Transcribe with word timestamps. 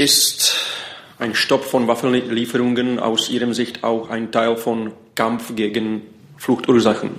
Ist 0.00 0.56
ein 1.18 1.34
Stopp 1.34 1.62
von 1.62 1.86
Waffenlieferungen 1.86 2.98
aus 2.98 3.28
Ihrer 3.28 3.52
Sicht 3.52 3.84
auch 3.84 4.08
ein 4.08 4.32
Teil 4.32 4.56
von 4.56 4.92
Kampf 5.14 5.54
gegen 5.54 6.00
Fluchtursachen? 6.38 7.10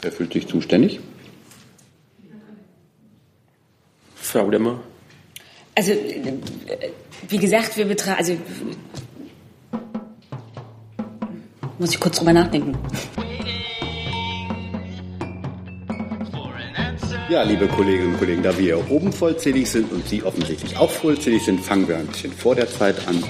Wer 0.00 0.12
fühlt 0.12 0.32
sich 0.32 0.46
zuständig? 0.46 1.00
Frau 4.14 4.48
Demmer. 4.48 4.78
Also, 5.74 5.90
äh, 5.90 6.34
wie 7.28 7.38
gesagt, 7.38 7.76
wir 7.76 7.86
betrachten, 7.86 8.18
also, 8.20 8.36
muss 11.80 11.90
ich 11.90 11.98
kurz 11.98 12.16
drüber 12.18 12.32
nachdenken. 12.32 12.78
Ja, 17.28 17.42
liebe 17.42 17.66
Kolleginnen 17.66 18.12
und 18.12 18.18
Kollegen, 18.20 18.44
da 18.44 18.56
wir 18.56 18.76
hier 18.76 18.90
oben 18.90 19.12
vollzählig 19.12 19.68
sind 19.68 19.90
und 19.90 20.06
Sie 20.06 20.22
offensichtlich 20.22 20.76
auch 20.76 20.92
vollzählig 20.92 21.44
sind, 21.44 21.60
fangen 21.60 21.88
wir 21.88 21.96
ein 21.96 22.06
bisschen 22.06 22.30
vor 22.30 22.54
der 22.54 22.70
Zeit 22.70 23.08
an. 23.08 23.20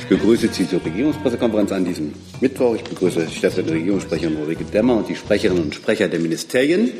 Ich 0.00 0.06
begrüße 0.06 0.48
Sie 0.48 0.68
zur 0.68 0.84
Regierungspressekonferenz 0.84 1.70
an 1.70 1.84
diesem 1.84 2.12
Mittwoch. 2.40 2.74
Ich 2.74 2.82
begrüße 2.82 3.28
stellvertretende 3.30 3.74
Regierungssprecherin 3.74 4.36
Ulrike 4.36 4.64
Demmer 4.64 4.96
und 4.96 5.08
die 5.08 5.14
Sprecherinnen 5.14 5.62
und 5.62 5.76
Sprecher 5.76 6.08
der 6.08 6.18
Ministerien. 6.18 6.92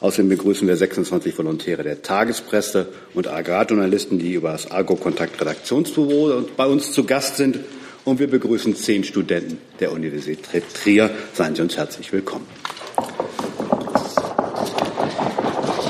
Außerdem 0.00 0.30
begrüßen 0.30 0.66
wir 0.66 0.78
26 0.78 1.36
Volontäre 1.36 1.82
der 1.82 2.00
Tagespresse 2.00 2.88
und 3.12 3.28
Agrarjournalisten, 3.28 4.18
die 4.18 4.32
über 4.32 4.52
das 4.52 4.70
Agro-Kontakt 4.70 5.38
Redaktionsbüro 5.38 6.46
bei 6.56 6.64
uns 6.64 6.92
zu 6.92 7.04
Gast 7.04 7.36
sind. 7.36 7.58
Und 8.06 8.18
wir 8.18 8.30
begrüßen 8.30 8.76
zehn 8.76 9.04
Studenten 9.04 9.58
der 9.78 9.92
Universität 9.92 10.64
Trier. 10.72 11.10
Seien 11.34 11.54
Sie 11.54 11.60
uns 11.60 11.76
herzlich 11.76 12.10
willkommen. 12.14 12.46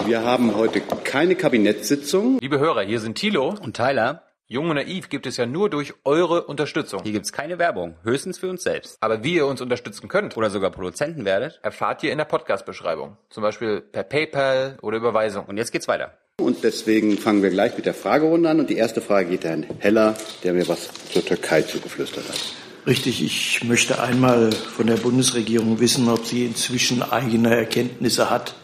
Wir 0.06 0.22
haben 0.22 0.54
heute 0.54 0.80
keine 0.80 1.34
Kabinettssitzung. 1.34 2.38
Liebe 2.40 2.60
Hörer, 2.60 2.82
hier 2.82 3.00
sind 3.00 3.18
Thilo 3.18 3.56
und 3.60 3.76
Tyler. 3.76 4.22
Jung 4.46 4.70
und 4.70 4.76
Naiv 4.76 5.08
gibt 5.08 5.26
es 5.26 5.36
ja 5.36 5.46
nur 5.46 5.68
durch 5.68 5.94
eure 6.04 6.44
Unterstützung. 6.44 7.02
Hier 7.02 7.10
gibt 7.10 7.24
es 7.24 7.32
keine 7.32 7.58
Werbung, 7.58 7.96
höchstens 8.04 8.38
für 8.38 8.48
uns 8.48 8.62
selbst. 8.62 8.98
Aber 9.00 9.24
wie 9.24 9.34
ihr 9.34 9.46
uns 9.46 9.60
unterstützen 9.60 10.06
könnt 10.06 10.36
oder 10.36 10.48
sogar 10.48 10.70
Produzenten 10.70 11.24
werdet, 11.24 11.58
erfahrt 11.64 12.04
ihr 12.04 12.12
in 12.12 12.18
der 12.18 12.24
Podcast-Beschreibung. 12.24 13.16
Zum 13.30 13.42
Beispiel 13.42 13.80
per 13.80 14.04
PayPal 14.04 14.78
oder 14.80 14.96
Überweisung. 14.98 15.46
Und 15.46 15.56
jetzt 15.56 15.72
geht's 15.72 15.88
weiter. 15.88 16.16
Und 16.40 16.62
deswegen 16.62 17.18
fangen 17.18 17.42
wir 17.42 17.50
gleich 17.50 17.76
mit 17.76 17.86
der 17.86 17.94
Fragerunde 17.94 18.48
an. 18.48 18.60
Und 18.60 18.70
die 18.70 18.76
erste 18.76 19.00
Frage 19.00 19.30
geht 19.30 19.44
an 19.44 19.66
Heller, 19.80 20.14
der 20.44 20.52
mir 20.52 20.68
was 20.68 20.88
zur 21.10 21.24
Türkei 21.24 21.62
zugeflüstert 21.62 22.28
hat. 22.28 22.40
Richtig, 22.86 23.24
ich 23.24 23.64
möchte 23.64 24.00
einmal 24.00 24.52
von 24.52 24.86
der 24.86 24.98
Bundesregierung 24.98 25.80
wissen, 25.80 26.08
ob 26.08 26.24
sie 26.24 26.46
inzwischen 26.46 27.02
eigene 27.02 27.56
Erkenntnisse 27.56 28.30
hat 28.30 28.54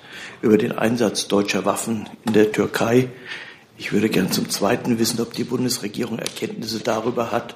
über 0.43 0.59
den 0.59 0.73
Einsatz 0.73 1.29
deutscher 1.29 1.65
Waffen 1.65 2.09
in 2.27 2.33
der 2.33 2.53
Türkei. 2.53 3.09
Ich 3.79 3.93
würde 3.93 4.09
gern 4.09 4.31
zum 4.31 4.51
Zweiten 4.51 4.99
wissen, 4.99 5.21
ob 5.21 5.33
die 5.33 5.45
Bundesregierung 5.45 6.19
Erkenntnisse 6.19 6.81
darüber 6.81 7.33
hat, 7.33 7.55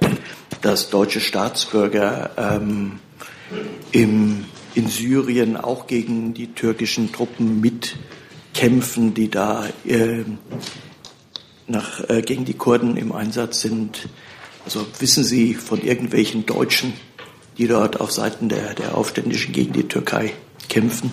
dass 0.63 0.89
deutsche 0.91 1.21
Staatsbürger 1.21 2.31
ähm, 2.37 3.01
im, 3.93 4.45
in 4.75 4.89
Syrien 4.89 5.57
auch 5.57 5.87
gegen 5.87 6.33
die 6.33 6.49
türkischen 6.49 7.13
Truppen 7.13 7.61
mitkämpfen, 7.61 9.15
die 9.15 9.31
da 9.31 9.67
äh, 9.85 10.25
nach, 11.67 12.09
äh, 12.09 12.23
gegen 12.23 12.45
die 12.45 12.55
Kurden 12.55 12.97
im 12.97 13.13
Einsatz 13.13 13.61
sind. 13.61 14.09
Also 14.65 14.87
wissen 14.99 15.23
Sie 15.23 15.55
von 15.55 15.81
irgendwelchen 15.81 16.47
Deutschen, 16.47 16.93
die 17.59 17.69
dort 17.69 18.01
auf 18.01 18.11
Seiten 18.11 18.49
der, 18.49 18.75
der 18.75 18.97
Aufständischen 18.97 19.53
gegen 19.53 19.73
die 19.73 19.87
Türkei 19.87 20.33
kämpfen? 20.69 21.13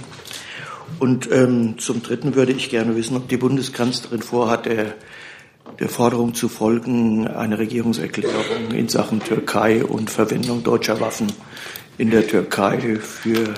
Und 1.00 1.30
ähm, 1.32 1.78
zum 1.80 2.02
Dritten 2.02 2.36
würde 2.36 2.52
ich 2.52 2.70
gerne 2.70 2.96
wissen, 2.96 3.18
ob 3.18 3.28
die 3.28 3.38
Bundeskanzlerin 3.38 4.22
vorhat, 4.22 4.66
der, 4.66 4.96
der 5.80 5.90
Forderung 5.90 6.34
zu 6.34 6.48
folgen, 6.50 7.28
eine 7.28 7.60
Regierungserklärung 7.60 8.72
in 8.72 8.88
Sachen 8.88 9.20
Türkei 9.20 9.84
und 9.84 10.10
Verwendung 10.10 10.64
deutscher 10.64 11.00
Waffen 11.00 11.32
in 11.98 12.10
der 12.10 12.28
Türkei 12.28 12.98
für 13.00 13.54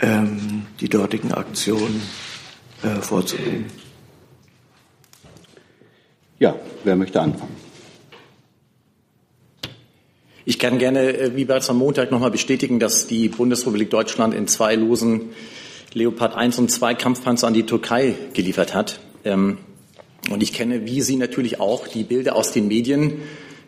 ähm, 0.00 0.66
die 0.80 0.88
dortigen 0.88 1.32
Aktionen 1.32 2.02
äh, 2.82 3.00
vorzunehmen. 3.00 3.66
Ja, 6.38 6.56
wer 6.82 6.96
möchte 6.96 7.20
anfangen? 7.20 7.56
Ich 10.46 10.58
kann 10.58 10.78
gerne, 10.78 11.16
äh, 11.16 11.36
wie 11.36 11.46
bereits 11.46 11.70
am 11.70 11.78
Montag, 11.78 12.10
noch 12.10 12.18
nochmal 12.18 12.30
bestätigen, 12.30 12.78
dass 12.78 13.06
die 13.06 13.28
Bundesrepublik 13.28 13.88
Deutschland 13.88 14.34
in 14.34 14.46
zwei 14.46 14.74
Losen 14.74 15.30
Leopard 15.94 16.36
1 16.36 16.58
und 16.58 16.70
2 16.70 16.94
Kampfpanzer 16.94 17.46
an 17.46 17.54
die 17.54 17.64
Türkei 17.64 18.14
geliefert 18.34 18.74
hat. 18.74 19.00
Ähm, 19.24 19.58
und 20.30 20.42
ich 20.42 20.52
kenne, 20.52 20.86
wie 20.86 21.00
Sie 21.00 21.16
natürlich 21.16 21.60
auch, 21.60 21.86
die 21.86 22.02
Bilder 22.02 22.34
aus 22.34 22.52
den 22.52 22.68
Medien, 22.68 23.22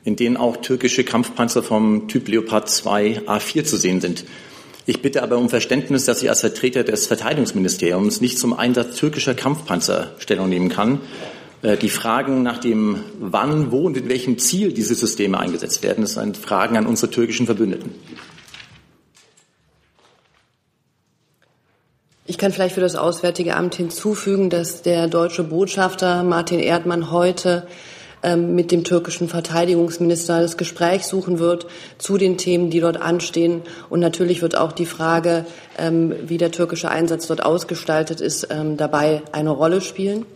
in 0.05 0.17
denen 0.17 0.37
auch 0.37 0.57
türkische 0.57 1.05
Kampfpanzer 1.05 1.63
vom 1.63 2.09
Typ 2.09 2.29
Leopard 2.29 2.69
2 2.69 3.23
A4 3.27 3.65
zu 3.65 3.77
sehen 3.77 4.01
sind. 4.01 4.25
Ich 4.87 5.03
bitte 5.03 5.23
aber 5.23 5.37
um 5.39 5.49
Verständnis, 5.49 6.05
dass 6.05 6.23
ich 6.23 6.29
als 6.29 6.41
Vertreter 6.41 6.85
des 6.85 7.07
Verteidigungsministeriums 7.07 8.21
nicht 8.21 8.39
zum 8.39 8.55
Einsatz 8.55 8.97
türkischer 8.97 9.35
Kampfpanzer 9.35 10.15
Stellung 10.19 10.49
nehmen 10.49 10.69
kann. 10.69 11.01
Äh, 11.63 11.77
die 11.77 11.89
Fragen 11.89 12.43
nach 12.43 12.59
dem 12.59 13.01
wann, 13.21 13.73
wo 13.73 13.87
und 13.87 13.97
mit 13.97 14.09
welchem 14.09 14.39
Ziel 14.39 14.73
diese 14.73 14.95
Systeme 14.95 15.39
eingesetzt 15.39 15.83
werden, 15.83 16.03
das 16.03 16.15
sind 16.15 16.37
Fragen 16.37 16.77
an 16.77 16.87
unsere 16.87 17.11
türkischen 17.11 17.47
Verbündeten. 17.47 17.93
Ich 22.37 22.41
kann 22.41 22.53
vielleicht 22.53 22.75
für 22.75 22.83
das 22.83 22.97
Auswärtige 22.97 23.57
Amt 23.57 23.77
hinzufügen, 23.77 24.51
dass 24.51 24.83
der 24.83 25.09
deutsche 25.09 25.43
Botschafter 25.43 26.23
Martin 26.23 26.61
Erdmann 26.61 27.11
heute 27.11 27.67
ähm, 28.23 28.55
mit 28.55 28.73
dem 28.73 28.85
türkischen 28.85 29.31
Verteidigungsminister 29.31 30.43
das 30.43 30.59
Gespräch 30.59 31.07
suchen 31.07 31.39
wird 31.39 31.67
zu 31.97 32.19
den 32.19 32.37
Themen, 32.37 32.69
die 32.69 32.81
dort 32.81 33.01
anstehen. 33.01 33.63
Und 33.89 34.01
natürlich 34.01 34.43
wird 34.43 34.55
auch 34.55 34.73
die 34.73 34.85
Frage, 34.85 35.47
ähm, 35.79 36.15
wie 36.27 36.37
der 36.37 36.51
türkische 36.51 36.91
Einsatz 36.91 37.27
dort 37.27 37.43
ausgestaltet 37.43 38.21
ist, 38.21 38.49
ähm, 38.51 38.77
dabei 38.77 39.23
eine 39.33 39.49
Rolle 39.49 39.81
spielen. 39.81 40.27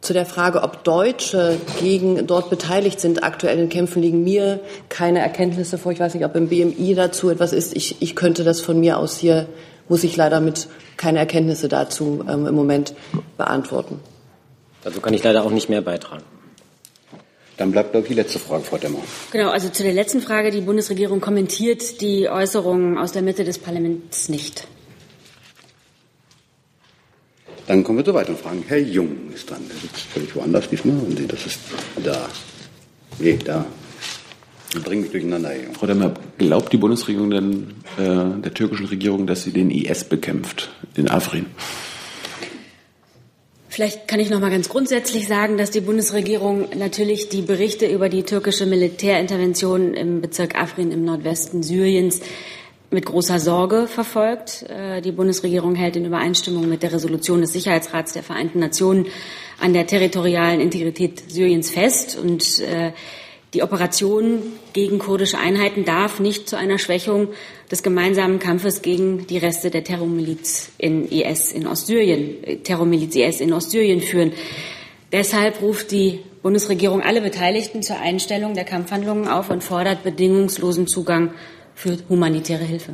Zu 0.00 0.12
der 0.12 0.26
Frage, 0.26 0.62
ob 0.62 0.84
Deutsche 0.84 1.56
gegen 1.80 2.26
dort 2.26 2.48
beteiligt 2.48 3.00
sind, 3.00 3.24
aktuell 3.24 3.58
in 3.58 3.68
Kämpfen, 3.68 4.00
liegen 4.00 4.24
mir 4.24 4.60
keine 4.88 5.20
Erkenntnisse 5.20 5.78
vor. 5.78 5.92
Ich 5.92 6.00
weiß 6.00 6.14
nicht, 6.14 6.24
ob 6.24 6.34
im 6.34 6.48
BMI 6.48 6.94
dazu 6.94 7.28
etwas 7.28 7.52
ist. 7.52 7.76
Ich, 7.76 8.00
ich 8.00 8.14
könnte 8.14 8.44
das 8.44 8.60
von 8.60 8.78
mir 8.78 8.98
aus 8.98 9.18
hier 9.18 9.48
muss 9.88 10.04
ich 10.04 10.16
leider 10.16 10.40
mit 10.40 10.68
keine 10.96 11.18
Erkenntnisse 11.18 11.68
dazu 11.68 12.24
ähm, 12.28 12.46
im 12.46 12.54
Moment 12.54 12.94
beantworten. 13.36 14.00
Dazu 14.82 15.00
kann 15.00 15.14
ich 15.14 15.22
leider 15.22 15.44
auch 15.44 15.50
nicht 15.50 15.68
mehr 15.68 15.82
beitragen. 15.82 16.24
Dann 17.56 17.72
bleibt, 17.72 17.92
glaube 17.92 18.04
ich, 18.06 18.08
die 18.10 18.14
letzte 18.14 18.38
Frage, 18.38 18.64
Frau 18.64 18.76
Demmer. 18.76 18.98
Genau, 19.32 19.48
also 19.50 19.70
zu 19.70 19.82
der 19.82 19.94
letzten 19.94 20.20
Frage. 20.20 20.50
Die 20.50 20.60
Bundesregierung 20.60 21.20
kommentiert 21.20 22.00
die 22.02 22.28
Äußerungen 22.28 22.98
aus 22.98 23.12
der 23.12 23.22
Mitte 23.22 23.44
des 23.44 23.58
Parlaments 23.58 24.28
nicht. 24.28 24.66
Dann 27.66 27.82
kommen 27.82 27.98
wir 27.98 28.04
zu 28.04 28.14
weiteren 28.14 28.36
Fragen. 28.36 28.62
Herr 28.68 28.78
Jung 28.78 29.32
ist 29.34 29.50
dran. 29.50 29.62
Der 29.68 29.76
sitzt 29.76 30.02
völlig 30.02 30.36
woanders 30.36 30.68
diesmal. 30.68 30.94
Nee, 30.94 31.26
das 31.26 31.46
ist 31.46 31.58
da. 32.04 32.28
Nee, 33.18 33.38
da. 33.42 33.64
Die 34.76 34.80
bringen 34.80 35.02
mich 35.02 35.10
durcheinander. 35.10 35.50
Hier. 35.50 35.72
Frau 35.72 35.86
Demmer, 35.86 36.12
glaubt 36.36 36.72
die 36.72 36.76
Bundesregierung 36.76 37.30
denn 37.30 37.66
äh, 37.96 38.40
der 38.42 38.52
türkischen 38.52 38.86
Regierung, 38.86 39.26
dass 39.26 39.42
sie 39.42 39.52
den 39.52 39.70
IS 39.70 40.04
bekämpft 40.04 40.70
in 40.94 41.08
Afrin? 41.08 41.46
Vielleicht 43.68 44.08
kann 44.08 44.20
ich 44.20 44.30
noch 44.30 44.40
mal 44.40 44.50
ganz 44.50 44.68
grundsätzlich 44.68 45.26
sagen, 45.28 45.58
dass 45.58 45.70
die 45.70 45.80
Bundesregierung 45.80 46.68
natürlich 46.76 47.28
die 47.28 47.42
Berichte 47.42 47.86
über 47.86 48.08
die 48.08 48.22
türkische 48.22 48.66
Militärintervention 48.66 49.94
im 49.94 50.20
Bezirk 50.20 50.58
Afrin 50.58 50.92
im 50.92 51.04
Nordwesten 51.04 51.62
Syriens 51.62 52.20
mit 52.90 53.04
großer 53.06 53.38
Sorge 53.38 53.86
verfolgt. 53.86 54.64
Äh, 54.68 55.00
die 55.00 55.12
Bundesregierung 55.12 55.74
hält 55.74 55.96
in 55.96 56.04
Übereinstimmung 56.04 56.68
mit 56.68 56.82
der 56.82 56.92
Resolution 56.92 57.40
des 57.40 57.52
Sicherheitsrats 57.52 58.12
der 58.12 58.22
Vereinten 58.22 58.60
Nationen 58.60 59.06
an 59.58 59.72
der 59.72 59.86
territorialen 59.86 60.60
Integrität 60.60 61.30
Syriens 61.30 61.70
fest 61.70 62.18
und 62.22 62.60
äh, 62.60 62.92
die 63.54 63.62
Operation 63.62 64.42
gegen 64.76 64.98
kurdische 64.98 65.38
Einheiten 65.38 65.86
darf 65.86 66.20
nicht 66.20 66.50
zu 66.50 66.56
einer 66.58 66.78
Schwächung 66.78 67.28
des 67.70 67.82
gemeinsamen 67.82 68.38
Kampfes 68.38 68.82
gegen 68.82 69.26
die 69.26 69.38
Reste 69.38 69.70
der 69.70 69.82
Terrormiliz 69.82 70.70
in 70.76 71.08
IS 71.08 71.50
in 71.50 71.66
Ostsyrien, 71.66 72.44
äh, 72.44 72.56
Terrormiliz 72.58 73.16
IS 73.16 73.40
in 73.40 73.54
Ostsyrien 73.54 74.02
führen. 74.02 74.32
Deshalb 75.12 75.62
ruft 75.62 75.92
die 75.92 76.20
Bundesregierung 76.42 77.00
alle 77.00 77.22
Beteiligten 77.22 77.82
zur 77.82 77.98
Einstellung 77.98 78.52
der 78.52 78.64
Kampfhandlungen 78.64 79.28
auf 79.28 79.48
und 79.48 79.64
fordert 79.64 80.04
bedingungslosen 80.04 80.86
Zugang 80.86 81.30
für 81.74 81.96
humanitäre 82.10 82.64
Hilfe. 82.64 82.92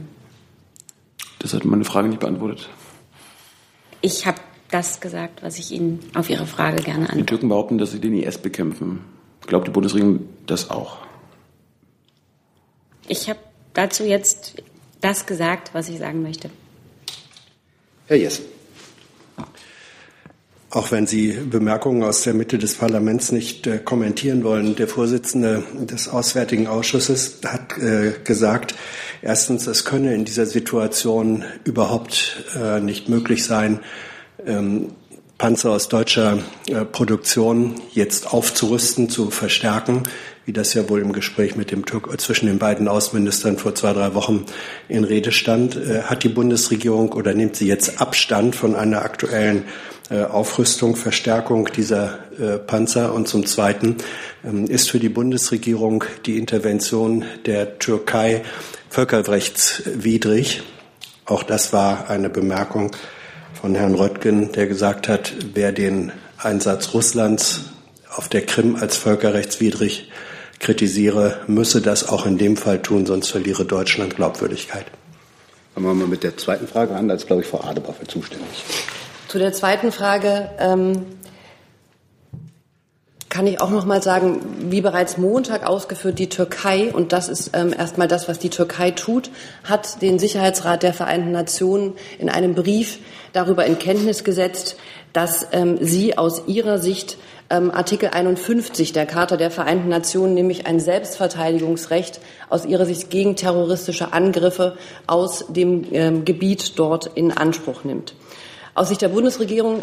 Das 1.40 1.52
hat 1.52 1.64
meine 1.64 1.84
Frage 1.84 2.06
nicht 2.06 2.20
beantwortet. 2.20 2.68
Ich 4.02 4.24
habe 4.24 4.38
das 4.70 5.00
gesagt, 5.00 5.42
was 5.42 5.58
ich 5.58 5.72
Ihnen 5.72 5.98
auf 6.14 6.30
Ihre 6.30 6.46
Frage 6.46 6.80
gerne 6.80 7.06
antworte. 7.06 7.18
Die 7.18 7.26
Türken 7.26 7.48
behaupten, 7.48 7.78
dass 7.78 7.90
sie 7.90 7.98
den 7.98 8.14
IS 8.14 8.38
bekämpfen. 8.38 9.00
Glaubt 9.48 9.66
die 9.66 9.72
Bundesregierung 9.72 10.28
das 10.46 10.70
auch? 10.70 10.98
Ich 13.08 13.28
habe 13.28 13.40
dazu 13.74 14.04
jetzt 14.04 14.62
das 15.00 15.26
gesagt, 15.26 15.74
was 15.74 15.88
ich 15.88 15.98
sagen 15.98 16.22
möchte. 16.22 16.50
Herr 18.06 18.16
Jessen. 18.16 18.44
auch 20.70 20.90
wenn 20.90 21.06
Sie 21.06 21.32
Bemerkungen 21.32 22.02
aus 22.02 22.22
der 22.22 22.32
Mitte 22.32 22.58
des 22.58 22.74
Parlaments 22.74 23.30
nicht 23.30 23.66
äh, 23.66 23.78
kommentieren 23.78 24.42
wollen. 24.42 24.74
Der 24.74 24.88
Vorsitzende 24.88 25.62
des 25.78 26.08
Auswärtigen 26.08 26.66
Ausschusses 26.66 27.40
hat 27.44 27.76
äh, 27.78 28.12
gesagt, 28.24 28.74
erstens, 29.20 29.66
es 29.66 29.84
könne 29.84 30.14
in 30.14 30.24
dieser 30.24 30.46
Situation 30.46 31.44
überhaupt 31.64 32.44
äh, 32.58 32.80
nicht 32.80 33.10
möglich 33.10 33.44
sein, 33.44 33.80
ähm, 34.46 34.92
Panzer 35.36 35.72
aus 35.72 35.88
deutscher 35.88 36.38
äh, 36.68 36.84
Produktion 36.84 37.74
jetzt 37.92 38.32
aufzurüsten, 38.32 39.10
zu 39.10 39.30
verstärken, 39.30 40.04
wie 40.44 40.52
das 40.52 40.74
ja 40.74 40.88
wohl 40.88 41.00
im 41.00 41.12
Gespräch 41.12 41.56
mit 41.56 41.70
dem 41.70 41.84
Türk 41.84 42.20
zwischen 42.20 42.46
den 42.46 42.58
beiden 42.58 42.88
Außenministern 42.88 43.58
vor 43.58 43.74
zwei, 43.74 43.92
drei 43.92 44.14
Wochen 44.14 44.46
in 44.88 45.04
Rede 45.04 45.32
stand. 45.32 45.76
Äh, 45.76 46.02
hat 46.02 46.24
die 46.24 46.28
Bundesregierung 46.28 47.12
oder 47.12 47.34
nimmt 47.34 47.56
sie 47.56 47.66
jetzt 47.66 48.00
Abstand 48.00 48.56
von 48.56 48.74
einer 48.74 49.02
aktuellen 49.02 49.64
äh, 50.10 50.24
Aufrüstung, 50.24 50.96
Verstärkung 50.96 51.68
dieser 51.76 52.18
äh, 52.38 52.58
Panzer. 52.58 53.14
Und 53.14 53.28
zum 53.28 53.46
Zweiten 53.46 53.96
ähm, 54.44 54.66
ist 54.66 54.90
für 54.90 54.98
die 54.98 55.08
Bundesregierung 55.08 56.04
die 56.26 56.38
Intervention 56.38 57.24
der 57.46 57.78
Türkei 57.78 58.42
völkerrechtswidrig. 58.90 60.62
Auch 61.24 61.44
das 61.44 61.72
war 61.72 62.10
eine 62.10 62.28
Bemerkung 62.28 62.90
von 63.54 63.76
Herrn 63.76 63.94
Röttgen, 63.94 64.50
der 64.52 64.66
gesagt 64.66 65.08
hat, 65.08 65.32
wer 65.54 65.70
den 65.70 66.10
Einsatz 66.36 66.94
Russlands 66.94 67.60
auf 68.10 68.28
der 68.28 68.44
Krim 68.44 68.74
als 68.76 68.96
völkerrechtswidrig 68.96 70.10
kritisiere, 70.62 71.40
müsse 71.48 71.82
das 71.82 72.08
auch 72.08 72.24
in 72.24 72.38
dem 72.38 72.56
Fall 72.56 72.80
tun, 72.80 73.04
sonst 73.04 73.30
verliere 73.30 73.66
Deutschland 73.66 74.16
Glaubwürdigkeit. 74.16 74.86
Fangen 75.74 75.86
wir 75.86 75.94
mal 75.94 76.06
mit 76.06 76.22
der 76.22 76.36
zweiten 76.36 76.66
Frage 76.66 76.94
an. 76.94 77.08
Da 77.08 77.14
ist, 77.14 77.26
glaube 77.26 77.42
ich, 77.42 77.48
Frau 77.48 77.60
Adebar 77.60 77.94
für 77.94 78.06
zuständig. 78.06 78.64
Zu 79.28 79.38
der 79.38 79.52
zweiten 79.52 79.90
Frage 79.90 80.50
ähm, 80.58 81.04
kann 83.28 83.46
ich 83.46 83.62
auch 83.62 83.70
noch 83.70 83.86
mal 83.86 84.02
sagen, 84.02 84.40
wie 84.70 84.82
bereits 84.82 85.16
Montag 85.16 85.66
ausgeführt, 85.66 86.18
die 86.18 86.28
Türkei, 86.28 86.92
und 86.92 87.12
das 87.12 87.30
ist 87.30 87.52
ähm, 87.54 87.74
erstmal 87.76 88.06
das, 88.06 88.28
was 88.28 88.38
die 88.38 88.50
Türkei 88.50 88.90
tut, 88.90 89.30
hat 89.64 90.02
den 90.02 90.18
Sicherheitsrat 90.18 90.82
der 90.82 90.92
Vereinten 90.92 91.32
Nationen 91.32 91.94
in 92.18 92.28
einem 92.28 92.54
Brief 92.54 92.98
darüber 93.32 93.64
in 93.64 93.78
Kenntnis 93.78 94.22
gesetzt, 94.22 94.76
dass 95.14 95.46
ähm, 95.52 95.78
sie 95.80 96.18
aus 96.18 96.42
ihrer 96.46 96.78
Sicht 96.78 97.16
ähm, 97.52 97.70
Artikel 97.70 98.08
51 98.08 98.92
der 98.92 99.06
Charta 99.06 99.36
der 99.36 99.50
Vereinten 99.50 99.88
Nationen, 99.88 100.34
nämlich 100.34 100.66
ein 100.66 100.80
Selbstverteidigungsrecht 100.80 102.20
aus 102.48 102.64
ihrer 102.64 102.86
Sicht 102.86 103.10
gegen 103.10 103.36
terroristische 103.36 104.12
Angriffe 104.12 104.76
aus 105.06 105.44
dem 105.48 105.84
ähm, 105.92 106.24
Gebiet 106.24 106.78
dort 106.78 107.10
in 107.14 107.30
Anspruch 107.30 107.84
nimmt. 107.84 108.14
Aus 108.74 108.88
Sicht 108.88 109.02
der 109.02 109.08
Bundesregierung 109.08 109.82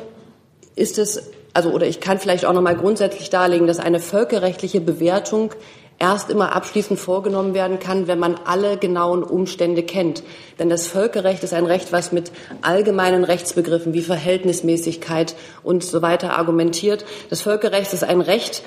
ist 0.76 0.98
es, 0.98 1.32
also 1.54 1.70
oder 1.70 1.86
ich 1.86 2.00
kann 2.00 2.20
vielleicht 2.20 2.46
auch 2.46 2.54
noch 2.54 2.62
mal 2.62 2.76
grundsätzlich 2.76 3.30
darlegen, 3.30 3.68
dass 3.68 3.80
eine 3.80 4.00
völkerrechtliche 4.00 4.82
Bewertung 4.82 5.54
erst 6.00 6.30
immer 6.30 6.56
abschließend 6.56 6.98
vorgenommen 6.98 7.54
werden 7.54 7.80
kann, 7.80 8.08
wenn 8.08 8.20
man 8.20 8.36
alle 8.46 8.78
genauen 8.78 9.22
Umstände 9.22 9.84
kennt. 9.84 10.24
Denn 10.58 10.70
das 10.70 10.88
Völkerrecht 10.88 11.44
ist 11.44 11.54
ein 11.54 11.66
Recht, 11.66 11.92
was 11.92 12.12
mit 12.14 12.32
allgemeinen 12.62 13.26
Rechtsbegriffen 13.26 13.94
wie 13.94 14.02
Verhältnismäßigkeit 14.02 15.36
und 15.62 15.84
so 15.84 16.02
weiter 16.02 16.38
argumentiert. 16.38 17.06
Das 17.30 17.42
Völkerrecht 17.42 17.94
ist 17.94 18.06
ein 18.06 18.22
Recht, 18.22 18.64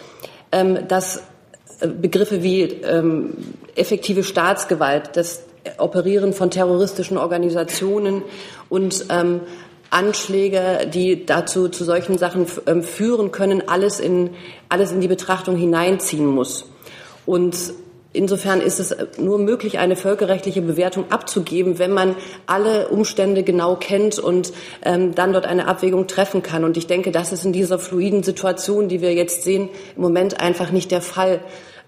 ähm, 0.52 0.86
das 0.88 1.22
äh, 1.80 1.88
Begriffe 1.88 2.42
wie 2.42 2.62
ähm, 2.62 3.34
effektive 3.74 4.22
Staatsgewalt, 4.22 5.10
das 5.14 5.42
Operieren 5.78 6.32
von 6.32 6.50
terroristischen 6.50 7.16
Organisationen 7.16 8.22
und 8.68 9.06
ähm, 9.10 9.40
Anschläge, 9.90 10.90
die 10.92 11.24
dazu 11.24 11.68
zu 11.68 11.84
solchen 11.84 12.18
Sachen 12.18 12.46
führen 12.46 13.30
können, 13.30 13.68
alles 13.68 14.00
in, 14.00 14.30
alles 14.70 14.90
in 14.90 15.00
die 15.02 15.06
Betrachtung 15.06 15.54
hineinziehen 15.54 16.26
muss. 16.26 16.71
Und 17.26 17.56
Insofern 18.14 18.60
ist 18.60 18.78
es 18.78 18.94
nur 19.18 19.38
möglich, 19.38 19.78
eine 19.78 19.96
völkerrechtliche 19.96 20.60
Bewertung 20.60 21.10
abzugeben, 21.10 21.78
wenn 21.78 21.92
man 21.92 22.14
alle 22.46 22.88
Umstände 22.88 23.42
genau 23.42 23.76
kennt 23.76 24.18
und 24.18 24.52
ähm, 24.84 25.14
dann 25.14 25.32
dort 25.32 25.46
eine 25.46 25.66
Abwägung 25.66 26.06
treffen 26.08 26.42
kann. 26.42 26.64
Und 26.64 26.76
ich 26.76 26.86
denke, 26.86 27.10
das 27.10 27.32
ist 27.32 27.46
in 27.46 27.54
dieser 27.54 27.78
fluiden 27.78 28.22
Situation, 28.22 28.88
die 28.88 29.00
wir 29.00 29.14
jetzt 29.14 29.44
sehen, 29.44 29.70
im 29.96 30.02
Moment 30.02 30.40
einfach 30.40 30.72
nicht 30.72 30.90
der 30.90 31.00
Fall. 31.00 31.40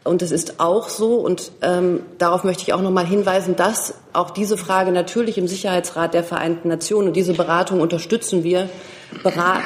Und 0.02 0.22
es 0.22 0.32
ist 0.32 0.60
auch 0.60 0.88
so, 0.88 1.16
und 1.16 1.52
ähm, 1.60 2.00
darauf 2.16 2.42
möchte 2.42 2.62
ich 2.62 2.72
auch 2.72 2.82
noch 2.82 2.90
mal 2.90 3.06
hinweisen, 3.06 3.54
dass 3.54 3.94
auch 4.14 4.30
diese 4.30 4.56
Frage 4.56 4.92
natürlich 4.92 5.36
im 5.36 5.48
Sicherheitsrat 5.48 6.14
der 6.14 6.24
Vereinten 6.24 6.68
Nationen 6.68 7.08
und 7.08 7.16
diese 7.16 7.34
Beratung 7.34 7.80
unterstützen 7.80 8.44
wir, 8.44 8.70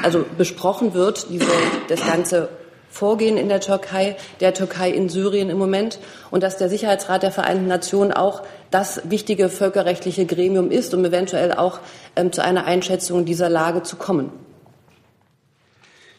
also 0.02 0.24
besprochen 0.36 0.94
wird, 0.94 1.26
diese, 1.30 1.46
das 1.88 2.04
ganze 2.04 2.48
Vorgehen 2.90 3.36
in 3.36 3.48
der 3.48 3.60
Türkei, 3.60 4.16
der 4.40 4.54
Türkei 4.54 4.90
in 4.90 5.08
Syrien 5.08 5.50
im 5.50 5.58
Moment, 5.58 5.98
und 6.30 6.42
dass 6.42 6.56
der 6.56 6.68
Sicherheitsrat 6.68 7.22
der 7.22 7.30
Vereinten 7.30 7.66
Nationen 7.66 8.12
auch 8.12 8.42
das 8.70 9.02
wichtige 9.04 9.48
völkerrechtliche 9.48 10.26
Gremium 10.26 10.70
ist, 10.70 10.94
um 10.94 11.04
eventuell 11.04 11.52
auch 11.52 11.80
ähm, 12.16 12.32
zu 12.32 12.42
einer 12.42 12.64
Einschätzung 12.64 13.24
dieser 13.24 13.48
Lage 13.48 13.82
zu 13.82 13.96
kommen. 13.96 14.30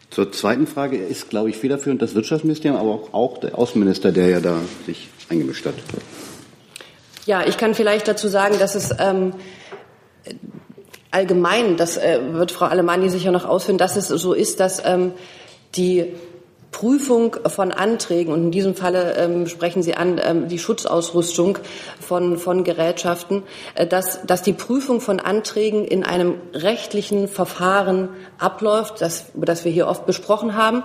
Zur 0.10 0.32
zweiten 0.32 0.66
Frage 0.66 0.98
ist, 0.98 1.30
glaube 1.30 1.50
ich, 1.50 1.58
federführend 1.58 2.02
das 2.02 2.16
Wirtschaftsministerium, 2.16 2.80
aber 2.80 3.04
auch 3.12 3.38
der 3.38 3.58
Außenminister, 3.58 4.12
der 4.12 4.30
ja 4.30 4.40
da 4.40 4.58
sich 4.86 5.10
eingemischt 5.30 5.66
hat. 5.66 5.76
Ja, 7.26 7.46
ich 7.46 7.58
kann 7.58 7.76
vielleicht 7.76 8.08
dazu 8.08 8.28
sagen, 8.28 8.58
dass 8.58 8.74
es 8.74 8.90
ähm, 8.98 9.34
allgemein, 11.12 11.78
das 11.78 11.98
äh, 11.98 12.20
wird 12.32 12.52
Frau 12.52 12.66
Alemanni 12.66 13.10
sicher 13.10 13.32
noch 13.32 13.46
ausführen, 13.46 13.78
dass 13.78 13.96
es 13.98 14.08
so 14.08 14.34
ist, 14.34 14.60
dass 14.60 14.82
ähm, 14.84 15.14
die 15.76 16.14
Prüfung 16.72 17.36
von 17.48 17.72
Anträgen, 17.72 18.34
und 18.34 18.46
in 18.46 18.52
diesem 18.52 18.76
Falle 18.76 19.16
ähm, 19.16 19.48
sprechen 19.48 19.82
Sie 19.82 19.96
an 19.96 20.22
ähm, 20.24 20.48
die 20.48 20.60
Schutzausrüstung 20.60 21.58
von, 22.00 22.38
von 22.38 22.64
Gerätschaften, 22.64 23.44
äh, 23.76 23.88
dass, 23.88 24.26
dass 24.26 24.44
die 24.44 24.54
Prüfung 24.54 25.02
von 25.02 25.20
Anträgen 25.20 25.86
in 25.86 26.04
einem 26.04 26.36
rechtlichen 26.54 27.28
Verfahren 27.28 28.10
abläuft, 28.38 29.02
das, 29.02 29.26
das 29.34 29.66
wir 29.66 29.72
hier 29.72 29.88
oft 29.88 30.06
besprochen 30.06 30.56
haben, 30.56 30.84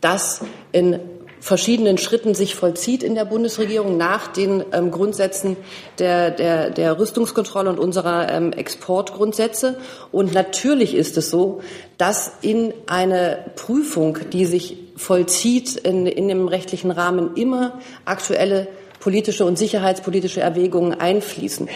das 0.00 0.40
in 0.70 1.00
verschiedenen 1.40 1.98
Schritten 1.98 2.34
sich 2.34 2.54
vollzieht 2.54 3.02
in 3.02 3.14
der 3.14 3.26
Bundesregierung 3.26 3.98
nach 3.98 4.28
den 4.28 4.64
ähm, 4.72 4.90
Grundsätzen 4.90 5.58
der, 5.98 6.30
der, 6.30 6.70
der 6.70 6.98
Rüstungskontrolle 6.98 7.68
und 7.68 7.78
unserer 7.78 8.30
ähm, 8.32 8.52
Exportgrundsätze. 8.52 9.76
Und 10.10 10.32
natürlich 10.32 10.94
ist 10.94 11.18
es 11.18 11.28
so, 11.28 11.60
dass 11.98 12.32
in 12.40 12.72
eine 12.86 13.44
Prüfung, 13.56 14.18
die 14.32 14.46
sich 14.46 14.83
vollzieht 14.96 15.76
in, 15.76 16.06
in 16.06 16.28
dem 16.28 16.48
rechtlichen 16.48 16.90
Rahmen, 16.90 17.36
immer 17.36 17.78
aktuelle 18.04 18.68
politische 19.00 19.44
und 19.44 19.58
sicherheitspolitische 19.58 20.40
Erwägungen 20.40 20.98
einfließen. 20.98 21.68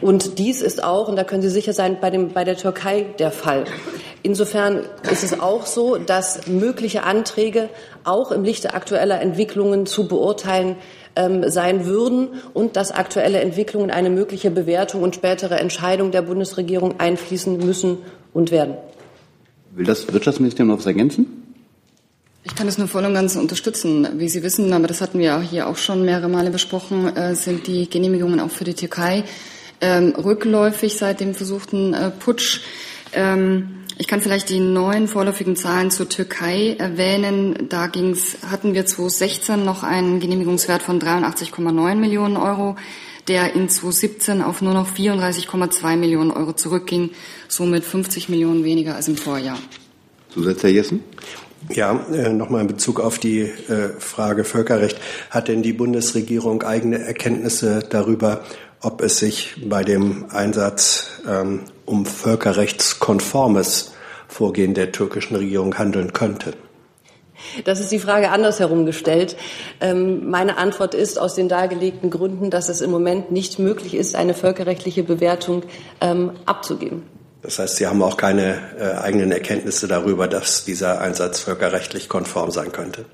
Und 0.00 0.38
dies 0.38 0.60
ist 0.60 0.84
auch, 0.84 1.08
und 1.08 1.16
da 1.16 1.24
können 1.24 1.42
Sie 1.42 1.48
sicher 1.48 1.72
sein, 1.72 1.98
bei, 2.00 2.10
dem, 2.10 2.30
bei 2.32 2.44
der 2.44 2.56
Türkei 2.56 3.06
der 3.18 3.30
Fall. 3.30 3.64
Insofern 4.22 4.84
ist 5.10 5.24
es 5.24 5.40
auch 5.40 5.66
so, 5.66 5.96
dass 5.96 6.46
mögliche 6.46 7.04
Anträge 7.04 7.68
auch 8.04 8.32
im 8.32 8.44
Lichte 8.44 8.74
aktueller 8.74 9.20
Entwicklungen 9.20 9.86
zu 9.86 10.08
beurteilen 10.08 10.76
ähm, 11.16 11.48
sein 11.48 11.86
würden 11.86 12.28
und 12.52 12.76
dass 12.76 12.90
aktuelle 12.90 13.40
Entwicklungen 13.40 13.90
eine 13.90 14.10
mögliche 14.10 14.50
Bewertung 14.50 15.02
und 15.02 15.14
spätere 15.14 15.58
Entscheidung 15.58 16.10
der 16.10 16.22
Bundesregierung 16.22 17.00
einfließen 17.00 17.58
müssen 17.58 17.98
und 18.34 18.50
werden. 18.50 18.74
Will 19.74 19.86
das 19.86 20.12
Wirtschaftsministerium 20.12 20.68
noch 20.68 20.78
was 20.78 20.86
ergänzen? 20.86 21.47
Ich 22.48 22.56
kann 22.56 22.66
das 22.66 22.78
nur 22.78 22.88
voll 22.88 23.04
und 23.04 23.14
ganz 23.14 23.36
unterstützen. 23.36 24.08
Wie 24.14 24.28
Sie 24.28 24.42
wissen, 24.42 24.72
aber 24.72 24.88
das 24.88 25.00
hatten 25.00 25.18
wir 25.18 25.40
hier 25.40 25.68
auch 25.68 25.76
schon 25.76 26.04
mehrere 26.04 26.28
Male 26.28 26.50
besprochen, 26.50 27.14
äh, 27.14 27.34
sind 27.34 27.66
die 27.66 27.88
Genehmigungen 27.88 28.40
auch 28.40 28.50
für 28.50 28.64
die 28.64 28.74
Türkei 28.74 29.22
ähm, 29.80 30.14
rückläufig 30.16 30.96
seit 30.96 31.20
dem 31.20 31.34
versuchten 31.34 31.94
äh, 31.94 32.10
Putsch. 32.10 32.60
Ähm, 33.12 33.84
ich 33.98 34.08
kann 34.08 34.20
vielleicht 34.20 34.48
die 34.48 34.60
neuen 34.60 35.08
vorläufigen 35.08 35.56
Zahlen 35.56 35.90
zur 35.90 36.08
Türkei 36.08 36.74
erwähnen. 36.78 37.68
Da 37.68 37.86
ging's, 37.86 38.38
hatten 38.48 38.74
wir 38.74 38.86
2016 38.86 39.64
noch 39.64 39.82
einen 39.82 40.18
Genehmigungswert 40.18 40.82
von 40.82 41.00
83,9 41.00 41.94
Millionen 41.96 42.36
Euro, 42.36 42.76
der 43.28 43.54
in 43.54 43.68
2017 43.68 44.42
auf 44.42 44.62
nur 44.62 44.74
noch 44.74 44.88
34,2 44.88 45.96
Millionen 45.96 46.30
Euro 46.30 46.54
zurückging, 46.54 47.10
somit 47.46 47.84
50 47.84 48.28
Millionen 48.28 48.64
weniger 48.64 48.96
als 48.96 49.06
im 49.06 49.16
Vorjahr. 49.16 49.58
Zusatz, 50.32 50.62
Herr 50.62 50.70
Jessen? 50.70 51.04
Ja, 51.70 52.00
äh, 52.12 52.32
nochmal 52.32 52.62
in 52.62 52.66
Bezug 52.68 53.00
auf 53.00 53.18
die 53.18 53.40
äh, 53.40 53.90
Frage 53.98 54.44
Völkerrecht. 54.44 54.98
Hat 55.30 55.48
denn 55.48 55.62
die 55.62 55.72
Bundesregierung 55.72 56.62
eigene 56.62 56.98
Erkenntnisse 57.00 57.80
darüber, 57.88 58.42
ob 58.80 59.02
es 59.02 59.18
sich 59.18 59.56
bei 59.68 59.82
dem 59.82 60.26
Einsatz 60.30 61.10
ähm, 61.28 61.62
um 61.84 62.06
völkerrechtskonformes 62.06 63.92
Vorgehen 64.28 64.74
der 64.74 64.92
türkischen 64.92 65.36
Regierung 65.36 65.76
handeln 65.78 66.12
könnte? 66.12 66.54
Das 67.64 67.80
ist 67.80 67.92
die 67.92 67.98
Frage 67.98 68.30
andersherum 68.30 68.84
gestellt. 68.84 69.36
Ähm, 69.80 70.28
meine 70.28 70.58
Antwort 70.58 70.94
ist 70.94 71.18
aus 71.18 71.34
den 71.34 71.48
dargelegten 71.48 72.10
Gründen, 72.10 72.50
dass 72.50 72.68
es 72.68 72.80
im 72.80 72.90
Moment 72.90 73.30
nicht 73.30 73.58
möglich 73.58 73.94
ist, 73.94 74.16
eine 74.16 74.34
völkerrechtliche 74.34 75.02
Bewertung 75.02 75.62
ähm, 76.00 76.32
abzugeben. 76.46 77.17
Das 77.42 77.58
heißt, 77.58 77.76
Sie 77.76 77.86
haben 77.86 78.02
auch 78.02 78.16
keine 78.16 78.58
äh, 78.78 78.98
eigenen 78.98 79.30
Erkenntnisse 79.30 79.86
darüber, 79.86 80.26
dass 80.26 80.64
dieser 80.64 81.00
Einsatz 81.00 81.38
völkerrechtlich 81.40 82.08
konform 82.08 82.50
sein 82.50 82.72
könnte. 82.72 83.04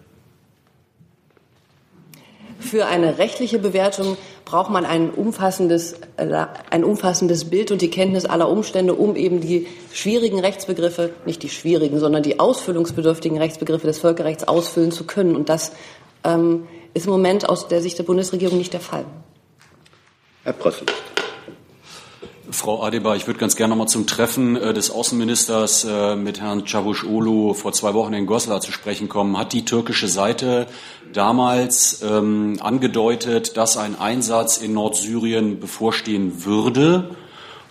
Für 2.59 2.87
eine 2.87 3.19
rechtliche 3.19 3.59
Bewertung 3.59 4.17
braucht 4.47 4.71
man 4.71 4.87
ein 4.87 5.11
umfassendes, 5.11 5.97
äh, 6.17 6.47
ein 6.71 6.85
umfassendes 6.85 7.51
Bild 7.51 7.71
und 7.71 7.83
die 7.83 7.91
Kenntnis 7.91 8.25
aller 8.25 8.49
Umstände, 8.49 8.95
um 8.95 9.17
eben 9.17 9.41
die 9.41 9.67
schwierigen 9.93 10.41
Rechtsbegriffe, 10.41 11.11
nicht 11.27 11.43
die 11.43 11.51
schwierigen, 11.51 12.01
sondern 12.01 12.23
die 12.23 12.41
ausfüllungsbedürftigen 12.41 13.37
Rechtsbegriffe 13.37 13.87
des 13.87 13.99
Völkerrechts 13.99 14.49
ausfüllen 14.49 14.93
zu 14.93 15.05
können. 15.05 15.37
Und 15.37 15.51
das 15.51 15.73
ähm, 16.25 16.67
ist 16.95 17.05
im 17.05 17.13
Moment 17.13 17.47
aus 17.49 17.69
der 17.69 17.83
Sicht 17.83 17.99
der 17.99 18.05
Bundesregierung 18.05 18.57
nicht 18.57 18.73
der 18.73 18.81
Fall. 18.81 19.05
Herr 20.45 20.55
Prössel. 20.55 20.87
Frau 22.55 22.83
Adebar, 22.83 23.17
ich 23.17 23.27
würde 23.27 23.41
ganz 23.41 23.57
gerne 23.57 23.73
noch 23.73 23.79
mal 23.79 23.87
zum 23.89 24.07
Treffen 24.07 24.57
äh, 24.57 24.73
des 24.73 24.91
Außenministers 24.91 25.85
äh, 25.85 26.15
mit 26.15 26.41
Herrn 26.41 26.65
Çavuşoğlu 26.65 27.53
vor 27.55 27.73
zwei 27.73 27.95
Wochen 27.95 28.15
in 28.15 28.27
Goslar 28.27 28.61
zu 28.61 28.71
sprechen 28.71 29.09
kommen. 29.09 29.37
Hat 29.37 29.53
die 29.53 29.65
türkische 29.65 30.07
Seite 30.07 30.69
damals 31.13 32.01
ähm, 32.03 32.57
angedeutet, 32.61 33.57
dass 33.57 33.77
ein 33.77 33.99
Einsatz 33.99 34.57
in 34.59 34.73
Nordsyrien 34.73 35.59
bevorstehen 35.59 36.45
würde? 36.45 37.11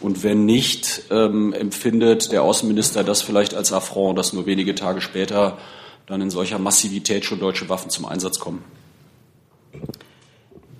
Und 0.02 0.22
wenn 0.22 0.46
nicht, 0.46 1.04
ähm, 1.12 1.54
empfindet 1.54 2.34
der 2.34 2.44
Außenminister 2.44 3.06
das 3.06 3.22
vielleicht 3.22 3.54
als 3.56 3.72
Affront, 3.72 4.20
dass 4.20 4.34
nur 4.34 4.46
wenige 4.46 4.76
Tage 4.76 5.00
später 5.00 5.58
dann 6.08 6.22
in 6.22 6.30
solcher 6.30 6.60
Massivität 6.60 7.24
schon 7.24 7.40
deutsche 7.40 7.70
Waffen 7.70 7.90
zum 7.90 8.06
Einsatz 8.06 8.38
kommen? 8.38 8.64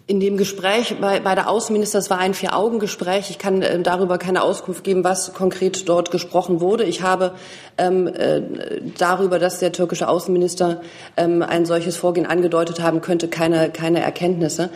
In 0.06 0.20
dem 0.20 0.36
Gespräch 0.36 0.96
bei, 1.00 1.22
bei 1.22 1.34
der 1.34 1.50
Außenminister, 1.50 1.98
es 1.98 2.10
war 2.10 2.18
ein 2.18 2.34
Vier-Augen-Gespräch. 2.34 3.30
Ich 3.30 3.38
kann 3.38 3.62
äh, 3.62 3.82
darüber 3.82 4.18
keine 4.18 4.44
Auskunft 4.44 4.84
geben, 4.84 5.06
was 5.06 5.34
konkret 5.34 5.88
dort 5.88 6.12
gesprochen 6.12 6.60
wurde. 6.60 6.84
Ich 6.84 7.02
habe 7.02 7.32
ähm, 7.78 8.08
äh, 8.08 8.42
darüber, 8.98 9.40
dass 9.40 9.60
der 9.60 9.72
türkische 9.72 10.10
Außenminister 10.10 10.82
ähm, 11.16 11.42
ein 11.42 11.66
solches 11.66 11.96
Vorgehen 11.96 12.26
angedeutet 12.26 12.82
haben 12.82 13.00
könnte, 13.00 13.30
keine, 13.30 13.70
keine 13.70 14.02
Erkenntnisse. 14.02 14.72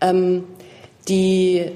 Ähm, 0.00 0.44
die 1.08 1.72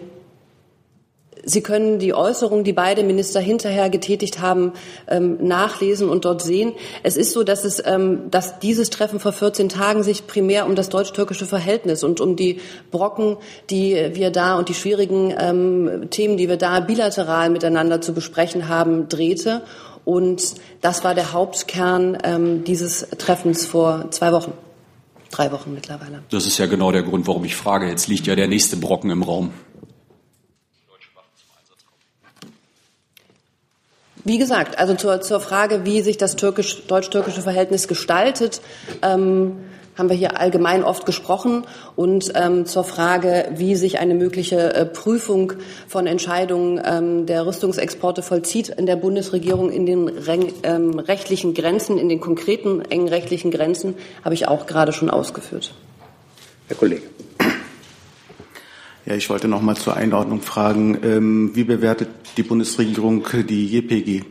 Sie 1.45 1.61
können 1.61 1.99
die 1.99 2.15
Äußerungen, 2.15 2.65
die 2.65 2.73
beide 2.73 3.03
Minister 3.03 3.41
hinterher 3.41 3.91
getätigt 3.91 4.41
haben, 4.41 4.73
ähm, 5.09 5.39
nachlesen 5.41 6.09
und 6.09 6.25
dort 6.25 6.43
sehen. 6.43 6.73
Es 7.03 7.17
ist 7.17 7.33
so, 7.33 7.43
dass, 7.43 7.65
es, 7.65 7.83
ähm, 7.85 8.31
dass 8.31 8.61
dieses 8.61 8.91
Treffen 8.91 9.19
vor 9.19 9.33
14 9.33 9.69
Tagen 9.69 10.03
sich 10.03 10.27
primär 10.27 10.67
um 10.67 10.77
das 10.77 10.89
deutsch-türkische 10.89 11.47
Verhältnis 11.47 12.05
und 12.05 12.21
um 12.21 12.37
die 12.37 12.61
Brocken, 12.91 13.37
die 13.71 14.11
wir 14.13 14.31
da 14.31 14.57
und 14.57 14.69
die 14.69 14.75
schwierigen 14.75 15.35
ähm, 15.37 16.09
Themen, 16.11 16.37
die 16.37 16.49
wir 16.49 16.57
da 16.57 16.81
bilateral 16.81 17.51
miteinander 17.51 18.01
zu 18.01 18.13
besprechen 18.13 18.69
haben, 18.69 19.09
drehte. 19.09 19.63
Und 20.05 20.55
das 20.81 21.05
war 21.05 21.15
der 21.15 21.33
Hauptkern 21.33 22.65
dieses 22.67 23.07
Treffens 23.19 23.67
vor 23.67 24.11
zwei 24.11 24.33
Wochen. 24.33 24.53
Drei 25.31 25.51
Wochen 25.53 25.73
mittlerweile. 25.73 26.23
Das 26.31 26.45
ist 26.47 26.59
ja 26.59 26.67
genau 26.67 26.91
der 26.91 27.03
Grund, 27.03 27.27
warum 27.27 27.45
ich 27.45 27.55
frage. 27.55 27.89
Jetzt 27.89 28.09
liegt 28.09 28.27
ja 28.27 28.35
der 28.35 28.49
nächste 28.49 28.77
Brocken 28.77 29.11
im 29.11 29.23
Raum. 29.23 29.53
Wie 34.25 34.39
gesagt, 34.39 34.79
also 34.79 34.95
zur, 34.95 35.21
zur 35.21 35.41
Frage, 35.41 35.85
wie 35.85 36.01
sich 36.01 36.17
das 36.17 36.37
türkisch, 36.37 36.87
deutsch-türkische 36.87 37.43
Verhältnis 37.43 37.89
gestaltet, 37.89 38.61
ähm, 39.03 39.57
haben 39.97 40.09
wir 40.09 40.17
hier 40.17 40.39
allgemein 40.41 40.85
oft 40.85 41.07
gesprochen. 41.07 41.65
Und 41.97 42.33
ähm, 42.35 42.65
zur 42.67 42.85
Frage, 42.85 43.49
wie 43.57 43.75
sich 43.75 43.99
eine 43.99 44.15
mögliche 44.15 44.75
äh, 44.75 44.87
Prüfung 44.87 45.55
von 45.89 46.07
Entscheidungen 46.07 46.81
ähm, 46.85 47.27
der 47.27 47.47
Rüstungsexporte 47.47 48.23
vollzieht 48.23 48.69
in 48.69 48.87
der 48.87 48.97
Bundesregierung 48.97 49.71
in 49.71 49.87
den 49.87 50.11
ähm, 50.63 50.99
rechtlichen 50.99 51.53
Grenzen, 51.55 51.99
in 51.99 52.09
den 52.09 52.21
konkreten 52.21 52.81
engen 52.81 53.09
rechtlichen 53.09 53.51
Grenzen, 53.51 53.97
habe 54.25 54.35
ich 54.35 54.49
auch 54.49 54.67
gerade 54.67 54.93
schon 54.93 55.11
ausgeführt. 55.11 55.75
Herr 56.69 56.77
Kollege. 56.77 57.03
Ja, 59.05 59.17
ich 59.17 59.29
wollte 59.31 59.49
noch 59.49 59.63
mal 59.63 59.77
zur 59.77 59.97
Einordnung 59.97 60.43
fragen, 60.43 60.97
ähm, 61.03 61.51
wie 61.55 61.65
bewertet 61.65 62.09
die 62.37 62.45
Bundesregierung 62.45 63.27
die 63.49 63.67
JPG? 63.67 64.23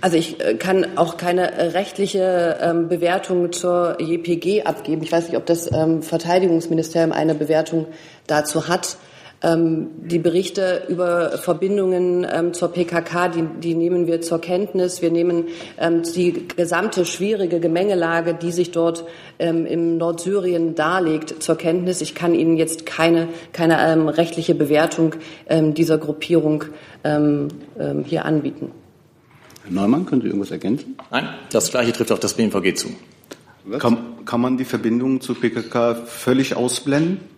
Also 0.00 0.16
ich 0.16 0.40
äh, 0.40 0.54
kann 0.54 0.98
auch 0.98 1.16
keine 1.16 1.74
rechtliche 1.74 2.58
ähm, 2.60 2.88
Bewertung 2.88 3.52
zur 3.52 3.98
JPG 4.00 4.64
abgeben. 4.64 5.04
Ich 5.04 5.12
weiß 5.12 5.28
nicht, 5.28 5.36
ob 5.36 5.46
das 5.46 5.70
ähm, 5.72 6.02
Verteidigungsministerium 6.02 7.12
eine 7.12 7.36
Bewertung 7.36 7.86
dazu 8.26 8.66
hat. 8.66 8.96
Ähm, 9.42 9.88
die 10.04 10.20
Berichte 10.20 10.84
über 10.88 11.38
Verbindungen 11.38 12.24
ähm, 12.30 12.54
zur 12.54 12.68
PKK, 12.68 13.28
die, 13.28 13.44
die, 13.60 13.74
nehmen 13.74 14.06
wir 14.06 14.20
zur 14.20 14.40
Kenntnis. 14.40 15.02
Wir 15.02 15.10
nehmen 15.10 15.46
ähm, 15.78 16.02
die 16.14 16.46
gesamte 16.46 17.04
schwierige 17.04 17.58
Gemengelage, 17.58 18.34
die 18.34 18.52
sich 18.52 18.70
dort 18.70 19.04
im 19.38 19.96
Nordsyrien 19.96 20.76
darlegt, 20.76 21.42
zur 21.42 21.56
Kenntnis. 21.56 22.00
Ich 22.00 22.14
kann 22.14 22.32
Ihnen 22.32 22.56
jetzt 22.56 22.86
keine, 22.86 23.28
keine 23.52 24.16
rechtliche 24.16 24.54
Bewertung 24.54 25.16
dieser 25.50 25.98
Gruppierung 25.98 26.64
hier 28.04 28.24
anbieten. 28.24 28.70
Herr 29.64 29.72
Neumann, 29.72 30.06
können 30.06 30.20
Sie 30.20 30.28
irgendwas 30.28 30.52
ergänzen? 30.52 30.96
Nein, 31.10 31.28
das 31.50 31.70
Gleiche 31.70 31.92
trifft 31.92 32.12
auf 32.12 32.20
das 32.20 32.34
BMVG 32.34 32.74
zu. 32.74 32.88
Kann, 33.78 33.98
kann 34.24 34.40
man 34.40 34.56
die 34.56 34.64
Verbindung 34.64 35.20
zur 35.20 35.40
PKK 35.40 35.94
völlig 36.06 36.54
ausblenden? 36.54 37.31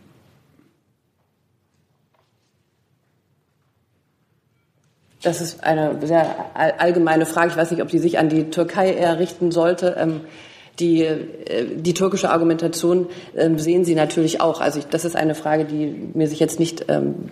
Das 5.24 5.40
ist 5.40 5.64
eine 5.64 5.98
sehr 6.06 6.36
allgemeine 6.54 7.26
Frage. 7.26 7.50
Ich 7.50 7.56
weiß 7.56 7.70
nicht, 7.70 7.82
ob 7.82 7.88
die 7.88 7.98
sich 7.98 8.18
an 8.18 8.28
die 8.28 8.50
Türkei 8.50 8.92
eher 8.92 9.18
richten 9.18 9.50
sollte. 9.50 9.96
Ähm, 9.98 10.20
die, 10.78 11.02
äh, 11.02 11.66
die 11.76 11.94
türkische 11.94 12.30
Argumentation 12.30 13.06
ähm, 13.36 13.58
sehen 13.58 13.84
Sie 13.84 13.94
natürlich 13.94 14.40
auch. 14.40 14.60
Also 14.60 14.78
ich, 14.78 14.86
das 14.86 15.04
ist 15.04 15.16
eine 15.16 15.34
Frage, 15.34 15.64
die 15.64 16.10
mir 16.14 16.28
sich 16.28 16.40
jetzt 16.40 16.60
nicht 16.60 16.86
ähm, 16.88 17.30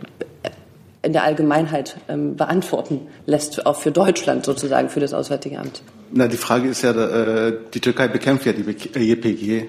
in 1.04 1.12
der 1.12 1.24
Allgemeinheit 1.24 1.96
beantworten 2.06 3.08
lässt, 3.26 3.66
auch 3.66 3.74
für 3.74 3.90
Deutschland 3.90 4.44
sozusagen, 4.44 4.88
für 4.88 5.00
das 5.00 5.12
Auswärtige 5.12 5.58
Amt. 5.58 5.82
Na, 6.12 6.28
die 6.28 6.36
Frage 6.36 6.68
ist 6.68 6.82
ja, 6.82 6.90
äh, 6.92 7.54
die 7.72 7.80
Türkei 7.80 8.06
bekämpft 8.06 8.46
ja 8.46 8.52
die 8.52 8.62
JPG. 8.62 9.58
Äh, 9.58 9.66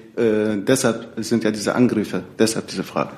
deshalb 0.58 1.08
sind 1.16 1.42
ja 1.42 1.50
diese 1.50 1.74
Angriffe, 1.74 2.22
deshalb 2.38 2.68
diese 2.68 2.84
Frage. 2.84 3.12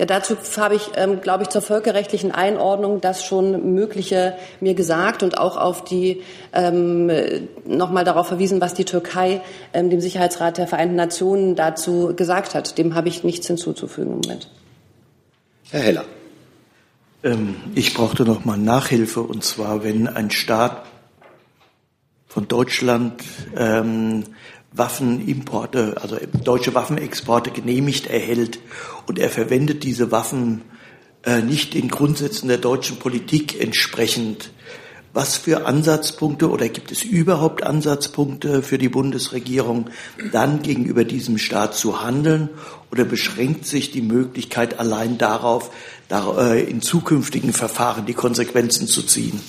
Ja, 0.00 0.06
dazu 0.06 0.34
habe 0.56 0.76
ich, 0.76 0.92
ähm, 0.96 1.20
glaube 1.20 1.42
ich, 1.42 1.50
zur 1.50 1.60
völkerrechtlichen 1.60 2.32
Einordnung 2.32 3.02
das 3.02 3.22
schon 3.22 3.74
Mögliche 3.74 4.32
mir 4.58 4.72
gesagt 4.72 5.22
und 5.22 5.36
auch 5.36 5.58
auf 5.58 5.84
die 5.84 6.22
ähm, 6.54 7.10
nochmal 7.66 8.06
darauf 8.06 8.28
verwiesen, 8.28 8.62
was 8.62 8.72
die 8.72 8.86
Türkei 8.86 9.42
ähm, 9.74 9.90
dem 9.90 10.00
Sicherheitsrat 10.00 10.56
der 10.56 10.66
Vereinten 10.66 10.96
Nationen 10.96 11.54
dazu 11.54 12.14
gesagt 12.16 12.54
hat. 12.54 12.78
Dem 12.78 12.94
habe 12.94 13.08
ich 13.08 13.24
nichts 13.24 13.46
hinzuzufügen 13.46 14.12
im 14.12 14.20
Moment. 14.22 14.48
Herr 15.70 15.82
Heller. 15.82 16.04
Ähm, 17.22 17.56
ich 17.74 17.92
brauchte 17.92 18.24
noch 18.24 18.46
mal 18.46 18.56
Nachhilfe 18.56 19.20
und 19.20 19.44
zwar, 19.44 19.84
wenn 19.84 20.08
ein 20.08 20.30
Staat 20.30 20.82
von 22.26 22.48
Deutschland 22.48 23.22
ähm, 23.54 24.24
Waffenimporte, 24.72 25.96
also 26.00 26.16
deutsche 26.44 26.74
Waffenexporte 26.74 27.50
genehmigt 27.50 28.06
erhält 28.06 28.60
und 29.06 29.18
er 29.18 29.30
verwendet 29.30 29.82
diese 29.82 30.12
Waffen 30.12 30.62
äh, 31.24 31.42
nicht 31.42 31.74
den 31.74 31.88
Grundsätzen 31.88 32.48
der 32.48 32.58
deutschen 32.58 32.98
Politik 32.98 33.60
entsprechend. 33.60 34.50
Was 35.12 35.36
für 35.36 35.66
Ansatzpunkte 35.66 36.48
oder 36.48 36.68
gibt 36.68 36.92
es 36.92 37.02
überhaupt 37.02 37.64
Ansatzpunkte 37.64 38.62
für 38.62 38.78
die 38.78 38.88
Bundesregierung, 38.88 39.90
dann 40.30 40.62
gegenüber 40.62 41.02
diesem 41.04 41.36
Staat 41.36 41.74
zu 41.74 42.00
handeln? 42.00 42.48
Oder 42.92 43.04
beschränkt 43.04 43.66
sich 43.66 43.90
die 43.90 44.02
Möglichkeit 44.02 44.78
allein 44.78 45.18
darauf, 45.18 45.72
äh, 46.10 46.62
in 46.62 46.80
zukünftigen 46.80 47.52
Verfahren 47.52 48.06
die 48.06 48.14
Konsequenzen 48.14 48.86
zu 48.86 49.02
ziehen? 49.02 49.40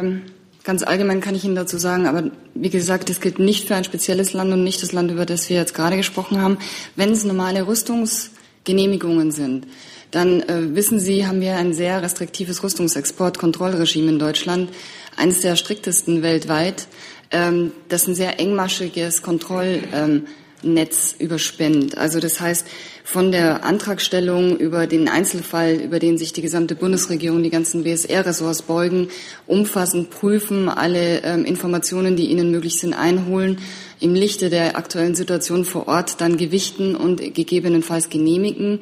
Ähm, 0.00 0.22
Ganz 0.68 0.82
allgemein 0.82 1.22
kann 1.22 1.34
ich 1.34 1.46
Ihnen 1.46 1.54
dazu 1.54 1.78
sagen, 1.78 2.06
aber 2.06 2.24
wie 2.52 2.68
gesagt, 2.68 3.08
das 3.08 3.22
gilt 3.22 3.38
nicht 3.38 3.66
für 3.66 3.74
ein 3.74 3.84
spezielles 3.84 4.34
Land 4.34 4.52
und 4.52 4.64
nicht 4.64 4.82
das 4.82 4.92
Land, 4.92 5.10
über 5.10 5.24
das 5.24 5.48
wir 5.48 5.56
jetzt 5.56 5.72
gerade 5.72 5.96
gesprochen 5.96 6.42
haben. 6.42 6.58
Wenn 6.94 7.10
es 7.10 7.24
normale 7.24 7.66
Rüstungsgenehmigungen 7.66 9.30
sind, 9.30 9.66
dann 10.10 10.42
äh, 10.42 10.74
wissen 10.74 11.00
Sie, 11.00 11.26
haben 11.26 11.40
wir 11.40 11.56
ein 11.56 11.72
sehr 11.72 12.02
restriktives 12.02 12.62
Rüstungsexportkontrollregime 12.62 14.10
in 14.10 14.18
Deutschland, 14.18 14.68
eines 15.16 15.40
der 15.40 15.56
striktesten 15.56 16.20
weltweit, 16.20 16.86
ähm, 17.30 17.72
das 17.88 18.06
ein 18.06 18.14
sehr 18.14 18.38
engmaschiges 18.38 19.22
Kontroll 19.22 19.80
ähm, 19.94 20.26
Netz 20.62 21.14
überspannt. 21.18 21.96
Also 21.96 22.20
das 22.20 22.40
heißt, 22.40 22.66
von 23.04 23.32
der 23.32 23.64
Antragstellung 23.64 24.58
über 24.58 24.86
den 24.86 25.08
Einzelfall, 25.08 25.74
über 25.74 25.98
den 25.98 26.18
sich 26.18 26.32
die 26.32 26.42
gesamte 26.42 26.74
Bundesregierung, 26.74 27.42
die 27.42 27.50
ganzen 27.50 27.84
BSR-Ressorts 27.84 28.62
beugen, 28.62 29.08
umfassend 29.46 30.10
prüfen, 30.10 30.68
alle 30.68 31.22
ähm, 31.22 31.44
Informationen, 31.44 32.16
die 32.16 32.26
ihnen 32.26 32.50
möglich 32.50 32.78
sind, 32.78 32.92
einholen, 32.92 33.58
im 34.00 34.14
Lichte 34.14 34.50
der 34.50 34.76
aktuellen 34.76 35.14
Situation 35.14 35.64
vor 35.64 35.88
Ort 35.88 36.20
dann 36.20 36.36
gewichten 36.36 36.94
und 36.94 37.34
gegebenenfalls 37.34 38.10
genehmigen. 38.10 38.80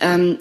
Ähm, 0.00 0.38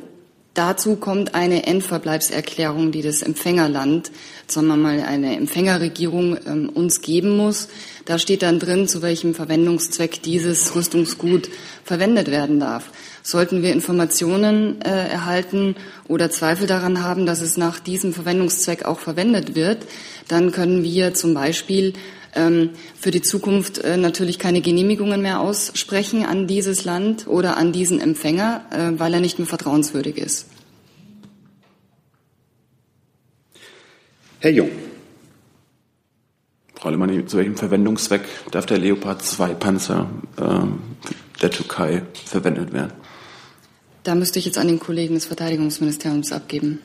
Dazu 0.57 0.95
kommt 0.95 1.35
eine 1.35 1.67
Endverbleibserklärung, 1.67 2.91
die 2.91 3.03
das 3.03 3.21
Empfängerland, 3.21 4.09
sagen 4.47 4.65
wir 4.65 4.75
mal 4.75 5.01
eine 5.01 5.37
Empfängerregierung, 5.37 6.35
ähm, 6.47 6.69
uns 6.69 7.01
geben 7.01 7.37
muss. 7.37 7.67
Da 8.05 8.17
steht 8.17 8.41
dann 8.41 8.57
drin, 8.57 8.87
zu 8.87 9.03
welchem 9.03 9.35
Verwendungszweck 9.35 10.23
dieses 10.23 10.75
Rüstungsgut 10.75 11.47
verwendet 11.83 12.31
werden 12.31 12.59
darf. 12.59 12.89
Sollten 13.21 13.61
wir 13.61 13.71
Informationen 13.71 14.81
äh, 14.81 15.09
erhalten 15.09 15.75
oder 16.07 16.31
Zweifel 16.31 16.65
daran 16.65 17.03
haben, 17.03 17.27
dass 17.27 17.41
es 17.41 17.57
nach 17.57 17.79
diesem 17.79 18.11
Verwendungszweck 18.11 18.83
auch 18.83 18.97
verwendet 18.97 19.53
wird, 19.53 19.85
dann 20.27 20.51
können 20.51 20.81
wir 20.81 21.13
zum 21.13 21.35
Beispiel 21.35 21.93
für 22.99 23.11
die 23.11 23.21
Zukunft 23.21 23.79
äh, 23.79 23.97
natürlich 23.97 24.39
keine 24.39 24.61
Genehmigungen 24.61 25.21
mehr 25.21 25.39
aussprechen 25.39 26.25
an 26.25 26.47
dieses 26.47 26.85
Land 26.85 27.27
oder 27.27 27.57
an 27.57 27.71
diesen 27.71 27.99
Empfänger, 27.99 28.65
äh, 28.71 28.99
weil 28.99 29.13
er 29.13 29.19
nicht 29.19 29.39
mehr 29.39 29.47
vertrauenswürdig 29.47 30.17
ist. 30.17 30.47
Herr 34.39 34.51
Jung. 34.51 34.69
Frau 36.75 36.91
Lehmann, 36.91 37.27
zu 37.27 37.37
welchem 37.37 37.57
Verwendungszweck 37.57 38.21
darf 38.51 38.67
der 38.67 38.77
Leopard 38.77 39.23
2 39.23 39.55
Panzer 39.55 40.09
äh, 40.37 40.43
der 41.41 41.51
Türkei 41.51 42.03
verwendet 42.25 42.71
werden? 42.71 42.93
Da 44.03 44.15
müsste 44.15 44.39
ich 44.39 44.45
jetzt 44.45 44.57
an 44.57 44.67
den 44.67 44.79
Kollegen 44.79 45.15
des 45.15 45.25
Verteidigungsministeriums 45.25 46.31
abgeben. 46.31 46.79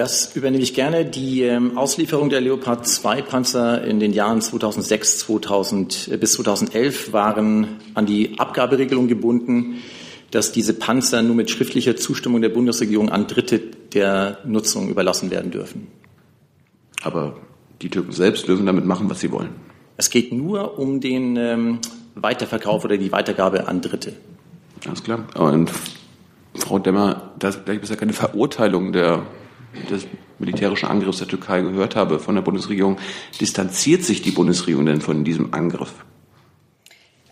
Das 0.00 0.34
übernehme 0.34 0.62
ich 0.62 0.72
gerne. 0.72 1.04
Die 1.04 1.42
ähm, 1.42 1.76
Auslieferung 1.76 2.30
der 2.30 2.40
Leopard 2.40 2.86
2 2.86 3.20
Panzer 3.20 3.84
in 3.84 4.00
den 4.00 4.14
Jahren 4.14 4.40
2006 4.40 5.18
2000, 5.18 6.08
äh, 6.08 6.16
bis 6.16 6.32
2011 6.32 7.12
waren 7.12 7.76
an 7.92 8.06
die 8.06 8.38
Abgaberegelung 8.38 9.08
gebunden, 9.08 9.82
dass 10.30 10.52
diese 10.52 10.72
Panzer 10.72 11.20
nur 11.20 11.36
mit 11.36 11.50
schriftlicher 11.50 11.96
Zustimmung 11.96 12.40
der 12.40 12.48
Bundesregierung 12.48 13.10
an 13.10 13.26
Dritte 13.26 13.58
der 13.92 14.38
Nutzung 14.46 14.88
überlassen 14.88 15.30
werden 15.30 15.50
dürfen. 15.50 15.88
Aber 17.02 17.36
die 17.82 17.90
Türken 17.90 18.12
selbst 18.12 18.48
dürfen 18.48 18.64
damit 18.64 18.86
machen, 18.86 19.10
was 19.10 19.20
sie 19.20 19.30
wollen. 19.30 19.50
Es 19.98 20.08
geht 20.08 20.32
nur 20.32 20.78
um 20.78 21.02
den 21.02 21.36
ähm, 21.36 21.78
Weiterverkauf 22.14 22.86
oder 22.86 22.96
die 22.96 23.12
Weitergabe 23.12 23.68
an 23.68 23.82
Dritte. 23.82 24.14
Alles 24.86 25.04
klar. 25.04 25.26
Und 25.34 25.70
Frau 26.54 26.78
Demmer, 26.78 27.32
da 27.38 27.50
ich 27.50 27.80
bisher 27.82 27.98
keine 27.98 28.14
Verurteilung 28.14 28.94
der 28.94 29.26
des 29.90 30.06
militärischen 30.38 30.86
Angriffs 30.86 31.18
der 31.18 31.28
Türkei 31.28 31.60
gehört 31.60 31.96
habe 31.96 32.18
von 32.18 32.34
der 32.34 32.42
Bundesregierung. 32.42 32.98
Distanziert 33.40 34.04
sich 34.04 34.22
die 34.22 34.30
Bundesregierung 34.30 34.86
denn 34.86 35.00
von 35.00 35.24
diesem 35.24 35.52
Angriff? 35.52 35.92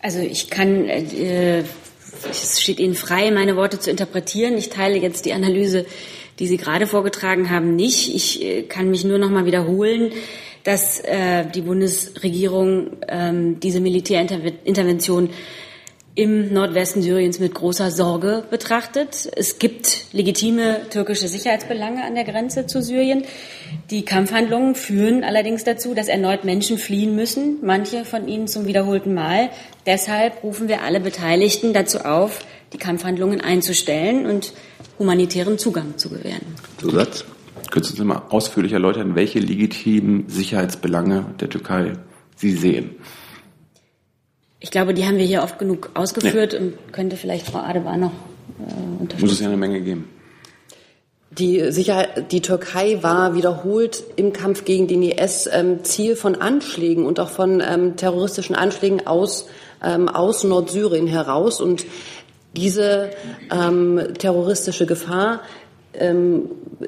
Also 0.01 0.21
ich 0.21 0.51
kann, 0.51 0.85
äh, 0.85 1.65
es 2.31 2.63
steht 2.63 2.79
Ihnen 2.79 2.95
frei, 2.95 3.31
meine 3.31 3.57
Worte 3.57 3.79
zu 3.79 3.91
interpretieren. 3.91 4.57
Ich 4.57 4.69
teile 4.69 4.97
jetzt 4.99 5.25
die 5.25 5.33
Analyse, 5.33 5.87
die 6.39 6.47
Sie 6.47 6.57
gerade 6.57 6.87
vorgetragen 6.87 7.51
haben, 7.51 7.75
nicht. 7.75 8.15
Ich 8.15 8.43
äh, 8.43 8.63
kann 8.63 8.91
mich 8.91 9.05
nur 9.05 9.19
noch 9.19 9.31
mal 9.31 9.47
wiederholen, 9.47 10.13
dass 10.65 11.01
äh, 11.01 11.47
die 11.47 11.63
Bundesregierung 11.63 12.99
ähm, 13.09 13.59
diese 13.61 13.81
Militärintervention 13.81 15.31
im 16.19 16.53
Nordwesten 16.53 17.01
Syriens 17.01 17.39
mit 17.39 17.55
großer 17.55 17.93
Sorge 17.93 18.43
betrachtet. 18.51 19.31
Es 19.37 19.61
gibt 19.61 20.07
legitime 20.13 20.81
türkische 20.91 21.29
Sicherheitsbelange 21.29 22.05
an 22.05 22.17
der 22.17 22.25
Grenze 22.25 22.67
zu 22.67 22.83
Syrien. 22.83 23.23
Die 23.91 24.05
Kampfhandlungen 24.05 24.75
führen 24.75 25.23
allerdings 25.23 25.63
dazu, 25.63 25.95
dass 25.95 26.09
erneut 26.09 26.45
Menschen 26.45 26.77
fliehen 26.77 27.15
müssen, 27.15 27.59
manche 27.63 28.05
von 28.05 28.27
ihnen 28.27 28.49
zum 28.49 28.67
wiederholten 28.67 29.15
Mal. 29.15 29.51
Deshalb 29.87 30.43
rufen 30.43 30.67
wir 30.67 30.83
alle 30.83 30.99
Beteiligten 30.99 31.73
dazu 31.73 32.01
auf, 32.01 32.45
die 32.73 32.79
Kampfhandlungen 32.79 33.41
einzustellen 33.41 34.27
und 34.27 34.55
humanitären 34.99 35.57
Zugang 35.57 35.99
zu 35.99 36.11
gewähren. 36.11 36.43
Zusatz? 36.79 37.25
Könntest 37.71 37.97
Sie 37.97 38.05
mal 38.05 38.23
ausführlich 38.31 38.73
erläutern, 38.73 39.15
welche 39.15 39.39
legitimen 39.39 40.29
Sicherheitsbelange 40.29 41.27
der 41.39 41.49
Türkei 41.49 41.93
Sie 42.35 42.57
sehen? 42.57 42.97
Ich 44.61 44.71
glaube, 44.71 44.95
die 44.95 45.07
haben 45.07 45.19
wir 45.19 45.25
hier 45.25 45.43
oft 45.43 45.59
genug 45.59 45.91
ausgeführt 45.95 46.53
ja. 46.53 46.59
und 46.59 46.93
könnte 46.93 47.17
vielleicht 47.17 47.47
Frau 47.47 47.59
Adebar 47.59 47.97
noch 47.97 48.13
äh, 48.59 49.01
unterstützen. 49.01 49.21
Muss 49.21 49.33
es 49.33 49.41
ja 49.41 49.47
eine 49.47 49.57
Menge 49.57 49.81
geben. 49.81 50.09
Die, 51.31 51.71
Sicherheit, 51.71 52.33
die 52.33 52.41
Türkei 52.41 53.03
war 53.03 53.35
wiederholt 53.35 54.03
im 54.17 54.33
Kampf 54.33 54.65
gegen 54.65 54.89
den 54.89 55.03
IS 55.03 55.49
ähm, 55.53 55.85
Ziel 55.85 56.17
von 56.17 56.35
Anschlägen 56.35 57.07
und 57.07 57.21
auch 57.21 57.29
von 57.29 57.61
ähm, 57.65 57.97
terroristischen 57.97 58.57
Anschlägen 58.57 59.07
aus, 59.07 59.47
ähm, 59.85 60.09
aus 60.09 60.43
Nordsyrien 60.43 61.07
heraus. 61.07 61.61
Und 61.61 61.85
diese 62.57 63.11
ähm, 63.53 64.01
terroristische 64.19 64.87
Gefahr 64.87 65.43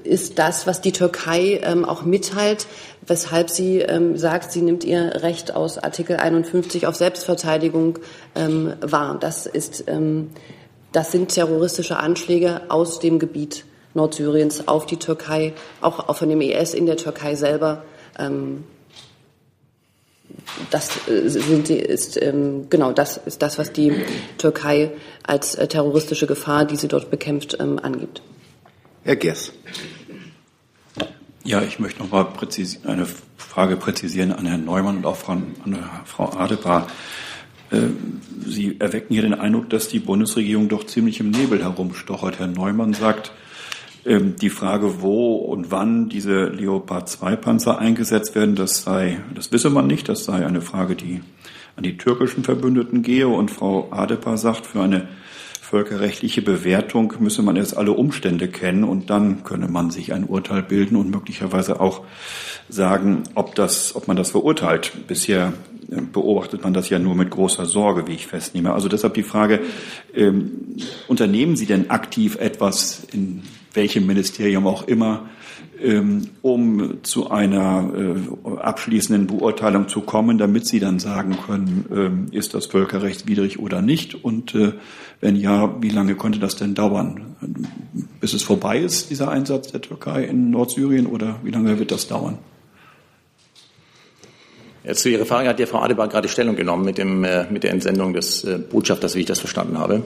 ist 0.05 0.39
das, 0.39 0.67
was 0.67 0.81
die 0.81 0.93
Türkei 0.93 1.61
ähm, 1.63 1.85
auch 1.85 2.03
mitteilt, 2.03 2.67
weshalb 3.07 3.51
sie 3.51 3.79
ähm, 3.79 4.17
sagt, 4.17 4.53
sie 4.53 4.63
nimmt 4.63 4.85
ihr 4.85 5.23
Recht 5.23 5.55
aus 5.55 5.79
Artikel 5.79 6.17
51 6.17 6.87
auf 6.87 6.95
Selbstverteidigung 6.95 7.99
ähm, 8.37 8.75
wahr. 8.81 9.17
Das 9.19 9.47
ist, 9.47 9.85
ähm, 9.89 10.31
das 10.93 11.13
sind 11.13 11.35
terroristische 11.35 11.97
Anschläge 11.97 12.63
aus 12.69 13.01
dem 13.01 13.19
Gebiet 13.19 13.65
Nordsyriens 13.95 14.69
auf 14.69 14.87
die 14.87 14.99
Türkei, 14.99 15.55
auch 15.81 16.15
von 16.15 16.29
dem 16.29 16.41
IS 16.41 16.75
in 16.75 16.87
der 16.87 16.97
Türkei 16.97 17.35
selber. 17.35 17.83
Ähm, 18.19 18.65
das 20.71 21.09
äh, 21.09 21.29
sind, 21.29 21.71
ist 21.71 22.21
ähm, 22.23 22.67
genau 22.71 22.93
das 22.93 23.17
ist 23.17 23.43
das, 23.43 23.59
was 23.59 23.73
die 23.73 23.93
Türkei 24.39 24.93
als 25.27 25.55
äh, 25.57 25.67
terroristische 25.67 26.27
Gefahr, 26.27 26.65
die 26.65 26.77
sie 26.77 26.89
dort 26.89 27.11
bekämpft, 27.11 27.57
ähm, 27.61 27.81
angibt. 27.83 28.23
Herr 29.03 29.17
Gers. 29.17 29.53
Ja, 31.43 31.63
ich 31.63 31.79
möchte 31.79 32.01
noch 32.01 32.11
mal 32.11 32.29
eine 32.85 33.07
Frage 33.39 33.77
präzisieren 33.77 34.31
an 34.31 34.45
Herrn 34.45 34.67
Neumann 34.67 34.99
und 34.99 35.07
auch 35.07 35.27
an 35.29 35.55
Frau 36.05 36.31
Adebar. 36.33 36.87
Äh, 37.71 37.79
Sie 38.47 38.79
erwecken 38.79 39.15
hier 39.15 39.23
den 39.23 39.33
Eindruck, 39.33 39.71
dass 39.71 39.89
die 39.89 40.01
Bundesregierung 40.01 40.69
doch 40.69 40.85
ziemlich 40.85 41.19
im 41.21 41.31
Nebel 41.31 41.63
herumstochert. 41.63 42.39
Herr 42.39 42.47
Neumann 42.47 42.93
sagt, 42.93 43.33
ähm, 44.05 44.37
die 44.37 44.51
Frage, 44.51 45.01
wo 45.01 45.37
und 45.37 45.71
wann 45.71 46.11
diese 46.11 46.45
Leopard 46.45 47.09
2 47.09 47.37
Panzer 47.37 47.79
eingesetzt 47.79 48.35
werden, 48.35 48.55
das 48.55 48.83
sei, 48.83 49.23
das 49.35 49.51
wisse 49.51 49.71
man 49.71 49.87
nicht, 49.87 50.11
das 50.11 50.25
sei 50.25 50.45
eine 50.45 50.61
Frage, 50.61 50.95
die 50.95 51.23
an 51.77 51.85
die 51.85 51.97
türkischen 51.97 52.45
Verbündeten 52.45 53.01
gehe. 53.01 53.29
Und 53.29 53.51
Frau 53.51 53.91
Adebar 53.93 54.37
sagt, 54.37 54.67
für 54.67 54.83
eine 54.83 55.09
völkerrechtliche 55.71 56.43
Bewertung 56.43 57.15
müsse 57.21 57.43
man 57.43 57.55
erst 57.55 57.77
alle 57.77 57.93
Umstände 57.93 58.49
kennen 58.49 58.83
und 58.83 59.09
dann 59.09 59.45
könne 59.45 59.69
man 59.69 59.93
sich 59.93 60.13
ein 60.13 60.25
Urteil 60.25 60.65
bilden 60.65 60.97
und 60.97 61.11
möglicherweise 61.11 61.81
auch 61.81 62.03
sagen, 62.69 63.23
ob 63.37 63.55
das, 63.55 63.95
ob 63.95 64.09
man 64.09 64.17
das 64.17 64.33
verurteilt. 64.33 64.91
Bisher 65.07 65.53
äh, 65.89 66.01
beobachtet 66.01 66.65
man 66.65 66.75
das 66.75 66.89
ja 66.89 66.99
nur 66.99 67.15
mit 67.15 67.31
großer 67.31 67.67
Sorge, 67.67 68.09
wie 68.09 68.15
ich 68.15 68.27
festnehme. 68.27 68.73
Also 68.73 68.89
deshalb 68.89 69.15
die 69.15 69.23
Frage, 69.23 69.61
ähm, 70.13 70.77
unternehmen 71.07 71.55
Sie 71.55 71.67
denn 71.67 71.89
aktiv 71.89 72.37
etwas, 72.41 73.07
in 73.13 73.45
welchem 73.73 74.07
Ministerium 74.07 74.67
auch 74.67 74.89
immer, 74.89 75.29
um 76.43 77.03
zu 77.03 77.31
einer 77.31 77.91
äh, 77.95 78.59
abschließenden 78.59 79.27
Beurteilung 79.27 79.89
zu 79.89 80.03
kommen, 80.03 80.39
damit 80.39 80.67
Sie 80.67 80.81
dann 80.81 80.99
sagen 80.99 81.37
können, 81.47 81.87
ähm, 81.91 82.27
ist 82.33 82.55
das 82.55 82.67
völkerrechtswidrig 82.67 83.59
oder 83.59 83.81
nicht? 83.81 84.25
Und 84.25 84.55
äh, 84.55 84.73
wenn 85.21 85.37
ja, 85.37 85.81
wie 85.83 85.91
lange 85.91 86.17
konnte 86.17 86.39
das 86.39 86.57
denn 86.57 86.75
dauern? 86.75 87.37
Bis 88.21 88.35
es 88.35 88.43
vorbei 88.43 88.79
ist, 88.79 89.11
dieser 89.11 89.31
Einsatz 89.31 89.73
der 89.73 89.81
Türkei 89.81 90.25
in 90.25 90.51
Nordsyrien, 90.51 91.07
oder 91.07 91.41
wie 91.43 91.51
lange 91.51 91.79
wird 91.79 91.91
das 91.91 92.09
dauern? 92.09 92.39
Ja, 94.85 94.95
zu 94.95 95.09
Ihrer 95.09 95.27
Frage 95.27 95.49
hat 95.49 95.61
ja 95.61 95.67
Frau 95.67 95.81
Adebar 95.81 96.09
gerade 96.09 96.29
Stellung 96.29 96.57
genommen 96.57 96.85
mit, 96.85 96.99
dem, 96.99 97.25
äh, 97.25 97.51
mit 97.51 97.65
der 97.65 97.71
Entsendung 97.71 98.13
des 98.13 98.47
Botschafters, 98.71 99.15
wie 99.15 99.21
ich 99.21 99.27
das 99.27 99.39
verstanden 99.39 99.79
habe. 99.79 100.03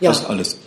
Ja. 0.00 0.10
Das 0.10 0.24
alles. 0.24 0.58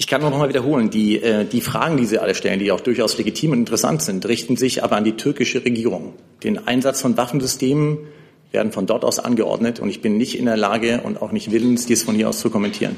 Ich 0.00 0.06
kann 0.06 0.22
nur 0.22 0.30
noch 0.30 0.38
mal 0.38 0.48
wiederholen, 0.48 0.88
die, 0.88 1.22
äh, 1.22 1.44
die 1.44 1.60
Fragen, 1.60 1.98
die 1.98 2.06
Sie 2.06 2.18
alle 2.18 2.34
stellen, 2.34 2.58
die 2.58 2.72
auch 2.72 2.80
durchaus 2.80 3.18
legitim 3.18 3.52
und 3.52 3.58
interessant 3.58 4.00
sind, 4.00 4.24
richten 4.26 4.56
sich 4.56 4.82
aber 4.82 4.96
an 4.96 5.04
die 5.04 5.12
türkische 5.12 5.62
Regierung. 5.62 6.14
Den 6.42 6.66
Einsatz 6.66 7.02
von 7.02 7.18
Waffensystemen 7.18 7.98
werden 8.50 8.72
von 8.72 8.86
dort 8.86 9.04
aus 9.04 9.18
angeordnet 9.18 9.78
und 9.78 9.90
ich 9.90 10.00
bin 10.00 10.16
nicht 10.16 10.38
in 10.38 10.46
der 10.46 10.56
Lage 10.56 11.02
und 11.02 11.20
auch 11.20 11.32
nicht 11.32 11.52
willens, 11.52 11.84
dies 11.84 12.02
von 12.02 12.14
hier 12.14 12.30
aus 12.30 12.40
zu 12.40 12.48
kommentieren. 12.48 12.96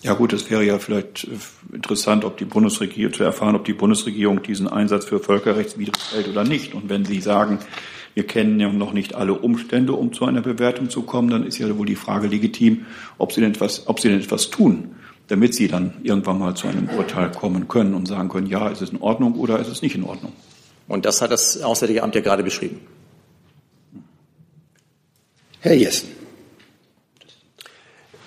Ja 0.00 0.14
gut, 0.14 0.32
es 0.32 0.48
wäre 0.48 0.62
ja 0.62 0.78
vielleicht 0.78 1.24
äh, 1.24 1.74
interessant, 1.74 2.24
ob 2.24 2.36
die 2.36 2.44
Bundesregierung 2.44 3.12
zu 3.12 3.24
erfahren, 3.24 3.56
ob 3.56 3.64
die 3.64 3.72
Bundesregierung 3.72 4.44
diesen 4.44 4.68
Einsatz 4.68 5.06
für 5.06 5.18
völkerrechtswidrig 5.18 6.00
hält 6.12 6.28
oder 6.28 6.44
nicht. 6.44 6.74
Und 6.74 6.88
wenn 6.88 7.04
Sie 7.04 7.20
sagen, 7.20 7.58
wir 8.14 8.26
kennen 8.26 8.58
ja 8.60 8.72
noch 8.72 8.92
nicht 8.92 9.14
alle 9.14 9.34
Umstände, 9.34 9.92
um 9.92 10.12
zu 10.12 10.24
einer 10.24 10.40
Bewertung 10.40 10.90
zu 10.90 11.02
kommen, 11.02 11.30
dann 11.30 11.46
ist 11.46 11.58
ja 11.58 11.76
wohl 11.76 11.86
die 11.86 11.96
Frage 11.96 12.28
legitim, 12.28 12.86
ob 13.18 13.32
Sie 13.32 13.40
denn 13.40 13.50
etwas, 13.50 13.86
ob 13.86 14.00
Sie 14.00 14.08
denn 14.08 14.20
etwas 14.20 14.50
tun, 14.50 14.96
damit 15.28 15.54
Sie 15.54 15.68
dann 15.68 15.94
irgendwann 16.02 16.38
mal 16.38 16.54
zu 16.54 16.68
einem 16.68 16.88
Urteil 16.96 17.30
kommen 17.30 17.68
können 17.68 17.94
und 17.94 18.06
sagen 18.06 18.28
können, 18.28 18.46
ja, 18.46 18.68
ist 18.68 18.82
es 18.82 18.90
in 18.90 19.00
Ordnung 19.00 19.34
oder 19.34 19.58
ist 19.58 19.68
es 19.68 19.82
nicht 19.82 19.94
in 19.94 20.04
Ordnung. 20.04 20.32
Und 20.88 21.04
das 21.04 21.20
hat 21.20 21.30
das 21.30 21.60
Auswärtige 21.60 22.02
Amt 22.02 22.14
ja 22.14 22.20
gerade 22.20 22.42
beschrieben. 22.42 22.80
Herr 25.60 25.74
Jessen. 25.74 26.08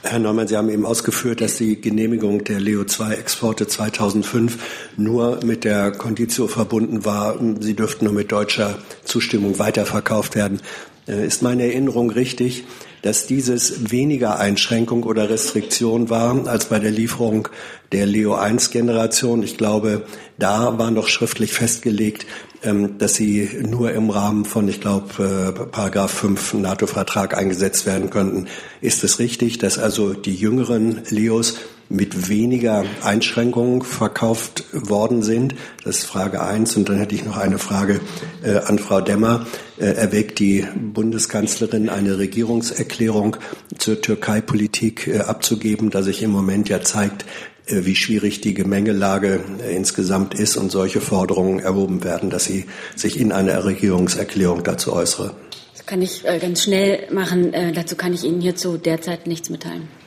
Herr 0.03 0.17
Neumann, 0.17 0.47
Sie 0.47 0.57
haben 0.57 0.69
eben 0.69 0.85
ausgeführt, 0.85 1.41
dass 1.41 1.57
die 1.57 1.79
Genehmigung 1.79 2.43
der 2.43 2.59
Leo-2-Exporte 2.59 3.67
2005 3.67 4.57
nur 4.97 5.39
mit 5.45 5.63
der 5.63 5.91
Konditio 5.91 6.47
verbunden 6.47 7.05
war, 7.05 7.37
sie 7.59 7.75
dürften 7.75 8.05
nur 8.05 8.13
mit 8.13 8.31
deutscher 8.31 8.79
Zustimmung 9.05 9.59
weiterverkauft 9.59 10.35
werden. 10.35 10.59
Äh, 11.07 11.25
ist 11.25 11.41
meine 11.41 11.63
Erinnerung 11.63 12.09
richtig, 12.09 12.65
dass 13.01 13.25
dieses 13.25 13.91
weniger 13.91 14.39
Einschränkung 14.39 15.03
oder 15.03 15.29
Restriktion 15.29 16.09
war 16.09 16.47
als 16.47 16.65
bei 16.65 16.79
der 16.79 16.91
Lieferung 16.91 17.47
der 17.91 18.05
Leo 18.05 18.35
1 18.35 18.69
Generation? 18.71 19.43
Ich 19.43 19.57
glaube, 19.57 20.03
da 20.37 20.77
war 20.77 20.91
noch 20.91 21.07
schriftlich 21.07 21.53
festgelegt, 21.53 22.25
ähm, 22.63 22.97
dass 22.99 23.15
sie 23.15 23.49
nur 23.67 23.91
im 23.91 24.09
Rahmen 24.09 24.45
von, 24.45 24.67
ich 24.67 24.81
glaube, 24.81 25.53
äh, 25.57 25.65
Paragraph 25.65 26.11
5 26.11 26.53
NATO-Vertrag 26.53 27.37
eingesetzt 27.37 27.85
werden 27.85 28.09
könnten. 28.09 28.47
Ist 28.81 29.03
es 29.03 29.19
richtig, 29.19 29.57
dass 29.57 29.79
also 29.79 30.13
die 30.13 30.35
jüngeren 30.35 31.01
Leos 31.09 31.55
mit 31.91 32.29
weniger 32.29 32.85
Einschränkungen 33.03 33.81
verkauft 33.81 34.63
worden 34.71 35.21
sind? 35.21 35.55
Das 35.83 35.99
ist 35.99 36.05
Frage 36.05 36.41
eins. 36.41 36.75
Und 36.77 36.89
dann 36.89 36.97
hätte 36.97 37.15
ich 37.15 37.25
noch 37.25 37.37
eine 37.37 37.57
Frage 37.57 37.99
äh, 38.43 38.57
an 38.57 38.79
Frau 38.79 39.01
Demmer. 39.01 39.45
Äh, 39.77 39.85
erwägt 39.85 40.39
die 40.39 40.65
Bundeskanzlerin 40.75 41.89
eine 41.89 42.17
Regierungserklärung 42.17 43.37
zur 43.77 44.01
Türkei-Politik 44.01 45.07
äh, 45.07 45.19
abzugeben, 45.19 45.89
da 45.89 46.03
sich 46.03 46.21
im 46.23 46.31
Moment 46.31 46.69
ja 46.69 46.81
zeigt, 46.81 47.25
äh, 47.67 47.85
wie 47.85 47.95
schwierig 47.95 48.41
die 48.41 48.53
Gemengelage 48.53 49.39
äh, 49.63 49.75
insgesamt 49.75 50.33
ist 50.33 50.57
und 50.57 50.71
solche 50.71 51.01
Forderungen 51.01 51.59
erhoben 51.59 52.03
werden, 52.03 52.29
dass 52.29 52.45
sie 52.45 52.65
sich 52.95 53.19
in 53.19 53.31
einer 53.31 53.65
Regierungserklärung 53.65 54.63
dazu 54.63 54.93
äußere. 54.93 55.35
Das 55.73 55.85
kann 55.85 56.01
ich 56.01 56.25
äh, 56.25 56.39
ganz 56.39 56.63
schnell 56.63 57.07
machen. 57.11 57.53
dazu 57.75 57.95
kann 57.95 58.13
ich 58.13 58.23
Ihnen 58.23 58.41
hierzu 58.41 58.77
derzeit 58.77 59.27
nichts 59.27 59.49
mitteilen. 59.49 60.00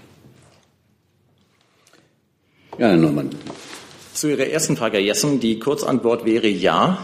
Ja, 2.78 2.88
Herr 2.88 2.96
Neumann. 2.96 3.30
Zu 4.14 4.30
Ihrer 4.30 4.46
ersten 4.46 4.76
Frage, 4.76 4.98
Herr 4.98 5.04
Jessen. 5.04 5.40
Die 5.40 5.58
Kurzantwort 5.58 6.24
wäre 6.24 6.48
ja. 6.48 6.98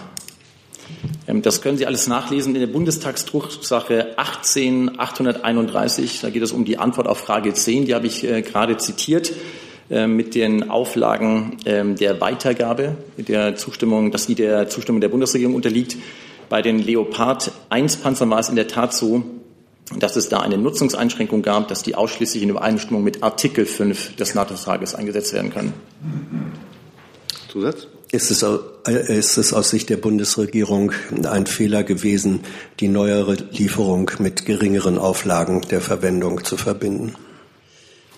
Ähm, 1.27 1.43
das 1.43 1.63
können 1.63 1.79
Sie 1.79 1.87
alles 1.87 2.07
nachlesen 2.07 2.55
in 2.55 2.61
der 2.61 2.69
Bundestagsdrucksache 2.69 4.17
18831. 4.17 6.21
Da 6.21 6.31
geht 6.31 6.43
es 6.43 6.53
um 6.53 6.65
die 6.65 6.79
Antwort 6.79 7.09
auf 7.09 7.19
Frage 7.19 7.55
10. 7.55 7.87
Die 7.87 7.95
habe 7.95 8.07
ich 8.07 8.23
gerade 8.23 8.77
zitiert. 8.77 9.33
Äh, 9.91 10.07
mit 10.07 10.37
den 10.37 10.71
Auflagen 10.71 11.57
ähm, 11.67 11.97
der 11.97 12.21
Weitergabe, 12.21 12.97
der 13.17 13.57
Zustimmung, 13.57 14.13
dass 14.13 14.29
die 14.29 14.37
der 14.37 14.69
Zustimmung 14.69 15.01
der 15.01 15.09
Bundesregierung 15.09 15.57
unterliegt. 15.57 15.97
Bei 16.49 16.63
den 16.63 16.79
Leopard 16.79 17.51
1 17.71 17.97
Panzern 17.97 18.31
war 18.31 18.39
es 18.39 18.49
in 18.49 18.55
der 18.55 18.69
Tat 18.69 18.95
so, 18.95 19.25
dass 19.99 20.17
es 20.17 20.29
da 20.29 20.41
eine 20.41 20.59
Nutzungseinschränkung 20.59 21.43
gab, 21.43 21.69
dass 21.69 21.83
die 21.83 21.95
ausschließlich 21.95 22.43
in 22.43 22.51
Übereinstimmung 22.51 23.03
mit 23.03 23.23
Artikel 23.23 23.67
5 23.67 24.17
des 24.17 24.35
NATO-Vertrages 24.35 24.95
eingesetzt 24.95 25.33
werden 25.33 25.53
können. 25.53 25.73
Zusatz? 27.49 27.89
Ist 28.13 28.31
es, 28.31 28.43
äh, 28.43 29.19
ist 29.19 29.37
es 29.37 29.53
aus 29.53 29.71
Sicht 29.71 29.89
der 29.89 29.97
Bundesregierung 29.97 30.93
ein 31.25 31.47
Fehler 31.47 31.85
gewesen, 31.85 32.41
die 32.81 32.89
neuere 32.89 33.35
Lieferung 33.53 34.11
mit 34.19 34.47
geringeren 34.47 34.99
Auflagen 34.99 35.63
der 35.71 35.81
Verwendung 35.81 36.43
zu 36.43 36.57
verbinden? 36.57 37.15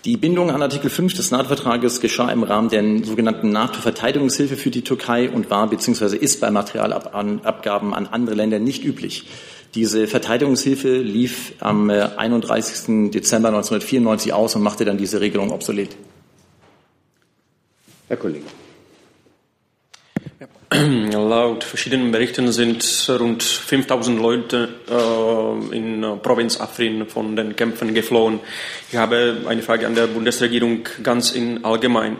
Die 0.06 0.16
Bindung 0.16 0.50
an 0.50 0.62
Artikel 0.62 0.90
5 0.90 1.14
des 1.14 1.30
NATO-Vertrages 1.30 2.00
geschah 2.00 2.28
im 2.30 2.42
Rahmen 2.42 2.70
der 2.70 3.04
sogenannten 3.04 3.52
NATO-Verteidigungshilfe 3.52 4.56
für 4.56 4.70
die 4.70 4.82
Türkei 4.82 5.30
und 5.30 5.48
war 5.50 5.68
bzw. 5.68 6.16
ist 6.16 6.40
bei 6.40 6.50
Materialabgaben 6.50 7.94
an 7.94 8.06
andere 8.08 8.34
Länder 8.34 8.58
nicht 8.58 8.84
üblich. 8.84 9.26
Diese 9.74 10.06
Verteidigungshilfe 10.06 10.98
lief 10.98 11.54
am 11.60 11.88
31. 11.88 12.88
Äh, 12.88 13.10
Dezember 13.10 13.48
1994 13.48 14.32
aus 14.32 14.54
und 14.54 14.62
machte 14.62 14.84
dann 14.84 14.98
diese 14.98 15.20
Regelung 15.20 15.50
obsolet. 15.50 15.96
Herr 18.08 18.18
Kollege. 18.18 18.44
Laut 21.12 21.64
verschiedenen 21.64 22.12
Berichten 22.12 22.50
sind 22.52 23.06
rund 23.08 23.42
5000 23.42 24.20
Leute 24.20 24.68
äh, 24.90 25.76
in 25.76 26.02
äh, 26.02 26.16
Provinz 26.16 26.60
Afrin 26.60 27.06
von 27.06 27.36
den 27.36 27.56
Kämpfen 27.56 27.94
geflohen. 27.94 28.40
Ich 28.90 28.96
habe 28.96 29.38
eine 29.46 29.62
Frage 29.62 29.86
an 29.86 29.94
der 29.94 30.06
Bundesregierung 30.06 30.88
ganz 31.02 31.32
in 31.32 31.64
allgemein. 31.64 32.16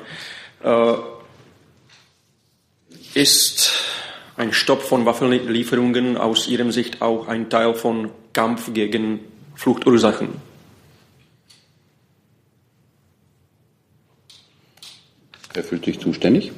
Äh, 0.62 0.94
ist 3.14 3.72
ein 4.42 4.52
Stopp 4.52 4.82
von 4.82 5.06
Waffenlieferungen 5.06 6.16
aus 6.16 6.48
Ihrer 6.48 6.70
Sicht 6.72 7.00
auch 7.00 7.28
ein 7.28 7.48
Teil 7.48 7.74
von 7.74 8.10
Kampf 8.32 8.74
gegen 8.74 9.20
Fluchtursachen? 9.54 10.30
Wer 15.54 15.62
fühlt 15.62 15.84
sich 15.84 16.00
zuständig? 16.00 16.50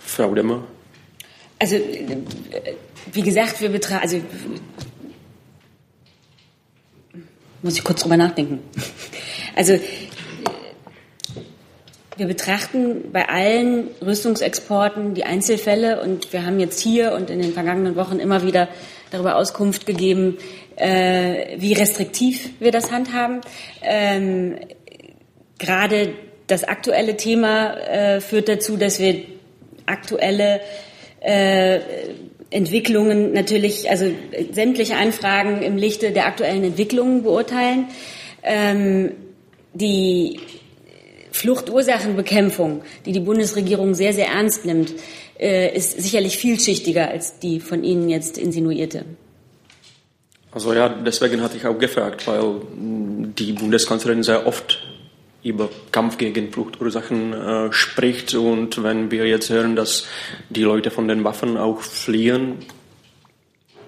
Frau 0.00 0.34
Demmer? 0.34 0.64
Also, 1.60 1.76
wie 3.12 3.22
gesagt, 3.22 3.60
wir 3.60 3.68
betrachten, 3.68 4.02
also, 4.02 4.20
muss 7.62 7.76
ich 7.76 7.84
kurz 7.84 8.02
drüber 8.02 8.16
nachdenken. 8.16 8.58
Also, 9.56 9.78
wir 12.16 12.26
betrachten 12.26 13.10
bei 13.12 13.28
allen 13.28 13.88
Rüstungsexporten 14.04 15.14
die 15.14 15.24
Einzelfälle 15.24 16.00
und 16.00 16.32
wir 16.32 16.46
haben 16.46 16.60
jetzt 16.60 16.80
hier 16.80 17.12
und 17.12 17.30
in 17.30 17.40
den 17.40 17.52
vergangenen 17.52 17.96
Wochen 17.96 18.18
immer 18.18 18.44
wieder 18.44 18.68
darüber 19.10 19.36
Auskunft 19.36 19.86
gegeben, 19.86 20.38
äh, 20.76 21.56
wie 21.58 21.72
restriktiv 21.72 22.50
wir 22.60 22.70
das 22.70 22.92
handhaben. 22.92 23.40
Ähm, 23.82 24.56
gerade 25.58 26.14
das 26.46 26.64
aktuelle 26.64 27.16
Thema 27.16 27.74
äh, 27.74 28.20
führt 28.20 28.48
dazu, 28.48 28.76
dass 28.76 29.00
wir 29.00 29.22
aktuelle 29.86 30.60
äh, 31.20 31.80
Entwicklungen 32.50 33.32
natürlich, 33.32 33.90
also 33.90 34.06
sämtliche 34.52 34.96
Anfragen 34.96 35.62
im 35.62 35.76
Lichte 35.76 36.12
der 36.12 36.26
aktuellen 36.26 36.62
Entwicklungen 36.62 37.22
beurteilen. 37.22 37.88
Ähm, 38.44 39.12
die 39.72 40.38
Fluchtursachenbekämpfung, 41.44 42.82
die 43.04 43.12
die 43.12 43.20
Bundesregierung 43.20 43.94
sehr, 43.94 44.14
sehr 44.14 44.28
ernst 44.28 44.64
nimmt, 44.64 44.94
äh, 45.38 45.76
ist 45.76 46.00
sicherlich 46.00 46.38
vielschichtiger 46.38 47.08
als 47.08 47.38
die 47.38 47.60
von 47.60 47.84
Ihnen 47.84 48.08
jetzt 48.08 48.38
insinuierte. 48.38 49.04
Also 50.52 50.72
ja, 50.72 50.88
deswegen 50.88 51.42
hatte 51.42 51.58
ich 51.58 51.66
auch 51.66 51.78
gefragt, 51.78 52.26
weil 52.26 52.62
die 52.72 53.52
Bundeskanzlerin 53.52 54.22
sehr 54.22 54.46
oft 54.46 54.82
über 55.42 55.68
Kampf 55.92 56.16
gegen 56.16 56.50
Fluchtursachen 56.50 57.34
äh, 57.34 57.72
spricht. 57.74 58.34
Und 58.34 58.82
wenn 58.82 59.10
wir 59.10 59.26
jetzt 59.26 59.50
hören, 59.50 59.76
dass 59.76 60.06
die 60.48 60.62
Leute 60.62 60.90
von 60.90 61.08
den 61.08 61.24
Waffen 61.24 61.58
auch 61.58 61.82
fliehen, 61.82 62.60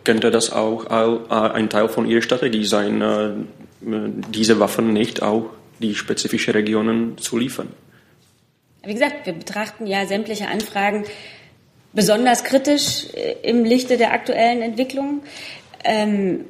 könnte 0.04 0.30
das 0.30 0.52
auch 0.52 0.86
ein 0.86 1.70
Teil 1.70 1.88
von 1.88 2.06
ihrer 2.06 2.20
Strategie 2.20 2.66
sein, 2.66 3.00
äh, 3.00 3.30
diese 3.80 4.60
Waffen 4.60 4.92
nicht 4.92 5.22
auch 5.22 5.46
die 5.80 5.94
spezifischen 5.94 6.52
Regionen 6.52 7.18
zu 7.18 7.38
liefern. 7.38 7.68
Wie 8.84 8.94
gesagt, 8.94 9.26
wir 9.26 9.32
betrachten 9.32 9.86
ja 9.86 10.06
sämtliche 10.06 10.48
Anfragen 10.48 11.04
besonders 11.92 12.44
kritisch 12.44 13.06
äh, 13.14 13.36
im 13.42 13.64
Lichte 13.64 13.96
der 13.96 14.12
aktuellen 14.12 14.62
Entwicklung. 14.62 15.22
Ähm, 15.84 16.44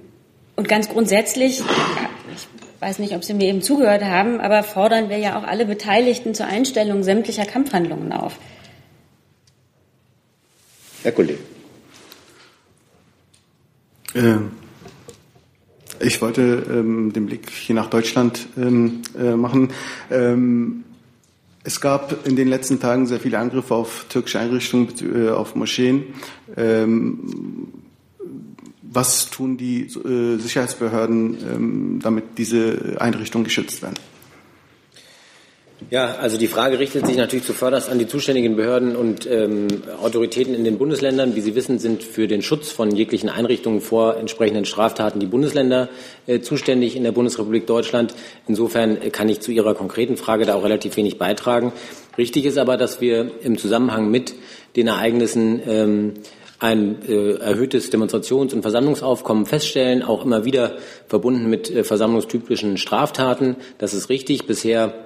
und 0.56 0.68
ganz 0.68 0.88
grundsätzlich, 0.88 1.60
ich 1.60 2.46
weiß 2.80 2.98
nicht, 2.98 3.14
ob 3.14 3.24
Sie 3.24 3.34
mir 3.34 3.48
eben 3.48 3.62
zugehört 3.62 4.04
haben, 4.04 4.40
aber 4.40 4.62
fordern 4.62 5.08
wir 5.08 5.18
ja 5.18 5.38
auch 5.38 5.44
alle 5.44 5.66
Beteiligten 5.66 6.34
zur 6.34 6.46
Einstellung 6.46 7.02
sämtlicher 7.02 7.44
Kampfhandlungen 7.44 8.12
auf. 8.12 8.38
Herr 11.02 11.12
Kollege. 11.12 11.38
Ähm, 14.14 14.52
ich 16.00 16.20
wollte 16.20 16.66
ähm, 16.70 17.12
den 17.12 17.26
Blick 17.26 17.50
hier 17.50 17.74
nach 17.74 17.88
Deutschland 17.88 18.46
ähm, 18.56 19.02
äh, 19.18 19.34
machen. 19.34 19.70
Ähm, 20.10 20.84
es 21.64 21.80
gab 21.80 22.26
in 22.26 22.36
den 22.36 22.48
letzten 22.48 22.78
Tagen 22.78 23.06
sehr 23.06 23.18
viele 23.18 23.38
Angriffe 23.38 23.74
auf 23.74 24.06
türkische 24.08 24.38
Einrichtungen, 24.38 24.88
äh, 25.14 25.30
auf 25.30 25.56
Moscheen. 25.56 26.04
Ähm, 26.56 27.72
was 28.82 29.30
tun 29.30 29.56
die 29.56 29.82
äh, 29.82 30.38
Sicherheitsbehörden, 30.38 31.36
ähm, 31.52 32.00
damit 32.02 32.38
diese 32.38 32.96
Einrichtungen 32.98 33.44
geschützt 33.44 33.82
werden? 33.82 33.96
Ja, 35.90 36.16
also 36.20 36.38
die 36.38 36.46
Frage 36.46 36.78
richtet 36.78 37.06
sich 37.06 37.16
natürlich 37.16 37.44
zuvörderst 37.44 37.90
an 37.90 37.98
die 37.98 38.08
zuständigen 38.08 38.56
Behörden 38.56 38.96
und 38.96 39.26
ähm, 39.30 39.68
Autoritäten 40.02 40.54
in 40.54 40.64
den 40.64 40.78
Bundesländern. 40.78 41.36
Wie 41.36 41.42
Sie 41.42 41.54
wissen, 41.54 41.78
sind 41.78 42.02
für 42.02 42.26
den 42.26 42.40
Schutz 42.40 42.70
von 42.70 42.90
jeglichen 42.96 43.28
Einrichtungen 43.28 43.82
vor 43.82 44.16
entsprechenden 44.16 44.64
Straftaten 44.64 45.20
die 45.20 45.26
Bundesländer 45.26 45.90
äh, 46.26 46.40
zuständig 46.40 46.96
in 46.96 47.04
der 47.04 47.12
Bundesrepublik 47.12 47.66
Deutschland. 47.66 48.14
Insofern 48.48 49.00
äh, 49.00 49.10
kann 49.10 49.28
ich 49.28 49.40
zu 49.40 49.52
Ihrer 49.52 49.74
konkreten 49.74 50.16
Frage 50.16 50.46
da 50.46 50.54
auch 50.54 50.64
relativ 50.64 50.96
wenig 50.96 51.18
beitragen. 51.18 51.72
Richtig 52.16 52.46
ist 52.46 52.56
aber, 52.56 52.78
dass 52.78 53.02
wir 53.02 53.30
im 53.42 53.58
Zusammenhang 53.58 54.10
mit 54.10 54.34
den 54.76 54.88
Ereignissen 54.88 55.60
ähm, 55.66 56.14
ein 56.58 57.02
äh, 57.06 57.34
erhöhtes 57.34 57.92
Demonstrations- 57.92 58.54
und 58.54 58.62
Versammlungsaufkommen 58.62 59.44
feststellen, 59.44 60.02
auch 60.02 60.24
immer 60.24 60.44
wieder 60.46 60.78
verbunden 61.06 61.50
mit 61.50 61.70
äh, 61.70 61.84
versammlungstypischen 61.84 62.78
Straftaten. 62.78 63.56
Das 63.78 63.92
ist 63.92 64.08
richtig. 64.08 64.46
Bisher 64.46 65.05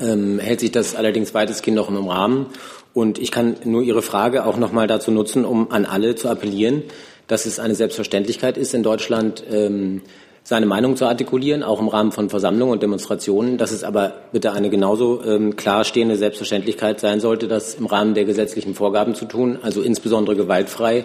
ähm, 0.00 0.38
hält 0.38 0.60
sich 0.60 0.70
das 0.70 0.94
allerdings 0.94 1.34
weitestgehend 1.34 1.76
noch 1.76 1.88
im 1.88 2.08
Rahmen. 2.08 2.46
Und 2.92 3.18
ich 3.18 3.30
kann 3.30 3.56
nur 3.64 3.82
Ihre 3.82 4.02
Frage 4.02 4.44
auch 4.44 4.56
noch 4.56 4.72
mal 4.72 4.86
dazu 4.86 5.10
nutzen, 5.10 5.44
um 5.44 5.70
an 5.70 5.86
alle 5.86 6.14
zu 6.14 6.28
appellieren, 6.28 6.82
dass 7.26 7.46
es 7.46 7.58
eine 7.58 7.74
Selbstverständlichkeit 7.74 8.56
ist, 8.56 8.74
in 8.74 8.82
Deutschland 8.82 9.44
ähm, 9.50 10.02
seine 10.42 10.66
Meinung 10.66 10.96
zu 10.96 11.06
artikulieren, 11.06 11.62
auch 11.62 11.80
im 11.80 11.88
Rahmen 11.88 12.12
von 12.12 12.28
Versammlungen 12.28 12.72
und 12.72 12.82
Demonstrationen, 12.82 13.58
dass 13.58 13.70
es 13.70 13.84
aber 13.84 14.14
bitte 14.32 14.52
eine 14.52 14.70
genauso 14.70 15.22
ähm, 15.24 15.54
klar 15.54 15.84
Selbstverständlichkeit 15.84 16.98
sein 16.98 17.20
sollte, 17.20 17.46
das 17.46 17.74
im 17.74 17.86
Rahmen 17.86 18.14
der 18.14 18.24
gesetzlichen 18.24 18.74
Vorgaben 18.74 19.14
zu 19.14 19.26
tun, 19.26 19.58
also 19.62 19.82
insbesondere 19.82 20.36
gewaltfrei 20.36 21.04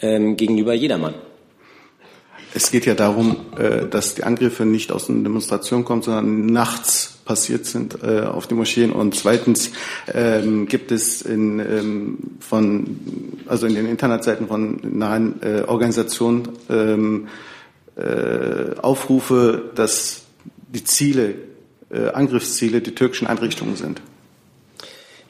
ähm, 0.00 0.36
gegenüber 0.36 0.74
jedermann. 0.74 1.14
Es 2.52 2.70
geht 2.70 2.86
ja 2.86 2.94
darum, 2.94 3.36
äh, 3.58 3.86
dass 3.86 4.14
die 4.14 4.24
Angriffe 4.24 4.64
nicht 4.64 4.90
aus 4.90 5.10
einer 5.10 5.22
Demonstration 5.22 5.84
kommen, 5.84 6.02
sondern 6.02 6.46
nachts 6.46 7.13
passiert 7.24 7.66
sind 7.66 8.02
äh, 8.02 8.20
auf 8.20 8.46
die 8.46 8.54
Moscheen. 8.54 8.92
Und 8.92 9.14
zweitens 9.14 9.70
ähm, 10.12 10.66
gibt 10.66 10.92
es 10.92 11.22
in, 11.22 11.58
ähm, 11.58 12.18
von, 12.40 12.98
also 13.46 13.66
in 13.66 13.74
den 13.74 13.88
Internetseiten 13.88 14.48
von 14.48 14.80
nahen 14.82 15.40
äh, 15.42 15.62
Organisationen 15.62 16.48
ähm, 16.68 17.28
äh, 17.96 18.78
Aufrufe, 18.80 19.70
dass 19.74 20.22
die 20.72 20.84
Ziele, 20.84 21.34
äh, 21.90 22.08
Angriffsziele 22.08 22.80
die 22.80 22.94
türkischen 22.94 23.26
Einrichtungen 23.26 23.76
sind. 23.76 24.00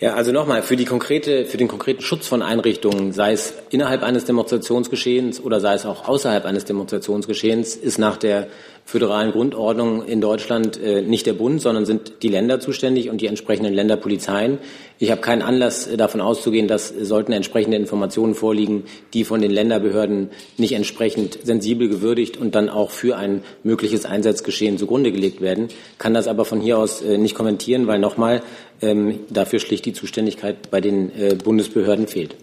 Ja, 0.01 0.15
also 0.15 0.33
nochmal, 0.33 0.63
für, 0.63 0.75
die 0.75 0.87
konkrete, 0.87 1.45
für 1.47 1.57
den 1.57 1.69
konkreten 1.69 2.03
Schutz 2.03 2.27
von 2.27 2.43
Einrichtungen, 2.43 3.13
sei 3.13 3.33
es 3.33 3.55
innerhalb 3.71 4.03
eines 4.03 4.25
Demonstrationsgeschehens 4.25 5.41
oder 5.41 5.61
sei 5.61 5.75
es 5.75 5.87
auch 5.87 6.09
außerhalb 6.09 6.45
eines 6.47 6.65
Demonstrationsgeschehens, 6.65 7.77
ist 7.77 7.99
nach 7.99 8.17
der 8.17 8.49
föderalen 8.87 9.33
Grundordnung 9.33 10.05
in 10.05 10.21
Deutschland 10.21 10.79
äh, 10.79 11.01
nicht 11.01 11.27
der 11.27 11.33
Bund, 11.33 11.63
sondern 11.63 11.87
sind 11.87 12.23
die 12.23 12.29
Länder 12.29 12.61
zuständig 12.61 13.09
und 13.09 13.21
die 13.23 13.27
entsprechenden 13.29 13.73
Länderpolizeien. 13.73 14.59
Ich 14.99 15.11
habe 15.11 15.23
keinen 15.23 15.41
Anlass 15.41 15.87
äh, 15.87 15.97
davon 15.97 16.21
auszugehen, 16.21 16.69
dass 16.69 16.89
sollten 16.89 17.33
entsprechende 17.33 17.79
Informationen 17.79 18.35
vorliegen, 18.35 18.85
die 19.15 19.25
von 19.25 19.41
den 19.41 19.51
Länderbehörden 19.51 20.31
nicht 20.59 20.73
entsprechend 20.73 21.39
sensibel 21.45 21.89
gewürdigt 21.89 22.37
und 22.37 22.55
dann 22.55 22.69
auch 22.69 22.91
für 22.91 23.17
ein 23.17 23.43
mögliches 23.63 24.05
Einsatzgeschehen 24.05 24.77
zugrunde 24.77 25.13
gelegt 25.13 25.41
werden, 25.41 25.69
kann 25.97 26.13
das 26.13 26.29
aber 26.29 26.45
von 26.45 26.61
hier 26.61 26.77
aus 26.77 27.01
äh, 27.01 27.17
nicht 27.17 27.35
kommentieren, 27.35 27.87
weil 27.87 27.99
nochmal 27.99 28.43
ähm, 28.81 29.21
dafür 29.31 29.61
schlicht 29.61 29.85
die 29.87 29.93
Zuständigkeit 29.93 30.71
bei 30.71 30.81
den 30.81 31.11
äh, 31.17 31.35
Bundesbehörden 31.35 32.09
fehlt. 32.09 32.37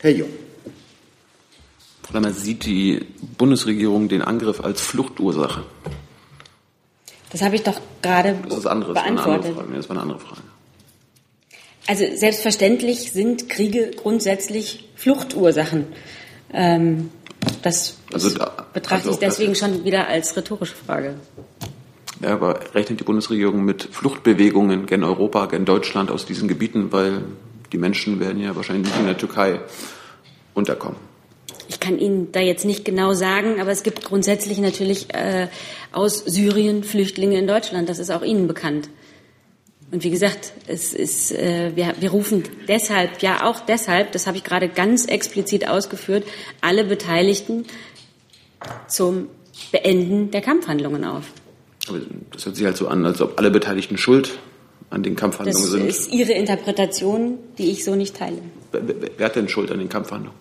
Herr 0.00 0.10
Jung. 0.10 0.30
Frau 2.02 2.14
Lammer, 2.14 2.32
sieht 2.32 2.64
die 2.64 3.06
Bundesregierung 3.38 4.08
den 4.08 4.22
Angriff 4.22 4.60
als 4.60 4.80
Fluchtursache? 4.80 5.64
Das 7.30 7.42
habe 7.42 7.54
ich 7.54 7.62
doch 7.62 7.80
gerade 8.02 8.36
das 8.48 8.58
ist 8.58 8.66
anderes, 8.66 8.94
beantwortet. 8.94 9.56
Das, 9.56 9.66
das 9.76 9.88
war 9.88 9.96
eine 9.96 10.02
andere 10.02 10.18
Frage. 10.18 10.42
Also 11.86 12.04
selbstverständlich 12.14 13.12
sind 13.12 13.48
Kriege 13.48 13.90
grundsätzlich 13.96 14.88
Fluchtursachen. 14.96 15.86
Ähm, 16.52 17.10
das 17.62 17.96
also 18.12 18.30
da, 18.30 18.66
betrachte 18.72 19.08
also 19.08 19.12
ich 19.12 19.18
deswegen 19.18 19.54
schon 19.54 19.84
wieder 19.84 20.08
als 20.08 20.36
rhetorische 20.36 20.74
Frage. 20.74 21.14
Ja, 22.20 22.34
aber 22.34 22.60
rechnet 22.74 23.00
die 23.00 23.04
Bundesregierung 23.04 23.64
mit 23.64 23.82
Fluchtbewegungen 23.82 24.86
gen 24.86 25.04
Europa, 25.04 25.46
gen 25.46 25.64
Deutschland 25.64 26.10
aus 26.10 26.26
diesen 26.26 26.48
Gebieten, 26.48 26.92
weil 26.92 27.22
die 27.72 27.78
Menschen 27.78 28.20
werden 28.20 28.40
ja 28.40 28.54
wahrscheinlich 28.54 28.88
nicht 28.88 29.00
in 29.00 29.06
der 29.06 29.16
Türkei 29.16 29.60
unterkommen? 30.54 30.98
Ich 31.68 31.80
kann 31.80 31.98
Ihnen 31.98 32.32
da 32.32 32.40
jetzt 32.40 32.64
nicht 32.64 32.84
genau 32.84 33.14
sagen, 33.14 33.60
aber 33.60 33.70
es 33.70 33.82
gibt 33.82 34.04
grundsätzlich 34.04 34.58
natürlich 34.58 35.14
äh, 35.14 35.48
aus 35.92 36.18
Syrien 36.18 36.84
Flüchtlinge 36.84 37.38
in 37.38 37.46
Deutschland. 37.46 37.88
Das 37.88 37.98
ist 37.98 38.10
auch 38.10 38.22
Ihnen 38.22 38.48
bekannt. 38.48 38.90
Und 39.92 40.04
wie 40.04 40.10
gesagt, 40.10 40.52
es 40.66 40.92
ist, 40.92 41.32
äh, 41.32 41.72
wir, 41.74 41.94
wir 41.98 42.10
rufen 42.10 42.44
deshalb, 42.68 43.22
ja 43.22 43.46
auch 43.46 43.60
deshalb, 43.60 44.12
das 44.12 44.26
habe 44.26 44.36
ich 44.36 44.44
gerade 44.44 44.68
ganz 44.68 45.06
explizit 45.06 45.68
ausgeführt, 45.68 46.24
alle 46.60 46.84
Beteiligten 46.84 47.64
zum 48.86 49.28
Beenden 49.72 50.30
der 50.30 50.42
Kampfhandlungen 50.42 51.04
auf. 51.04 51.24
Aber 51.88 51.98
das 52.32 52.46
hört 52.46 52.56
sich 52.56 52.64
halt 52.64 52.76
so 52.76 52.88
an, 52.88 53.04
als 53.04 53.20
ob 53.20 53.38
alle 53.38 53.50
Beteiligten 53.50 53.96
schuld 53.96 54.38
an 54.90 55.02
den 55.02 55.16
Kampfhandlungen 55.16 55.62
das 55.62 55.70
sind. 55.70 55.88
Das 55.88 55.98
ist 55.98 56.12
Ihre 56.12 56.32
Interpretation, 56.32 57.38
die 57.58 57.70
ich 57.70 57.84
so 57.84 57.94
nicht 57.94 58.16
teile. 58.16 58.38
Wer, 58.72 59.26
hat 59.26 59.36
denn 59.36 59.48
Schuld 59.48 59.70
an 59.70 59.78
den 59.78 59.88
Kampfhandlungen? 59.88 60.38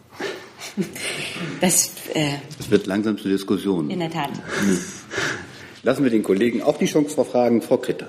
Das, 1.62 1.92
äh, 2.14 2.34
das 2.58 2.70
wird 2.70 2.86
langsam 2.86 3.18
zur 3.18 3.32
Diskussion. 3.32 3.90
In 3.90 4.00
der 4.00 4.12
Tat. 4.12 4.32
Lassen 5.84 6.04
wir 6.04 6.12
den 6.12 6.24
Kollegen 6.24 6.62
auch 6.62 6.78
die 6.78 6.86
Chance 6.86 7.16
vor 7.16 7.26
Fragen. 7.26 7.62
Frau 7.62 7.78
Kritter. 7.78 8.08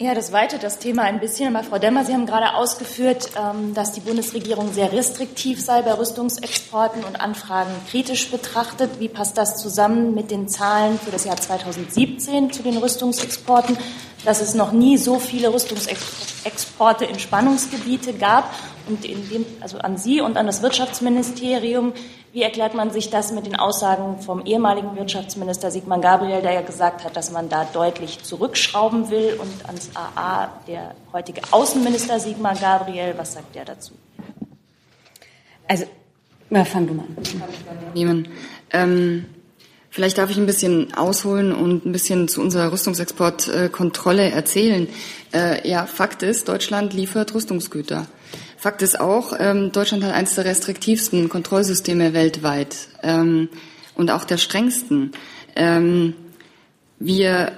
Ja, 0.00 0.12
das 0.12 0.32
weitet 0.32 0.64
das 0.64 0.80
Thema 0.80 1.02
ein 1.02 1.20
bisschen. 1.20 1.54
Aber 1.54 1.64
Frau 1.64 1.78
Demmer, 1.78 2.04
Sie 2.04 2.12
haben 2.12 2.26
gerade 2.26 2.54
ausgeführt, 2.54 3.30
ähm, 3.38 3.74
dass 3.74 3.92
die 3.92 4.00
Bundesregierung 4.00 4.72
sehr 4.72 4.92
restriktiv 4.92 5.60
sei 5.60 5.82
bei 5.82 5.92
Rüstungsexporten 5.92 7.04
und 7.04 7.20
Anfragen 7.20 7.70
kritisch 7.88 8.28
betrachtet. 8.28 8.98
Wie 8.98 9.08
passt 9.08 9.38
das 9.38 9.56
zusammen 9.56 10.12
mit 10.12 10.32
den 10.32 10.48
Zahlen 10.48 10.98
für 10.98 11.12
das 11.12 11.24
Jahr 11.24 11.36
2017 11.36 12.50
zu 12.50 12.64
den 12.64 12.76
Rüstungsexporten, 12.76 13.78
dass 14.24 14.40
es 14.40 14.54
noch 14.54 14.72
nie 14.72 14.96
so 14.96 15.18
viele 15.18 15.52
Rüstungsexporte 15.52 17.04
in 17.04 17.18
Spannungsgebiete 17.18 18.14
gab 18.14 18.52
und 18.88 19.04
in 19.04 19.28
dem, 19.28 19.46
also 19.60 19.78
an 19.78 19.96
Sie 19.96 20.20
und 20.20 20.36
an 20.36 20.46
das 20.46 20.62
Wirtschaftsministerium. 20.62 21.92
Wie 22.32 22.42
erklärt 22.42 22.74
man 22.74 22.90
sich 22.90 23.10
das 23.10 23.32
mit 23.32 23.46
den 23.46 23.54
Aussagen 23.54 24.20
vom 24.20 24.44
ehemaligen 24.44 24.96
Wirtschaftsminister 24.96 25.70
Sigmar 25.70 26.00
Gabriel, 26.00 26.42
der 26.42 26.52
ja 26.52 26.62
gesagt 26.62 27.04
hat, 27.04 27.16
dass 27.16 27.30
man 27.30 27.48
da 27.48 27.64
deutlich 27.72 28.24
zurückschrauben 28.24 29.10
will 29.10 29.38
und 29.40 29.66
ans 29.66 29.90
AA 29.94 30.50
der 30.66 30.94
heutige 31.12 31.42
Außenminister 31.52 32.18
Sigmar 32.18 32.56
Gabriel, 32.56 33.14
was 33.16 33.34
sagt 33.34 33.54
der 33.54 33.64
dazu? 33.64 33.92
Also, 35.68 35.84
na, 36.50 36.64
fang 36.64 36.86
du 36.86 36.94
mal 36.94 37.04
an. 37.94 38.28
Ähm, 38.72 39.26
vielleicht 39.94 40.18
darf 40.18 40.28
ich 40.28 40.38
ein 40.38 40.46
bisschen 40.46 40.92
ausholen 40.94 41.52
und 41.52 41.86
ein 41.86 41.92
bisschen 41.92 42.26
zu 42.26 42.40
unserer 42.40 42.72
Rüstungsexportkontrolle 42.72 44.28
erzählen. 44.28 44.88
Äh, 45.32 45.68
ja, 45.68 45.86
Fakt 45.86 46.24
ist, 46.24 46.48
Deutschland 46.48 46.92
liefert 46.92 47.32
Rüstungsgüter. 47.32 48.08
Fakt 48.56 48.82
ist 48.82 48.98
auch, 48.98 49.34
ähm, 49.38 49.70
Deutschland 49.70 50.02
hat 50.02 50.12
eines 50.12 50.34
der 50.34 50.46
restriktivsten 50.46 51.28
Kontrollsysteme 51.28 52.12
weltweit 52.12 52.76
ähm, 53.04 53.48
und 53.94 54.10
auch 54.10 54.24
der 54.24 54.38
strengsten. 54.38 55.12
Ähm, 55.54 56.14
wir 56.98 57.52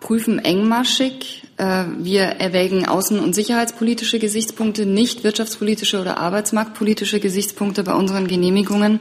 prüfen 0.00 0.40
engmaschig, 0.40 1.44
äh, 1.56 1.84
wir 2.00 2.22
erwägen 2.22 2.86
außen- 2.86 3.18
und 3.18 3.34
sicherheitspolitische 3.34 4.18
Gesichtspunkte, 4.18 4.84
nicht 4.84 5.24
wirtschaftspolitische 5.24 6.02
oder 6.02 6.18
arbeitsmarktpolitische 6.18 7.18
Gesichtspunkte 7.18 7.82
bei 7.82 7.94
unseren 7.94 8.28
Genehmigungen. 8.28 9.00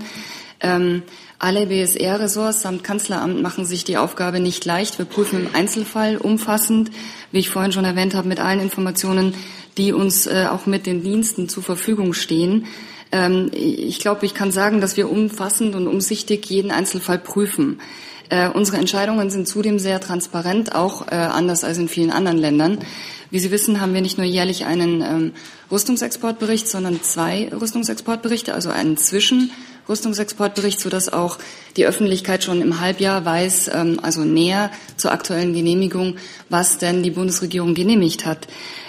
Alle 1.40 1.68
BSR-Ressorts 1.68 2.64
samt 2.64 2.84
Kanzleramt 2.84 3.44
machen 3.44 3.64
sich 3.64 3.84
die 3.84 3.98
Aufgabe 3.98 4.40
nicht 4.40 4.66
leicht. 4.66 4.98
Wir 4.98 5.06
prüfen 5.06 5.46
im 5.46 5.56
Einzelfall 5.56 6.18
umfassend, 6.18 6.90
wie 7.32 7.38
ich 7.38 7.50
vorhin 7.52 7.72
schon 7.72 7.86
erwähnt 7.86 8.16
habe, 8.16 8.28
mit 8.28 8.40
allen 8.40 8.60
Informationen, 8.60 9.36
die 9.78 9.94
uns 9.94 10.26
äh, 10.26 10.48
auch 10.50 10.66
mit 10.66 10.88
den 10.88 11.04
Diensten 11.04 11.48
zur 11.48 11.62
Verfügung 11.62 12.14
stehen. 12.14 12.66
Ähm, 13.12 13.52
ich 13.54 14.00
glaube, 14.00 14.26
ich 14.26 14.34
kann 14.34 14.52
sagen, 14.52 14.82
dass 14.82 14.98
wir 14.98 15.12
umfassend 15.12 15.76
und 15.76 15.88
umsichtig 15.88 16.48
jeden 16.48 16.72
Einzelfall 16.72 17.20
prüfen. 17.20 17.82
Äh, 18.30 18.50
unsere 18.50 18.78
Entscheidungen 18.78 19.30
sind 19.30 19.48
zudem 19.48 19.78
sehr 19.78 20.00
transparent, 20.00 20.74
auch 20.74 21.08
äh, 21.08 21.16
anders 21.16 21.64
als 21.64 21.78
in 21.78 21.88
vielen 21.88 22.10
anderen 22.10 22.40
Ländern. 22.40 22.80
Wie 23.30 23.40
Sie 23.40 23.52
wissen, 23.52 23.80
haben 23.80 23.94
wir 23.94 24.02
nicht 24.02 24.18
nur 24.18 24.26
jährlich 24.26 24.66
einen 24.66 25.02
ähm, 25.02 25.32
Rüstungsexportbericht, 25.70 26.68
sondern 26.68 27.04
zwei 27.04 27.50
Rüstungsexportberichte, 27.54 28.56
also 28.56 28.70
einen 28.70 28.98
Zwischenrüstungsexportbericht, 29.88 30.80
sodass 30.80 31.12
auch 31.12 31.38
die 31.78 31.86
Öffentlichkeit 31.86 32.44
schon 32.44 32.62
im 32.62 32.82
Halbjahr 32.82 33.24
weiß, 33.24 33.72
ähm, 33.74 34.00
also 34.02 34.22
näher 34.22 34.70
zur 34.98 35.12
aktuellen 35.12 35.54
Genehmigung, 35.54 36.18
was 36.50 36.78
denn 36.78 37.04
die 37.04 37.12
Bundesregierung 37.12 37.74
genehmigt 37.74 38.26
hat. 38.26 38.48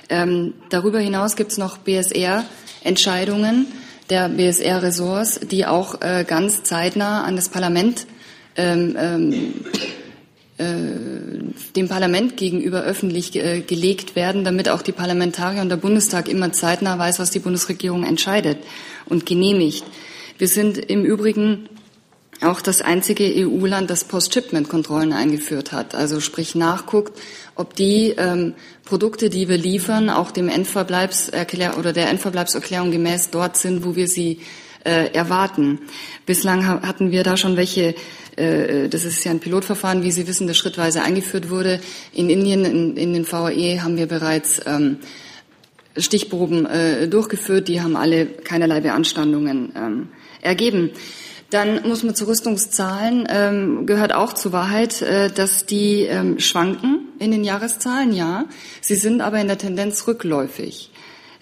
Ähm, 0.08 0.54
darüber 0.70 0.98
hinaus 0.98 1.36
gibt 1.36 1.52
es 1.52 1.58
noch 1.58 1.78
BSR-Entscheidungen, 1.78 3.66
der 4.10 4.28
BSR-Ressorts, 4.28 5.40
die 5.40 5.66
auch 5.66 6.00
äh, 6.00 6.24
ganz 6.26 6.62
zeitnah 6.64 7.24
an 7.24 7.36
das 7.36 7.48
Parlament 7.48 8.06
ähm, 8.56 8.96
äh, 10.56 10.64
dem 11.76 11.88
Parlament 11.88 12.36
gegenüber 12.36 12.82
öffentlich 12.82 13.36
äh, 13.36 13.60
gelegt 13.60 14.16
werden, 14.16 14.42
damit 14.42 14.68
auch 14.68 14.82
die 14.82 14.90
Parlamentarier 14.90 15.60
und 15.62 15.68
der 15.68 15.76
Bundestag 15.76 16.28
immer 16.28 16.52
zeitnah 16.52 16.98
weiß, 16.98 17.20
was 17.20 17.30
die 17.30 17.38
Bundesregierung 17.38 18.02
entscheidet 18.02 18.58
und 19.06 19.26
genehmigt. 19.26 19.84
Wir 20.38 20.46
sind 20.46 20.78
im 20.78 21.04
Übrigen 21.04 21.68
auch 22.42 22.60
das 22.60 22.80
einzige 22.80 23.24
EU-Land, 23.24 23.90
das 23.90 24.04
Post-Shipment-Kontrollen 24.04 25.12
eingeführt 25.12 25.72
hat. 25.72 25.96
Also 25.96 26.20
sprich 26.20 26.54
nachguckt, 26.54 27.18
ob 27.56 27.74
die 27.74 28.14
ähm, 28.16 28.54
Produkte, 28.84 29.30
die 29.30 29.48
wir 29.48 29.58
liefern, 29.58 30.08
auch 30.08 30.30
dem 30.30 30.48
Endverbleibserklär 30.48 31.76
oder 31.76 31.92
der 31.92 32.08
Endverbleibserklärung 32.08 32.92
gemäß 32.92 33.30
dort 33.30 33.56
sind, 33.56 33.84
wo 33.84 33.96
wir 33.96 34.06
sie 34.06 34.38
äh, 34.84 35.12
erwarten. 35.12 35.80
Bislang 36.24 36.64
hatten 36.66 37.10
wir 37.10 37.24
da 37.24 37.36
schon 37.36 37.56
welche, 37.56 37.96
äh, 38.36 38.88
das 38.88 39.04
ist 39.04 39.24
ja 39.24 39.32
ein 39.32 39.40
Pilotverfahren, 39.40 40.04
wie 40.04 40.12
Sie 40.12 40.28
wissen, 40.28 40.46
das 40.46 40.56
schrittweise 40.56 41.02
eingeführt 41.02 41.50
wurde. 41.50 41.80
In 42.12 42.30
Indien, 42.30 42.64
in, 42.64 42.96
in 42.96 43.12
den 43.12 43.30
VAE 43.30 43.82
haben 43.82 43.96
wir 43.96 44.06
bereits 44.06 44.60
ähm, 44.64 44.98
Stichproben 45.96 46.66
äh, 46.66 47.08
durchgeführt, 47.08 47.66
die 47.66 47.80
haben 47.80 47.96
alle 47.96 48.26
keinerlei 48.26 48.80
Beanstandungen 48.80 49.72
ähm, 49.74 50.08
ergeben. 50.40 50.90
Dann 51.50 51.88
muss 51.88 52.02
man 52.02 52.14
zu 52.14 52.26
Rüstungszahlen, 52.26 53.26
ähm, 53.30 53.86
gehört 53.86 54.12
auch 54.12 54.34
zur 54.34 54.52
Wahrheit, 54.52 55.00
äh, 55.00 55.30
dass 55.30 55.64
die 55.64 56.02
ähm, 56.02 56.38
schwanken 56.38 57.08
in 57.18 57.30
den 57.30 57.42
Jahreszahlen, 57.42 58.12
ja. 58.12 58.44
Sie 58.82 58.96
sind 58.96 59.22
aber 59.22 59.40
in 59.40 59.48
der 59.48 59.56
Tendenz 59.56 60.06
rückläufig. 60.06 60.90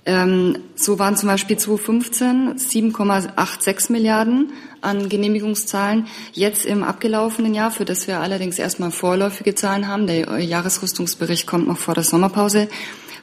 Ähm, 0.05 0.59
so 0.77 1.01
waren 1.01 1.17
zum 1.17 1.29
Beispiel 1.29 1.57
2015 1.57 2.55
7,86 2.57 3.91
Milliarden 3.91 4.53
an 4.81 5.09
Genehmigungszahlen. 5.09 6.07
Jetzt 6.33 6.65
im 6.65 6.85
abgelaufenen 6.85 7.55
Jahr, 7.55 7.73
für 7.73 7.85
das 7.85 8.07
wir 8.07 8.21
allerdings 8.21 8.61
erstmal 8.61 8.93
vorläufige 8.93 9.57
Zahlen 9.57 9.89
haben, 9.89 10.07
der 10.07 10.39
Jahresrüstungsbericht 10.39 11.49
kommt 11.49 11.67
noch 11.67 11.79
vor 11.79 11.95
der 11.95 12.05
Sommerpause, 12.05 12.69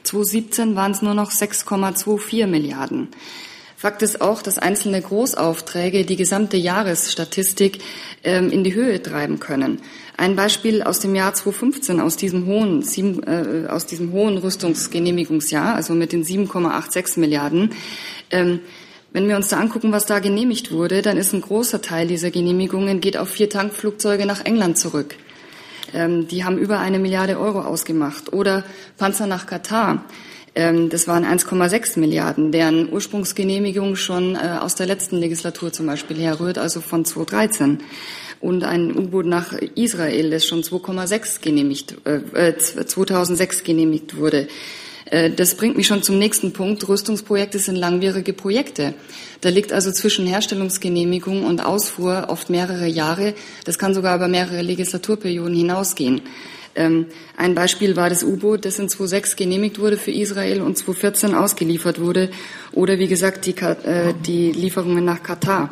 2017 0.02 0.76
waren 0.76 0.92
es 0.92 1.00
nur 1.00 1.14
noch 1.14 1.30
6,24 1.30 2.46
Milliarden. 2.46 3.08
Fakt 3.76 4.02
ist 4.02 4.20
auch, 4.20 4.40
dass 4.40 4.58
einzelne 4.58 5.02
Großaufträge 5.02 6.04
die 6.04 6.16
gesamte 6.16 6.56
Jahresstatistik 6.56 7.80
ähm, 8.22 8.50
in 8.50 8.64
die 8.64 8.74
Höhe 8.74 9.02
treiben 9.02 9.40
können. 9.40 9.80
Ein 10.16 10.36
Beispiel 10.36 10.82
aus 10.82 11.00
dem 11.00 11.14
Jahr 11.14 11.34
2015, 11.34 12.00
aus 12.00 12.16
diesem 12.16 12.46
hohen, 12.46 12.82
sieben, 12.82 13.22
äh, 13.24 13.68
aus 13.68 13.86
diesem 13.86 14.12
hohen 14.12 14.38
Rüstungsgenehmigungsjahr, 14.38 15.74
also 15.74 15.94
mit 15.94 16.12
den 16.12 16.24
7,86 16.24 17.18
Milliarden. 17.18 17.72
Ähm, 18.30 18.60
wenn 19.12 19.28
wir 19.28 19.36
uns 19.36 19.48
da 19.48 19.58
angucken, 19.58 19.92
was 19.92 20.06
da 20.06 20.18
genehmigt 20.18 20.72
wurde, 20.72 21.02
dann 21.02 21.16
ist 21.16 21.32
ein 21.32 21.40
großer 21.40 21.82
Teil 21.82 22.08
dieser 22.08 22.30
Genehmigungen 22.30 23.00
geht 23.00 23.16
auf 23.16 23.28
vier 23.28 23.48
Tankflugzeuge 23.48 24.26
nach 24.26 24.44
England 24.44 24.78
zurück. 24.78 25.16
Ähm, 25.92 26.26
die 26.28 26.44
haben 26.44 26.58
über 26.58 26.80
eine 26.80 26.98
Milliarde 26.98 27.38
Euro 27.38 27.60
ausgemacht. 27.60 28.32
Oder 28.32 28.64
Panzer 28.98 29.26
nach 29.26 29.46
Katar. 29.46 30.04
Ähm, 30.54 30.88
das 30.88 31.08
waren 31.08 31.24
1,6 31.24 31.98
Milliarden, 31.98 32.52
deren 32.52 32.92
Ursprungsgenehmigung 32.92 33.96
schon 33.96 34.36
äh, 34.36 34.58
aus 34.60 34.74
der 34.74 34.86
letzten 34.86 35.16
Legislatur 35.16 35.72
zum 35.72 35.86
Beispiel 35.86 36.18
herrührt, 36.18 36.58
also 36.58 36.80
von 36.80 37.04
2013. 37.04 37.80
Und 38.40 38.62
ein 38.62 38.96
U-Boot 38.96 39.26
nach 39.26 39.52
Israel, 39.74 40.30
das 40.30 40.46
schon 40.46 40.62
2,6 40.62 41.40
genehmigt, 41.40 41.96
äh, 42.04 42.56
2006 42.56 43.60
äh, 43.60 43.64
genehmigt 43.64 44.16
wurde. 44.16 44.48
Äh, 45.06 45.30
das 45.30 45.56
bringt 45.56 45.76
mich 45.76 45.86
schon 45.86 46.02
zum 46.02 46.18
nächsten 46.18 46.52
Punkt. 46.52 46.86
Rüstungsprojekte 46.88 47.58
sind 47.58 47.76
langwierige 47.76 48.32
Projekte. 48.32 48.94
Da 49.40 49.48
liegt 49.48 49.72
also 49.72 49.92
zwischen 49.92 50.26
Herstellungsgenehmigung 50.26 51.44
und 51.44 51.64
Ausfuhr 51.64 52.26
oft 52.28 52.50
mehrere 52.50 52.86
Jahre. 52.86 53.34
Das 53.64 53.78
kann 53.78 53.94
sogar 53.94 54.16
über 54.16 54.28
mehrere 54.28 54.62
Legislaturperioden 54.62 55.54
hinausgehen. 55.54 56.22
Ähm, 56.74 57.06
ein 57.36 57.54
Beispiel 57.54 57.96
war 57.96 58.08
das 58.08 58.24
U-Boot, 58.24 58.64
das 58.64 58.78
in 58.78 58.88
2006 58.88 59.36
genehmigt 59.36 59.78
wurde 59.78 59.96
für 59.96 60.10
Israel 60.10 60.62
und 60.62 60.76
2014 60.76 61.34
ausgeliefert 61.34 62.00
wurde. 62.00 62.30
Oder 62.72 62.98
wie 62.98 63.08
gesagt 63.08 63.46
die, 63.46 63.56
äh, 63.56 64.14
die 64.26 64.52
Lieferungen 64.52 65.04
nach 65.04 65.22
Katar. 65.22 65.70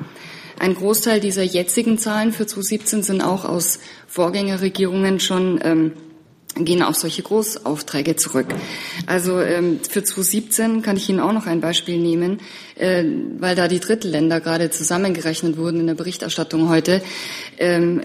Ein 0.58 0.74
Großteil 0.74 1.18
dieser 1.18 1.42
jetzigen 1.42 1.98
Zahlen 1.98 2.32
für 2.32 2.46
2017 2.46 3.02
sind 3.02 3.20
auch 3.20 3.44
aus 3.44 3.80
Vorgängerregierungen 4.06 5.18
schon 5.18 5.60
ähm, 5.64 5.92
gehen 6.56 6.82
auf 6.82 6.96
solche 6.96 7.22
Großaufträge 7.22 8.16
zurück. 8.16 8.46
Also 9.06 9.40
ähm, 9.40 9.80
für 9.88 10.04
2017 10.04 10.82
kann 10.82 10.96
ich 10.96 11.08
Ihnen 11.08 11.20
auch 11.20 11.32
noch 11.32 11.46
ein 11.46 11.60
Beispiel 11.60 11.98
nehmen, 11.98 12.40
äh, 12.76 13.04
weil 13.38 13.56
da 13.56 13.68
die 13.68 13.80
Drittländer 13.80 14.40
gerade 14.40 14.70
zusammengerechnet 14.70 15.56
wurden 15.56 15.80
in 15.80 15.86
der 15.86 15.94
Berichterstattung 15.94 16.68
heute. 16.68 17.02
Ähm, 17.58 18.02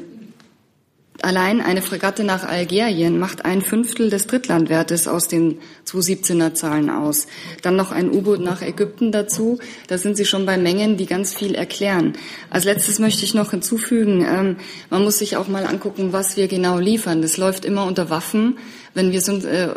Allein 1.24 1.62
eine 1.62 1.82
Fregatte 1.82 2.24
nach 2.24 2.44
Algerien 2.44 3.18
macht 3.18 3.44
ein 3.44 3.64
Fünftel 3.64 4.12
des 4.12 4.28
Drittlandwertes 4.28 5.08
aus 5.08 5.28
den 5.28 5.58
2017er 5.88 6.54
Zahlen 6.54 6.92
aus. 6.92 7.26
Dann 7.64 7.76
noch 7.76 7.92
ein 7.92 8.12
U-Boot 8.12 8.40
nach 8.40 8.62
Ägypten 8.62 9.12
dazu. 9.12 9.58
Da 9.88 9.98
sind 9.98 10.16
Sie 10.16 10.26
schon 10.26 10.46
bei 10.46 10.58
Mengen, 10.58 10.96
die 10.96 11.08
ganz 11.08 11.34
viel 11.34 11.56
erklären. 11.56 12.14
Als 12.52 12.66
letztes 12.66 13.00
möchte 13.00 13.26
ich 13.26 13.34
noch 13.34 13.50
hinzufügen, 13.50 14.26
ähm, 14.30 14.58
man 14.92 15.04
muss 15.04 15.18
sich 15.18 15.38
auch 15.38 15.48
mal 15.48 15.66
angucken, 15.66 16.14
was 16.14 16.38
wir 16.38 16.48
genau 16.48 16.78
liefern. 16.78 17.24
Das 17.24 17.38
läuft 17.38 17.66
immer 17.66 17.86
unter 17.86 18.12
Waffen. 18.12 18.60
Wenn 18.94 19.12
wir 19.12 19.22
sind, 19.22 19.44
äh, 19.44 19.70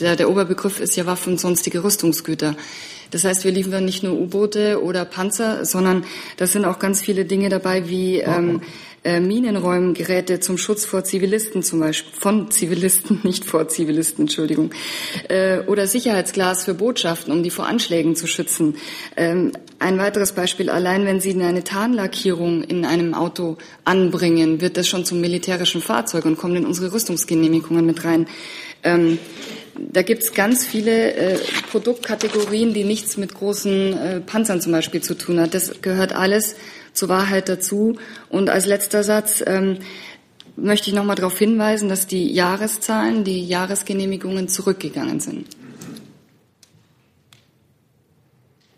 der, 0.00 0.16
der 0.16 0.28
Oberbegriff 0.28 0.80
ist 0.80 0.96
ja 0.96 1.06
Waffen 1.06 1.34
und 1.34 1.40
sonstige 1.40 1.84
Rüstungsgüter. 1.84 2.56
Das 3.12 3.22
heißt, 3.22 3.44
wir 3.44 3.52
liefern 3.52 3.84
nicht 3.84 4.02
nur 4.02 4.18
U-Boote 4.18 4.82
oder 4.82 5.04
Panzer, 5.04 5.64
sondern 5.64 6.04
da 6.36 6.48
sind 6.48 6.64
auch 6.64 6.80
ganz 6.80 7.00
viele 7.00 7.24
Dinge 7.24 7.48
dabei 7.48 7.88
wie 7.88 8.18
ähm, 8.18 8.60
äh, 9.04 9.20
Minenräumgeräte 9.20 10.40
zum 10.40 10.58
Schutz 10.58 10.84
vor 10.84 11.04
Zivilisten 11.04 11.62
zum 11.62 11.80
Beispiel, 11.80 12.12
von 12.18 12.50
Zivilisten, 12.50 13.20
nicht 13.22 13.44
vor 13.44 13.68
Zivilisten, 13.68 14.24
Entschuldigung, 14.24 14.70
äh, 15.28 15.60
oder 15.60 15.86
Sicherheitsglas 15.86 16.64
für 16.64 16.74
Botschaften, 16.74 17.32
um 17.32 17.42
die 17.42 17.50
vor 17.50 17.66
Anschlägen 17.66 18.16
zu 18.16 18.26
schützen. 18.26 18.76
Ähm, 19.16 19.52
ein 19.78 19.98
weiteres 19.98 20.32
Beispiel, 20.32 20.70
allein 20.70 21.04
wenn 21.04 21.20
Sie 21.20 21.32
eine 21.40 21.64
Tarnlackierung 21.64 22.62
in 22.62 22.84
einem 22.84 23.12
Auto 23.12 23.58
anbringen, 23.84 24.60
wird 24.60 24.76
das 24.76 24.88
schon 24.88 25.04
zum 25.04 25.20
militärischen 25.20 25.82
Fahrzeug 25.82 26.24
und 26.24 26.38
kommt 26.38 26.56
in 26.56 26.64
unsere 26.64 26.92
Rüstungsgenehmigungen 26.92 27.84
mit 27.84 28.04
rein. 28.04 28.26
Ähm, 28.82 29.18
da 29.76 30.02
gibt 30.02 30.22
es 30.22 30.32
ganz 30.32 30.64
viele 30.64 31.14
äh, 31.14 31.38
Produktkategorien, 31.70 32.72
die 32.74 32.84
nichts 32.84 33.16
mit 33.16 33.34
großen 33.34 33.98
äh, 33.98 34.20
Panzern 34.20 34.60
zum 34.60 34.72
Beispiel 34.72 35.02
zu 35.02 35.14
tun 35.14 35.40
hat. 35.40 35.52
Das 35.52 35.82
gehört 35.82 36.14
alles 36.14 36.56
zur 36.94 37.08
Wahrheit 37.08 37.48
dazu. 37.48 37.98
Und 38.30 38.48
als 38.48 38.66
letzter 38.66 39.02
Satz 39.02 39.42
ähm, 39.46 39.78
möchte 40.56 40.88
ich 40.88 40.96
noch 40.96 41.04
mal 41.04 41.14
darauf 41.14 41.38
hinweisen, 41.38 41.88
dass 41.88 42.06
die 42.06 42.32
Jahreszahlen, 42.32 43.24
die 43.24 43.44
Jahresgenehmigungen 43.44 44.48
zurückgegangen 44.48 45.20
sind. 45.20 45.48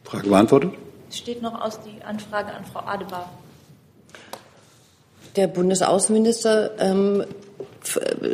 Frage 0.05 0.29
beantwortet? 0.29 0.73
Es 1.09 1.19
steht 1.19 1.43
noch 1.43 1.61
aus 1.61 1.79
die 1.81 2.03
Anfrage 2.03 2.53
an 2.53 2.65
Frau 2.65 2.81
Adebar. 2.81 3.31
Der 5.35 5.49
Bundesaußenminister 5.49 6.81
ähm, 6.81 7.25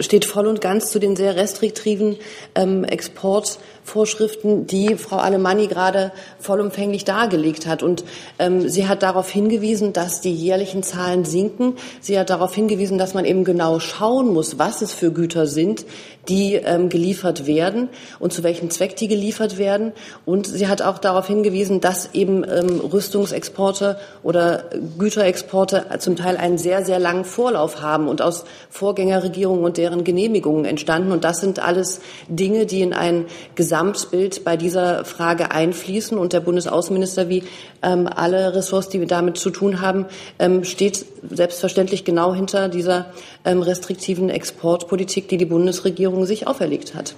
steht 0.00 0.24
voll 0.24 0.46
und 0.46 0.60
ganz 0.60 0.90
zu 0.90 0.98
den 0.98 1.16
sehr 1.16 1.36
restriktiven 1.36 2.16
ähm, 2.54 2.84
Export 2.84 3.58
Vorschriften, 3.84 4.66
die 4.66 4.96
Frau 4.96 5.16
Alemanni 5.16 5.66
gerade 5.66 6.12
vollumfänglich 6.38 7.04
dargelegt 7.04 7.66
hat. 7.66 7.82
Und 7.82 8.04
ähm, 8.38 8.68
sie 8.68 8.86
hat 8.86 9.02
darauf 9.02 9.28
hingewiesen, 9.28 9.92
dass 9.92 10.20
die 10.20 10.32
jährlichen 10.32 10.82
Zahlen 10.82 11.24
sinken. 11.24 11.74
Sie 12.00 12.18
hat 12.18 12.30
darauf 12.30 12.54
hingewiesen, 12.54 12.96
dass 12.98 13.14
man 13.14 13.24
eben 13.24 13.44
genau 13.44 13.80
schauen 13.80 14.32
muss, 14.32 14.58
was 14.58 14.82
es 14.82 14.92
für 14.92 15.12
Güter 15.12 15.46
sind, 15.46 15.84
die 16.28 16.54
ähm, 16.54 16.88
geliefert 16.88 17.46
werden 17.46 17.88
und 18.20 18.32
zu 18.32 18.44
welchem 18.44 18.70
Zweck 18.70 18.94
die 18.96 19.08
geliefert 19.08 19.58
werden. 19.58 19.92
Und 20.24 20.46
sie 20.46 20.68
hat 20.68 20.80
auch 20.80 20.98
darauf 20.98 21.26
hingewiesen, 21.26 21.80
dass 21.80 22.10
eben 22.14 22.44
ähm, 22.44 22.80
Rüstungsexporte 22.80 23.98
oder 24.22 24.64
Güterexporte 24.98 25.86
zum 25.98 26.16
Teil 26.16 26.36
einen 26.36 26.58
sehr, 26.58 26.84
sehr 26.84 27.00
langen 27.00 27.24
Vorlauf 27.24 27.82
haben 27.82 28.06
und 28.06 28.22
aus 28.22 28.44
Vorgängerregierungen 28.70 29.64
und 29.64 29.76
deren 29.76 30.04
Genehmigungen 30.04 30.64
entstanden. 30.64 31.10
Und 31.10 31.24
das 31.24 31.40
sind 31.40 31.58
alles 31.58 32.00
Dinge, 32.28 32.66
die 32.66 32.82
in 32.82 32.92
ein 32.92 33.26
Gesamtbild 33.72 34.44
bei 34.44 34.58
dieser 34.58 35.06
Frage 35.06 35.50
einfließen. 35.50 36.18
Und 36.18 36.34
der 36.34 36.40
Bundesaußenminister, 36.40 37.30
wie 37.30 37.42
ähm, 37.82 38.06
alle 38.06 38.54
Ressorts, 38.54 38.90
die 38.90 39.06
damit 39.06 39.38
zu 39.38 39.48
tun 39.48 39.80
haben, 39.80 40.04
ähm, 40.38 40.62
steht 40.64 41.06
selbstverständlich 41.30 42.04
genau 42.04 42.34
hinter 42.34 42.68
dieser 42.68 43.14
ähm, 43.46 43.62
restriktiven 43.62 44.28
Exportpolitik, 44.28 45.28
die 45.28 45.38
die 45.38 45.46
Bundesregierung 45.46 46.26
sich 46.26 46.46
auferlegt 46.46 46.94
hat. 46.94 47.14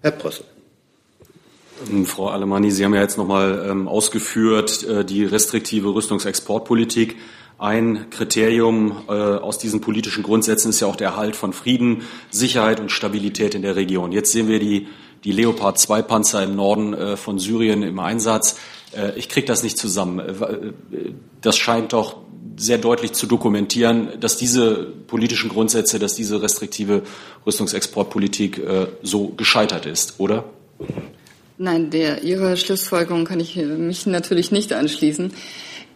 Herr 0.00 0.12
Brössel. 0.12 0.46
Ähm, 1.90 2.06
Frau 2.06 2.28
Alemanni, 2.28 2.70
Sie 2.70 2.82
haben 2.82 2.94
ja 2.94 3.02
jetzt 3.02 3.18
nochmal 3.18 3.66
ähm, 3.68 3.88
ausgeführt, 3.88 4.88
äh, 4.88 5.04
die 5.04 5.26
restriktive 5.26 5.94
Rüstungsexportpolitik. 5.94 7.16
Ein 7.58 8.10
Kriterium 8.10 9.04
äh, 9.08 9.12
aus 9.12 9.56
diesen 9.56 9.80
politischen 9.80 10.22
Grundsätzen 10.22 10.68
ist 10.70 10.80
ja 10.80 10.88
auch 10.88 10.96
der 10.96 11.08
Erhalt 11.08 11.36
von 11.36 11.54
Frieden, 11.54 12.02
Sicherheit 12.30 12.80
und 12.80 12.92
Stabilität 12.92 13.54
in 13.54 13.62
der 13.62 13.76
Region. 13.76 14.12
Jetzt 14.12 14.32
sehen 14.32 14.48
wir 14.48 14.58
die, 14.58 14.88
die 15.24 15.32
Leopard 15.32 15.78
2 15.78 16.02
Panzer 16.02 16.42
im 16.42 16.54
Norden 16.54 16.92
äh, 16.92 17.16
von 17.16 17.38
Syrien 17.38 17.82
im 17.82 17.98
Einsatz. 17.98 18.58
Äh, 18.94 19.18
ich 19.18 19.30
kriege 19.30 19.46
das 19.46 19.62
nicht 19.62 19.78
zusammen. 19.78 20.18
Äh, 20.18 20.32
äh, 20.32 20.72
das 21.40 21.56
scheint 21.56 21.94
doch 21.94 22.18
sehr 22.56 22.76
deutlich 22.76 23.12
zu 23.12 23.26
dokumentieren, 23.26 24.20
dass 24.20 24.36
diese 24.36 24.92
politischen 25.06 25.48
Grundsätze, 25.48 25.98
dass 25.98 26.14
diese 26.14 26.42
restriktive 26.42 27.02
Rüstungsexportpolitik 27.46 28.58
äh, 28.58 28.86
so 29.02 29.28
gescheitert 29.28 29.86
ist, 29.86 30.20
oder? 30.20 30.44
Nein, 31.58 31.88
der, 31.88 32.22
Ihrer 32.22 32.56
Schlussfolgerung 32.56 33.24
kann 33.24 33.40
ich 33.40 33.56
mich 33.56 34.04
natürlich 34.06 34.52
nicht 34.52 34.74
anschließen. 34.74 35.32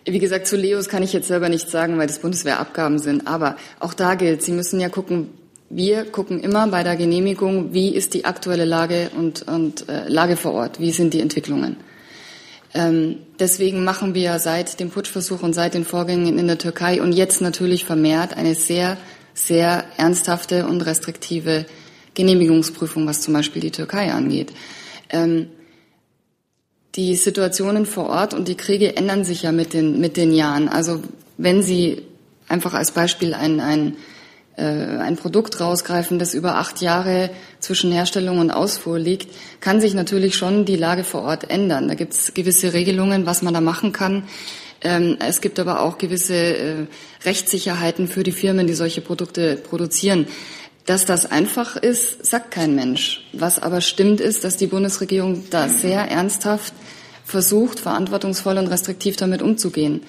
Wie 0.05 0.19
gesagt, 0.19 0.47
zu 0.47 0.57
Leos 0.57 0.89
kann 0.89 1.03
ich 1.03 1.13
jetzt 1.13 1.29
selber 1.29 1.49
nichts 1.49 1.71
sagen, 1.71 1.99
weil 1.99 2.07
das 2.07 2.21
Bundeswehrabgaben 2.21 2.99
sind. 2.99 3.27
Aber 3.27 3.57
auch 3.79 3.95
da 3.95 4.15
gilt, 4.15 4.43
Sie 4.43 4.53
müssen 4.53 4.81
ja 4.81 4.89
gucken, 4.89 5.31
wir 5.69 6.05
gucken 6.05 6.41
immer 6.41 6.67
bei 6.67 6.83
der 6.83 6.97
Genehmigung, 6.97 7.73
wie 7.73 7.95
ist 7.95 8.15
die 8.15 8.25
aktuelle 8.25 8.65
Lage 8.65 9.11
und, 9.17 9.43
und 9.43 9.89
äh, 9.89 10.09
Lage 10.09 10.37
vor 10.37 10.53
Ort, 10.53 10.81
wie 10.81 10.91
sind 10.91 11.15
die 11.15 11.21
Entwicklungen. 11.21 11.77
Ähm, 12.75 13.19
deswegen 13.39 13.85
machen 13.85 14.15
wir 14.15 14.39
seit 14.39 14.81
dem 14.81 14.91
Putschversuch 14.91 15.43
und 15.43 15.55
seit 15.55 15.75
den 15.75 15.85
Vorgängen 15.85 16.39
in 16.39 16.47
der 16.47 16.59
Türkei 16.59 17.03
und 17.03 17.13
jetzt 17.13 17.41
natürlich 17.41 17.85
vermehrt 17.85 18.37
eine 18.37 18.55
sehr, 18.55 18.97
sehr 19.35 19.85
ernsthafte 19.97 20.67
und 20.67 20.81
restriktive 20.83 21.67
Genehmigungsprüfung, 22.15 23.07
was 23.07 23.21
zum 23.21 23.35
Beispiel 23.35 23.63
die 23.63 23.71
Türkei 23.71 24.13
angeht. 24.13 24.53
Ähm, 25.11 25.49
die 26.97 27.15
Situationen 27.15 27.87
vor 27.87 28.09
Ort 28.09 28.35
und 28.35 28.49
die 28.49 28.57
Kriege 28.57 28.97
ändern 28.97 29.25
sich 29.25 29.43
ja 29.43 29.53
mit 29.53 29.73
den, 29.75 30.01
mit 30.01 30.17
den 30.17 30.33
Jahren. 30.33 30.69
Also 30.69 31.01
wenn 31.39 31.63
Sie 31.63 32.03
einfach 32.49 32.75
als 32.75 32.91
Beispiel 32.91 33.33
ein, 33.33 33.61
ein, 33.61 33.97
äh, 34.57 34.63
ein 34.65 35.17
Produkt 35.17 35.61
rausgreifen, 35.61 36.19
das 36.19 36.35
über 36.35 36.57
acht 36.57 36.81
Jahre 36.81 37.31
zwischen 37.61 37.93
Herstellung 37.93 38.39
und 38.39 38.51
Ausfuhr 38.51 38.99
liegt, 38.99 39.29
kann 39.61 39.81
sich 39.81 39.95
natürlich 39.95 40.35
schon 40.35 40.65
die 40.65 40.77
Lage 40.77 41.05
vor 41.05 41.23
Ort 41.23 41.51
ändern. 41.51 41.87
Da 41.87 41.95
gibt 41.95 42.13
es 42.13 42.35
gewisse 42.35 42.73
Regelungen, 42.73 43.25
was 43.25 43.43
man 43.43 43.55
da 43.55 43.61
machen 43.61 43.93
kann. 43.93 44.25
Ähm, 44.83 45.17
es 45.21 45.41
gibt 45.41 45.59
aber 45.59 45.83
auch 45.83 45.99
gewisse 45.99 46.35
äh, 46.35 46.87
Rechtssicherheiten 47.25 48.09
für 48.09 48.23
die 48.23 48.33
Firmen, 48.33 48.67
die 48.67 48.75
solche 48.75 49.01
Produkte 49.01 49.57
produzieren. 49.57 50.27
Dass 50.91 51.05
das 51.05 51.25
einfach 51.25 51.77
ist, 51.77 52.27
sagt 52.27 52.51
kein 52.51 52.75
Mensch. 52.75 53.25
Was 53.33 53.63
aber 53.63 53.81
stimmt, 53.81 54.21
ist, 54.21 54.43
dass 54.43 54.57
die 54.57 54.67
Bundesregierung 54.67 55.45
da 55.49 55.69
sehr 55.69 56.01
ernsthaft 56.01 56.75
versucht, 57.25 57.79
verantwortungsvoll 57.79 58.59
und 58.59 58.67
restriktiv 58.67 59.15
damit 59.15 59.41
umzugehen. 59.41 60.03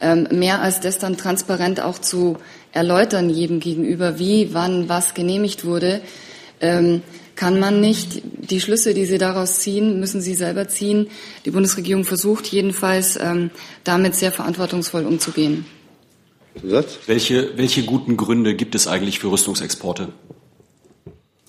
Ähm, 0.00 0.28
mehr 0.30 0.62
als 0.62 0.80
das 0.80 0.98
dann 0.98 1.18
transparent 1.18 1.82
auch 1.82 1.98
zu 1.98 2.38
erläutern 2.72 3.28
jedem 3.28 3.60
gegenüber, 3.60 4.18
wie, 4.18 4.54
wann, 4.54 4.88
was 4.88 5.12
genehmigt 5.12 5.66
wurde, 5.66 6.00
ähm, 6.62 7.02
kann 7.36 7.60
man 7.60 7.82
nicht. 7.82 8.22
Die 8.24 8.62
Schlüsse, 8.62 8.94
die 8.94 9.04
Sie 9.04 9.18
daraus 9.18 9.58
ziehen, 9.58 10.00
müssen 10.00 10.22
Sie 10.22 10.34
selber 10.34 10.66
ziehen. 10.66 11.08
Die 11.44 11.50
Bundesregierung 11.50 12.04
versucht 12.04 12.46
jedenfalls, 12.46 13.18
ähm, 13.20 13.50
damit 13.84 14.14
sehr 14.14 14.32
verantwortungsvoll 14.32 15.04
umzugehen. 15.04 15.66
Zusatz? 16.60 16.98
Welche, 17.06 17.56
welche 17.56 17.84
guten 17.84 18.16
Gründe 18.16 18.54
gibt 18.54 18.74
es 18.74 18.86
eigentlich 18.86 19.18
für 19.18 19.30
Rüstungsexporte? 19.30 20.08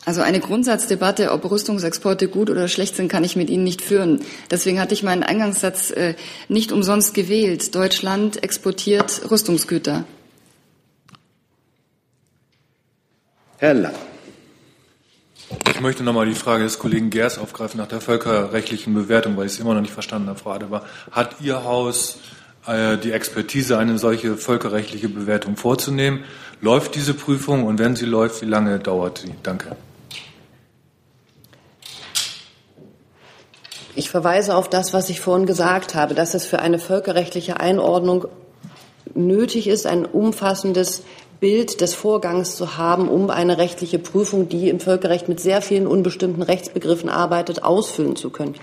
Also 0.05 0.21
eine 0.21 0.41
Grundsatzdebatte, 0.41 1.31
ob 1.31 1.49
Rüstungsexporte 1.49 2.27
gut 2.27 2.49
oder 2.49 2.67
schlecht 2.67 2.95
sind, 2.95 3.07
kann 3.07 3.23
ich 3.23 3.37
mit 3.37 3.49
Ihnen 3.49 3.63
nicht 3.63 3.81
führen. 3.81 4.21
Deswegen 4.51 4.79
hatte 4.79 4.93
ich 4.93 5.03
meinen 5.03 5.23
Eingangssatz 5.23 5.91
äh, 5.91 6.15
nicht 6.49 6.73
umsonst 6.73 7.13
gewählt. 7.13 7.73
Deutschland 7.73 8.43
exportiert 8.43 9.31
Rüstungsgüter. 9.31 10.03
Herr 13.59 13.73
Lang. 13.75 13.95
Ich 15.69 15.79
möchte 15.79 16.03
nochmal 16.03 16.25
die 16.25 16.35
Frage 16.35 16.63
des 16.63 16.79
Kollegen 16.79 17.09
Gers 17.09 17.37
aufgreifen 17.37 17.77
nach 17.77 17.87
der 17.87 18.01
völkerrechtlichen 18.01 18.93
Bewertung, 18.93 19.37
weil 19.37 19.45
ich 19.45 19.53
es 19.53 19.59
immer 19.59 19.73
noch 19.73 19.81
nicht 19.81 19.93
verstanden 19.93 20.27
habe, 20.27 20.39
Frau 20.39 20.51
Adebar. 20.51 20.85
Hat 21.11 21.35
Ihr 21.39 21.63
Haus 21.63 22.17
die 22.65 23.11
Expertise, 23.11 23.77
eine 23.77 23.97
solche 23.97 24.37
völkerrechtliche 24.37 25.09
Bewertung 25.09 25.57
vorzunehmen? 25.57 26.23
Läuft 26.61 26.95
diese 26.95 27.13
Prüfung 27.13 27.65
und 27.65 27.77
wenn 27.77 27.95
sie 27.95 28.05
läuft, 28.05 28.41
wie 28.41 28.45
lange 28.45 28.79
dauert 28.79 29.17
sie? 29.17 29.33
Danke. 29.43 29.75
Ich 33.95 34.09
verweise 34.09 34.55
auf 34.55 34.69
das, 34.69 34.93
was 34.93 35.09
ich 35.09 35.19
vorhin 35.21 35.45
gesagt 35.45 35.93
habe, 35.93 36.15
dass 36.15 36.33
es 36.33 36.45
für 36.45 36.59
eine 36.59 36.79
völkerrechtliche 36.79 37.59
Einordnung 37.59 38.25
nötig 39.13 39.67
ist, 39.67 39.85
ein 39.85 40.05
umfassendes 40.05 41.03
Bild 41.39 41.81
des 41.81 41.93
Vorgangs 41.93 42.55
zu 42.55 42.77
haben, 42.77 43.07
um 43.07 43.29
eine 43.29 43.57
rechtliche 43.57 43.99
Prüfung, 43.99 44.49
die 44.49 44.69
im 44.69 44.79
Völkerrecht 44.79 45.27
mit 45.27 45.39
sehr 45.39 45.61
vielen 45.61 45.85
unbestimmten 45.85 46.41
Rechtsbegriffen 46.41 47.09
arbeitet, 47.09 47.63
ausfüllen 47.63 48.15
zu 48.15 48.29
können. 48.29 48.55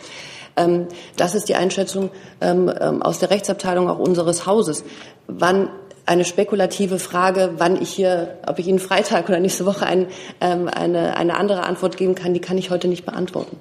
Ähm, 0.57 0.87
das 1.17 1.35
ist 1.35 1.49
die 1.49 1.55
Einschätzung 1.55 2.11
ähm, 2.41 2.73
ähm, 2.81 3.03
aus 3.03 3.19
der 3.19 3.31
Rechtsabteilung 3.31 3.89
auch 3.89 3.99
unseres 3.99 4.47
Hauses. 4.47 4.85
Wann 5.27 5.69
eine 6.07 6.25
spekulative 6.25 6.99
Frage, 6.99 7.55
wann 7.59 7.81
ich 7.81 7.91
hier, 7.91 8.39
ob 8.47 8.59
ich 8.59 8.67
Ihnen 8.67 8.81
Freitag 8.81 9.29
oder 9.29 9.39
nächste 9.39 9.65
Woche 9.65 9.87
ein, 9.87 10.09
eine, 10.41 11.17
eine 11.17 11.37
andere 11.37 11.63
Antwort 11.63 11.97
geben 11.97 12.17
kann, 12.17 12.35
die 12.35 12.41
kann 12.41 12.59
ich 12.59 12.71
heute 12.71 12.89
nicht 12.89 13.05
beantworten. 13.05 13.57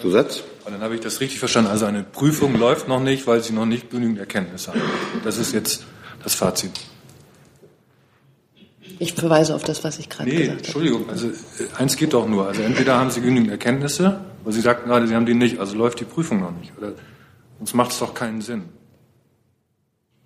Zusatz? 0.00 0.44
Und 0.64 0.72
dann 0.72 0.80
habe 0.80 0.94
ich 0.94 1.00
das 1.00 1.20
richtig 1.20 1.38
verstanden. 1.38 1.70
Also 1.70 1.86
eine 1.86 2.02
Prüfung 2.02 2.58
läuft 2.58 2.88
noch 2.88 3.00
nicht, 3.00 3.26
weil 3.26 3.42
Sie 3.42 3.52
noch 3.52 3.66
nicht 3.66 3.90
genügend 3.90 4.18
Erkenntnisse 4.18 4.70
haben. 4.70 4.82
Das 5.24 5.38
ist 5.38 5.52
jetzt 5.52 5.84
das 6.22 6.34
Fazit. 6.34 6.72
Ich 8.98 9.14
verweise 9.14 9.54
auf 9.54 9.62
das, 9.62 9.84
was 9.84 9.98
ich 9.98 10.08
gerade 10.08 10.28
nee, 10.28 10.36
gesagt 10.36 10.50
habe. 10.50 10.64
Entschuldigung. 10.64 11.08
Also 11.08 11.30
eins 11.76 11.96
geht 11.96 12.12
doch 12.12 12.26
nur. 12.26 12.46
Also 12.46 12.62
entweder 12.62 12.98
haben 12.98 13.10
Sie 13.10 13.20
genügend 13.20 13.50
Erkenntnisse, 13.50 14.20
aber 14.42 14.52
Sie 14.52 14.60
sagten 14.60 14.88
gerade, 14.88 15.06
Sie 15.06 15.14
haben 15.14 15.26
die 15.26 15.34
nicht. 15.34 15.58
Also 15.58 15.76
läuft 15.76 16.00
die 16.00 16.04
Prüfung 16.04 16.40
noch 16.40 16.52
nicht. 16.52 16.72
Oder, 16.78 16.92
sonst 17.58 17.74
macht 17.74 17.92
es 17.92 17.98
doch 17.98 18.14
keinen 18.14 18.40
Sinn. 18.40 18.64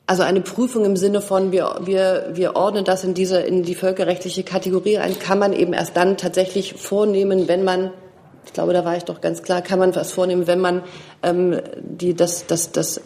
Also 0.07 0.23
eine 0.25 0.41
Prüfung 0.41 0.85
im 0.85 0.97
Sinne 0.97 1.21
von, 1.21 1.53
wir, 1.53 1.81
wir, 1.85 2.31
wir 2.35 2.57
ordnen 2.57 2.85
das 2.85 3.05
in 3.05 3.15
diese, 3.15 3.41
in 3.41 3.63
die 3.63 3.75
völkerrechtliche 3.75 4.43
Kategorie 4.43 4.99
ein, 4.99 5.19
kann 5.19 5.39
man 5.39 5.53
eben 5.53 5.73
erst 5.73 5.97
dann 5.97 6.17
tatsächlich 6.17 6.75
vornehmen, 6.75 7.49
wenn 7.49 7.65
man 7.65 7.93
ich 8.45 8.53
glaube, 8.53 8.73
da 8.73 8.85
war 8.85 8.97
ich 8.97 9.05
doch 9.05 9.21
ganz 9.21 9.43
klar, 9.45 9.63
kann 9.63 9.79
man 9.79 9.95
was 9.95 10.13
vornehmen, 10.13 10.49
wenn 10.49 10.61
man 10.61 10.83
ähm, 11.23 11.61
die, 11.79 12.13
das, 12.15 12.47
das, 12.47 12.73
das, 12.73 13.01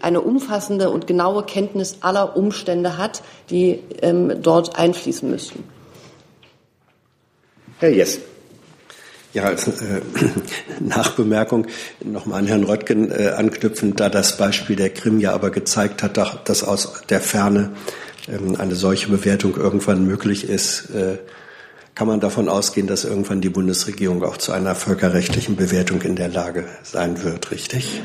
eine 0.00 0.20
umfassende 0.20 0.90
und 0.90 1.06
genaue 1.06 1.42
Kenntnis 1.42 1.98
aller 2.00 2.36
Umstände 2.36 2.98
hat, 2.98 3.22
die 3.50 3.82
ähm, 4.02 4.42
dort 4.42 4.78
einfließen 4.78 5.30
müssten. 5.30 5.64
Herr 7.78 7.90
Jess. 7.90 8.20
Ja, 9.36 9.44
als 9.44 9.68
äh, 9.68 10.00
Nachbemerkung 10.80 11.66
nochmal 12.02 12.38
an 12.38 12.46
Herrn 12.46 12.64
Röttgen 12.64 13.10
äh, 13.10 13.34
anknüpfend, 13.36 14.00
da 14.00 14.08
das 14.08 14.38
Beispiel 14.38 14.76
der 14.76 14.88
Krim 14.88 15.20
ja 15.20 15.34
aber 15.34 15.50
gezeigt 15.50 16.02
hat, 16.02 16.16
dass 16.16 16.64
aus 16.64 17.02
der 17.10 17.20
Ferne 17.20 17.72
ähm, 18.28 18.56
eine 18.56 18.74
solche 18.74 19.10
Bewertung 19.10 19.54
irgendwann 19.54 20.06
möglich 20.06 20.48
ist. 20.48 20.88
Äh, 20.88 21.18
kann 21.94 22.08
man 22.08 22.20
davon 22.20 22.48
ausgehen, 22.48 22.86
dass 22.86 23.04
irgendwann 23.04 23.42
die 23.42 23.50
Bundesregierung 23.50 24.24
auch 24.24 24.38
zu 24.38 24.52
einer 24.52 24.74
völkerrechtlichen 24.74 25.54
Bewertung 25.54 26.00
in 26.00 26.16
der 26.16 26.28
Lage 26.28 26.64
sein 26.82 27.22
wird, 27.22 27.50
richtig? 27.50 28.00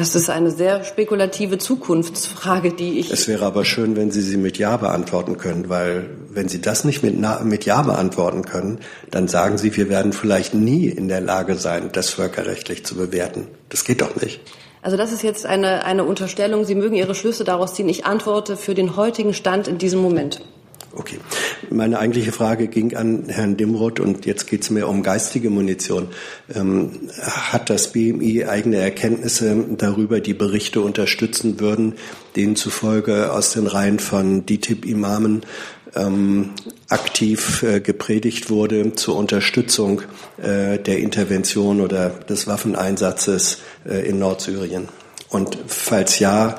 Das 0.00 0.14
ist 0.14 0.30
eine 0.30 0.50
sehr 0.50 0.82
spekulative 0.84 1.58
Zukunftsfrage, 1.58 2.72
die 2.72 3.00
ich. 3.00 3.10
Es 3.10 3.28
wäre 3.28 3.44
aber 3.44 3.66
schön, 3.66 3.96
wenn 3.96 4.10
Sie 4.10 4.22
sie 4.22 4.38
mit 4.38 4.56
Ja 4.56 4.78
beantworten 4.78 5.36
können, 5.36 5.68
weil 5.68 6.08
wenn 6.30 6.48
Sie 6.48 6.62
das 6.62 6.84
nicht 6.84 7.02
mit, 7.02 7.20
mit 7.44 7.66
Ja 7.66 7.82
beantworten 7.82 8.40
können, 8.46 8.78
dann 9.10 9.28
sagen 9.28 9.58
Sie, 9.58 9.76
wir 9.76 9.90
werden 9.90 10.14
vielleicht 10.14 10.54
nie 10.54 10.86
in 10.86 11.08
der 11.08 11.20
Lage 11.20 11.56
sein, 11.56 11.90
das 11.92 12.08
völkerrechtlich 12.08 12.86
zu 12.86 12.94
bewerten. 12.94 13.48
Das 13.68 13.84
geht 13.84 14.00
doch 14.00 14.16
nicht. 14.16 14.40
Also 14.80 14.96
das 14.96 15.12
ist 15.12 15.22
jetzt 15.22 15.44
eine, 15.44 15.84
eine 15.84 16.04
Unterstellung. 16.04 16.64
Sie 16.64 16.76
mögen 16.76 16.94
Ihre 16.94 17.14
Schlüsse 17.14 17.44
daraus 17.44 17.74
ziehen. 17.74 17.90
Ich 17.90 18.06
antworte 18.06 18.56
für 18.56 18.72
den 18.72 18.96
heutigen 18.96 19.34
Stand 19.34 19.68
in 19.68 19.76
diesem 19.76 20.00
Moment. 20.00 20.40
Okay. 20.92 21.18
Meine 21.70 22.00
eigentliche 22.00 22.32
Frage 22.32 22.66
ging 22.66 22.96
an 22.96 23.26
Herrn 23.28 23.56
Dimroth 23.56 24.00
und 24.00 24.26
jetzt 24.26 24.48
geht 24.48 24.62
es 24.62 24.70
mir 24.70 24.88
um 24.88 25.04
geistige 25.04 25.48
Munition. 25.48 26.08
Ähm, 26.52 27.10
hat 27.20 27.70
das 27.70 27.92
BMI 27.92 28.46
eigene 28.46 28.78
Erkenntnisse 28.78 29.64
darüber, 29.76 30.20
die 30.20 30.34
Berichte 30.34 30.80
unterstützen 30.80 31.60
würden, 31.60 31.94
denen 32.34 32.56
zufolge 32.56 33.32
aus 33.32 33.52
den 33.52 33.68
Reihen 33.68 34.00
von 34.00 34.46
DITIB-Imamen 34.46 35.42
ähm, 35.94 36.50
aktiv 36.88 37.62
äh, 37.62 37.80
gepredigt 37.80 38.50
wurde 38.50 38.92
zur 38.94 39.14
Unterstützung 39.14 40.02
äh, 40.42 40.78
der 40.78 40.98
Intervention 40.98 41.80
oder 41.80 42.08
des 42.10 42.48
Waffeneinsatzes 42.48 43.58
äh, 43.88 44.08
in 44.08 44.18
Nordsyrien? 44.18 44.88
Und 45.28 45.56
falls 45.68 46.18
ja, 46.18 46.58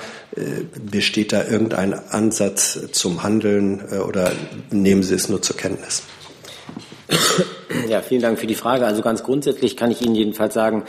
besteht 0.79 1.33
da 1.33 1.45
irgendein 1.45 1.93
Ansatz 1.93 2.79
zum 2.91 3.23
Handeln 3.23 3.83
äh, 3.91 3.97
oder 3.97 4.31
nehmen 4.69 5.03
Sie 5.03 5.15
es 5.15 5.29
nur 5.29 5.41
zur 5.41 5.57
Kenntnis? 5.57 6.03
Ja, 7.89 8.01
vielen 8.01 8.21
Dank 8.21 8.39
für 8.39 8.47
die 8.47 8.55
Frage. 8.55 8.85
Also 8.85 9.01
ganz 9.01 9.23
grundsätzlich 9.23 9.75
kann 9.75 9.91
ich 9.91 10.01
Ihnen 10.01 10.15
jedenfalls 10.15 10.53
sagen, 10.53 10.83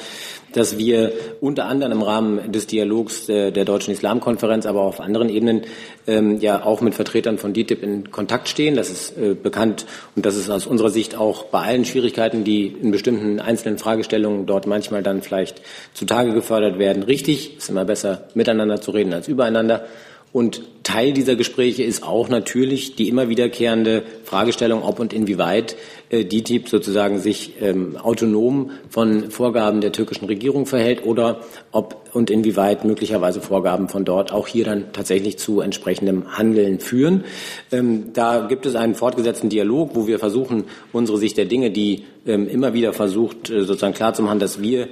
dass 0.56 0.78
wir 0.78 1.12
unter 1.40 1.66
anderem 1.66 1.92
im 1.92 2.02
Rahmen 2.02 2.52
des 2.52 2.66
Dialogs 2.66 3.26
der, 3.26 3.50
der 3.50 3.64
Deutschen 3.64 3.92
Islamkonferenz, 3.92 4.66
aber 4.66 4.82
auch 4.82 4.88
auf 4.88 5.00
anderen 5.00 5.28
Ebenen 5.28 5.62
ähm, 6.06 6.38
ja 6.40 6.64
auch 6.64 6.80
mit 6.80 6.94
Vertretern 6.94 7.38
von 7.38 7.52
DITIB 7.52 7.82
in 7.82 8.10
Kontakt 8.10 8.48
stehen. 8.48 8.76
Das 8.76 8.90
ist 8.90 9.16
äh, 9.16 9.34
bekannt 9.34 9.86
und 10.16 10.26
das 10.26 10.36
ist 10.36 10.50
aus 10.50 10.66
unserer 10.66 10.90
Sicht 10.90 11.16
auch 11.16 11.44
bei 11.44 11.60
allen 11.60 11.84
Schwierigkeiten, 11.84 12.44
die 12.44 12.66
in 12.66 12.90
bestimmten 12.90 13.40
einzelnen 13.40 13.78
Fragestellungen 13.78 14.46
dort 14.46 14.66
manchmal 14.66 15.02
dann 15.02 15.22
vielleicht 15.22 15.62
zutage 15.94 16.32
gefördert 16.32 16.78
werden, 16.78 17.02
richtig. 17.02 17.54
Es 17.56 17.64
ist 17.64 17.70
immer 17.70 17.84
besser, 17.84 18.28
miteinander 18.34 18.80
zu 18.80 18.90
reden 18.92 19.12
als 19.12 19.28
übereinander. 19.28 19.86
Und 20.32 20.62
Teil 20.82 21.12
dieser 21.12 21.36
Gespräche 21.36 21.82
ist 21.84 22.02
auch 22.02 22.28
natürlich 22.28 22.96
die 22.96 23.08
immer 23.08 23.28
wiederkehrende 23.28 24.02
Fragestellung, 24.24 24.82
ob 24.82 24.98
und 24.98 25.12
inwieweit 25.12 25.76
äh, 26.08 26.24
DITIB 26.24 26.70
sozusagen 26.70 27.18
sich 27.18 27.54
ähm, 27.60 27.96
autonom 27.98 28.70
von 28.88 29.30
Vorgaben 29.30 29.82
der 29.82 29.92
türkischen 29.92 30.24
Regierung 30.24 30.64
verhält 30.64 31.04
oder 31.04 31.40
ob 31.70 32.08
und 32.14 32.30
inwieweit 32.30 32.84
möglicherweise 32.84 33.42
Vorgaben 33.42 33.88
von 33.88 34.04
dort 34.04 34.32
auch 34.32 34.46
hier 34.46 34.64
dann 34.64 34.92
tatsächlich 34.92 35.38
zu 35.38 35.60
entsprechendem 35.60 36.36
Handeln 36.36 36.80
führen. 36.80 37.24
Ähm, 37.70 38.12
da 38.14 38.46
gibt 38.46 38.64
es 38.64 38.74
einen 38.74 38.94
fortgesetzten 38.94 39.50
Dialog, 39.50 39.90
wo 39.94 40.06
wir 40.06 40.18
versuchen, 40.18 40.64
unsere 40.92 41.18
Sicht 41.18 41.36
der 41.36 41.44
Dinge, 41.44 41.70
die 41.70 42.04
ähm, 42.26 42.48
immer 42.48 42.72
wieder 42.72 42.94
versucht, 42.94 43.50
äh, 43.50 43.64
sozusagen 43.64 43.94
klarzumachen, 43.94 44.38
dass 44.38 44.62
wir 44.62 44.88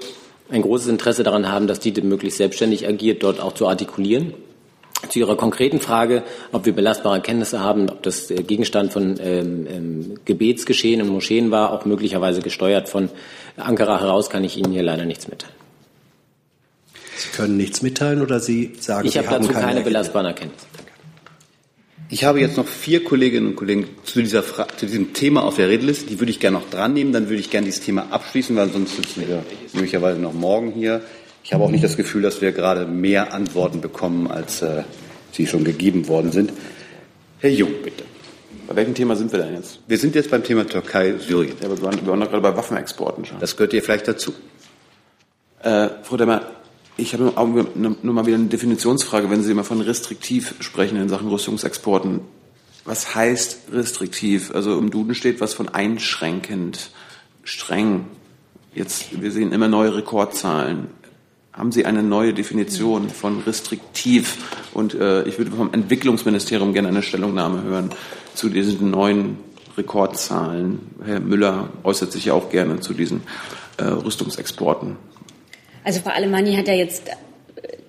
ein 0.50 0.62
großes 0.62 0.88
Interesse 0.88 1.22
daran 1.22 1.50
haben, 1.50 1.66
dass 1.66 1.80
DITIB 1.80 2.04
möglichst 2.04 2.38
selbstständig 2.38 2.86
agiert, 2.86 3.22
dort 3.22 3.40
auch 3.40 3.54
zu 3.54 3.66
artikulieren. 3.66 4.34
Zu 5.08 5.18
Ihrer 5.18 5.36
konkreten 5.36 5.80
Frage, 5.80 6.22
ob 6.52 6.66
wir 6.66 6.74
belastbare 6.74 7.20
Kenntnisse 7.20 7.60
haben, 7.60 7.88
ob 7.88 8.02
das 8.02 8.28
Gegenstand 8.28 8.92
von 8.92 9.18
ähm, 9.20 9.66
ähm, 9.68 10.14
Gebetsgeschehen 10.24 11.00
in 11.00 11.08
Moscheen 11.08 11.50
war, 11.50 11.72
auch 11.72 11.84
möglicherweise 11.84 12.42
gesteuert 12.42 12.88
von 12.88 13.08
Ankara 13.56 14.00
heraus, 14.00 14.30
kann 14.30 14.44
ich 14.44 14.56
Ihnen 14.56 14.72
hier 14.72 14.82
leider 14.82 15.06
nichts 15.06 15.28
mitteilen. 15.28 15.54
Sie 17.16 17.28
können 17.30 17.56
nichts 17.56 17.82
mitteilen 17.82 18.22
oder 18.22 18.40
Sie 18.40 18.72
sagen, 18.78 19.06
ich 19.06 19.14
Sie 19.14 19.18
habe 19.18 19.28
haben 19.28 19.42
dazu 19.42 19.52
keine, 19.52 19.66
keine 19.66 19.80
belastbaren 19.82 20.26
Erkenntnisse. 20.26 20.66
Ich 22.12 22.24
habe 22.24 22.40
jetzt 22.40 22.56
noch 22.56 22.66
vier 22.66 23.04
Kolleginnen 23.04 23.48
und 23.48 23.56
Kollegen 23.56 23.86
zu, 24.02 24.20
dieser 24.20 24.42
Fra 24.42 24.66
zu 24.76 24.86
diesem 24.86 25.12
Thema 25.12 25.44
auf 25.44 25.56
der 25.56 25.68
Redeliste. 25.68 26.06
Die 26.06 26.18
würde 26.18 26.32
ich 26.32 26.40
gerne 26.40 26.58
noch 26.58 26.68
dran 26.68 26.92
nehmen. 26.92 27.12
Dann 27.12 27.28
würde 27.28 27.38
ich 27.38 27.50
gerne 27.50 27.66
dieses 27.66 27.82
Thema 27.82 28.08
abschließen, 28.10 28.56
weil 28.56 28.68
sonst 28.70 28.96
sitzen 28.96 29.28
wir 29.28 29.44
möglicherweise 29.74 30.18
noch 30.18 30.32
morgen 30.32 30.72
hier. 30.72 31.02
Ich 31.42 31.52
habe 31.52 31.64
auch 31.64 31.70
nicht 31.70 31.84
das 31.84 31.96
Gefühl, 31.96 32.22
dass 32.22 32.40
wir 32.40 32.52
gerade 32.52 32.86
mehr 32.86 33.32
Antworten 33.32 33.80
bekommen, 33.80 34.28
als 34.28 34.62
äh, 34.62 34.84
sie 35.32 35.46
schon 35.46 35.64
gegeben 35.64 36.08
worden 36.08 36.32
sind. 36.32 36.52
Herr 37.38 37.50
Jung, 37.50 37.70
bitte. 37.82 38.04
Bei 38.66 38.76
welchem 38.76 38.94
Thema 38.94 39.16
sind 39.16 39.32
wir 39.32 39.40
denn 39.40 39.54
jetzt? 39.54 39.80
Wir 39.88 39.98
sind 39.98 40.14
jetzt 40.14 40.30
beim 40.30 40.44
Thema 40.44 40.66
Türkei, 40.66 41.14
Syrien. 41.18 41.56
Ja, 41.60 41.66
aber 41.66 41.78
wir 41.78 41.82
waren, 41.84 42.00
wir 42.02 42.08
waren 42.08 42.20
doch 42.20 42.30
gerade 42.30 42.42
bei 42.42 42.56
Waffenexporten 42.56 43.24
schon. 43.24 43.40
Das 43.40 43.56
gehört 43.56 43.72
ihr 43.72 43.82
vielleicht 43.82 44.06
dazu. 44.06 44.32
Äh, 45.62 45.88
Frau 46.02 46.16
Demmer, 46.16 46.42
ich 46.96 47.14
habe 47.14 47.32
nur 47.74 48.14
mal 48.14 48.26
wieder 48.26 48.36
eine 48.36 48.46
Definitionsfrage, 48.46 49.30
wenn 49.30 49.42
Sie 49.42 49.50
immer 49.50 49.64
von 49.64 49.80
restriktiv 49.80 50.54
sprechen 50.60 50.98
in 50.98 51.08
Sachen 51.08 51.28
Rüstungsexporten. 51.28 52.20
Was 52.84 53.14
heißt 53.14 53.72
restriktiv? 53.72 54.54
Also 54.54 54.78
im 54.78 54.90
Duden 54.90 55.14
steht 55.14 55.40
was 55.40 55.54
von 55.54 55.68
einschränkend, 55.68 56.90
streng. 57.42 58.06
Jetzt, 58.74 59.20
wir 59.20 59.32
sehen 59.32 59.52
immer 59.52 59.68
neue 59.68 59.96
Rekordzahlen. 59.96 60.88
Haben 61.52 61.72
Sie 61.72 61.84
eine 61.84 62.02
neue 62.02 62.32
Definition 62.32 63.10
von 63.10 63.40
restriktiv? 63.42 64.38
Und 64.72 64.94
äh, 64.94 65.24
ich 65.24 65.36
würde 65.38 65.50
vom 65.50 65.72
Entwicklungsministerium 65.74 66.72
gerne 66.72 66.88
eine 66.88 67.02
Stellungnahme 67.02 67.62
hören 67.64 67.90
zu 68.34 68.48
diesen 68.48 68.90
neuen 68.90 69.36
Rekordzahlen. 69.76 70.78
Herr 71.04 71.20
Müller 71.20 71.70
äußert 71.82 72.12
sich 72.12 72.26
ja 72.26 72.34
auch 72.34 72.50
gerne 72.50 72.80
zu 72.80 72.94
diesen 72.94 73.22
äh, 73.78 73.84
Rüstungsexporten. 73.84 74.96
Also 75.82 76.00
Frau 76.00 76.10
Alemanni 76.10 76.54
hat 76.54 76.68
ja 76.68 76.74
jetzt 76.74 77.10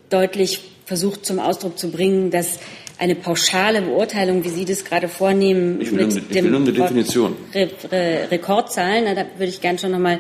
deutlich 0.10 0.72
versucht 0.86 1.26
zum 1.26 1.40
Ausdruck 1.40 1.78
zu 1.78 1.92
bringen, 1.92 2.32
dass 2.32 2.60
eine 2.98 3.16
pauschale 3.16 3.82
Beurteilung, 3.82 4.44
wie 4.44 4.50
Sie 4.50 4.66
das 4.66 4.86
gerade 4.86 5.08
vornehmen, 5.08 5.80
Ich 5.82 5.92
will, 5.92 6.06
mit 6.08 6.16
nur- 6.16 6.24
ich 6.30 6.44
will 6.44 6.50
nur 6.52 6.60
eine 6.62 6.74
Definition. 6.74 7.36
Re 7.54 7.70
Re 7.92 8.28
Rekordzahlen, 8.32 9.04
na, 9.06 9.14
da 9.16 9.26
würde 9.38 9.50
ich 9.50 9.62
gern 9.62 9.78
schon 9.78 9.92
noch 9.92 10.00
mal 10.00 10.20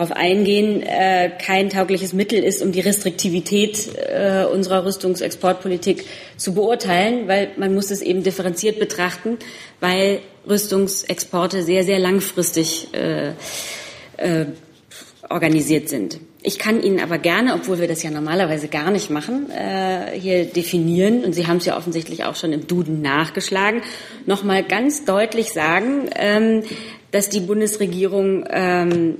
drauf 0.00 0.12
eingehen, 0.12 0.82
äh, 0.82 1.30
kein 1.38 1.68
taugliches 1.68 2.14
Mittel 2.14 2.42
ist, 2.42 2.62
um 2.62 2.72
die 2.72 2.80
Restriktivität 2.80 3.90
äh, 3.96 4.44
unserer 4.44 4.86
Rüstungsexportpolitik 4.86 6.06
zu 6.38 6.54
beurteilen, 6.54 7.28
weil 7.28 7.50
man 7.58 7.74
muss 7.74 7.90
es 7.90 8.00
eben 8.00 8.22
differenziert 8.22 8.78
betrachten, 8.78 9.36
weil 9.78 10.20
Rüstungsexporte 10.48 11.62
sehr, 11.62 11.84
sehr 11.84 11.98
langfristig 11.98 12.88
äh, 12.94 13.32
äh, 14.16 14.46
organisiert 15.28 15.90
sind. 15.90 16.18
Ich 16.42 16.58
kann 16.58 16.82
Ihnen 16.82 17.00
aber 17.00 17.18
gerne, 17.18 17.52
obwohl 17.52 17.78
wir 17.78 17.86
das 17.86 18.02
ja 18.02 18.10
normalerweise 18.10 18.68
gar 18.68 18.90
nicht 18.90 19.10
machen, 19.10 19.50
äh, 19.50 20.18
hier 20.18 20.46
definieren, 20.46 21.24
und 21.24 21.34
Sie 21.34 21.46
haben 21.46 21.58
es 21.58 21.66
ja 21.66 21.76
offensichtlich 21.76 22.24
auch 22.24 22.36
schon 22.36 22.54
im 22.54 22.66
Duden 22.66 23.02
nachgeschlagen, 23.02 23.82
nochmal 24.24 24.64
ganz 24.64 25.04
deutlich 25.04 25.52
sagen, 25.52 26.08
ähm, 26.16 26.62
dass 27.10 27.28
die 27.28 27.40
Bundesregierung 27.40 28.46
ähm, 28.48 29.16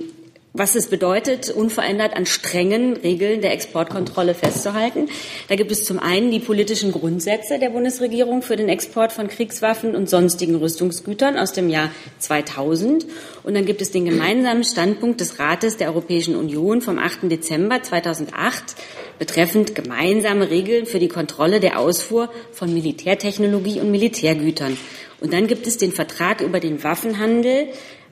was 0.53 0.75
es 0.75 0.87
bedeutet, 0.87 1.49
unverändert 1.49 2.13
an 2.15 2.25
strengen 2.25 2.97
Regeln 2.97 3.41
der 3.41 3.53
Exportkontrolle 3.53 4.33
festzuhalten. 4.33 5.07
Da 5.47 5.55
gibt 5.55 5.71
es 5.71 5.85
zum 5.85 5.97
einen 5.97 6.29
die 6.29 6.39
politischen 6.39 6.91
Grundsätze 6.91 7.57
der 7.57 7.69
Bundesregierung 7.69 8.41
für 8.41 8.57
den 8.57 8.67
Export 8.67 9.13
von 9.13 9.29
Kriegswaffen 9.29 9.95
und 9.95 10.09
sonstigen 10.09 10.55
Rüstungsgütern 10.55 11.37
aus 11.37 11.53
dem 11.53 11.69
Jahr 11.69 11.89
2000. 12.19 13.05
Und 13.43 13.55
dann 13.55 13.65
gibt 13.65 13.81
es 13.81 13.91
den 13.91 14.03
gemeinsamen 14.03 14.65
Standpunkt 14.65 15.21
des 15.21 15.39
Rates 15.39 15.77
der 15.77 15.87
Europäischen 15.87 16.35
Union 16.35 16.81
vom 16.81 16.99
8. 16.99 17.31
Dezember 17.31 17.81
2008 17.81 18.75
betreffend 19.19 19.73
gemeinsame 19.73 20.49
Regeln 20.49 20.85
für 20.85 20.99
die 20.99 21.07
Kontrolle 21.07 21.61
der 21.61 21.79
Ausfuhr 21.79 22.29
von 22.51 22.73
Militärtechnologie 22.73 23.79
und 23.79 23.89
Militärgütern. 23.89 24.75
Und 25.21 25.31
dann 25.31 25.47
gibt 25.47 25.67
es 25.67 25.77
den 25.77 25.91
Vertrag 25.91 26.41
über 26.41 26.59
den 26.59 26.83
Waffenhandel 26.83 27.67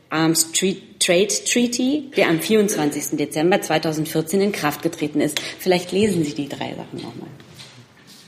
Arms 0.09 0.51
Trade 0.51 1.27
Treaty, 1.27 2.11
der 2.15 2.29
am 2.29 2.39
24. 2.39 3.17
Dezember 3.17 3.61
2014 3.61 4.41
in 4.41 4.51
Kraft 4.51 4.81
getreten 4.81 5.21
ist. 5.21 5.39
Vielleicht 5.59 5.91
lesen 5.91 6.23
Sie 6.23 6.33
die 6.33 6.49
drei 6.49 6.75
Sachen 6.75 6.97
nochmal. 6.97 7.29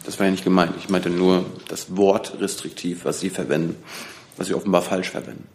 Das 0.06 0.20
war 0.20 0.26
ja 0.26 0.32
nicht 0.32 0.44
gemeint. 0.44 0.74
Ich 0.80 0.90
meinte 0.90 1.10
nur 1.10 1.46
das 1.68 1.96
Wort 1.96 2.40
restriktiv, 2.40 3.06
was 3.06 3.20
Sie 3.20 3.30
verwenden, 3.30 3.76
was 4.38 4.48
Sie 4.48 4.54
offenbar 4.54 4.82
falsch 4.82 5.10
verwenden. 5.10 5.48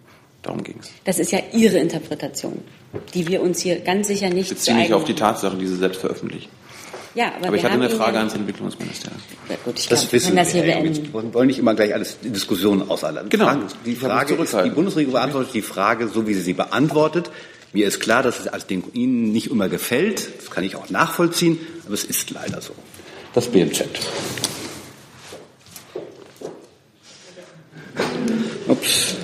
Darum 0.43 0.63
ging 0.63 0.77
es. 0.81 0.91
Das 1.05 1.19
ist 1.19 1.33
ja 1.33 1.41
Ihre 1.53 1.79
Interpretation, 1.79 2.63
die 3.15 3.27
wir 3.27 3.43
uns 3.43 3.61
hier 3.61 3.81
ganz 3.81 4.07
sicher 4.07 4.29
nicht 4.29 4.53
Ich 4.53 4.59
beziehe 4.59 4.77
mich 4.77 4.95
auf 4.95 5.05
die 5.05 5.15
Tatsachen, 5.15 5.59
die 5.59 5.67
Sie 5.67 5.77
selbst 5.77 6.01
veröffentlichen. 6.01 6.51
Ja, 7.17 7.29
aber, 7.29 7.37
Aber, 7.37 7.45
wir 7.53 7.55
ich 7.59 7.65
hatte 7.65 7.75
haben 7.75 7.83
eine 7.83 7.91
Frage 7.91 8.19
ans 8.19 8.35
Entwicklungsministerium. 8.35 9.19
Ja, 9.49 9.57
gut, 9.65 9.79
ich 9.79 9.89
Das 9.89 10.01
glaube, 10.01 10.13
wir 10.13 10.21
wissen 10.21 10.37
das 10.37 10.53
hier 10.53 10.63
wir. 10.65 10.83
Wir 10.85 11.35
wollen 11.35 11.47
nicht 11.47 11.59
immer 11.59 11.75
gleich 11.75 11.95
alles 11.95 12.19
in 12.23 12.33
Diskussionen 12.35 12.89
ausallern. 12.91 13.29
Genau. 13.31 13.47
Fragen- 13.47 13.67
Die 13.87 13.95
Frage 13.97 14.35
ist, 14.35 14.53
die. 14.55 14.71
Bundesregierung 14.71 15.15
beantwortet 15.15 15.55
die 15.55 15.63
Frage, 15.63 16.09
so 16.09 16.27
wie 16.29 16.35
sie 16.35 16.43
sie 16.43 16.53
beantwortet. 16.53 17.31
Mir 17.73 17.87
ist 17.89 18.01
klar, 18.01 18.23
dass 18.23 18.39
es 18.41 18.47
als 18.49 18.67
den 18.67 18.85
Ihnen 18.93 19.33
nicht 19.33 19.51
immer 19.51 19.69
gefällt. 19.69 20.29
Das 20.39 20.51
kann 20.51 20.63
ich 20.63 20.77
auch 20.77 20.89
nachvollziehen, 20.91 21.59
aber 21.87 21.95
es 21.95 22.05
ist 22.05 22.31
leider 22.31 22.61
so. 22.61 22.75
Das 23.35 23.47
BMZ. 23.49 23.85
Ups. 28.69 29.15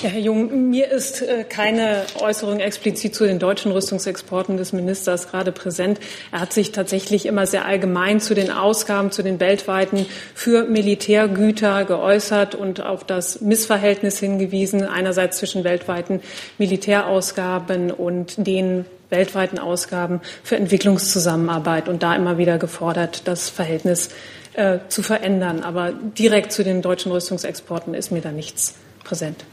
Ja, 0.00 0.10
Herr 0.10 0.20
Jung, 0.20 0.70
mir 0.70 0.92
ist 0.92 1.22
äh, 1.22 1.42
keine 1.42 2.04
Äußerung 2.20 2.60
explizit 2.60 3.16
zu 3.16 3.26
den 3.26 3.40
deutschen 3.40 3.72
Rüstungsexporten 3.72 4.56
des 4.56 4.72
Ministers 4.72 5.28
gerade 5.28 5.50
präsent. 5.50 5.98
Er 6.30 6.38
hat 6.38 6.52
sich 6.52 6.70
tatsächlich 6.70 7.26
immer 7.26 7.46
sehr 7.46 7.64
allgemein 7.64 8.20
zu 8.20 8.36
den 8.36 8.52
Ausgaben, 8.52 9.10
zu 9.10 9.24
den 9.24 9.40
weltweiten 9.40 10.06
für 10.36 10.66
Militärgüter 10.66 11.84
geäußert 11.84 12.54
und 12.54 12.80
auf 12.80 13.02
das 13.02 13.40
Missverhältnis 13.40 14.20
hingewiesen, 14.20 14.84
einerseits 14.84 15.38
zwischen 15.38 15.64
weltweiten 15.64 16.20
Militärausgaben 16.58 17.90
und 17.90 18.46
den 18.46 18.84
weltweiten 19.10 19.58
Ausgaben 19.58 20.20
für 20.44 20.54
Entwicklungszusammenarbeit 20.54 21.88
und 21.88 22.04
da 22.04 22.14
immer 22.14 22.38
wieder 22.38 22.58
gefordert, 22.58 23.22
das 23.24 23.48
Verhältnis 23.48 24.10
äh, 24.52 24.78
zu 24.88 25.02
verändern. 25.02 25.64
Aber 25.64 25.90
direkt 25.92 26.52
zu 26.52 26.62
den 26.62 26.82
deutschen 26.82 27.10
Rüstungsexporten 27.10 27.94
ist 27.94 28.12
mir 28.12 28.20
da 28.20 28.30
nichts 28.30 28.76
präsent. 29.02 29.44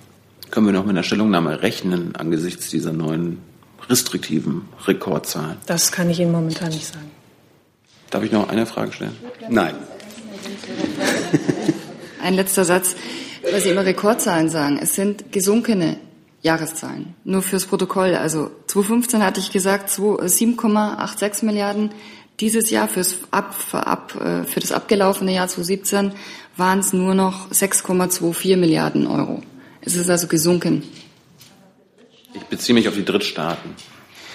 Können 0.51 0.65
wir 0.67 0.73
noch 0.73 0.85
mit 0.85 0.91
einer 0.91 1.03
Stellungnahme 1.03 1.61
rechnen 1.61 2.15
angesichts 2.15 2.69
dieser 2.69 2.93
neuen 2.93 3.39
restriktiven 3.89 4.63
Rekordzahlen? 4.85 5.57
Das 5.65 5.91
kann 5.91 6.09
ich 6.09 6.19
Ihnen 6.19 6.31
momentan 6.31 6.69
nicht 6.69 6.85
sagen. 6.85 7.11
Darf 8.09 8.23
ich 8.23 8.31
noch 8.31 8.49
eine 8.49 8.65
Frage 8.65 8.93
stellen? 8.93 9.15
Nein. 9.49 9.75
Ein 12.21 12.35
letzter 12.35 12.65
Satz, 12.65 12.95
weil 13.51 13.61
Sie 13.61 13.69
immer 13.69 13.85
Rekordzahlen 13.85 14.49
sagen. 14.49 14.79
Es 14.81 14.95
sind 14.95 15.31
gesunkene 15.31 15.97
Jahreszahlen. 16.41 17.15
Nur 17.23 17.41
fürs 17.41 17.65
Protokoll. 17.65 18.15
Also 18.15 18.51
2015 18.67 19.23
hatte 19.23 19.39
ich 19.39 19.51
gesagt, 19.51 19.89
7,86 19.89 21.43
Milliarden. 21.43 21.91
Dieses 22.39 22.69
Jahr 22.69 22.87
fürs 22.87 23.17
ab, 23.31 23.53
für, 23.53 23.87
ab, 23.87 24.15
äh, 24.15 24.43
für 24.43 24.59
das 24.59 24.71
abgelaufene 24.71 25.33
Jahr 25.33 25.47
2017 25.47 26.11
waren 26.57 26.79
es 26.79 26.93
nur 26.93 27.15
noch 27.15 27.49
6,24 27.49 28.57
Milliarden 28.57 29.07
Euro. 29.07 29.41
Es 29.86 29.95
ist 29.95 30.09
also 30.09 30.27
gesunken. 30.27 30.83
Ich 32.33 32.43
beziehe 32.43 32.73
mich 32.73 32.88
auf 32.88 32.95
die 32.95 33.05
Drittstaaten. 33.05 33.71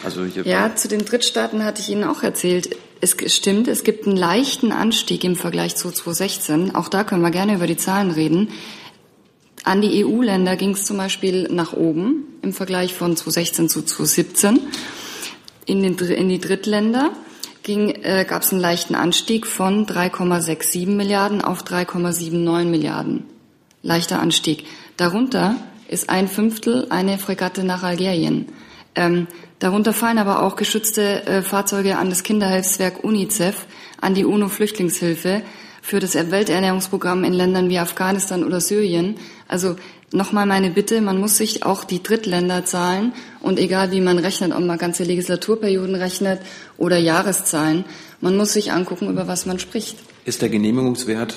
Also 0.02 0.24
ja, 0.24 0.74
zu 0.74 0.88
den 0.88 1.04
Drittstaaten 1.04 1.64
hatte 1.64 1.82
ich 1.82 1.90
Ihnen 1.90 2.04
auch 2.04 2.22
erzählt. 2.22 2.76
Es 3.02 3.16
stimmt, 3.34 3.68
es 3.68 3.84
gibt 3.84 4.06
einen 4.06 4.16
leichten 4.16 4.72
Anstieg 4.72 5.24
im 5.24 5.36
Vergleich 5.36 5.76
zu 5.76 5.90
2016. 5.90 6.74
Auch 6.74 6.88
da 6.88 7.04
können 7.04 7.22
wir 7.22 7.30
gerne 7.30 7.54
über 7.54 7.66
die 7.66 7.76
Zahlen 7.76 8.10
reden. 8.10 8.48
An 9.64 9.82
die 9.82 10.04
EU-Länder 10.04 10.56
ging 10.56 10.70
es 10.70 10.86
zum 10.86 10.96
Beispiel 10.96 11.48
nach 11.50 11.74
oben 11.74 12.24
im 12.42 12.54
Vergleich 12.54 12.94
von 12.94 13.16
2016 13.16 13.68
zu 13.68 13.82
2017. 13.82 14.60
In, 15.66 15.82
den, 15.82 15.98
in 15.98 16.28
die 16.30 16.40
Drittländer 16.40 17.12
äh, 17.66 18.24
gab 18.24 18.42
es 18.42 18.52
einen 18.52 18.60
leichten 18.60 18.94
Anstieg 18.94 19.46
von 19.46 19.86
3,67 19.86 20.86
Milliarden 20.88 21.42
auf 21.42 21.62
3,79 21.62 22.64
Milliarden. 22.64 23.24
Leichter 23.82 24.20
Anstieg. 24.20 24.64
Darunter 25.00 25.56
ist 25.88 26.10
ein 26.10 26.28
Fünftel 26.28 26.86
eine 26.90 27.16
Fregatte 27.16 27.64
nach 27.64 27.82
Algerien. 27.82 28.44
Ähm, 28.94 29.28
darunter 29.58 29.94
fallen 29.94 30.18
aber 30.18 30.42
auch 30.42 30.56
geschützte 30.56 31.24
äh, 31.24 31.40
Fahrzeuge 31.40 31.96
an 31.96 32.10
das 32.10 32.22
Kinderhilfswerk 32.22 33.02
UNICEF, 33.02 33.64
an 34.02 34.12
die 34.12 34.26
UNO-Flüchtlingshilfe, 34.26 35.40
für 35.80 36.00
das 36.00 36.12
Welternährungsprogramm 36.16 37.24
in 37.24 37.32
Ländern 37.32 37.70
wie 37.70 37.78
Afghanistan 37.78 38.44
oder 38.44 38.60
Syrien. 38.60 39.14
Also 39.48 39.76
nochmal 40.12 40.44
meine 40.44 40.68
Bitte, 40.68 41.00
man 41.00 41.18
muss 41.18 41.38
sich 41.38 41.64
auch 41.64 41.84
die 41.84 42.02
Drittländer 42.02 42.66
zahlen 42.66 43.14
und 43.40 43.58
egal 43.58 43.92
wie 43.92 44.02
man 44.02 44.18
rechnet, 44.18 44.52
ob 44.52 44.62
man 44.62 44.76
ganze 44.76 45.04
Legislaturperioden 45.04 45.94
rechnet 45.94 46.42
oder 46.76 46.98
Jahreszahlen, 46.98 47.86
man 48.20 48.36
muss 48.36 48.52
sich 48.52 48.70
angucken, 48.70 49.08
über 49.08 49.26
was 49.26 49.46
man 49.46 49.58
spricht. 49.58 49.96
Ist 50.26 50.42
der 50.42 50.50
Genehmigungswert 50.50 51.36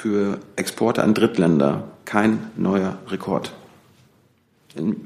für 0.00 0.40
Exporte 0.56 1.02
an 1.02 1.12
Drittländer 1.14 1.84
kein 2.04 2.50
neuer 2.56 2.98
Rekord? 3.08 3.52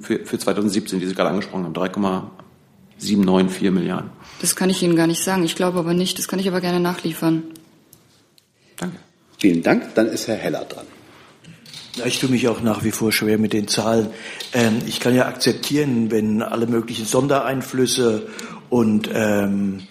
Für, 0.01 0.25
für 0.25 0.39
2017, 0.39 1.01
wie 1.01 1.07
Sie 1.07 1.15
gerade 1.15 1.31
angesprochen 1.31 1.65
haben, 1.65 1.75
3,794 1.75 3.71
Milliarden. 3.73 4.11
Das 4.41 4.55
kann 4.55 4.71
ich 4.71 4.83
Ihnen 4.83 4.95
gar 4.95 5.07
nicht 5.07 5.25
sagen. 5.25 5.43
Ich 5.43 5.57
glaube 5.57 5.79
aber 5.79 5.95
nicht. 5.95 6.19
Das 6.19 6.29
kann 6.29 6.39
ich 6.39 6.47
aber 6.47 6.61
gerne 6.61 6.81
nachliefern. 6.81 7.43
Danke. 8.77 8.99
Vielen 9.39 9.63
Dank. 9.63 9.95
Dann 9.95 10.07
ist 10.07 10.29
Herr 10.29 10.37
Heller 10.37 10.65
dran. 10.65 10.87
Ich 12.05 12.19
tue 12.19 12.29
mich 12.29 12.49
auch 12.49 12.61
nach 12.61 12.85
wie 12.85 12.91
vor 12.91 13.13
schwer 13.13 13.39
mit 13.39 13.53
den 13.53 13.69
Zahlen. 13.69 14.09
Ähm, 14.53 14.83
ich 14.87 15.01
kann 15.01 15.15
ja 15.15 15.27
akzeptieren, 15.27 16.11
wenn 16.11 16.43
alle 16.43 16.67
möglichen 16.67 17.07
Sondereinflüsse 17.07 18.27
und 18.69 19.09
ähm, 19.13 19.87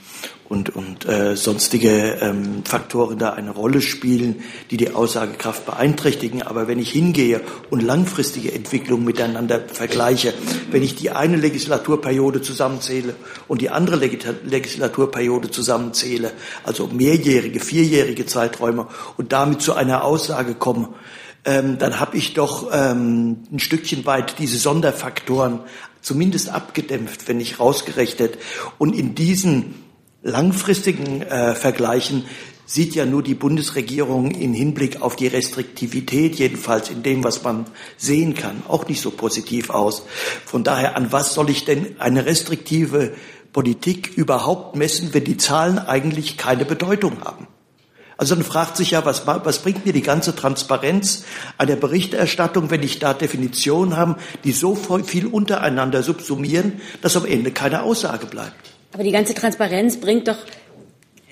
und, 0.49 0.75
und 0.75 1.07
äh, 1.07 1.35
sonstige 1.35 2.17
ähm, 2.21 2.63
Faktoren 2.65 3.17
da 3.17 3.31
eine 3.31 3.51
Rolle 3.51 3.81
spielen, 3.81 4.43
die 4.71 4.77
die 4.77 4.91
Aussagekraft 4.91 5.65
beeinträchtigen. 5.65 6.41
Aber 6.41 6.67
wenn 6.67 6.79
ich 6.79 6.91
hingehe 6.91 7.41
und 7.69 7.81
langfristige 7.81 8.53
Entwicklungen 8.53 9.05
miteinander 9.05 9.61
vergleiche, 9.67 10.33
wenn 10.71 10.83
ich 10.83 10.95
die 10.95 11.11
eine 11.11 11.37
Legislaturperiode 11.37 12.41
zusammenzähle 12.41 13.15
und 13.47 13.61
die 13.61 13.69
andere 13.69 13.95
Legislaturperiode 13.97 15.49
zusammenzähle, 15.49 16.31
also 16.63 16.87
mehrjährige, 16.87 17.59
vierjährige 17.59 18.25
Zeiträume 18.25 18.87
und 19.17 19.31
damit 19.31 19.61
zu 19.61 19.73
einer 19.73 20.03
Aussage 20.03 20.55
komme, 20.55 20.89
ähm, 21.45 21.77
dann 21.77 21.99
habe 21.99 22.17
ich 22.17 22.33
doch 22.33 22.69
ähm, 22.71 23.43
ein 23.51 23.59
Stückchen 23.59 24.05
weit 24.05 24.39
diese 24.39 24.57
Sonderfaktoren 24.57 25.59
zumindest 26.01 26.49
abgedämpft, 26.49 27.27
wenn 27.27 27.37
nicht 27.37 27.59
rausgerechnet. 27.59 28.37
Und 28.77 28.93
in 28.93 29.15
diesen 29.15 29.82
langfristigen 30.23 31.21
äh, 31.21 31.53
Vergleichen 31.53 32.25
sieht 32.65 32.95
ja 32.95 33.05
nur 33.05 33.21
die 33.21 33.35
Bundesregierung 33.35 34.31
in 34.31 34.53
Hinblick 34.53 35.01
auf 35.01 35.15
die 35.15 35.27
Restriktivität, 35.27 36.35
jedenfalls 36.35 36.89
in 36.89 37.03
dem, 37.03 37.23
was 37.23 37.43
man 37.43 37.65
sehen 37.97 38.33
kann, 38.33 38.63
auch 38.67 38.87
nicht 38.87 39.01
so 39.01 39.11
positiv 39.11 39.69
aus. 39.69 40.03
Von 40.45 40.63
daher, 40.63 40.95
an 40.95 41.11
was 41.11 41.33
soll 41.33 41.49
ich 41.49 41.65
denn 41.65 41.99
eine 41.99 42.25
restriktive 42.25 43.13
Politik 43.51 44.13
überhaupt 44.15 44.75
messen, 44.75 45.13
wenn 45.13 45.25
die 45.25 45.37
Zahlen 45.37 45.77
eigentlich 45.77 46.37
keine 46.37 46.65
Bedeutung 46.65 47.21
haben? 47.21 47.47
Also 48.15 48.35
dann 48.35 48.43
fragt 48.43 48.77
sich 48.77 48.91
ja, 48.91 49.05
was, 49.05 49.27
was 49.27 49.59
bringt 49.59 49.85
mir 49.85 49.91
die 49.91 50.01
ganze 50.01 50.35
Transparenz 50.35 51.25
einer 51.57 51.75
Berichterstattung, 51.75 52.69
wenn 52.69 52.81
ich 52.81 52.99
da 52.99 53.13
Definitionen 53.13 53.97
habe, 53.97 54.15
die 54.43 54.53
so 54.53 54.75
viel 54.75 55.27
untereinander 55.27 56.03
subsumieren, 56.03 56.79
dass 57.01 57.17
am 57.17 57.25
Ende 57.25 57.51
keine 57.51 57.83
Aussage 57.83 58.27
bleibt. 58.27 58.72
Aber 58.93 59.03
die 59.03 59.11
ganze 59.11 59.33
Transparenz 59.33 59.97
bringt 59.97 60.27
doch 60.27 60.37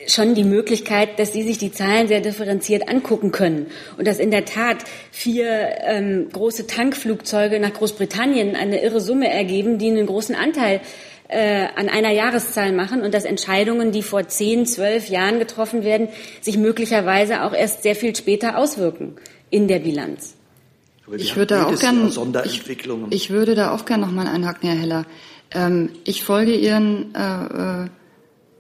schon 0.07 0.33
die 0.35 0.43
Möglichkeit, 0.43 1.19
dass 1.19 1.33
Sie 1.33 1.43
sich 1.43 1.57
die 1.57 1.71
Zahlen 1.71 2.07
sehr 2.07 2.21
differenziert 2.21 2.89
angucken 2.89 3.31
können 3.31 3.67
und 3.97 4.07
dass 4.07 4.19
in 4.19 4.31
der 4.31 4.45
Tat 4.45 4.77
vier 5.11 5.47
ähm, 5.81 6.29
große 6.31 6.67
Tankflugzeuge 6.67 7.59
nach 7.59 7.73
Großbritannien 7.73 8.55
eine 8.55 8.81
irre 8.81 8.99
Summe 8.99 9.29
ergeben, 9.29 9.77
die 9.77 9.89
einen 9.89 10.07
großen 10.07 10.35
Anteil 10.35 10.81
äh, 11.27 11.67
an 11.75 11.87
einer 11.87 12.11
Jahreszahl 12.11 12.73
machen 12.73 13.01
und 13.01 13.13
dass 13.13 13.25
Entscheidungen, 13.25 13.91
die 13.91 14.03
vor 14.03 14.27
zehn, 14.27 14.65
zwölf 14.65 15.07
Jahren 15.07 15.39
getroffen 15.39 15.83
werden, 15.83 16.09
sich 16.41 16.57
möglicherweise 16.57 17.43
auch 17.43 17.53
erst 17.53 17.83
sehr 17.83 17.95
viel 17.95 18.15
später 18.15 18.57
auswirken 18.57 19.15
in 19.49 19.67
der 19.67 19.79
Bilanz. 19.79 20.35
Ich 21.17 21.35
würde, 21.35 21.55
da 21.55 21.65
auch 21.65 21.79
gern, 21.79 22.09
ich, 22.45 22.61
ich 23.09 23.29
würde 23.31 23.53
da 23.53 23.71
auch 23.71 23.85
gerne 23.85 24.05
noch 24.05 24.13
mal 24.13 24.27
einhaken, 24.27 24.69
Herr 24.69 24.79
Heller. 24.79 25.05
Ähm, 25.53 25.89
ich 26.05 26.23
folge 26.23 26.55
Ihren, 26.55 27.13
äh, 27.15 27.83
äh, 27.85 27.89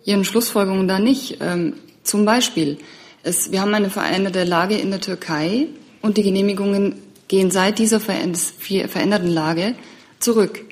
Ihren 0.03 0.25
Schlussfolgerungen 0.25 0.87
da 0.87 0.99
nicht. 0.99 1.37
Ähm, 1.41 1.75
zum 2.03 2.25
Beispiel, 2.25 2.77
es, 3.23 3.51
wir 3.51 3.61
haben 3.61 3.73
eine 3.73 3.89
veränderte 3.89 4.43
Lage 4.43 4.77
in 4.77 4.91
der 4.91 5.01
Türkei 5.01 5.67
und 6.01 6.17
die 6.17 6.23
Genehmigungen 6.23 6.95
gehen 7.27 7.51
seit 7.51 7.79
dieser 7.79 7.99
veränderten 7.99 9.29
Lage 9.29 9.75
zurück. 10.19 10.65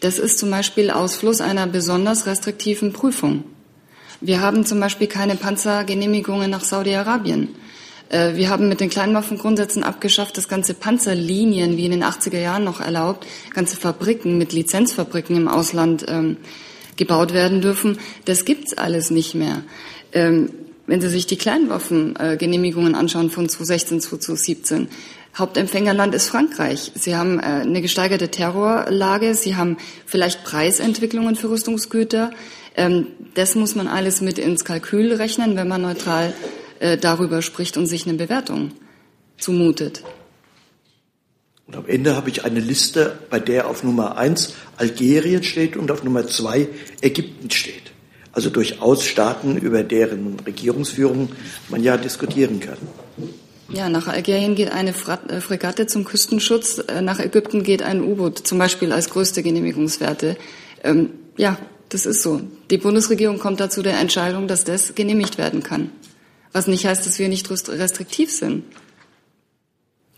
Das 0.00 0.18
ist 0.18 0.38
zum 0.38 0.50
Beispiel 0.50 0.90
Ausfluss 0.90 1.40
einer 1.40 1.66
besonders 1.66 2.26
restriktiven 2.26 2.92
Prüfung. 2.92 3.44
Wir 4.20 4.40
haben 4.40 4.64
zum 4.64 4.80
Beispiel 4.80 5.06
keine 5.06 5.36
Panzergenehmigungen 5.36 6.50
nach 6.50 6.64
Saudi-Arabien. 6.64 7.48
Äh, 8.08 8.34
wir 8.34 8.50
haben 8.50 8.68
mit 8.68 8.80
den 8.80 8.90
Kleinwaffengrundsätzen 8.90 9.84
abgeschafft, 9.84 10.36
dass 10.36 10.48
ganze 10.48 10.74
Panzerlinien, 10.74 11.76
wie 11.76 11.84
in 11.84 11.90
den 11.90 12.04
80er 12.04 12.38
Jahren 12.38 12.64
noch 12.64 12.80
erlaubt, 12.80 13.26
ganze 13.54 13.76
Fabriken 13.76 14.38
mit 14.38 14.52
Lizenzfabriken 14.52 15.36
im 15.36 15.48
Ausland 15.48 16.06
ähm, 16.08 16.36
gebaut 16.96 17.32
werden 17.32 17.60
dürfen. 17.60 17.98
Das 18.24 18.44
gibt's 18.44 18.76
alles 18.76 19.10
nicht 19.10 19.34
mehr. 19.34 19.62
Ähm, 20.12 20.50
wenn 20.86 21.00
Sie 21.02 21.10
sich 21.10 21.26
die 21.26 21.36
Kleinwaffengenehmigungen 21.36 22.94
anschauen 22.94 23.30
von 23.30 23.48
2016 23.48 24.00
zu 24.00 24.16
2017, 24.16 24.88
Hauptempfängerland 25.36 26.14
ist 26.14 26.28
Frankreich. 26.28 26.92
Sie 26.94 27.14
haben 27.14 27.38
äh, 27.38 27.42
eine 27.42 27.82
gesteigerte 27.82 28.28
Terrorlage, 28.30 29.34
Sie 29.34 29.54
haben 29.54 29.76
vielleicht 30.06 30.44
Preisentwicklungen 30.44 31.36
für 31.36 31.50
Rüstungsgüter. 31.50 32.30
Ähm, 32.74 33.08
das 33.34 33.54
muss 33.54 33.74
man 33.74 33.86
alles 33.86 34.20
mit 34.20 34.38
ins 34.38 34.64
Kalkül 34.64 35.12
rechnen, 35.12 35.56
wenn 35.56 35.68
man 35.68 35.82
neutral 35.82 36.32
äh, 36.80 36.96
darüber 36.96 37.42
spricht 37.42 37.76
und 37.76 37.86
sich 37.86 38.06
eine 38.06 38.16
Bewertung 38.16 38.72
zumutet. 39.36 40.02
Und 41.66 41.76
am 41.76 41.86
Ende 41.86 42.16
habe 42.16 42.30
ich 42.30 42.44
eine 42.44 42.60
Liste, 42.60 43.18
bei 43.28 43.38
der 43.38 43.68
auf 43.68 43.84
Nummer 43.84 44.16
eins 44.16 44.54
Algerien 44.78 45.42
steht 45.42 45.76
und 45.76 45.90
auf 45.90 46.02
Nummer 46.02 46.26
zwei 46.26 46.68
Ägypten 47.02 47.50
steht. 47.50 47.92
Also 48.32 48.48
durchaus 48.48 49.04
Staaten, 49.04 49.58
über 49.58 49.82
deren 49.82 50.40
Regierungsführung 50.40 51.30
man 51.68 51.82
ja 51.82 51.96
diskutieren 51.96 52.60
kann. 52.60 52.78
Ja, 53.68 53.90
nach 53.90 54.08
Algerien 54.08 54.54
geht 54.54 54.72
eine 54.72 54.90
äh, 54.90 55.40
Fregatte 55.40 55.86
zum 55.86 56.04
Küstenschutz, 56.04 56.78
äh, 56.88 57.02
nach 57.02 57.20
Ägypten 57.20 57.62
geht 57.62 57.82
ein 57.82 58.02
U-Boot, 58.02 58.38
zum 58.38 58.58
Beispiel 58.58 58.92
als 58.92 59.10
größte 59.10 59.42
Genehmigungswerte. 59.42 60.38
Ähm, 60.82 61.10
ja, 61.36 61.58
das 61.90 62.06
ist 62.06 62.22
so. 62.22 62.40
Die 62.70 62.78
Bundesregierung 62.78 63.38
kommt 63.38 63.60
dazu 63.60 63.82
der 63.82 63.98
Entscheidung, 63.98 64.48
dass 64.48 64.64
das 64.64 64.94
genehmigt 64.94 65.36
werden 65.36 65.62
kann. 65.62 65.90
Was 66.52 66.66
nicht 66.66 66.86
heißt, 66.86 67.06
dass 67.06 67.18
wir 67.18 67.28
nicht 67.28 67.48
restriktiv 67.50 68.30
sind. 68.30 68.64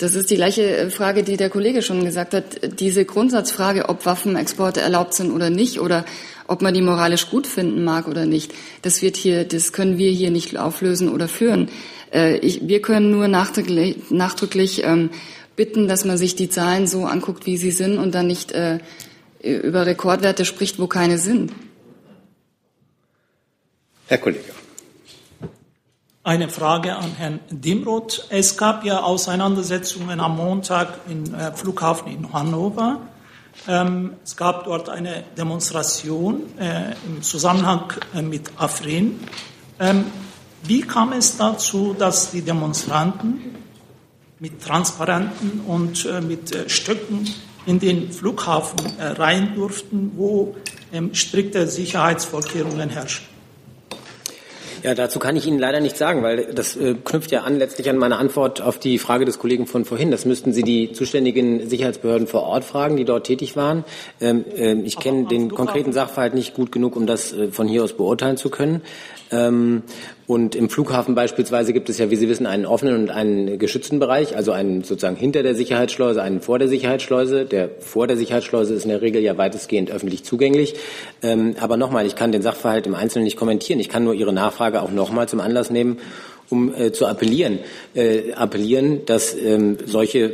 Das 0.01 0.15
ist 0.15 0.31
die 0.31 0.37
gleiche 0.37 0.63
äh, 0.63 0.91
Frage, 0.91 1.23
die 1.23 1.37
der 1.37 1.51
Kollege 1.51 1.83
schon 1.83 2.03
gesagt 2.03 2.33
hat. 2.33 2.81
Diese 2.81 3.05
Grundsatzfrage, 3.05 3.91
ob 3.91 4.07
Waffenexporte 4.07 4.81
erlaubt 4.81 5.13
sind 5.13 5.31
oder 5.31 5.51
nicht, 5.51 5.79
oder 5.79 6.07
ob 6.47 6.63
man 6.63 6.73
die 6.73 6.81
moralisch 6.81 7.29
gut 7.29 7.47
finden 7.47 7.85
mag 7.85 8.09
oder 8.09 8.25
nicht, 8.25 8.55
das 8.81 9.03
wird 9.03 9.19
hier, 9.19 9.45
das 9.45 9.75
können 9.75 9.99
wir 9.99 10.11
hier 10.11 10.31
nicht 10.31 10.57
auflösen 10.57 11.11
oder 11.11 11.29
führen. 11.29 11.69
Äh, 12.15 12.39
ich, 12.39 12.67
wir 12.67 12.81
können 12.81 13.11
nur 13.11 13.29
nachdrücklich, 13.29 13.97
nachdrücklich 14.09 14.85
ähm, 14.85 15.11
bitten, 15.55 15.87
dass 15.87 16.07
man 16.07 16.17
sich 16.17 16.35
die 16.35 16.49
Zahlen 16.49 16.87
so 16.87 17.05
anguckt, 17.05 17.45
wie 17.45 17.59
sie 17.59 17.71
sind, 17.71 17.99
und 17.99 18.15
dann 18.15 18.27
nicht 18.27 18.53
äh, 18.53 18.79
über 19.43 19.85
Rekordwerte 19.85 20.47
spricht, 20.47 20.79
wo 20.79 20.87
keine 20.87 21.19
sind. 21.19 21.53
Herr 24.07 24.17
Kollege. 24.17 24.60
Eine 26.31 26.49
Frage 26.49 26.95
an 26.95 27.11
Herrn 27.17 27.41
Dimroth. 27.51 28.29
Es 28.29 28.57
gab 28.57 28.85
ja 28.85 29.03
Auseinandersetzungen 29.03 30.21
am 30.21 30.37
Montag 30.37 31.01
im 31.09 31.35
äh, 31.35 31.51
Flughafen 31.51 32.13
in 32.13 32.33
Hannover. 32.33 33.01
Ähm, 33.67 34.13
es 34.23 34.37
gab 34.37 34.63
dort 34.63 34.89
eine 34.89 35.25
Demonstration 35.37 36.43
äh, 36.57 36.93
im 37.05 37.21
Zusammenhang 37.23 37.93
äh, 38.15 38.23
mit 38.23 38.49
Afrin. 38.59 39.19
Ähm, 39.81 40.05
wie 40.63 40.83
kam 40.83 41.13
es 41.15 41.37
dazu, 41.37 41.97
dass 41.99 42.31
die 42.31 42.43
Demonstranten 42.43 43.57
mit 44.39 44.63
Transparenten 44.63 45.63
und 45.67 46.07
mit 46.29 46.71
Stöcken 46.71 47.29
in 47.67 47.81
den 47.81 48.13
Flughafen 48.13 48.79
rein 49.01 49.57
durften, 49.57 50.13
wo 50.15 50.55
ähm, 50.93 51.13
strikte 51.13 51.67
Sicherheitsvorkehrungen 51.67 52.89
herrschen? 52.89 53.40
Ja, 54.83 54.95
dazu 54.95 55.19
kann 55.19 55.37
ich 55.37 55.47
Ihnen 55.47 55.59
leider 55.59 55.81
nicht 55.81 55.99
sagen, 55.99 56.23
weil 56.23 56.47
das 56.55 56.75
äh, 56.77 56.95
knüpft 56.95 57.31
ja 57.31 57.43
an 57.43 57.59
letztlich 57.59 57.91
an 57.91 57.99
meine 57.99 58.17
Antwort 58.17 58.63
auf 58.63 58.79
die 58.79 58.99
Frage 58.99 59.25
des 59.27 59.39
Kollegen 59.39 59.67
von 59.67 59.85
vorhin. 59.85 60.11
Das 60.11 60.25
müssten 60.25 60.53
Sie 60.53 60.63
die 60.63 60.93
zuständigen 60.93 61.69
Sicherheitsbehörden 61.69 62.27
vor 62.27 62.45
Ort 62.45 62.65
fragen, 62.65 62.97
die 62.97 63.05
dort 63.05 63.27
tätig 63.27 63.57
waren. 63.57 63.85
Ähm, 64.21 64.45
äh, 64.57 64.73
ich 64.83 64.99
kenne 64.99 65.27
den 65.27 65.51
konkreten 65.51 65.93
Sachverhalt 65.93 66.35
nicht 66.35 66.55
gut 66.55 66.73
genug, 66.73 66.97
um 66.97 67.07
das 67.07 67.33
äh, 67.33 67.49
von 67.49 67.69
hier 67.69 67.85
aus 67.85 67.93
beurteilen 67.93 68.39
zu 68.39 68.49
können. 68.49 68.81
Ähm, 69.31 69.83
und 70.31 70.55
im 70.55 70.71
Flughafen 70.71 71.17
beispielsweise 71.17 71.73
gibt 71.73 71.89
es 71.89 71.99
ja, 71.99 72.09
wie 72.13 72.15
Sie 72.15 72.29
wissen, 72.29 72.47
einen 72.47 72.65
offenen 72.65 72.95
und 72.95 73.11
einen 73.11 73.59
geschützten 73.59 73.99
Bereich, 73.99 74.37
also 74.37 74.53
einen 74.53 74.85
sozusagen 74.85 75.17
hinter 75.17 75.43
der 75.43 75.57
Sicherheitsschleuse, 75.57 76.23
einen 76.23 76.41
vor 76.41 76.61
der 76.61 76.69
Sicherheitsschleuse. 76.69 77.47
Der 77.47 77.69
vor 77.81 78.07
der 78.07 78.17
Sicherheitsschleuse 78.17 78.73
ist 78.73 78.85
in 78.85 78.91
der 78.91 79.03
Regel 79.03 79.23
ja 79.23 79.37
weitestgehend 79.37 79.91
öffentlich 79.91 80.23
zugänglich. 80.23 80.77
Ähm, 81.21 81.57
aber 81.59 81.77
nochmal, 81.77 82.07
ich 82.07 82.15
kann 82.15 82.31
den 82.31 82.43
Sachverhalt 82.43 82.87
im 82.87 82.95
Einzelnen 82.95 83.25
nicht 83.25 83.37
kommentieren. 83.37 83.81
Ich 83.81 83.89
kann 83.89 84.05
nur 84.05 84.15
Ihre 84.15 84.33
Nachfrage 84.33 84.83
auch 84.83 84.93
nochmal 84.93 85.29
zum 85.29 85.41
Anlass 85.41 85.69
nehmen, 85.69 85.99
um 86.49 86.73
äh, 86.77 86.93
zu 86.93 87.07
appellieren, 87.07 87.59
äh, 87.97 88.33
appellieren, 88.33 89.05
dass 89.07 89.35
ähm, 89.35 89.79
solche 89.85 90.31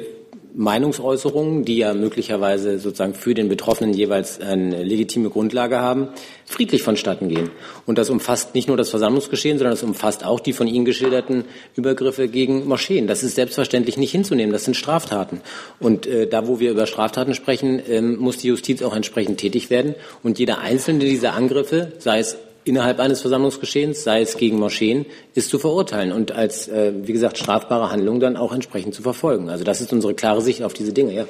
Meinungsäußerungen, 0.59 1.67
die 1.67 1.77
ja 1.77 1.93
möglicherweise 1.93 2.79
sozusagen 2.79 3.13
für 3.13 3.35
den 3.35 3.51
Betroffenen 3.51 3.93
jeweils 3.93 4.41
eine 4.41 4.83
legitime 4.83 5.29
Grundlage 5.29 5.79
haben, 5.79 6.09
friedlich 6.47 6.83
vonstatten 6.83 7.29
gehen. 7.29 7.51
Und 7.85 7.99
das 7.99 8.09
umfasst 8.09 8.55
nicht 8.55 8.67
nur 8.67 8.79
das 8.79 8.89
Versammlungsgeschehen, 8.89 9.59
sondern 9.59 9.75
es 9.75 9.83
umfasst 9.83 10.25
auch 10.25 10.41
die 10.41 10.55
von 10.55 10.67
Ihnen 10.67 10.87
geschilderten 10.87 11.45
Übergriffe 11.75 12.29
gegen 12.29 12.67
Moscheen. 12.67 13.07
Das 13.07 13.23
ist 13.23 13.35
selbstverständlich 13.35 13.99
nicht 13.99 14.13
hinzunehmen. 14.13 14.51
Das 14.51 14.65
sind 14.65 14.79
Straftaten. 14.79 15.43
Und 15.79 16.07
äh, 16.07 16.27
da, 16.27 16.49
wo 16.49 16.59
wir 16.59 16.71
über 16.71 16.87
Straftaten 16.87 17.35
sprechen, 17.35 17.83
ähm, 17.87 18.17
muss 18.17 18.39
die 18.39 18.49
Justiz 18.49 18.81
auch 18.81 18.97
entsprechend 18.97 19.39
tätig 19.39 19.69
werden. 19.69 19.95
Und 20.23 20.39
jeder 20.39 20.61
einzelne 20.61 21.01
dieser 21.01 21.35
Angriffe, 21.35 21.93
sei 21.99 22.21
es 22.21 22.39
innerhalb 22.67 22.99
eines 22.99 23.21
Versammlungsgeschehens, 23.21 24.03
sei 24.03 24.21
es 24.21 24.37
gegen 24.37 24.59
Moscheen, 24.59 25.07
ist 25.35 25.49
zu 25.49 25.59
verurteilen 25.59 26.13
und 26.13 26.33
als, 26.33 26.69
äh, 26.69 26.93
wie 27.03 27.13
gesagt, 27.13 27.39
strafbare 27.39 27.91
Handlung 27.91 28.21
dann 28.21 28.37
auch 28.37 28.53
entsprechend 28.53 28.95
zu 28.95 29.03
verfolgen. 29.03 29.49
Also 29.49 29.65
das 29.65 29.81
ist 29.81 29.93
unsere 29.93 30.15
klare 30.15 30.43
Sicht 30.43 30.63
auf 30.63 30.75
diese 30.75 30.93
Dinge, 30.93 31.15
ja. 31.15 31.27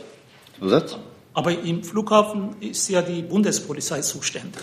Zusatz? 0.59 0.97
Aber 1.35 1.53
im 1.53 1.85
Flughafen 1.85 2.57
ist 2.61 2.89
ja 2.89 3.03
die 3.03 3.21
Bundespolizei 3.21 4.01
zuständig. 4.01 4.63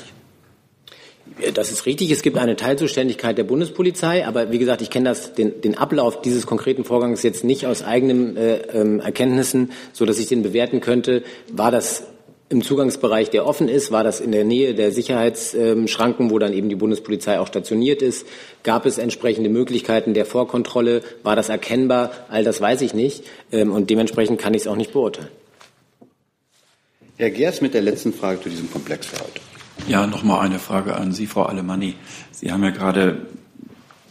Das 1.53 1.71
ist 1.71 1.85
richtig. 1.85 2.11
Es 2.11 2.21
gibt 2.21 2.37
eine 2.37 2.55
Teilzuständigkeit 2.55 3.37
der 3.37 3.43
Bundespolizei, 3.43 4.25
aber 4.25 4.51
wie 4.51 4.57
gesagt, 4.57 4.81
ich 4.81 4.89
kenne 4.89 5.09
das, 5.09 5.33
den, 5.33 5.61
den 5.61 5.77
Ablauf 5.77 6.21
dieses 6.21 6.45
konkreten 6.45 6.83
Vorgangs 6.83 7.23
jetzt 7.23 7.43
nicht 7.43 7.65
aus 7.67 7.83
eigenen 7.83 8.35
äh, 8.35 8.57
ähm, 8.73 8.99
Erkenntnissen, 8.99 9.71
so 9.93 10.05
dass 10.05 10.19
ich 10.19 10.27
den 10.27 10.43
bewerten 10.43 10.81
könnte. 10.81 11.23
War 11.51 11.71
das 11.71 12.03
im 12.53 12.61
Zugangsbereich, 12.61 13.29
der 13.29 13.45
offen 13.45 13.67
ist? 13.67 13.91
War 13.91 14.03
das 14.03 14.21
in 14.21 14.31
der 14.31 14.45
Nähe 14.45 14.73
der 14.75 14.91
Sicherheitsschranken, 14.91 16.29
wo 16.29 16.39
dann 16.39 16.53
eben 16.53 16.69
die 16.69 16.75
Bundespolizei 16.75 17.39
auch 17.39 17.47
stationiert 17.47 18.01
ist? 18.01 18.25
Gab 18.63 18.85
es 18.85 18.97
entsprechende 18.97 19.49
Möglichkeiten 19.49 20.13
der 20.13 20.25
Vorkontrolle? 20.25 21.01
War 21.23 21.35
das 21.35 21.49
erkennbar? 21.49 22.11
All 22.29 22.45
das 22.45 22.61
weiß 22.61 22.81
ich 22.81 22.93
nicht. 22.93 23.25
Ähm, 23.51 23.71
und 23.71 23.89
dementsprechend 23.89 24.39
kann 24.39 24.53
ich 24.53 24.61
es 24.61 24.67
auch 24.67 24.77
nicht 24.77 24.93
beurteilen. 24.93 25.29
Herr 27.17 27.31
Gers 27.31 27.59
mit 27.61 27.73
der 27.73 27.81
letzten 27.81 28.13
Frage 28.13 28.41
zu 28.41 28.49
diesem 28.49 28.71
Komplex 28.71 29.07
für 29.07 29.19
heute. 29.19 29.41
Ja, 29.87 30.07
noch 30.07 30.23
mal 30.23 30.39
eine 30.39 30.59
Frage 30.59 30.95
an 30.95 31.11
Sie, 31.11 31.27
Frau 31.27 31.43
Alemanni. 31.43 31.95
Sie 32.31 32.51
haben 32.51 32.63
ja 32.63 32.69
gerade 32.69 33.25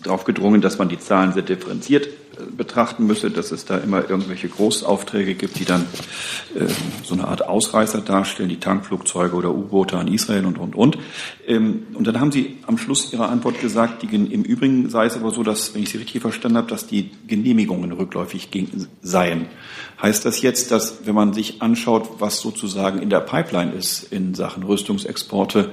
darauf 0.03 0.25
gedrungen, 0.25 0.61
dass 0.61 0.79
man 0.79 0.89
die 0.89 0.99
Zahlen 0.99 1.33
sehr 1.33 1.43
differenziert 1.43 2.09
betrachten 2.57 3.07
müsse, 3.07 3.31
dass 3.31 3.53
es 3.53 3.65
da 3.65 3.79
immer 3.79 4.09
irgendwelche 4.09 4.49
Großaufträge 4.49 5.35
gibt, 5.35 5.59
die 5.59 5.65
dann 5.65 5.83
äh, 6.55 6.67
so 7.03 7.15
eine 7.15 7.29
Art 7.29 7.47
Ausreißer 7.47 8.01
darstellen, 8.01 8.49
die 8.49 8.61
Tankflugzeuge 8.61 9.35
oder 9.35 9.51
U-Boote 9.53 9.97
an 9.97 10.09
Israel 10.09 10.47
und, 10.47 10.59
und, 10.59 10.75
und. 10.75 10.99
Ähm, 11.47 11.87
und 11.95 12.07
dann 12.07 12.21
haben 12.21 12.33
Sie 12.33 12.59
am 12.67 12.79
Schluss 12.79 13.13
Ihrer 13.13 13.29
Antwort 13.29 13.61
gesagt, 13.61 14.03
die, 14.03 14.15
im 14.15 14.43
Übrigen 14.43 14.89
sei 14.91 15.07
es 15.07 15.17
aber 15.17 15.31
so, 15.31 15.43
dass, 15.43 15.75
wenn 15.75 15.83
ich 15.83 15.91
Sie 15.91 15.99
richtig 15.99 16.21
verstanden 16.21 16.59
habe, 16.59 16.69
dass 16.69 16.87
die 16.87 17.11
Genehmigungen 17.27 17.93
rückläufig 17.93 18.49
seien. 19.03 19.47
Heißt 20.01 20.25
das 20.25 20.43
jetzt, 20.43 20.71
dass, 20.71 21.07
wenn 21.07 21.15
man 21.15 21.33
sich 21.33 21.63
anschaut, 21.63 22.21
was 22.21 22.41
sozusagen 22.41 23.01
in 23.01 23.11
der 23.11 23.21
Pipeline 23.21 23.73
ist 23.73 24.13
in 24.13 24.35
Sachen 24.35 24.63
Rüstungsexporte, 24.63 25.71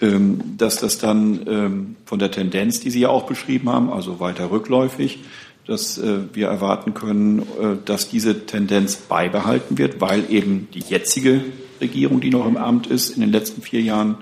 ähm, 0.00 0.56
dass 0.58 0.76
das 0.76 0.98
dann 0.98 1.46
ähm, 1.46 1.96
von 2.04 2.18
der 2.18 2.30
Tendenz, 2.30 2.80
die 2.80 2.90
Sie 2.90 3.00
ja 3.00 3.08
auch 3.08 3.26
beschrieben 3.26 3.70
haben, 3.70 3.90
also 3.90 4.20
weiter 4.20 4.50
rückläufig, 4.50 5.20
dass 5.66 5.98
äh, 5.98 6.18
wir 6.32 6.48
erwarten 6.48 6.94
können, 6.94 7.40
äh, 7.40 7.76
dass 7.84 8.08
diese 8.08 8.46
Tendenz 8.46 8.96
beibehalten 8.96 9.78
wird, 9.78 10.00
weil 10.00 10.24
eben 10.30 10.68
die 10.74 10.80
jetzige 10.80 11.40
Regierung, 11.80 12.20
die 12.20 12.30
noch 12.30 12.46
im 12.46 12.56
Amt 12.56 12.86
ist, 12.86 13.10
in 13.10 13.20
den 13.20 13.32
letzten 13.32 13.62
vier 13.62 13.80
Jahren 13.80 14.16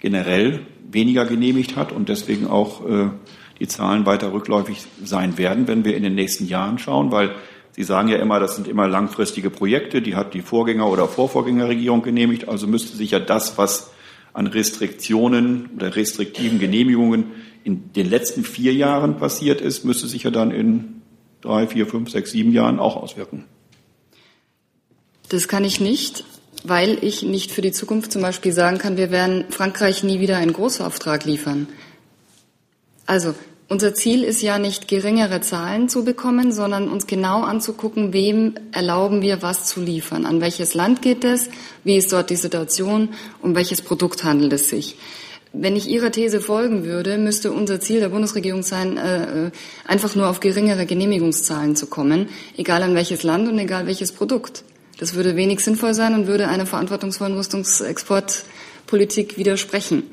generell 0.00 0.60
weniger 0.90 1.24
genehmigt 1.24 1.76
hat 1.76 1.92
und 1.92 2.08
deswegen 2.08 2.46
auch 2.46 2.86
äh, 2.86 3.08
die 3.58 3.68
Zahlen 3.68 4.06
weiter 4.06 4.32
rückläufig 4.32 4.78
sein 5.02 5.38
werden, 5.38 5.68
wenn 5.68 5.84
wir 5.84 5.96
in 5.96 6.02
den 6.02 6.14
nächsten 6.14 6.46
Jahren 6.46 6.78
schauen, 6.78 7.10
weil 7.10 7.30
Sie 7.74 7.84
sagen 7.84 8.08
ja 8.08 8.18
immer, 8.18 8.38
das 8.38 8.56
sind 8.56 8.68
immer 8.68 8.86
langfristige 8.86 9.48
Projekte, 9.48 10.02
die 10.02 10.14
hat 10.14 10.34
die 10.34 10.42
Vorgänger- 10.42 10.90
oder 10.90 11.08
Vorvorgängerregierung 11.08 12.02
genehmigt, 12.02 12.46
also 12.46 12.66
müsste 12.66 12.94
sich 12.94 13.12
ja 13.12 13.18
das, 13.18 13.56
was 13.56 13.92
an 14.34 14.46
Restriktionen 14.46 15.70
oder 15.76 15.96
restriktiven 15.96 16.58
Genehmigungen 16.58 17.32
in 17.64 17.92
den 17.92 18.08
letzten 18.08 18.44
vier 18.44 18.72
Jahren 18.74 19.18
passiert 19.18 19.60
ist, 19.60 19.84
müsste 19.84 20.06
sich 20.06 20.24
ja 20.24 20.30
dann 20.30 20.50
in 20.50 21.02
drei, 21.40 21.66
vier, 21.66 21.86
fünf, 21.86 22.10
sechs, 22.10 22.32
sieben 22.32 22.52
Jahren 22.52 22.78
auch 22.78 22.96
auswirken. 22.96 23.44
Das 25.28 25.48
kann 25.48 25.64
ich 25.64 25.80
nicht, 25.80 26.24
weil 26.64 26.98
ich 27.02 27.22
nicht 27.22 27.50
für 27.50 27.62
die 27.62 27.72
Zukunft 27.72 28.12
zum 28.12 28.22
Beispiel 28.22 28.52
sagen 28.52 28.78
kann, 28.78 28.96
wir 28.96 29.10
werden 29.10 29.44
Frankreich 29.50 30.02
nie 30.02 30.20
wieder 30.20 30.36
einen 30.36 30.52
Großauftrag 30.52 31.24
liefern. 31.24 31.68
Also 33.06 33.34
unser 33.68 33.94
Ziel 33.94 34.22
ist 34.22 34.42
ja 34.42 34.58
nicht 34.58 34.86
geringere 34.86 35.40
Zahlen 35.40 35.88
zu 35.88 36.04
bekommen, 36.04 36.52
sondern 36.52 36.90
uns 36.90 37.06
genau 37.06 37.42
anzugucken, 37.42 38.12
wem 38.12 38.54
erlauben 38.70 39.22
wir 39.22 39.40
was 39.40 39.66
zu 39.66 39.80
liefern, 39.80 40.26
an 40.26 40.42
welches 40.42 40.74
Land 40.74 41.00
geht 41.00 41.24
es, 41.24 41.48
wie 41.82 41.96
ist 41.96 42.12
dort 42.12 42.28
die 42.28 42.36
Situation, 42.36 43.14
um 43.40 43.54
welches 43.54 43.80
Produkt 43.80 44.24
handelt 44.24 44.52
es 44.52 44.68
sich. 44.68 44.96
Wenn 45.54 45.76
ich 45.76 45.86
Ihrer 45.86 46.10
These 46.10 46.40
folgen 46.40 46.84
würde, 46.84 47.18
müsste 47.18 47.52
unser 47.52 47.78
Ziel 47.78 48.00
der 48.00 48.08
Bundesregierung 48.08 48.62
sein, 48.62 48.96
äh, 48.96 49.46
äh, 49.46 49.50
einfach 49.86 50.14
nur 50.14 50.28
auf 50.28 50.40
geringere 50.40 50.86
Genehmigungszahlen 50.86 51.76
zu 51.76 51.86
kommen, 51.86 52.30
egal 52.56 52.82
an 52.82 52.94
welches 52.94 53.22
Land 53.22 53.48
und 53.48 53.58
egal 53.58 53.86
welches 53.86 54.12
Produkt. 54.12 54.64
Das 54.98 55.14
würde 55.14 55.36
wenig 55.36 55.60
sinnvoll 55.60 55.92
sein 55.92 56.14
und 56.14 56.26
würde 56.26 56.48
einer 56.48 56.64
verantwortungsvollen 56.64 57.36
Rüstungsexportpolitik 57.36 59.36
widersprechen. 59.36 60.04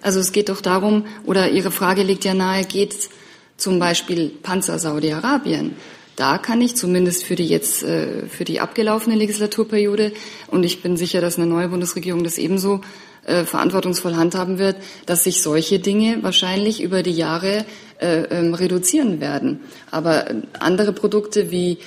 Also 0.00 0.20
es 0.20 0.30
geht 0.30 0.48
doch 0.48 0.60
darum, 0.60 1.06
oder 1.24 1.50
Ihre 1.50 1.72
Frage 1.72 2.04
liegt 2.04 2.24
ja 2.24 2.34
nahe, 2.34 2.64
geht 2.64 3.08
zum 3.56 3.80
Beispiel 3.80 4.28
Panzer 4.28 4.78
Saudi-Arabien. 4.78 5.74
Da 6.14 6.38
kann 6.38 6.60
ich 6.60 6.76
zumindest 6.76 7.24
für 7.24 7.34
die 7.34 7.48
jetzt 7.48 7.82
äh, 7.82 8.28
für 8.28 8.44
die 8.44 8.60
abgelaufene 8.60 9.16
Legislaturperiode 9.16 10.12
und 10.46 10.62
ich 10.62 10.82
bin 10.82 10.96
sicher, 10.96 11.20
dass 11.20 11.36
eine 11.36 11.46
neue 11.46 11.68
Bundesregierung 11.68 12.22
das 12.22 12.38
ebenso 12.38 12.82
äh, 13.26 13.44
verantwortungsvoll 13.44 14.16
handhaben 14.16 14.58
wird, 14.58 14.76
dass 15.06 15.24
sich 15.24 15.42
solche 15.42 15.78
Dinge 15.78 16.18
wahrscheinlich 16.22 16.82
über 16.82 17.02
die 17.02 17.12
Jahre 17.12 17.64
äh, 17.98 18.22
ähm, 18.24 18.54
reduzieren 18.54 19.20
werden. 19.20 19.60
Aber 19.90 20.26
andere 20.58 20.92
Produkte 20.92 21.50
wie 21.50 21.78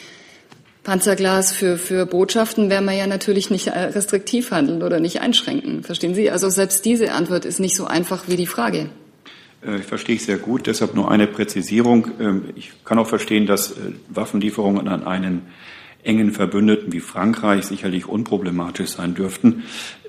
Panzerglas 0.84 1.52
für, 1.52 1.78
für 1.78 2.06
Botschaften 2.06 2.70
werden 2.70 2.86
wir 2.86 2.94
ja 2.94 3.08
natürlich 3.08 3.50
nicht 3.50 3.68
äh, 3.68 3.78
restriktiv 3.78 4.52
handeln 4.52 4.84
oder 4.84 5.00
nicht 5.02 5.20
einschränken. 5.20 5.84
Verstehen 5.84 6.16
Sie? 6.16 6.32
Also 6.32 6.50
selbst 6.50 6.86
diese 6.86 7.12
Antwort 7.12 7.44
ist 7.44 7.60
nicht 7.60 7.76
so 7.76 7.86
einfach 7.86 8.30
wie 8.30 8.38
die 8.38 8.48
Frage. 8.48 8.90
Äh, 9.66 9.80
ich 9.80 9.84
verstehe 9.86 10.18
sehr 10.18 10.38
gut, 10.38 10.66
deshalb 10.66 10.96
nur 10.96 11.12
eine 11.12 11.28
Präzisierung. 11.28 12.08
Ähm, 12.20 12.46
ich 12.56 12.72
kann 12.86 13.00
auch 13.00 13.08
verstehen, 13.08 13.46
dass 13.46 13.76
Waffenlieferungen 14.08 14.88
an 14.88 15.06
einen 15.06 15.42
engen 16.04 16.32
Verbündeten 16.32 16.94
wie 16.94 17.02
Frankreich 17.02 17.66
sicherlich 17.66 18.08
unproblematisch 18.08 18.92
sein 18.92 19.14
dürften 19.14 19.64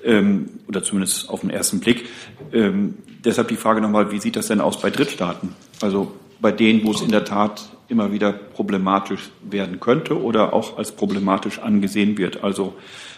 ähm, 0.05 0.51
oder 0.69 0.83
zumindest 0.83 1.29
auf 1.29 1.41
den 1.41 1.51
ersten 1.51 1.81
Blick. 1.81 2.07
Ähm, 2.53 2.95
deshalb 3.25 3.49
die 3.49 3.57
Frage 3.57 3.81
nochmal, 3.81 4.11
wie 4.11 4.21
sieht 4.21 4.37
das 4.37 4.49
denn 4.49 4.61
aus 4.61 4.81
bei 4.81 4.91
Drittstaaten? 4.91 5.55
Also 5.81 6.13
bei 6.41 6.53
denen, 6.53 6.85
wo 6.85 6.93
es 6.93 7.01
in 7.01 7.11
der 7.11 7.25
Tat 7.25 7.69
immer 7.89 8.13
wieder 8.13 8.33
problematisch 8.33 9.31
werden 9.43 9.81
könnte 9.81 10.21
oder 10.21 10.53
auch 10.53 10.79
als 10.79 10.93
problematisch 10.93 11.59
angesehen 11.59 12.19
wird. 12.19 12.45
Also 12.45 12.75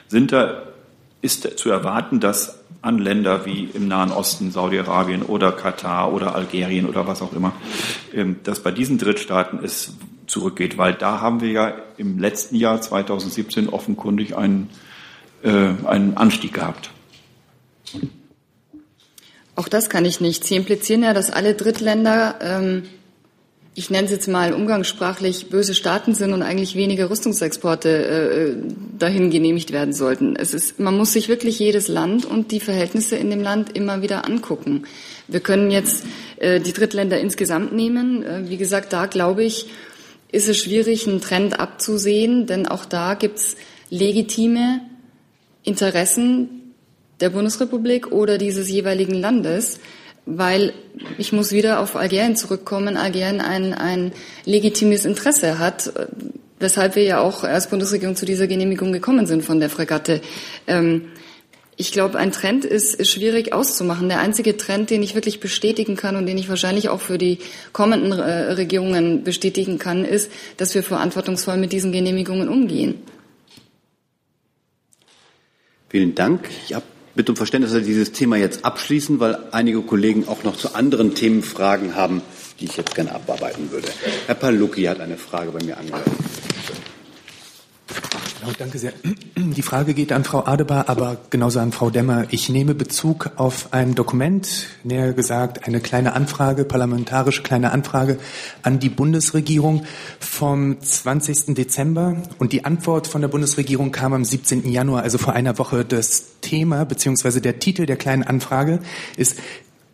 sind 0.08 0.32
da, 0.32 0.62
ist 1.22 1.58
zu 1.58 1.70
erwarten, 1.70 2.20
dass 2.20 2.60
an 2.82 2.98
Länder 2.98 3.44
wie 3.44 3.68
im 3.74 3.88
Nahen 3.88 4.10
Osten, 4.10 4.50
Saudi-Arabien 4.50 5.22
oder 5.22 5.52
Katar 5.52 6.12
oder 6.12 6.34
Algerien 6.34 6.86
oder 6.86 7.06
was 7.06 7.20
auch 7.20 7.32
immer, 7.34 7.52
ähm, 8.14 8.36
dass 8.42 8.60
bei 8.60 8.70
diesen 8.70 8.96
Drittstaaten 8.96 9.60
es 9.62 9.94
zurückgeht, 10.26 10.78
weil 10.78 10.94
da 10.94 11.20
haben 11.20 11.40
wir 11.40 11.50
ja 11.50 11.74
im 11.98 12.18
letzten 12.18 12.56
Jahr 12.56 12.80
2017 12.80 13.68
offenkundig 13.68 14.36
einen 14.36 14.70
einen 15.42 16.16
Anstieg 16.16 16.54
gehabt. 16.54 16.90
Auch 19.60 19.68
das 19.68 19.90
kann 19.90 20.06
ich 20.06 20.22
nicht. 20.22 20.44
Sie 20.44 20.56
implizieren 20.56 21.02
ja, 21.02 21.12
dass 21.12 21.30
alle 21.30 21.52
Drittländer, 21.52 22.36
ähm, 22.40 22.84
ich 23.74 23.90
nenne 23.90 24.06
es 24.06 24.10
jetzt 24.10 24.26
mal 24.26 24.54
umgangssprachlich, 24.54 25.50
böse 25.50 25.74
Staaten 25.74 26.14
sind 26.14 26.32
und 26.32 26.40
eigentlich 26.40 26.76
weniger 26.76 27.10
Rüstungsexporte 27.10 27.88
äh, 27.90 28.56
dahin 28.98 29.30
genehmigt 29.30 29.70
werden 29.70 29.92
sollten. 29.92 30.34
Es 30.34 30.54
ist, 30.54 30.80
man 30.80 30.96
muss 30.96 31.12
sich 31.12 31.28
wirklich 31.28 31.58
jedes 31.58 31.88
Land 31.88 32.24
und 32.24 32.52
die 32.52 32.60
Verhältnisse 32.60 33.16
in 33.16 33.28
dem 33.28 33.42
Land 33.42 33.76
immer 33.76 34.00
wieder 34.00 34.24
angucken. 34.24 34.84
Wir 35.28 35.40
können 35.40 35.70
jetzt 35.70 36.06
äh, 36.38 36.58
die 36.58 36.72
Drittländer 36.72 37.20
insgesamt 37.20 37.74
nehmen. 37.74 38.22
Äh, 38.22 38.48
wie 38.48 38.56
gesagt, 38.56 38.94
da 38.94 39.04
glaube 39.04 39.44
ich, 39.44 39.66
ist 40.32 40.48
es 40.48 40.56
schwierig, 40.56 41.06
einen 41.06 41.20
Trend 41.20 41.60
abzusehen, 41.60 42.46
denn 42.46 42.66
auch 42.66 42.86
da 42.86 43.12
gibt 43.12 43.40
es 43.40 43.56
legitime 43.90 44.80
Interessen 45.62 46.74
der 47.20 47.30
Bundesrepublik 47.30 48.12
oder 48.12 48.38
dieses 48.38 48.70
jeweiligen 48.70 49.14
Landes, 49.14 49.80
weil 50.26 50.72
ich 51.18 51.32
muss 51.32 51.52
wieder 51.52 51.80
auf 51.80 51.96
Algerien 51.96 52.36
zurückkommen, 52.36 52.96
Algerien 52.96 53.40
ein, 53.40 53.74
ein 53.74 54.12
legitimes 54.44 55.04
Interesse 55.04 55.58
hat, 55.58 55.92
weshalb 56.58 56.96
wir 56.96 57.02
ja 57.02 57.20
auch 57.20 57.44
als 57.44 57.68
Bundesregierung 57.68 58.16
zu 58.16 58.26
dieser 58.26 58.46
Genehmigung 58.46 58.92
gekommen 58.92 59.26
sind 59.26 59.44
von 59.44 59.60
der 59.60 59.70
Fregatte. 59.70 60.20
Ähm, 60.66 61.06
ich 61.76 61.92
glaube, 61.92 62.18
ein 62.18 62.30
Trend 62.30 62.66
ist, 62.66 63.06
schwierig 63.06 63.54
auszumachen. 63.54 64.10
Der 64.10 64.20
einzige 64.20 64.58
Trend, 64.58 64.90
den 64.90 65.02
ich 65.02 65.14
wirklich 65.14 65.40
bestätigen 65.40 65.96
kann 65.96 66.16
und 66.16 66.26
den 66.26 66.36
ich 66.36 66.50
wahrscheinlich 66.50 66.90
auch 66.90 67.00
für 67.00 67.16
die 67.16 67.38
kommenden 67.72 68.12
äh, 68.12 68.52
Regierungen 68.52 69.24
bestätigen 69.24 69.78
kann, 69.78 70.04
ist, 70.04 70.30
dass 70.58 70.74
wir 70.74 70.82
verantwortungsvoll 70.82 71.56
mit 71.56 71.72
diesen 71.72 71.90
Genehmigungen 71.90 72.50
umgehen. 72.50 72.96
Vielen 75.90 76.14
Dank. 76.14 76.48
Ich 76.68 76.76
bitte 77.16 77.32
um 77.32 77.36
Verständnis, 77.36 77.72
dass 77.72 77.80
wir 77.80 77.86
dieses 77.86 78.12
Thema 78.12 78.36
jetzt 78.36 78.64
abschließen, 78.64 79.18
weil 79.18 79.36
einige 79.50 79.82
Kollegen 79.82 80.28
auch 80.28 80.44
noch 80.44 80.56
zu 80.56 80.76
anderen 80.76 81.16
Themen 81.16 81.42
Fragen 81.42 81.96
haben, 81.96 82.22
die 82.60 82.66
ich 82.66 82.76
jetzt 82.76 82.94
gerne 82.94 83.12
abarbeiten 83.12 83.72
würde. 83.72 83.88
Herr 84.26 84.36
Palucki 84.36 84.84
hat 84.84 85.00
eine 85.00 85.16
Frage 85.16 85.50
bei 85.50 85.64
mir 85.64 85.76
angehört. 85.76 86.06
Genau, 88.40 88.52
danke 88.58 88.78
sehr. 88.78 88.92
Die 89.36 89.62
Frage 89.62 89.92
geht 89.92 90.12
an 90.12 90.24
Frau 90.24 90.46
Adebar, 90.46 90.88
aber 90.88 91.18
genauso 91.28 91.60
an 91.60 91.72
Frau 91.72 91.90
Demmer. 91.90 92.24
Ich 92.30 92.48
nehme 92.48 92.74
Bezug 92.74 93.32
auf 93.36 93.72
ein 93.72 93.94
Dokument, 93.94 94.66
näher 94.82 95.12
gesagt 95.12 95.66
eine 95.66 95.80
kleine 95.80 96.14
Anfrage, 96.14 96.64
parlamentarische 96.64 97.42
kleine 97.42 97.70
Anfrage 97.72 98.18
an 98.62 98.78
die 98.78 98.88
Bundesregierung 98.88 99.84
vom 100.20 100.80
20. 100.80 101.54
Dezember. 101.54 102.16
Und 102.38 102.52
die 102.52 102.64
Antwort 102.64 103.06
von 103.06 103.20
der 103.20 103.28
Bundesregierung 103.28 103.92
kam 103.92 104.14
am 104.14 104.24
17. 104.24 104.70
Januar, 104.70 105.02
also 105.02 105.18
vor 105.18 105.34
einer 105.34 105.58
Woche. 105.58 105.84
Das 105.84 106.40
Thema 106.40 106.84
bzw. 106.84 107.40
der 107.40 107.58
Titel 107.58 107.84
der 107.84 107.96
kleinen 107.96 108.22
Anfrage 108.22 108.80
ist 109.18 109.36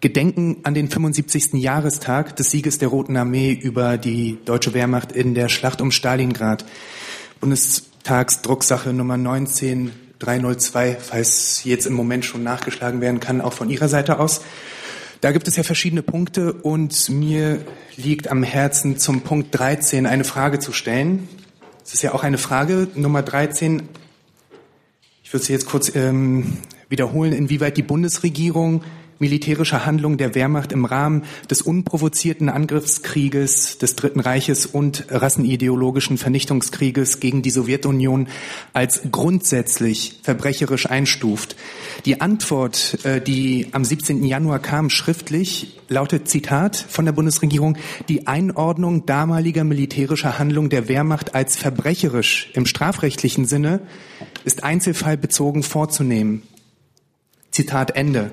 Gedenken 0.01 0.59
an 0.63 0.75
den 0.75 0.89
75. 0.89 1.55
Jahrestag 1.55 2.37
des 2.37 2.51
Sieges 2.51 2.79
der 2.79 2.89
Roten 2.89 3.17
Armee 3.17 3.53
über 3.53 3.99
die 3.99 4.39
deutsche 4.45 4.73
Wehrmacht 4.73 5.11
in 5.11 5.35
der 5.35 5.49
Schlacht 5.49 5.81
um 5.81 5.91
Stalingrad. 5.91 6.65
Bundestagsdrucksache 8.07 8.93
Nummer 8.93 9.17
19302, 9.17 10.97
falls 11.01 11.65
jetzt 11.65 11.87
im 11.87 11.95
Moment 11.95 12.25
schon 12.25 12.45
nachgeschlagen 12.45 13.01
werden 13.01 13.19
kann, 13.19 13.41
auch 13.41 13.53
von 13.53 13.69
Ihrer 13.69 13.89
Seite 13.89 14.21
aus. 14.21 14.43
Da 15.23 15.33
gibt 15.33 15.49
es 15.49 15.57
ja 15.57 15.65
verschiedene 15.65 16.03
Punkte 16.03 16.53
und 16.53 17.11
mir 17.11 17.65
liegt 17.97 18.29
am 18.31 18.45
Herzen 18.45 18.97
zum 18.97 19.23
Punkt 19.23 19.49
13 19.59 20.07
eine 20.07 20.23
Frage 20.23 20.61
zu 20.61 20.73
stellen. 20.73 21.29
Es 21.85 21.95
ist 21.95 22.03
ja 22.03 22.15
auch 22.15 22.23
eine 22.23 22.39
Frage 22.39 22.87
Nummer 22.95 23.23
13. 23.23 23.83
Ich 25.25 25.33
würde 25.33 25.45
sie 25.45 25.53
jetzt 25.53 25.67
kurz 25.67 25.93
ähm, 25.97 26.59
wiederholen, 26.89 27.33
inwieweit 27.33 27.77
die 27.77 27.83
Bundesregierung 27.83 28.85
militärische 29.19 29.87
Handlung 29.87 30.17
der 30.17 30.35
Wehrmacht 30.35 30.73
im 30.73 30.85
Rahmen 30.85 31.25
des 31.51 31.63
unprovozierten 31.63 32.49
Angriffskrieges 32.49 33.79
des 33.79 33.97
Dritten 33.97 34.21
Reiches 34.21 34.67
und 34.67 35.07
rassenideologischen 35.09 36.19
Vernichtungskrieges 36.19 37.21
gegen 37.21 37.43
die 37.43 37.51
Sowjetunion 37.51 38.29
als 38.73 39.03
grundsätzlich 39.11 40.21
verbrecherisch 40.23 40.89
einstuft. 40.89 41.57
Die 42.05 42.21
Antwort, 42.21 43.05
äh, 43.05 43.21
die 43.21 43.69
am 43.73 43.85
17. 43.85 44.25
Januar 44.25 44.59
kam, 44.59 44.91
schriftlich, 44.91 45.79
lautet 45.89 46.29
Zitat 46.29 46.77
von 46.77 47.05
der 47.05 47.13
Bundesregierung, 47.13 47.79
die 48.09 48.27
Einordnung 48.27 49.07
damaliger 49.07 49.65
militärischer 49.65 50.39
Handlung 50.39 50.69
der 50.69 50.89
Wehrmacht 50.89 51.35
als 51.35 51.57
verbrecherisch 51.57 52.51
im 52.55 52.67
strafrechtlichen 52.67 53.47
Sinne 53.47 53.81
ist 54.45 54.65
einzelfallbezogen 54.65 55.63
vorzunehmen. 55.63 56.43
Zitat 57.51 57.97
Ende. 57.97 58.33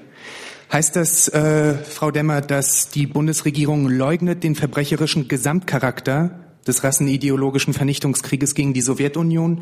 Heißt 0.74 0.96
das, 0.96 1.28
äh, 1.28 1.76
Frau 1.76 2.10
Demmer, 2.10 2.42
dass 2.42 2.90
die 2.90 3.06
Bundesregierung 3.06 3.88
leugnet 3.88 4.44
den 4.44 4.56
verbrecherischen 4.56 5.28
Gesamtcharakter 5.28 6.32
des 6.66 6.84
rassenideologischen 6.84 7.76
Vernichtungskrieges 7.76 8.56
gegen 8.56 8.74
die 8.74 8.82
Sowjetunion 8.82 9.62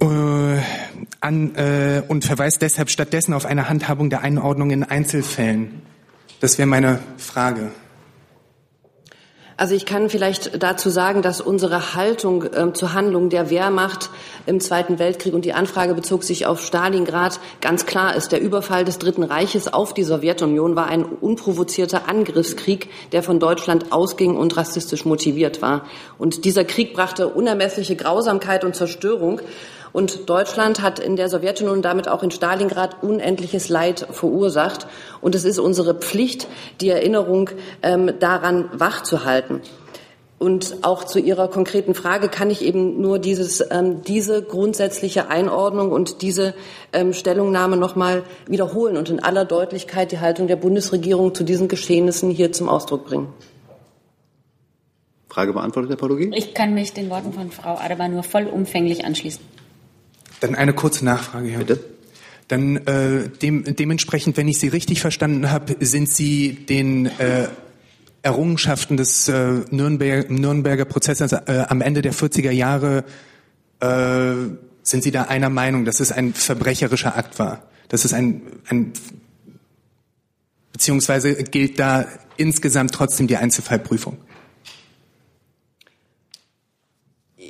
äh, 0.00 0.06
an, 1.20 1.54
äh, 1.54 2.02
und 2.08 2.24
verweist 2.24 2.60
deshalb 2.60 2.90
stattdessen 2.90 3.34
auf 3.34 3.46
eine 3.46 3.68
Handhabung 3.68 4.10
der 4.10 4.22
Einordnung 4.22 4.72
in 4.72 4.82
Einzelfällen? 4.82 5.80
Das 6.40 6.58
wäre 6.58 6.66
meine 6.66 6.98
Frage. 7.16 7.70
Also 9.60 9.74
ich 9.74 9.84
kann 9.84 10.08
vielleicht 10.08 10.62
dazu 10.62 10.88
sagen, 10.88 11.20
dass 11.20 11.42
unsere 11.42 11.94
Haltung 11.94 12.44
äh, 12.44 12.72
zur 12.72 12.94
Handlung 12.94 13.28
der 13.28 13.50
Wehrmacht 13.50 14.08
im 14.46 14.58
Zweiten 14.58 14.98
Weltkrieg 14.98 15.34
und 15.34 15.44
die 15.44 15.52
Anfrage 15.52 15.92
bezog 15.92 16.24
sich 16.24 16.46
auf 16.46 16.64
Stalingrad 16.64 17.38
ganz 17.60 17.84
klar 17.84 18.16
ist. 18.16 18.32
Der 18.32 18.40
Überfall 18.40 18.86
des 18.86 18.96
Dritten 18.96 19.22
Reiches 19.22 19.70
auf 19.70 19.92
die 19.92 20.02
Sowjetunion 20.02 20.76
war 20.76 20.86
ein 20.86 21.04
unprovozierter 21.04 22.08
Angriffskrieg, 22.08 22.88
der 23.12 23.22
von 23.22 23.38
Deutschland 23.38 23.92
ausging 23.92 24.34
und 24.34 24.56
rassistisch 24.56 25.04
motiviert 25.04 25.60
war. 25.60 25.84
Und 26.16 26.46
dieser 26.46 26.64
Krieg 26.64 26.94
brachte 26.94 27.28
unermessliche 27.28 27.96
Grausamkeit 27.96 28.64
und 28.64 28.74
Zerstörung. 28.74 29.42
Und 29.92 30.28
Deutschland 30.28 30.82
hat 30.82 30.98
in 30.98 31.16
der 31.16 31.28
Sowjetunion 31.28 31.76
und 31.76 31.84
damit 31.84 32.08
auch 32.08 32.22
in 32.22 32.30
Stalingrad 32.30 33.02
unendliches 33.02 33.68
Leid 33.68 34.06
verursacht. 34.10 34.86
Und 35.20 35.34
es 35.34 35.44
ist 35.44 35.58
unsere 35.58 35.94
Pflicht, 35.94 36.46
die 36.80 36.88
Erinnerung 36.88 37.50
ähm, 37.82 38.12
daran 38.18 38.68
wachzuhalten. 38.72 39.60
Und 40.40 40.76
auch 40.82 41.04
zu 41.04 41.18
Ihrer 41.18 41.48
konkreten 41.48 41.92
Frage 41.92 42.30
kann 42.30 42.48
ich 42.48 42.62
eben 42.62 42.98
nur 42.98 43.18
dieses, 43.18 43.62
ähm, 43.70 44.00
diese 44.04 44.42
grundsätzliche 44.42 45.28
Einordnung 45.28 45.92
und 45.92 46.22
diese 46.22 46.54
ähm, 46.94 47.12
Stellungnahme 47.12 47.76
nochmal 47.76 48.22
wiederholen 48.46 48.96
und 48.96 49.10
in 49.10 49.22
aller 49.22 49.44
Deutlichkeit 49.44 50.12
die 50.12 50.18
Haltung 50.18 50.46
der 50.46 50.56
Bundesregierung 50.56 51.34
zu 51.34 51.44
diesen 51.44 51.68
Geschehnissen 51.68 52.30
hier 52.30 52.52
zum 52.52 52.70
Ausdruck 52.70 53.04
bringen. 53.04 53.28
Frage 55.28 55.52
beantwortet, 55.52 55.90
Herr 55.90 55.98
Palugi? 55.98 56.32
Ich 56.34 56.54
kann 56.54 56.72
mich 56.72 56.94
den 56.94 57.10
Worten 57.10 57.34
von 57.34 57.50
Frau 57.50 57.74
Adebar 57.74 58.08
nur 58.08 58.22
vollumfänglich 58.22 59.04
anschließen. 59.04 59.44
Dann 60.40 60.54
eine 60.54 60.72
kurze 60.72 61.04
Nachfrage, 61.04 61.48
Herr. 61.48 61.60
Bitte. 61.60 61.84
Dann 62.48 62.76
äh, 62.78 63.28
dem, 63.28 63.76
dementsprechend, 63.76 64.36
wenn 64.36 64.48
ich 64.48 64.58
Sie 64.58 64.68
richtig 64.68 65.00
verstanden 65.00 65.50
habe, 65.50 65.76
sind 65.80 66.08
Sie 66.08 66.54
den 66.54 67.06
äh, 67.06 67.48
Errungenschaften 68.22 68.96
des 68.96 69.28
äh, 69.28 69.60
Nürnberg, 69.70 70.28
Nürnberger 70.30 70.84
Prozesses 70.84 71.32
äh, 71.32 71.64
am 71.68 71.80
Ende 71.80 72.02
der 72.02 72.12
40er 72.12 72.50
Jahre 72.50 73.04
äh, 73.80 74.34
sind 74.82 75.02
Sie 75.02 75.10
da 75.10 75.22
einer 75.22 75.50
Meinung, 75.50 75.84
dass 75.84 76.00
es 76.00 76.12
ein 76.12 76.34
verbrecherischer 76.34 77.16
Akt 77.16 77.38
war? 77.38 77.62
Dass 77.88 78.04
es 78.04 78.12
ein, 78.12 78.42
ein 78.68 78.92
beziehungsweise 80.72 81.34
gilt 81.34 81.78
da 81.78 82.06
insgesamt 82.36 82.92
trotzdem 82.92 83.26
die 83.26 83.36
Einzelfallprüfung? 83.36 84.16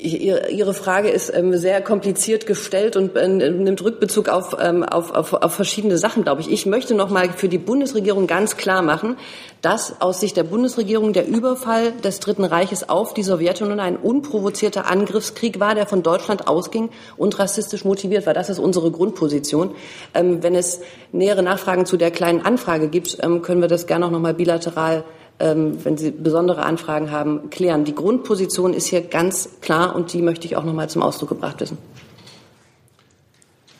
Ihre 0.03 0.73
Frage 0.73 1.11
ist 1.11 1.31
ähm, 1.35 1.55
sehr 1.57 1.83
kompliziert 1.83 2.47
gestellt 2.47 2.97
und 2.97 3.17
äh, 3.17 3.29
nimmt 3.29 3.85
Rückbezug 3.85 4.31
auf, 4.31 4.57
ähm, 4.59 4.83
auf, 4.83 5.11
auf, 5.11 5.35
auf 5.35 5.53
verschiedene 5.53 5.99
Sachen, 5.99 6.23
glaube 6.25 6.41
ich. 6.41 6.51
Ich 6.51 6.65
möchte 6.65 6.95
noch 6.95 7.11
mal 7.11 7.29
für 7.31 7.51
die 7.51 7.59
Bundesregierung 7.59 8.27
ganz 8.27 8.57
klar 8.57 8.81
machen, 8.81 9.17
dass 9.61 10.01
aus 10.01 10.21
Sicht 10.21 10.39
der 10.39 10.45
Bundesregierung 10.45 11.13
der 11.13 11.29
Überfall 11.29 11.93
des 11.93 12.19
Dritten 12.19 12.45
Reiches 12.45 12.89
auf 12.89 13.13
die 13.13 13.23
Sowjetunion 13.23 13.79
ein 13.79 13.97
unprovozierter 13.97 14.91
Angriffskrieg 14.91 15.61
war, 15.61 15.75
der 15.75 15.87
von 15.87 16.03
Deutschland 16.03 16.49
ausging 16.49 16.89
und 17.19 17.39
rassistisch 17.39 17.85
motiviert 17.85 18.25
war. 18.25 18.33
Das 18.33 18.49
ist 18.49 18.59
unsere 18.59 18.91
Grundposition. 18.91 19.75
Ähm, 20.15 20.43
wenn 20.43 20.55
es 20.55 20.81
nähere 21.13 21.43
Nachfragen 21.43 21.85
zu 21.85 21.99
der 21.99 22.11
kleinen 22.11 22.41
Anfrage 22.41 22.89
gibt, 22.89 23.19
können 23.43 23.61
wir 23.61 23.69
das 23.69 23.87
gerne 23.87 24.07
auch 24.07 24.11
noch 24.11 24.21
mal 24.21 24.35
bilateral 24.35 24.97
ähm, 24.99 25.20
wenn 25.41 25.97
Sie 25.97 26.11
besondere 26.11 26.63
Anfragen 26.63 27.11
haben, 27.11 27.51
klären. 27.51 27.85
Die 27.85 27.95
Grundposition 27.95 28.75
ist 28.75 28.87
hier 28.87 29.01
ganz 29.01 29.49
klar 29.61 29.97
und 29.97 30.13
die 30.13 30.23
möchte 30.23 30.47
ich 30.47 30.57
auch 30.57 30.65
noch 30.65 30.75
mal 30.75 30.89
zum 30.89 31.03
Ausdruck 31.03 31.31
gebracht 31.31 31.61
wissen. 31.61 31.79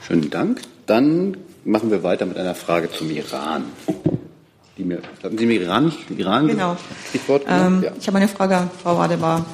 Schönen 0.01 0.31
Dank. 0.31 0.63
Dann 0.87 1.37
machen 1.65 1.91
wir 1.91 2.03
weiter 2.03 2.27
mit 2.27 2.37
einer 2.37 2.55
Frage 2.55 2.91
zum 2.91 3.11
Iran. 3.11 3.65
Die 4.77 4.85
mir, 4.85 5.03
hatten 5.23 5.37
Sie 5.37 5.47
mir 5.47 5.61
Iran 5.61 5.85
nicht 5.87 6.11
Iran 6.17 6.49
genau. 6.49 6.77
Stichwort 7.11 7.45
ähm, 7.47 7.83
ja. 7.83 7.93
Ich 8.01 8.07
habe 8.07 8.17
eine 8.17 8.29
Frage 8.29 8.57
an 8.57 8.71
Frau 8.83 8.97
Adebar. 8.99 9.45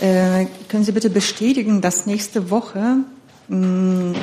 Äh, 0.00 0.46
können 0.68 0.82
Sie 0.82 0.92
bitte 0.92 1.10
bestätigen, 1.10 1.80
dass 1.80 2.06
nächste 2.06 2.50
Woche 2.50 2.96
mh, 3.48 4.18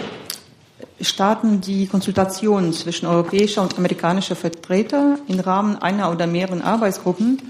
starten 1.01 1.61
die 1.61 1.87
Konsultationen 1.87 2.73
zwischen 2.73 3.05
europäischer 3.05 3.61
und 3.61 3.77
amerikanischer 3.77 4.35
Vertreter 4.35 5.19
im 5.27 5.39
Rahmen 5.39 5.77
einer 5.77 6.11
oder 6.11 6.27
mehreren 6.27 6.61
Arbeitsgruppen 6.61 7.41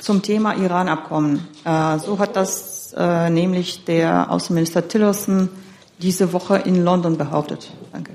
zum 0.00 0.22
Thema 0.22 0.54
Iran-Abkommen. 0.56 1.46
Äh, 1.64 1.98
so 1.98 2.18
hat 2.18 2.36
das 2.36 2.94
äh, 2.96 3.30
nämlich 3.30 3.84
der 3.84 4.30
Außenminister 4.30 4.86
Tillerson 4.88 5.48
diese 5.98 6.32
Woche 6.32 6.56
in 6.58 6.84
London 6.84 7.16
behauptet. 7.16 7.70
Danke. 7.92 8.12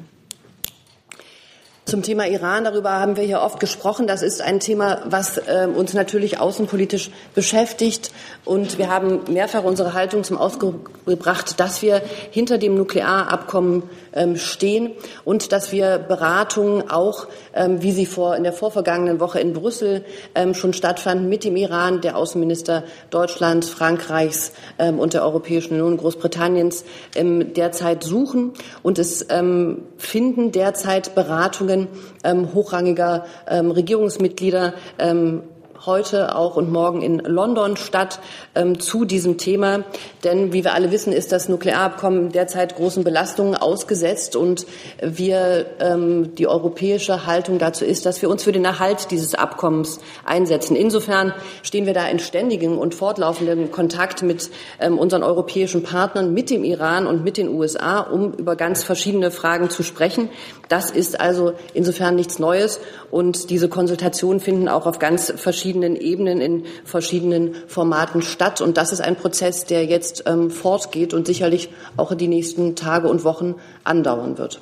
Zum 1.85 2.01
Thema 2.01 2.25
Iran, 2.27 2.63
darüber 2.63 2.93
haben 2.93 3.15
wir 3.15 3.23
hier 3.23 3.41
oft 3.41 3.59
gesprochen. 3.59 4.07
Das 4.07 4.23
ist 4.23 4.41
ein 4.41 4.59
Thema, 4.59 5.03
was 5.05 5.37
äh, 5.37 5.67
uns 5.67 5.93
natürlich 5.93 6.39
außenpolitisch 6.39 7.11
beschäftigt. 7.35 8.11
Und 8.43 8.79
wir 8.79 8.89
haben 8.89 9.19
mehrfach 9.31 9.63
unsere 9.63 9.93
Haltung 9.93 10.23
zum 10.23 10.35
Ausdruck 10.35 11.05
gebracht, 11.05 11.59
dass 11.59 11.83
wir 11.83 12.01
hinter 12.31 12.57
dem 12.57 12.73
Nuklearabkommen 12.73 13.83
ähm, 14.13 14.35
stehen 14.35 14.93
und 15.25 15.51
dass 15.51 15.71
wir 15.71 15.99
Beratungen 15.99 16.89
auch, 16.89 17.27
ähm, 17.53 17.83
wie 17.83 17.91
sie 17.91 18.07
vor, 18.07 18.35
in 18.35 18.41
der 18.41 18.53
vorvergangenen 18.53 19.19
Woche 19.19 19.39
in 19.39 19.53
Brüssel 19.53 20.03
ähm, 20.33 20.55
schon 20.55 20.73
stattfanden, 20.73 21.29
mit 21.29 21.43
dem 21.43 21.55
Iran, 21.55 22.01
der 22.01 22.17
Außenminister 22.17 22.83
Deutschlands, 23.11 23.69
Frankreichs 23.69 24.53
ähm, 24.79 24.97
und 24.97 25.13
der 25.13 25.23
Europäischen 25.23 25.75
Union, 25.75 25.97
Großbritanniens 25.97 26.83
ähm, 27.13 27.53
derzeit 27.53 28.03
suchen. 28.03 28.53
Und 28.81 28.97
es 28.97 29.27
ähm, 29.29 29.83
finden 29.97 30.51
derzeit 30.51 31.13
Beratungen 31.13 31.74
Verhandlungen 31.75 31.87
ähm, 32.23 32.53
hochrangiger 32.53 33.25
ähm, 33.47 33.71
Regierungsmitglieder 33.71 34.73
ähm, 34.99 35.43
heute 35.85 36.35
auch 36.35 36.55
und 36.55 36.71
morgen 36.71 37.01
in 37.01 37.19
London 37.19 37.77
statt 37.77 38.19
ähm, 38.55 38.79
zu 38.79 39.05
diesem 39.05 39.37
Thema. 39.37 39.83
Denn 40.23 40.53
wie 40.53 40.63
wir 40.63 40.73
alle 40.73 40.91
wissen, 40.91 41.13
ist 41.13 41.31
das 41.31 41.49
Nuklearabkommen 41.49 42.31
derzeit 42.31 42.75
großen 42.75 43.03
Belastungen 43.03 43.55
ausgesetzt 43.55 44.35
und 44.35 44.65
wir 45.01 45.65
ähm, 45.79 46.35
die 46.35 46.47
europäische 46.47 47.25
Haltung 47.25 47.59
dazu 47.59 47.85
ist, 47.85 48.05
dass 48.05 48.21
wir 48.21 48.29
uns 48.29 48.43
für 48.43 48.51
den 48.51 48.65
Erhalt 48.65 49.11
dieses 49.11 49.35
Abkommens 49.35 49.99
einsetzen. 50.25 50.75
Insofern 50.75 51.33
stehen 51.63 51.85
wir 51.85 51.93
da 51.93 52.07
in 52.07 52.19
ständigem 52.19 52.77
und 52.77 52.95
fortlaufendem 52.95 53.71
Kontakt 53.71 54.23
mit 54.23 54.49
ähm, 54.79 54.97
unseren 54.97 55.23
europäischen 55.23 55.83
Partnern, 55.83 56.33
mit 56.33 56.49
dem 56.49 56.63
Iran 56.63 57.07
und 57.07 57.23
mit 57.23 57.37
den 57.37 57.49
USA, 57.49 57.99
um 57.99 58.33
über 58.33 58.55
ganz 58.55 58.83
verschiedene 58.83 59.31
Fragen 59.31 59.69
zu 59.69 59.83
sprechen. 59.83 60.29
Das 60.69 60.89
ist 60.89 61.19
also 61.19 61.53
insofern 61.73 62.15
nichts 62.15 62.39
Neues 62.39 62.79
und 63.11 63.49
diese 63.49 63.69
Konsultationen 63.69 64.39
finden 64.39 64.67
auch 64.67 64.87
auf 64.87 64.99
ganz 64.99 65.31
verschiedenen 65.35 65.74
Ebenen 65.81 66.41
in 66.41 66.65
verschiedenen 66.83 67.55
Formaten 67.67 68.21
statt. 68.21 68.61
Und 68.61 68.77
das 68.77 68.91
ist 68.91 69.01
ein 69.01 69.15
Prozess, 69.15 69.65
der 69.65 69.85
jetzt 69.85 70.23
ähm, 70.25 70.51
fortgeht 70.51 71.13
und 71.13 71.27
sicherlich 71.27 71.69
auch 71.97 72.11
in 72.11 72.17
die 72.17 72.27
nächsten 72.27 72.75
Tage 72.75 73.07
und 73.07 73.23
Wochen 73.23 73.55
andauern 73.83 74.37
wird. 74.37 74.61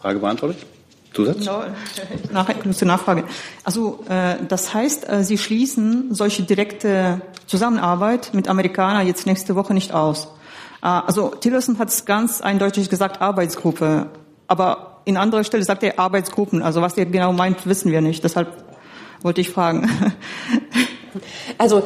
Frage 0.00 0.18
beantwortet? 0.20 0.58
Zusatz? 1.12 1.38
Genau, 1.38 1.62
nach, 2.32 2.48
zur 2.72 2.88
Nachfrage. 2.88 3.24
Also 3.64 4.04
äh, 4.08 4.36
das 4.46 4.72
heißt, 4.72 5.08
äh, 5.08 5.24
Sie 5.24 5.38
schließen 5.38 6.14
solche 6.14 6.42
direkte 6.42 7.20
Zusammenarbeit 7.46 8.30
mit 8.34 8.48
Amerikanern 8.48 9.06
jetzt 9.06 9.26
nächste 9.26 9.54
Woche 9.54 9.74
nicht 9.74 9.92
aus. 9.92 10.28
Äh, 10.82 10.86
also 10.86 11.28
Tillerson 11.28 11.78
hat 11.78 11.88
es 11.88 12.04
ganz 12.04 12.40
eindeutig 12.40 12.88
gesagt, 12.90 13.20
Arbeitsgruppe. 13.20 14.06
Aber 14.46 15.00
in 15.04 15.16
anderer 15.16 15.44
Stelle 15.44 15.64
sagt 15.64 15.82
er 15.82 15.98
Arbeitsgruppen. 15.98 16.62
Also 16.62 16.82
was 16.82 16.96
er 16.96 17.06
genau 17.06 17.32
meint, 17.32 17.66
wissen 17.66 17.90
wir 17.90 18.00
nicht. 18.00 18.22
Deshalb 18.24 18.48
wollte 19.22 19.40
ich 19.40 19.50
fragen. 19.50 19.88
Also 21.56 21.82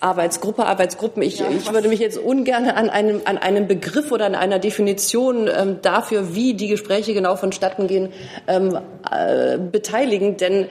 Arbeitsgruppe, 0.00 0.66
Arbeitsgruppen. 0.66 1.22
Ich, 1.22 1.40
ja, 1.40 1.46
ich 1.50 1.72
würde 1.72 1.88
mich 1.88 1.98
jetzt 1.98 2.18
ungern 2.18 2.66
an 2.66 2.88
einem, 2.88 3.22
an 3.24 3.38
einem 3.38 3.66
Begriff 3.66 4.12
oder 4.12 4.26
an 4.26 4.34
einer 4.34 4.58
Definition 4.58 5.48
ähm, 5.48 5.78
dafür, 5.82 6.34
wie 6.34 6.54
die 6.54 6.68
Gespräche 6.68 7.14
genau 7.14 7.36
vonstatten 7.36 7.86
gehen, 7.88 8.10
ähm, 8.46 8.78
äh, 9.10 9.58
beteiligen. 9.58 10.36
Denn 10.36 10.66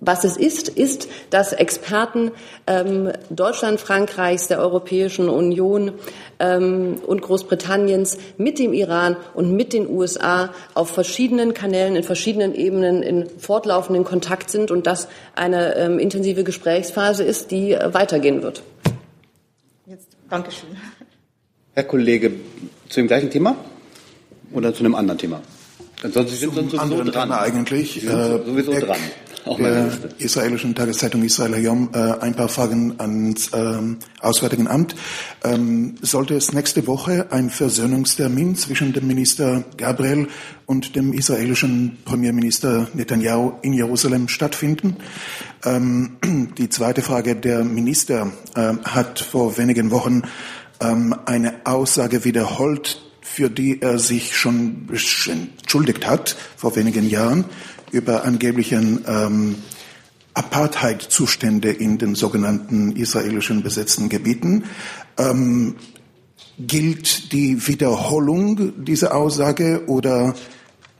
was 0.00 0.24
es 0.24 0.36
ist, 0.36 0.68
ist, 0.68 1.08
dass 1.30 1.52
Experten 1.52 2.32
ähm, 2.66 3.12
Deutschland, 3.30 3.80
Frankreichs, 3.80 4.48
der 4.48 4.58
Europäischen 4.58 5.28
Union 5.28 5.92
ähm, 6.40 6.98
und 7.06 7.22
Großbritanniens 7.22 8.18
mit 8.38 8.58
dem 8.58 8.72
Iran 8.72 9.16
und 9.34 9.54
mit 9.54 9.72
den 9.72 9.88
USA 9.88 10.50
auf 10.74 10.90
verschiedenen 10.90 11.54
Kanälen, 11.54 11.94
in 11.94 12.02
verschiedenen 12.02 12.54
Ebenen 12.54 13.02
in 13.02 13.28
fortlaufenden 13.38 14.04
Kontakt 14.04 14.50
sind 14.50 14.70
und 14.70 14.86
das 14.86 15.08
eine 15.36 15.76
ähm, 15.76 15.98
intensive 15.98 16.42
Gesprächsphase 16.42 17.22
ist, 17.22 17.50
die 17.50 17.72
äh, 17.72 17.94
weitergehen 17.94 18.42
wird. 18.42 18.62
Jetzt, 19.86 20.08
Dankeschön. 20.28 20.70
Herr 21.74 21.84
Kollege, 21.84 22.32
zu 22.88 23.00
dem 23.00 23.06
gleichen 23.06 23.30
Thema 23.30 23.56
oder 24.52 24.74
zu 24.74 24.80
einem 24.80 24.94
anderen 24.94 25.18
Thema? 25.18 25.40
Ansonsten 26.02 26.34
sind 26.36 26.70
Sie 26.70 26.76
sowieso 26.76 27.04
dran. 27.04 27.30
eigentlich. 27.30 27.92
Sie 27.92 28.00
sind 28.00 28.18
äh, 28.18 28.44
sowieso 28.44 28.72
dran 28.72 28.98
der 29.46 29.90
israelischen 30.18 30.74
Tageszeitung 30.74 31.22
Israel 31.22 31.54
Hayom 31.54 31.90
äh, 31.92 31.98
ein 32.20 32.34
paar 32.34 32.48
Fragen 32.48 32.94
ans 32.98 33.50
ähm, 33.52 33.98
Auswärtigen 34.20 34.68
Amt. 34.68 34.94
Ähm, 35.44 35.94
sollte 36.02 36.34
es 36.34 36.52
nächste 36.52 36.86
Woche 36.86 37.28
ein 37.30 37.50
Versöhnungstermin 37.50 38.56
zwischen 38.56 38.92
dem 38.92 39.06
Minister 39.06 39.64
Gabriel 39.76 40.28
und 40.66 40.94
dem 40.96 41.12
israelischen 41.12 41.98
Premierminister 42.04 42.88
Netanyahu 42.94 43.52
in 43.62 43.72
Jerusalem 43.72 44.28
stattfinden? 44.28 44.96
Ähm, 45.64 46.16
die 46.58 46.68
zweite 46.68 47.02
Frage, 47.02 47.36
der 47.36 47.64
Minister 47.64 48.32
äh, 48.54 48.74
hat 48.84 49.20
vor 49.20 49.58
wenigen 49.58 49.90
Wochen 49.90 50.22
ähm, 50.80 51.14
eine 51.26 51.54
Aussage 51.64 52.24
wiederholt, 52.24 53.02
für 53.20 53.48
die 53.48 53.80
er 53.80 53.98
sich 53.98 54.36
schon 54.36 54.88
entschuldigt 54.90 56.06
hat 56.06 56.36
vor 56.56 56.74
wenigen 56.74 57.08
Jahren 57.08 57.44
über 57.92 58.24
angeblichen 58.24 59.04
ähm, 59.06 59.56
Apartheid-Zustände 60.34 61.70
in 61.70 61.98
den 61.98 62.14
sogenannten 62.14 62.96
israelischen 62.96 63.62
besetzten 63.62 64.08
Gebieten. 64.08 64.64
Ähm, 65.18 65.76
gilt 66.58 67.32
die 67.32 67.66
Wiederholung 67.66 68.84
dieser 68.84 69.14
Aussage 69.14 69.84
oder 69.86 70.34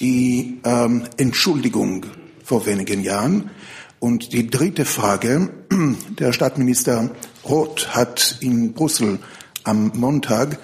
die 0.00 0.60
ähm, 0.64 1.04
Entschuldigung 1.16 2.06
vor 2.44 2.66
wenigen 2.66 3.02
Jahren? 3.02 3.50
Und 3.98 4.32
die 4.32 4.48
dritte 4.48 4.84
Frage, 4.84 5.50
der 6.18 6.32
Staatsminister 6.32 7.10
Roth 7.44 7.94
hat 7.94 8.38
in 8.40 8.72
Brüssel 8.72 9.18
am 9.64 9.92
Montag 9.94 10.58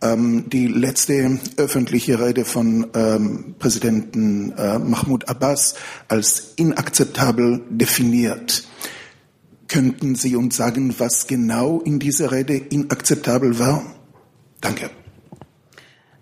die 0.00 0.68
letzte 0.68 1.38
öffentliche 1.56 2.20
Rede 2.20 2.44
von 2.44 2.86
ähm, 2.94 3.56
Präsidenten 3.58 4.52
äh, 4.52 4.78
Mahmoud 4.78 5.28
Abbas 5.28 5.74
als 6.06 6.52
inakzeptabel 6.56 7.62
definiert. 7.68 8.68
Könnten 9.66 10.14
Sie 10.14 10.36
uns 10.36 10.56
sagen, 10.56 10.94
was 10.98 11.26
genau 11.26 11.80
in 11.80 11.98
dieser 11.98 12.32
Rede 12.32 12.56
inakzeptabel 12.56 13.58
war? 13.58 13.82
Danke. 14.60 14.90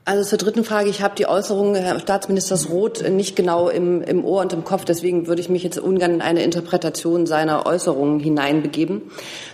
Also 0.09 0.23
zur 0.23 0.39
dritten 0.39 0.63
Frage. 0.63 0.89
Ich 0.89 1.03
habe 1.03 1.17
die 1.17 1.27
Äußerungen 1.27 1.75
Herr 1.75 1.99
Staatsministers 1.99 2.71
Roth 2.71 3.11
nicht 3.11 3.35
genau 3.35 3.69
im, 3.69 4.03
im 4.03 4.25
Ohr 4.25 4.41
und 4.41 4.53
im 4.53 4.63
Kopf. 4.63 4.85
Deswegen 4.85 5.27
würde 5.27 5.41
ich 5.41 5.49
mich 5.49 5.65
jetzt 5.65 5.81
ungern 5.81 6.15
in 6.15 6.21
eine 6.21 6.45
Interpretation 6.45 7.27
seiner 7.27 7.67
Äußerungen 7.67 8.21
hineinbegeben. 8.21 9.03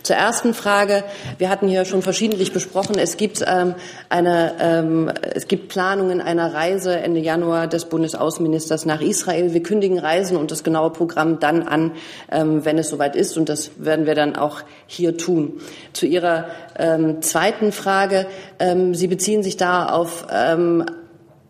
Zur 0.02 0.16
ersten 0.16 0.52
Frage. 0.52 1.04
Wir 1.38 1.48
hatten 1.48 1.68
hier 1.68 1.86
schon 1.86 2.02
verschiedentlich 2.02 2.52
besprochen. 2.52 2.98
Es 2.98 3.16
gibt, 3.16 3.42
ähm, 3.46 3.76
eine, 4.10 4.52
ähm, 4.60 5.10
es 5.34 5.48
gibt 5.48 5.68
Planungen 5.68 6.20
einer 6.20 6.52
Reise 6.52 7.00
Ende 7.00 7.20
Januar 7.20 7.66
des 7.66 7.86
Bundesaußenministers 7.86 8.84
nach 8.84 9.00
Israel. 9.00 9.54
Wir 9.54 9.62
kündigen 9.62 9.98
Reisen 9.98 10.36
und 10.36 10.50
das 10.50 10.64
genaue 10.64 10.90
Programm 10.90 11.40
dann 11.40 11.62
an, 11.62 11.92
ähm, 12.30 12.62
wenn 12.66 12.76
es 12.76 12.90
soweit 12.90 13.16
ist. 13.16 13.38
Und 13.38 13.48
das 13.48 13.70
werden 13.78 14.04
wir 14.04 14.14
dann 14.14 14.36
auch 14.36 14.60
hier 14.86 15.16
tun. 15.16 15.62
Zu 15.94 16.04
Ihrer 16.04 16.44
ähm, 16.78 17.22
zweiten 17.22 17.72
Frage. 17.72 18.26
Ähm, 18.58 18.94
Sie 18.94 19.08
beziehen 19.08 19.42
sich 19.42 19.56
da 19.56 19.86
auf 19.86 20.26
ähm, 20.30 20.84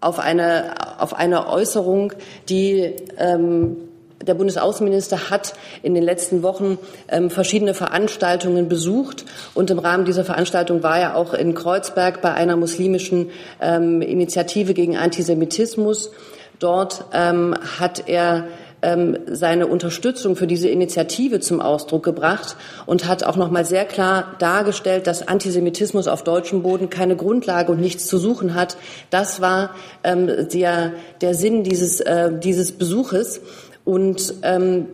auf 0.03 0.19
eine, 0.19 0.75
auf 0.99 1.15
eine 1.15 1.49
Äußerung, 1.49 2.13
die 2.49 2.93
ähm, 3.19 3.77
der 4.21 4.35
Bundesaußenminister 4.35 5.31
hat 5.31 5.55
in 5.83 5.95
den 5.95 6.03
letzten 6.03 6.43
Wochen 6.43 6.79
ähm, 7.09 7.31
verschiedene 7.31 7.75
Veranstaltungen 7.75 8.69
besucht 8.69 9.25
und 9.55 9.71
im 9.71 9.79
Rahmen 9.79 10.05
dieser 10.05 10.25
Veranstaltung 10.25 10.83
war 10.83 10.99
er 10.99 11.17
auch 11.17 11.35
in 11.35 11.55
Kreuzberg 11.55 12.21
bei 12.21 12.33
einer 12.33 12.57
muslimischen 12.57 13.31
ähm, 13.61 14.03
Initiative 14.03 14.75
gegen 14.75 14.97
Antisemitismus. 14.97 16.13
Dort 16.59 17.07
ähm, 17.13 17.57
hat 17.81 18.09
er 18.09 18.45
ähm, 18.83 19.17
seine 19.27 19.67
Unterstützung 19.67 20.37
für 20.37 20.47
diese 20.47 20.69
Initiative 20.69 21.41
zum 21.41 21.61
Ausdruck 21.61 22.03
gebracht 22.03 22.57
und 22.87 23.07
hat 23.07 23.25
auch 23.25 23.37
noch 23.37 23.51
mal 23.51 23.65
sehr 23.65 23.85
klar 23.85 24.35
dargestellt, 24.39 25.07
dass 25.07 25.27
Antisemitismus 25.27 26.09
auf 26.09 26.25
deutschem 26.25 26.63
Boden 26.63 26.91
keine 26.91 27.17
Grundlage 27.17 27.73
und 27.73 27.81
nichts 27.81 28.07
zu 28.07 28.19
suchen 28.19 28.55
hat. 28.55 28.77
Das 29.11 29.41
war 29.41 29.71
ähm, 30.05 30.49
der, 30.53 30.93
der 31.21 31.35
Sinn 31.35 31.65
dieses, 31.65 32.01
äh, 32.01 32.31
dieses 32.39 32.73
Besuches. 32.73 33.41
Und 33.85 34.35
ähm, 34.43 34.87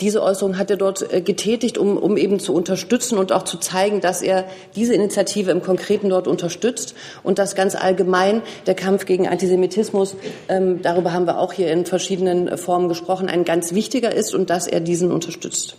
diese 0.00 0.22
Äußerung 0.22 0.58
hat 0.58 0.70
er 0.70 0.76
dort 0.76 1.12
äh, 1.12 1.20
getätigt, 1.20 1.78
um, 1.78 1.96
um 1.96 2.16
eben 2.16 2.40
zu 2.40 2.54
unterstützen 2.54 3.18
und 3.18 3.32
auch 3.32 3.44
zu 3.44 3.58
zeigen, 3.58 4.00
dass 4.00 4.22
er 4.22 4.46
diese 4.76 4.94
Initiative 4.94 5.50
im 5.50 5.62
Konkreten 5.62 6.08
dort 6.08 6.26
unterstützt 6.26 6.94
und 7.22 7.38
dass 7.38 7.54
ganz 7.54 7.74
allgemein 7.74 8.42
der 8.66 8.74
Kampf 8.74 9.06
gegen 9.06 9.28
Antisemitismus, 9.28 10.16
ähm, 10.48 10.82
darüber 10.82 11.12
haben 11.12 11.26
wir 11.26 11.38
auch 11.38 11.52
hier 11.52 11.70
in 11.70 11.86
verschiedenen 11.86 12.56
Formen 12.58 12.88
gesprochen, 12.88 13.28
ein 13.28 13.44
ganz 13.44 13.72
wichtiger 13.72 14.14
ist 14.14 14.34
und 14.34 14.50
dass 14.50 14.66
er 14.66 14.80
diesen 14.80 15.12
unterstützt. 15.12 15.76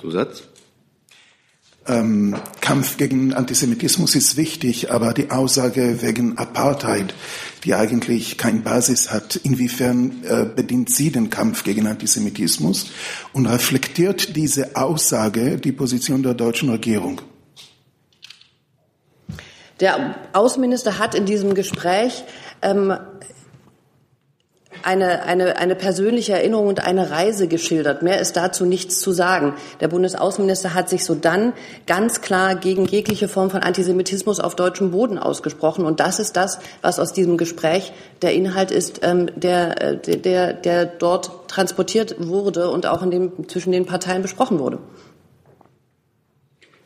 Zusatz? 0.00 0.42
Ähm, 1.88 2.36
Kampf 2.60 2.98
gegen 2.98 3.32
Antisemitismus 3.32 4.14
ist 4.14 4.36
wichtig, 4.36 4.90
aber 4.90 5.14
die 5.14 5.30
Aussage 5.30 6.02
wegen 6.02 6.36
Apartheid, 6.36 7.14
die 7.64 7.74
eigentlich 7.74 8.38
keine 8.38 8.60
Basis 8.60 9.10
hat, 9.10 9.36
inwiefern 9.36 10.22
äh, 10.24 10.44
bedient 10.44 10.90
sie 10.90 11.10
den 11.10 11.30
Kampf 11.30 11.64
gegen 11.64 11.86
Antisemitismus 11.86 12.90
und 13.32 13.46
reflektiert 13.46 14.36
diese 14.36 14.76
Aussage 14.76 15.58
die 15.58 15.72
Position 15.72 16.22
der 16.22 16.34
deutschen 16.34 16.70
Regierung? 16.70 17.20
Der 19.80 20.16
Außenminister 20.32 20.98
hat 20.98 21.14
in 21.14 21.24
diesem 21.24 21.54
Gespräch 21.54 22.24
ähm, 22.62 22.92
eine, 24.82 25.24
eine, 25.24 25.56
eine 25.56 25.74
persönliche 25.74 26.32
Erinnerung 26.32 26.68
und 26.68 26.84
eine 26.84 27.10
Reise 27.10 27.48
geschildert. 27.48 28.02
Mehr 28.02 28.20
ist 28.20 28.36
dazu 28.36 28.64
nichts 28.64 29.00
zu 29.00 29.12
sagen. 29.12 29.54
Der 29.80 29.88
Bundesaußenminister 29.88 30.74
hat 30.74 30.88
sich 30.88 31.04
so 31.04 31.14
dann 31.14 31.52
ganz 31.86 32.20
klar 32.20 32.54
gegen 32.54 32.86
jegliche 32.86 33.28
Form 33.28 33.50
von 33.50 33.60
Antisemitismus 33.60 34.40
auf 34.40 34.56
deutschem 34.56 34.90
Boden 34.90 35.18
ausgesprochen. 35.18 35.84
Und 35.84 36.00
das 36.00 36.18
ist 36.18 36.36
das, 36.36 36.58
was 36.82 36.98
aus 36.98 37.12
diesem 37.12 37.36
Gespräch 37.36 37.92
der 38.22 38.34
Inhalt 38.34 38.70
ist, 38.70 39.00
ähm, 39.02 39.30
der, 39.36 39.82
äh, 39.82 40.18
der, 40.18 40.52
der 40.52 40.86
dort 40.86 41.48
transportiert 41.48 42.16
wurde 42.18 42.70
und 42.70 42.86
auch 42.86 43.02
in 43.02 43.10
dem, 43.10 43.48
zwischen 43.48 43.72
den 43.72 43.86
Parteien 43.86 44.22
besprochen 44.22 44.58
wurde. 44.58 44.78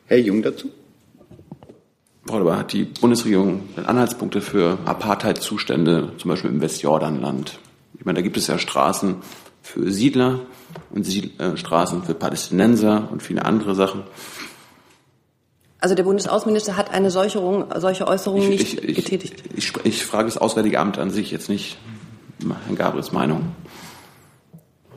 Herr 0.06 0.18
Jung 0.18 0.42
dazu. 0.42 0.68
Frau 2.26 2.38
Leber, 2.38 2.56
hat 2.56 2.72
die 2.72 2.84
Bundesregierung 2.84 3.62
Anhaltspunkte 3.84 4.40
für 4.40 4.78
Apartheidzustände, 4.84 6.12
zum 6.18 6.28
Beispiel 6.28 6.50
im 6.50 6.60
Westjordanland? 6.60 7.58
Ich 8.02 8.06
meine, 8.06 8.16
da 8.16 8.22
gibt 8.22 8.36
es 8.36 8.48
ja 8.48 8.58
Straßen 8.58 9.14
für 9.62 9.92
Siedler 9.92 10.40
und 10.90 11.04
Sied 11.04 11.38
äh, 11.38 11.56
Straßen 11.56 12.02
für 12.02 12.14
Palästinenser 12.14 13.06
und 13.12 13.22
viele 13.22 13.44
andere 13.44 13.76
Sachen. 13.76 14.02
Also 15.78 15.94
der 15.94 16.02
Bundesaußenminister 16.02 16.76
hat 16.76 16.90
eine 16.90 17.12
solche, 17.12 17.38
solche 17.76 18.08
Äußerung 18.08 18.42
ich, 18.42 18.48
nicht 18.48 18.82
ich, 18.82 18.96
getätigt. 18.96 19.44
Ich, 19.54 19.68
ich, 19.68 19.84
ich 19.84 20.04
frage 20.04 20.24
das 20.24 20.36
Auswärtige 20.36 20.80
Amt 20.80 20.98
an 20.98 21.10
sich 21.10 21.30
jetzt 21.30 21.48
nicht 21.48 21.78
Herrn 22.66 22.74
Gabriels 22.74 23.12
Meinung. 23.12 23.54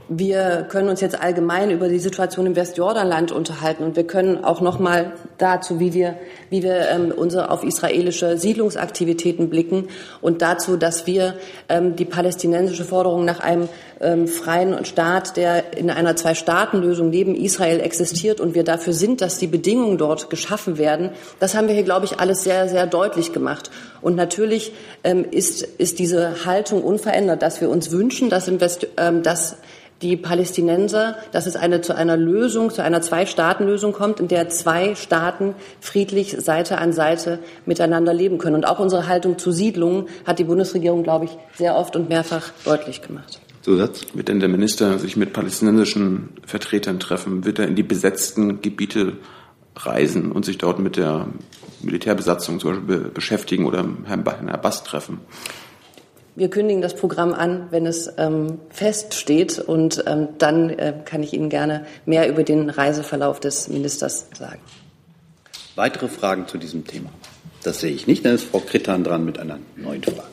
Wir 0.07 0.67
können 0.69 0.89
uns 0.89 1.01
jetzt 1.01 1.19
allgemein 1.19 1.71
über 1.71 1.87
die 1.87 1.97
Situation 1.97 2.45
im 2.45 2.55
Westjordanland 2.55 3.31
unterhalten 3.31 3.83
und 3.83 3.95
wir 3.95 4.05
können 4.05 4.43
auch 4.43 4.61
noch 4.61 4.77
mal 4.77 5.13
dazu, 5.39 5.79
wie 5.79 5.95
wir, 5.95 6.15
wie 6.51 6.61
wir 6.61 6.89
ähm, 6.89 7.11
unsere 7.15 7.49
auf 7.49 7.63
israelische 7.63 8.37
Siedlungsaktivitäten 8.37 9.49
blicken 9.49 9.87
und 10.21 10.43
dazu, 10.43 10.77
dass 10.77 11.07
wir 11.07 11.33
ähm, 11.69 11.95
die 11.95 12.05
palästinensische 12.05 12.85
Forderung 12.85 13.25
nach 13.25 13.39
einem 13.39 13.67
ähm, 13.99 14.27
freien 14.27 14.85
Staat, 14.85 15.37
der 15.37 15.75
in 15.75 15.89
einer 15.89 16.15
Zwei-Staaten-Lösung 16.15 17.09
neben 17.09 17.33
Israel 17.33 17.79
existiert 17.79 18.39
und 18.39 18.53
wir 18.53 18.63
dafür 18.63 18.93
sind, 18.93 19.21
dass 19.21 19.39
die 19.39 19.47
Bedingungen 19.47 19.97
dort 19.97 20.29
geschaffen 20.29 20.77
werden, 20.77 21.09
das 21.39 21.55
haben 21.55 21.67
wir 21.67 21.73
hier, 21.73 21.83
glaube 21.83 22.05
ich, 22.05 22.19
alles 22.19 22.43
sehr, 22.43 22.69
sehr 22.69 22.85
deutlich 22.85 23.33
gemacht. 23.33 23.71
Und 24.01 24.15
natürlich 24.15 24.71
ähm, 25.03 25.25
ist, 25.31 25.63
ist 25.63 25.97
diese 25.97 26.45
Haltung 26.45 26.83
unverändert, 26.83 27.41
dass 27.41 27.59
wir 27.59 27.71
uns 27.71 27.89
wünschen, 27.91 28.29
dass, 28.29 28.47
im 28.47 28.61
West, 28.61 28.85
ähm, 28.97 29.23
dass 29.23 29.57
die 30.05 30.17
Palästinenser, 30.17 31.17
dass 31.31 31.47
es 31.47 31.55
eine, 31.55 31.81
zu 31.81 31.95
einer 31.95 32.15
Lösung, 32.15 32.69
zu 32.69 32.83
einer 32.83 33.01
Zwei-Staaten-Lösung 33.01 33.91
kommt, 33.91 34.19
in 34.19 34.27
der 34.27 34.49
zwei 34.49 34.95
Staaten 34.95 35.55
friedlich 35.79 36.35
Seite 36.39 36.77
an 36.77 36.93
Seite 36.93 37.39
miteinander 37.65 38.13
leben 38.13 38.37
können. 38.37 38.55
Und 38.55 38.67
auch 38.67 38.79
unsere 38.79 39.07
Haltung 39.07 39.37
zu 39.37 39.51
Siedlungen 39.51 40.07
hat 40.25 40.39
die 40.39 40.43
Bundesregierung, 40.43 41.03
glaube 41.03 41.25
ich, 41.25 41.37
sehr 41.55 41.75
oft 41.75 41.95
und 41.95 42.07
mehrfach 42.09 42.51
deutlich 42.63 43.01
gemacht. 43.01 43.39
Zusatz? 43.61 44.05
Wird 44.13 44.27
denn 44.27 44.39
der 44.39 44.49
Minister 44.49 44.99
sich 44.99 45.17
mit 45.17 45.33
palästinensischen 45.33 46.29
Vertretern 46.45 46.99
treffen? 46.99 47.45
Wird 47.45 47.57
er 47.57 47.67
in 47.67 47.75
die 47.75 47.83
besetzten 47.83 48.61
Gebiete 48.61 49.13
reisen 49.75 50.31
und 50.31 50.45
sich 50.45 50.59
dort 50.59 50.77
mit 50.77 50.97
der 50.97 51.27
Militärbesatzung 51.81 52.59
zum 52.59 52.85
Beispiel 52.87 53.09
beschäftigen 53.11 53.65
oder 53.65 53.83
Herrn 54.05 54.49
Abbas 54.49 54.83
treffen? 54.83 55.19
Wir 56.35 56.49
kündigen 56.49 56.81
das 56.81 56.95
Programm 56.95 57.33
an, 57.33 57.67
wenn 57.71 57.85
es 57.85 58.11
ähm, 58.17 58.59
feststeht. 58.69 59.57
Und 59.59 60.03
ähm, 60.05 60.29
dann 60.37 60.69
äh, 60.69 60.93
kann 61.05 61.23
ich 61.23 61.33
Ihnen 61.33 61.49
gerne 61.49 61.85
mehr 62.05 62.27
über 62.27 62.43
den 62.43 62.69
Reiseverlauf 62.69 63.39
des 63.39 63.69
Ministers 63.69 64.27
sagen. 64.37 64.59
Weitere 65.75 66.09
Fragen 66.09 66.47
zu 66.47 66.57
diesem 66.57 66.85
Thema? 66.85 67.09
Das 67.63 67.79
sehe 67.79 67.91
ich 67.91 68.05
nicht. 68.05 68.25
Dann 68.25 68.35
ist 68.35 68.43
Frau 68.43 68.59
Krittan 68.59 69.03
dran 69.03 69.23
mit 69.23 69.39
einer 69.39 69.59
neuen 69.77 70.03
Frage. 70.03 70.23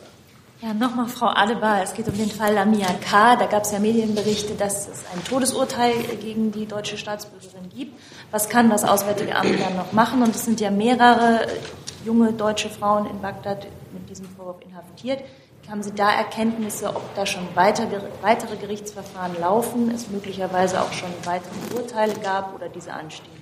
Ja, 0.61 0.75
nochmal 0.75 1.09
Frau 1.09 1.27
Adebar. 1.27 1.83
Es 1.83 1.95
geht 1.95 2.07
um 2.07 2.17
den 2.17 2.31
Fall 2.31 2.55
Lamia 2.55 2.87
K. 3.09 3.37
Da 3.37 3.47
gab 3.47 3.65
es 3.65 3.73
ja 3.73 3.81
Medienberichte, 3.81 4.55
dass 4.55 4.89
es 4.89 5.01
ein 5.13 5.25
Todesurteil 5.25 5.95
gegen 6.21 6.53
die 6.53 6.67
deutsche 6.67 6.97
Staatsbürgerin 6.97 7.69
gibt. 7.75 7.99
Was 8.31 8.49
kann 8.49 8.71
das 8.71 8.85
Auswärtige 8.85 9.35
Amt 9.35 9.59
dann 9.61 9.77
noch 9.77 9.93
machen? 9.93 10.23
Und 10.23 10.35
es 10.35 10.45
sind 10.45 10.61
ja 10.61 10.71
mehrere 10.71 11.47
junge 12.05 12.33
deutsche 12.33 12.69
Frauen 12.69 13.07
in 13.07 13.21
Bagdad 13.21 13.67
mit 13.93 14.09
diesem 14.09 14.27
Vorwurf 14.37 14.61
inhaftiert. 14.65 15.21
Haben 15.73 15.83
Sie 15.83 15.95
da 15.95 16.13
Erkenntnisse, 16.13 16.89
ob 16.89 17.15
da 17.15 17.25
schon 17.25 17.49
weiter, 17.55 17.87
weitere 18.21 18.57
Gerichtsverfahren 18.57 19.41
laufen, 19.41 19.91
es 19.95 20.11
möglicherweise 20.11 20.79
auch 20.83 20.93
schon 20.93 21.09
weitere 21.25 21.75
Urteile 21.75 22.13
gab 22.23 22.55
oder 22.55 22.69
diese 22.69 22.93
anstehen? 22.93 23.33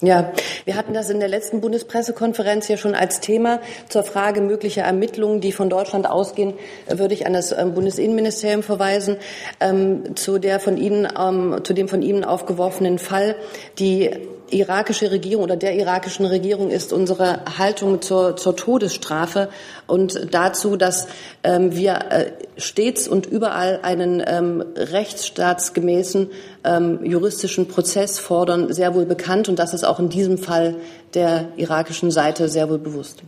Ja, 0.00 0.32
wir 0.64 0.74
hatten 0.74 0.94
das 0.94 1.10
in 1.10 1.20
der 1.20 1.28
letzten 1.28 1.60
Bundespressekonferenz 1.60 2.66
ja 2.68 2.78
schon 2.78 2.94
als 2.94 3.20
Thema. 3.20 3.60
Zur 3.90 4.04
Frage 4.04 4.40
möglicher 4.40 4.84
Ermittlungen, 4.84 5.42
die 5.42 5.52
von 5.52 5.68
Deutschland 5.68 6.08
ausgehen, 6.08 6.54
würde 6.88 7.12
ich 7.12 7.26
an 7.26 7.34
das 7.34 7.52
ähm, 7.52 7.74
Bundesinnenministerium 7.74 8.62
verweisen. 8.62 9.18
Ähm, 9.60 10.16
zu, 10.16 10.38
der 10.38 10.60
von 10.60 10.78
Ihnen, 10.78 11.06
ähm, 11.14 11.60
zu 11.62 11.74
dem 11.74 11.88
von 11.88 12.00
Ihnen 12.00 12.24
aufgeworfenen 12.24 12.98
Fall. 12.98 13.36
Die 13.78 14.10
irakische 14.52 15.10
Regierung 15.10 15.44
oder 15.44 15.56
der 15.56 15.74
irakischen 15.74 16.26
Regierung 16.26 16.70
ist 16.70 16.92
unsere 16.92 17.44
Haltung 17.58 18.02
zur, 18.02 18.36
zur 18.36 18.56
Todesstrafe 18.56 19.48
und 19.86 20.28
dazu, 20.30 20.76
dass 20.76 21.08
ähm, 21.42 21.74
wir 21.74 21.98
äh, 22.10 22.32
stets 22.56 23.08
und 23.08 23.26
überall 23.26 23.80
einen 23.82 24.22
ähm, 24.26 24.64
rechtsstaatsgemäßen 24.76 26.30
ähm, 26.64 27.04
juristischen 27.04 27.68
Prozess 27.68 28.18
fordern, 28.18 28.72
sehr 28.72 28.94
wohl 28.94 29.06
bekannt 29.06 29.48
und 29.48 29.58
das 29.58 29.74
ist 29.74 29.84
auch 29.84 29.98
in 29.98 30.08
diesem 30.08 30.38
Fall 30.38 30.76
der 31.14 31.48
irakischen 31.56 32.10
Seite 32.10 32.48
sehr 32.48 32.68
wohl 32.68 32.78
bewusst. 32.78 33.22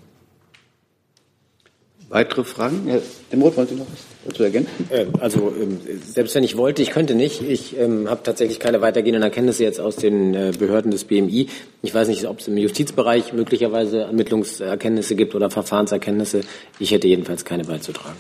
Weitere 2.09 2.45
Fragen? 2.45 2.83
Herr 2.87 3.01
Demroth, 3.33 3.57
wollen 3.57 3.69
Sie 3.69 3.75
noch 3.75 3.87
was 3.91 4.12
dazu 4.27 4.43
ergänzen? 4.43 4.71
Äh, 4.91 5.07
also 5.21 5.53
ähm, 5.59 5.81
selbst 6.05 6.35
wenn 6.35 6.45
ich 6.45 6.57
wollte, 6.57 6.83
ich 6.83 6.91
könnte 6.91 7.15
nicht. 7.15 7.43
Ich 7.43 7.79
ähm, 7.79 8.09
habe 8.09 8.23
tatsächlich 8.23 8.61
keine 8.61 8.81
weitergehenden 8.81 9.23
Erkenntnisse 9.23 9.65
jetzt 9.65 9.81
aus 9.81 9.97
den 9.97 10.35
äh, 10.35 10.53
Behörden 10.59 10.91
des 10.91 11.05
BMI. 11.05 11.49
Ich 11.83 11.95
weiß 11.95 12.09
nicht, 12.09 12.27
ob 12.27 12.41
es 12.41 12.49
im 12.49 12.57
Justizbereich 12.57 13.33
möglicherweise 13.33 14.03
Ermittlungserkenntnisse 14.03 15.15
gibt 15.17 15.35
oder 15.35 15.51
Verfahrenserkenntnisse. 15.51 16.43
Ich 16.79 16.91
hätte 16.91 17.09
jedenfalls 17.09 17.45
keine 17.45 17.65
beizutragen. 17.65 18.19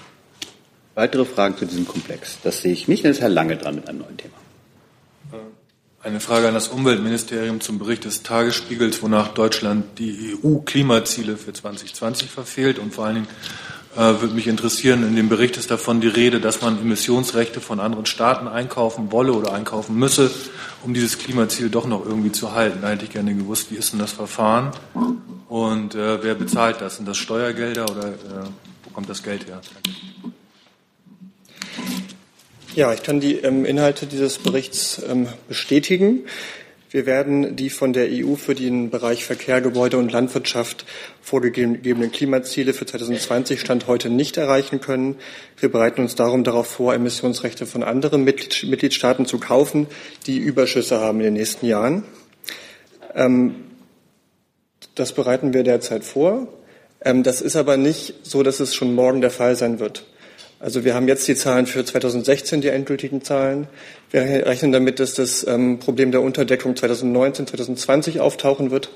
Weitere 0.94 1.24
Fragen 1.24 1.56
zu 1.56 1.64
diesem 1.64 1.86
Komplex? 1.86 2.38
Das 2.42 2.60
sehe 2.60 2.72
ich 2.72 2.88
nicht. 2.88 3.04
Dann 3.04 3.12
ist 3.12 3.20
Herr 3.20 3.28
Lange 3.28 3.56
dran 3.56 3.76
mit 3.76 3.88
einem 3.88 4.00
neuen 4.00 4.16
Thema. 4.16 4.34
Eine 6.04 6.18
Frage 6.18 6.48
an 6.48 6.54
das 6.54 6.66
Umweltministerium 6.66 7.60
zum 7.60 7.78
Bericht 7.78 8.04
des 8.04 8.24
Tagesspiegels, 8.24 9.02
wonach 9.04 9.28
Deutschland 9.28 10.00
die 10.00 10.36
EU-Klimaziele 10.42 11.36
für 11.36 11.52
2020 11.52 12.28
verfehlt 12.28 12.80
und 12.80 12.92
vor 12.92 13.04
allen 13.04 13.14
Dingen 13.14 13.28
äh, 13.28 13.81
würde 13.94 14.34
mich 14.34 14.46
interessieren, 14.46 15.06
in 15.06 15.16
dem 15.16 15.28
Bericht 15.28 15.56
ist 15.56 15.70
davon 15.70 16.00
die 16.00 16.08
Rede, 16.08 16.40
dass 16.40 16.62
man 16.62 16.80
Emissionsrechte 16.80 17.60
von 17.60 17.78
anderen 17.78 18.06
Staaten 18.06 18.48
einkaufen 18.48 19.12
wolle 19.12 19.32
oder 19.32 19.52
einkaufen 19.52 19.96
müsse, 19.96 20.30
um 20.82 20.94
dieses 20.94 21.18
Klimaziel 21.18 21.68
doch 21.68 21.86
noch 21.86 22.04
irgendwie 22.04 22.32
zu 22.32 22.52
halten. 22.52 22.78
Da 22.82 22.88
hätte 22.88 23.04
ich 23.04 23.10
gerne 23.10 23.34
gewusst, 23.34 23.70
wie 23.70 23.76
ist 23.76 23.92
denn 23.92 23.98
das 23.98 24.12
Verfahren 24.12 24.72
und 25.48 25.94
äh, 25.94 26.22
wer 26.22 26.34
bezahlt 26.34 26.80
das? 26.80 26.96
Sind 26.96 27.06
das 27.06 27.18
Steuergelder 27.18 27.84
oder 27.90 28.08
äh, 28.08 28.48
wo 28.84 28.90
kommt 28.94 29.10
das 29.10 29.22
Geld 29.22 29.46
her? 29.46 29.60
Ja, 32.74 32.94
ich 32.94 33.02
kann 33.02 33.20
die 33.20 33.34
ähm, 33.34 33.66
Inhalte 33.66 34.06
dieses 34.06 34.38
Berichts 34.38 35.02
ähm, 35.06 35.28
bestätigen. 35.48 36.20
Wir 36.92 37.06
werden 37.06 37.56
die 37.56 37.70
von 37.70 37.94
der 37.94 38.08
EU 38.10 38.34
für 38.34 38.54
den 38.54 38.90
Bereich 38.90 39.24
Verkehr, 39.24 39.62
Gebäude 39.62 39.96
und 39.96 40.12
Landwirtschaft 40.12 40.84
vorgegebenen 41.22 42.12
Klimaziele 42.12 42.74
für 42.74 42.84
2020 42.84 43.62
Stand 43.62 43.86
heute 43.86 44.10
nicht 44.10 44.36
erreichen 44.36 44.78
können. 44.78 45.16
Wir 45.56 45.72
bereiten 45.72 46.02
uns 46.02 46.16
darum 46.16 46.44
darauf 46.44 46.66
vor, 46.66 46.92
Emissionsrechte 46.92 47.64
von 47.64 47.82
anderen 47.82 48.24
Mitgliedstaaten 48.24 49.24
zu 49.24 49.38
kaufen, 49.38 49.86
die 50.26 50.36
Überschüsse 50.36 51.00
haben 51.00 51.20
in 51.20 51.24
den 51.24 51.32
nächsten 51.32 51.64
Jahren. 51.64 52.02
Ähm, 53.14 53.54
das 54.94 55.14
bereiten 55.14 55.54
wir 55.54 55.62
derzeit 55.62 56.04
vor. 56.04 56.46
Ähm, 57.02 57.22
das 57.22 57.40
ist 57.40 57.56
aber 57.56 57.78
nicht 57.78 58.16
so, 58.22 58.42
dass 58.42 58.60
es 58.60 58.74
schon 58.74 58.94
morgen 58.94 59.22
der 59.22 59.30
Fall 59.30 59.56
sein 59.56 59.78
wird. 59.80 60.04
Also 60.62 60.84
wir 60.84 60.94
haben 60.94 61.08
jetzt 61.08 61.26
die 61.26 61.34
Zahlen 61.34 61.66
für 61.66 61.84
2016, 61.84 62.60
die 62.60 62.68
endgültigen 62.68 63.22
Zahlen. 63.22 63.66
Wir 64.12 64.46
rechnen 64.46 64.72
damit, 64.72 65.00
dass 65.00 65.14
das 65.14 65.46
ähm, 65.46 65.78
Problem 65.78 66.12
der 66.12 66.20
Unterdeckung 66.20 66.76
2019, 66.76 67.46
2020 67.46 68.20
auftauchen 68.20 68.70
wird. 68.70 68.90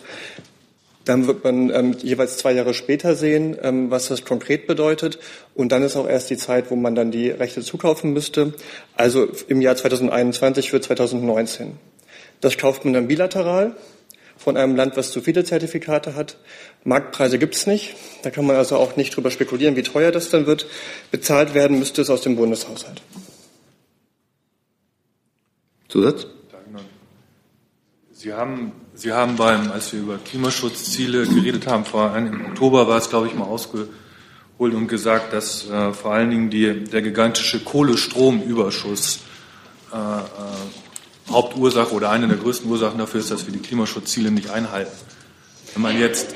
Dann 1.07 1.27
wird 1.27 1.43
man 1.43 1.71
ähm, 1.71 1.97
jeweils 2.03 2.37
zwei 2.37 2.53
Jahre 2.53 2.75
später 2.75 3.15
sehen, 3.15 3.57
ähm, 3.63 3.91
was 3.91 4.09
das 4.09 4.27
konkret 4.27 4.67
bedeutet. 4.67 5.19
Und 5.55 5.73
dann 5.73 5.83
ist 5.83 5.97
auch 5.97 6.07
erst 6.07 6.29
die 6.29 6.37
Zeit, 6.37 6.71
wo 6.71 6.77
man 6.77 6.95
dann 6.95 7.11
die 7.11 7.31
Rechte 7.31 7.63
zukaufen 7.63 8.13
müsste. 8.13 8.53
Also 8.95 9.27
im 9.49 9.63
Jahr 9.63 9.77
2021 9.77 10.71
für 10.71 10.83
2019. 10.83 11.79
Das 12.43 12.59
kauft 12.59 12.85
man 12.85 12.93
dann 12.93 13.09
bilateral 13.09 13.75
von 14.37 14.59
einem 14.59 14.77
Land, 14.77 14.99
was 14.99 15.13
zu 15.13 15.23
viele 15.23 15.45
Zertifikate 15.45 16.15
hat. 16.15 16.37
Marktpreise 16.85 17.39
gibt 17.39 17.55
es 17.55 17.67
nicht. 17.67 17.95
Da 18.23 18.29
kann 18.29 18.45
man 18.45 18.57
also 18.57 18.77
auch 18.77 18.97
nicht 18.97 19.17
drüber 19.17 19.31
spekulieren, 19.31 19.77
wie 19.77 19.83
teuer 19.83 20.13
das 20.13 20.29
dann 20.29 20.47
wird. 20.47 20.67
Bezahlt 21.11 21.55
werden 21.55 21.79
müsste 21.79 22.03
es 22.03 22.11
aus 22.11 22.21
dem 22.21 22.37
Bundeshaushalt. 22.37 23.01
Zusatz? 25.89 26.27
Sie 28.19 28.33
haben, 28.33 28.73
Sie 28.95 29.13
haben 29.13 29.37
beim, 29.37 29.71
als 29.71 29.93
wir 29.93 30.01
über 30.01 30.17
Klimaschutzziele 30.17 31.27
geredet 31.27 31.67
haben, 31.67 31.85
vor 31.85 32.13
allem 32.13 32.33
im 32.33 32.47
Oktober 32.47 32.89
war 32.89 32.97
es, 32.97 33.11
glaube 33.11 33.27
ich, 33.27 33.35
mal 33.35 33.45
ausgeholt 33.45 33.91
und 34.59 34.89
gesagt, 34.89 35.35
dass 35.35 35.69
äh, 35.69 35.93
vor 35.93 36.15
allen 36.15 36.31
Dingen 36.31 36.49
die, 36.49 36.85
der 36.85 37.03
gigantische 37.03 37.61
Kohlestromüberschuss 37.61 39.21
äh, 39.93 39.97
äh, 39.97 41.31
Hauptursache 41.31 41.93
oder 41.93 42.11
eine 42.11 42.27
der 42.27 42.39
größten 42.39 42.71
Ursachen 42.71 42.99
dafür 42.99 43.21
ist, 43.21 43.31
dass 43.31 43.45
wir 43.45 43.53
die 43.53 43.61
Klimaschutzziele 43.61 44.31
nicht 44.31 44.49
einhalten. 44.49 44.97
Wenn 45.75 45.83
man 45.83 46.01
jetzt, 46.01 46.35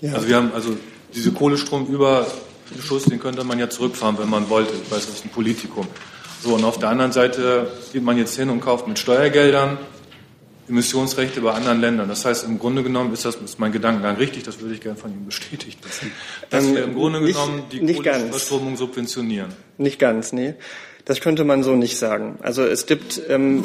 ja. 0.00 0.14
also 0.14 0.26
wir 0.26 0.34
haben 0.34 0.50
also 0.52 0.76
diese 1.14 1.30
Kohlestromüberschuss, 1.30 3.04
den 3.08 3.20
könnte 3.20 3.44
man 3.44 3.60
ja 3.60 3.70
zurückfahren, 3.70 4.18
wenn 4.18 4.28
man 4.28 4.50
wollte. 4.50 4.74
Ich 4.74 4.90
weiß, 4.90 5.06
das 5.06 5.14
ist 5.14 5.24
ein 5.24 5.30
Politikum. 5.30 5.86
So, 6.42 6.54
und 6.54 6.64
auf 6.64 6.78
der 6.78 6.90
anderen 6.90 7.12
Seite 7.12 7.70
geht 7.92 8.02
man 8.02 8.16
jetzt 8.16 8.36
hin 8.36 8.50
und 8.50 8.60
kauft 8.60 8.86
mit 8.86 8.98
Steuergeldern 8.98 9.78
Emissionsrechte 10.68 11.40
bei 11.40 11.52
anderen 11.52 11.80
Ländern. 11.80 12.08
Das 12.08 12.24
heißt, 12.24 12.44
im 12.44 12.58
Grunde 12.58 12.82
genommen 12.82 13.12
ist 13.12 13.24
das 13.24 13.36
ist 13.36 13.58
mein 13.58 13.72
Gedankengang 13.72 14.16
richtig, 14.16 14.42
das 14.42 14.60
würde 14.60 14.74
ich 14.74 14.80
gerne 14.80 14.98
von 14.98 15.10
Ihnen 15.10 15.26
bestätigt 15.26 15.78
wissen. 15.84 16.12
Dass 16.50 16.64
ähm, 16.64 16.74
wir 16.74 16.84
im 16.84 16.94
Grunde 16.94 17.20
nicht, 17.20 17.34
genommen 17.34 17.62
die 17.72 17.94
Kohleverstromung 17.94 18.76
subventionieren. 18.76 19.52
Nicht 19.78 19.98
ganz, 19.98 20.32
nee. 20.32 20.54
Das 21.04 21.20
könnte 21.20 21.44
man 21.44 21.62
so 21.62 21.74
nicht 21.74 21.96
sagen. 21.96 22.38
Also 22.42 22.64
es 22.64 22.86
gibt 22.86 23.20
ähm, 23.28 23.62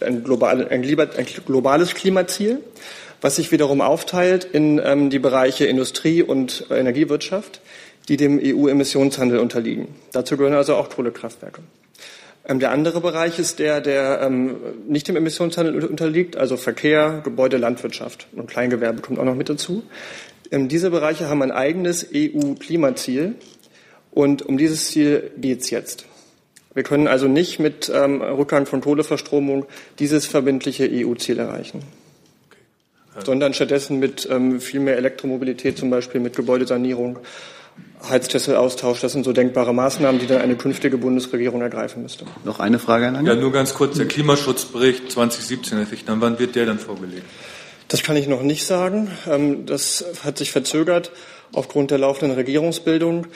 ein, 0.00 0.22
global, 0.22 0.68
ein, 0.68 0.84
ein, 0.84 1.26
globales 1.46 1.94
Klimaziel, 1.94 2.60
was 3.22 3.36
sich 3.36 3.50
wiederum 3.50 3.80
aufteilt 3.80 4.44
in 4.44 4.78
ähm, 4.84 5.08
die 5.08 5.18
Bereiche 5.18 5.64
Industrie 5.64 6.22
und 6.22 6.66
Energiewirtschaft, 6.70 7.62
die 8.08 8.16
dem 8.16 8.40
EU-Emissionshandel 8.42 9.38
unterliegen. 9.38 9.88
Dazu 10.12 10.36
gehören 10.36 10.54
also 10.54 10.76
auch 10.76 10.88
Kohlekraftwerke. 10.90 11.62
Ähm, 12.48 12.60
der 12.60 12.70
andere 12.70 13.00
Bereich 13.00 13.38
ist 13.38 13.58
der, 13.58 13.80
der 13.80 14.20
ähm, 14.22 14.56
nicht 14.88 15.08
dem 15.08 15.16
Emissionshandel 15.16 15.84
unterliegt, 15.84 16.36
also 16.36 16.56
Verkehr, 16.56 17.20
Gebäude, 17.24 17.56
Landwirtschaft 17.56 18.28
und 18.34 18.48
Kleingewerbe 18.48 19.02
kommt 19.02 19.18
auch 19.18 19.24
noch 19.24 19.34
mit 19.34 19.48
dazu. 19.48 19.82
Ähm, 20.50 20.68
diese 20.68 20.90
Bereiche 20.90 21.28
haben 21.28 21.42
ein 21.42 21.50
eigenes 21.50 22.06
EU-Klimaziel 22.14 23.34
und 24.12 24.42
um 24.42 24.58
dieses 24.58 24.86
Ziel 24.86 25.30
geht 25.36 25.62
es 25.62 25.70
jetzt. 25.70 26.06
Wir 26.74 26.82
können 26.82 27.08
also 27.08 27.26
nicht 27.26 27.58
mit 27.58 27.88
Rückgang 27.88 28.66
von 28.66 28.82
Kohleverstromung 28.82 29.64
dieses 29.98 30.26
verbindliche 30.26 30.86
EU-Ziel 30.92 31.38
erreichen, 31.38 31.80
okay. 33.14 33.24
sondern 33.24 33.54
stattdessen 33.54 33.98
mit 33.98 34.28
ähm, 34.30 34.60
viel 34.60 34.80
mehr 34.80 34.98
Elektromobilität, 34.98 35.78
zum 35.78 35.88
Beispiel 35.88 36.20
mit 36.20 36.36
Gebäudesanierung, 36.36 37.18
Heizkesselaustausch. 38.08 39.00
Das 39.00 39.12
sind 39.12 39.24
so 39.24 39.32
denkbare 39.32 39.74
Maßnahmen, 39.74 40.20
die 40.20 40.26
dann 40.26 40.40
eine 40.40 40.56
künftige 40.56 40.98
Bundesregierung 40.98 41.62
ergreifen 41.62 42.02
müsste. 42.02 42.24
Noch 42.44 42.60
eine 42.60 42.78
Frage, 42.78 43.06
Herr 43.06 43.12
Lange? 43.12 43.28
Ja, 43.28 43.34
nur 43.36 43.52
ganz 43.52 43.74
kurz. 43.74 43.96
Der 43.96 44.06
Klimaschutzbericht 44.06 45.10
2017, 45.10 45.78
Herr 45.78 45.86
Fichtner, 45.86 46.16
wann 46.20 46.38
wird 46.38 46.54
der 46.54 46.66
dann 46.66 46.78
vorgelegt? 46.78 47.24
Das 47.88 48.02
kann 48.02 48.16
ich 48.16 48.26
noch 48.26 48.42
nicht 48.42 48.66
sagen. 48.66 49.10
Ähm, 49.28 49.66
das 49.66 50.04
hat 50.24 50.38
sich 50.38 50.50
verzögert 50.50 51.12
aufgrund 51.52 51.90
der 51.90 51.98
laufenden 51.98 52.36
Regierungsbildung. 52.36 53.26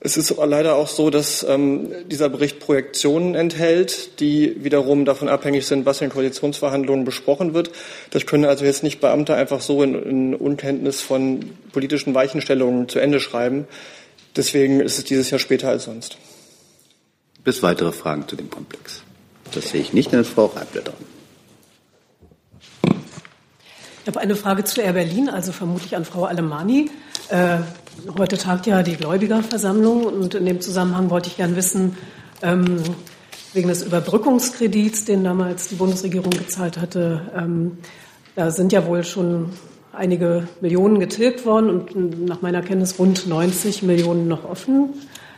Es 0.00 0.16
ist 0.16 0.32
leider 0.36 0.76
auch 0.76 0.86
so, 0.86 1.10
dass 1.10 1.42
ähm, 1.42 1.88
dieser 2.06 2.28
Bericht 2.28 2.60
Projektionen 2.60 3.34
enthält, 3.34 4.20
die 4.20 4.62
wiederum 4.62 5.04
davon 5.04 5.28
abhängig 5.28 5.66
sind, 5.66 5.86
was 5.86 6.00
in 6.00 6.10
Koalitionsverhandlungen 6.10 7.04
besprochen 7.04 7.52
wird. 7.52 7.72
Das 8.10 8.24
können 8.24 8.44
also 8.44 8.64
jetzt 8.64 8.84
nicht 8.84 9.00
Beamte 9.00 9.34
einfach 9.34 9.60
so 9.60 9.82
in, 9.82 9.94
in 9.94 10.34
Unkenntnis 10.36 11.00
von 11.00 11.50
politischen 11.72 12.14
Weichenstellungen 12.14 12.88
zu 12.88 13.00
Ende 13.00 13.18
schreiben. 13.18 13.66
Deswegen 14.36 14.80
ist 14.80 14.98
es 14.98 15.04
dieses 15.04 15.30
Jahr 15.30 15.40
später 15.40 15.68
als 15.68 15.84
sonst. 15.84 16.16
Bis 17.42 17.64
weitere 17.64 17.90
Fragen 17.90 18.28
zu 18.28 18.36
dem 18.36 18.50
Komplex? 18.50 19.02
Das 19.52 19.70
sehe 19.70 19.80
ich 19.80 19.92
nicht, 19.92 20.12
dann 20.12 20.20
ist 20.20 20.30
Frau 20.30 20.46
Reibler 20.46 20.82
dran. 20.82 20.94
Ich 24.02 24.06
habe 24.06 24.20
eine 24.20 24.36
Frage 24.36 24.62
zu 24.62 24.80
Air 24.80 24.92
Berlin, 24.92 25.28
also 25.28 25.50
vermutlich 25.50 25.96
an 25.96 26.04
Frau 26.04 26.24
Alemani. 26.24 26.88
Äh, 27.30 27.58
heute 28.16 28.38
tagt 28.38 28.66
ja 28.66 28.82
die 28.82 28.96
Gläubigerversammlung 28.96 30.04
und 30.04 30.34
in 30.34 30.46
dem 30.46 30.60
Zusammenhang 30.60 31.10
wollte 31.10 31.28
ich 31.28 31.36
gern 31.36 31.56
wissen, 31.56 31.96
ähm, 32.42 32.82
wegen 33.52 33.68
des 33.68 33.82
Überbrückungskredits, 33.82 35.04
den 35.04 35.24
damals 35.24 35.68
die 35.68 35.74
Bundesregierung 35.76 36.30
gezahlt 36.30 36.78
hatte, 36.78 37.30
ähm, 37.36 37.78
da 38.36 38.50
sind 38.50 38.72
ja 38.72 38.86
wohl 38.86 39.04
schon 39.04 39.50
einige 39.92 40.46
Millionen 40.60 41.00
getilgt 41.00 41.44
worden 41.44 41.70
und 41.70 42.24
nach 42.24 42.42
meiner 42.42 42.62
Kenntnis 42.62 42.98
rund 42.98 43.26
90 43.26 43.82
Millionen 43.82 44.28
noch 44.28 44.44
offen. 44.44 44.90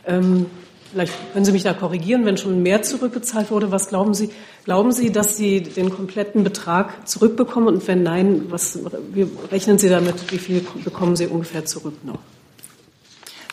Ähm, 0.05 0.45
Vielleicht 0.91 1.13
können 1.31 1.45
Sie 1.45 1.53
mich 1.53 1.63
da 1.63 1.73
korrigieren, 1.73 2.25
wenn 2.25 2.35
schon 2.35 2.61
mehr 2.63 2.81
zurückgezahlt 2.81 3.49
wurde. 3.49 3.71
Was 3.71 3.87
glauben 3.87 4.13
Sie? 4.13 4.29
Glauben 4.65 4.91
Sie, 4.91 5.09
dass 5.09 5.37
Sie 5.37 5.61
den 5.61 5.89
kompletten 5.89 6.43
Betrag 6.43 7.07
zurückbekommen? 7.07 7.69
Und 7.69 7.87
wenn 7.87 8.03
nein, 8.03 8.47
was, 8.49 8.77
rechnen 9.51 9.77
Sie 9.77 9.87
damit? 9.87 10.31
Wie 10.33 10.37
viel 10.37 10.65
bekommen 10.83 11.15
Sie 11.15 11.27
ungefähr 11.27 11.63
zurück 11.63 11.93
noch? 12.03 12.19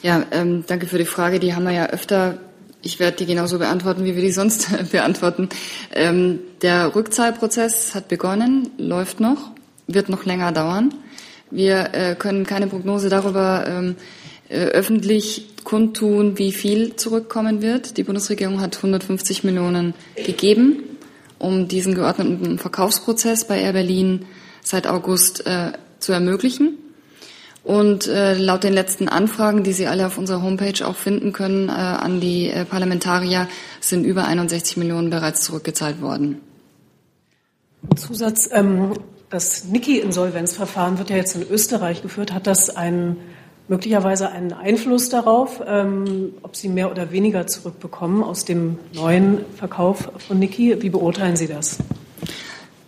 Ja, 0.02 0.24
ähm, 0.30 0.64
danke 0.66 0.86
für 0.86 0.98
die 0.98 1.04
Frage. 1.04 1.40
Die 1.40 1.54
haben 1.54 1.64
wir 1.64 1.72
ja 1.72 1.86
öfter. 1.86 2.38
Ich 2.82 3.00
werde 3.00 3.16
die 3.16 3.26
genauso 3.26 3.58
beantworten, 3.58 4.04
wie 4.04 4.14
wir 4.14 4.22
die 4.22 4.30
sonst 4.30 4.68
beantworten. 4.92 5.48
Ähm, 5.92 6.38
der 6.62 6.94
Rückzahlprozess 6.94 7.94
hat 7.94 8.06
begonnen, 8.08 8.70
läuft 8.78 9.18
noch, 9.18 9.50
wird 9.88 10.08
noch 10.08 10.24
länger 10.24 10.52
dauern. 10.52 10.94
Wir 11.50 11.94
äh, 11.94 12.14
können 12.14 12.46
keine 12.46 12.68
Prognose 12.68 13.08
darüber 13.08 13.64
ähm, 13.66 13.96
äh, 14.48 14.66
öffentlich 14.66 15.48
kundtun, 15.64 16.38
wie 16.38 16.52
viel 16.52 16.94
zurückkommen 16.94 17.60
wird. 17.60 17.96
Die 17.96 18.04
Bundesregierung 18.04 18.60
hat 18.60 18.76
150 18.76 19.42
Millionen 19.42 19.94
gegeben, 20.14 20.84
um 21.38 21.66
diesen 21.66 21.94
geordneten 21.94 22.58
Verkaufsprozess 22.58 23.46
bei 23.46 23.60
Air 23.60 23.72
Berlin 23.72 24.26
seit 24.62 24.86
August 24.86 25.46
äh, 25.46 25.72
zu 25.98 26.12
ermöglichen. 26.12 26.78
Und 27.68 28.06
äh, 28.06 28.32
laut 28.32 28.64
den 28.64 28.72
letzten 28.72 29.10
Anfragen, 29.10 29.62
die 29.62 29.74
Sie 29.74 29.86
alle 29.86 30.06
auf 30.06 30.16
unserer 30.16 30.40
Homepage 30.40 30.88
auch 30.88 30.96
finden 30.96 31.34
können, 31.34 31.68
äh, 31.68 31.72
an 31.72 32.18
die 32.18 32.48
äh, 32.48 32.64
Parlamentarier 32.64 33.46
sind 33.82 34.04
über 34.04 34.24
61 34.24 34.78
Millionen 34.78 35.10
bereits 35.10 35.42
zurückgezahlt 35.42 36.00
worden. 36.00 36.40
Zusatz, 37.94 38.48
ähm, 38.54 38.94
das 39.28 39.64
Niki-Insolvenzverfahren 39.64 40.96
wird 40.96 41.10
ja 41.10 41.16
jetzt 41.16 41.36
in 41.36 41.46
Österreich 41.46 42.00
geführt. 42.00 42.32
Hat 42.32 42.46
das 42.46 42.74
einen 42.74 43.18
möglicherweise 43.68 44.30
einen 44.30 44.54
Einfluss 44.54 45.10
darauf, 45.10 45.60
ähm, 45.66 46.32
ob 46.40 46.56
Sie 46.56 46.70
mehr 46.70 46.90
oder 46.90 47.12
weniger 47.12 47.46
zurückbekommen 47.46 48.24
aus 48.24 48.46
dem 48.46 48.78
neuen 48.94 49.44
Verkauf 49.56 50.10
von 50.26 50.38
Niki. 50.38 50.80
Wie 50.80 50.88
beurteilen 50.88 51.36
Sie 51.36 51.48
das? 51.48 51.76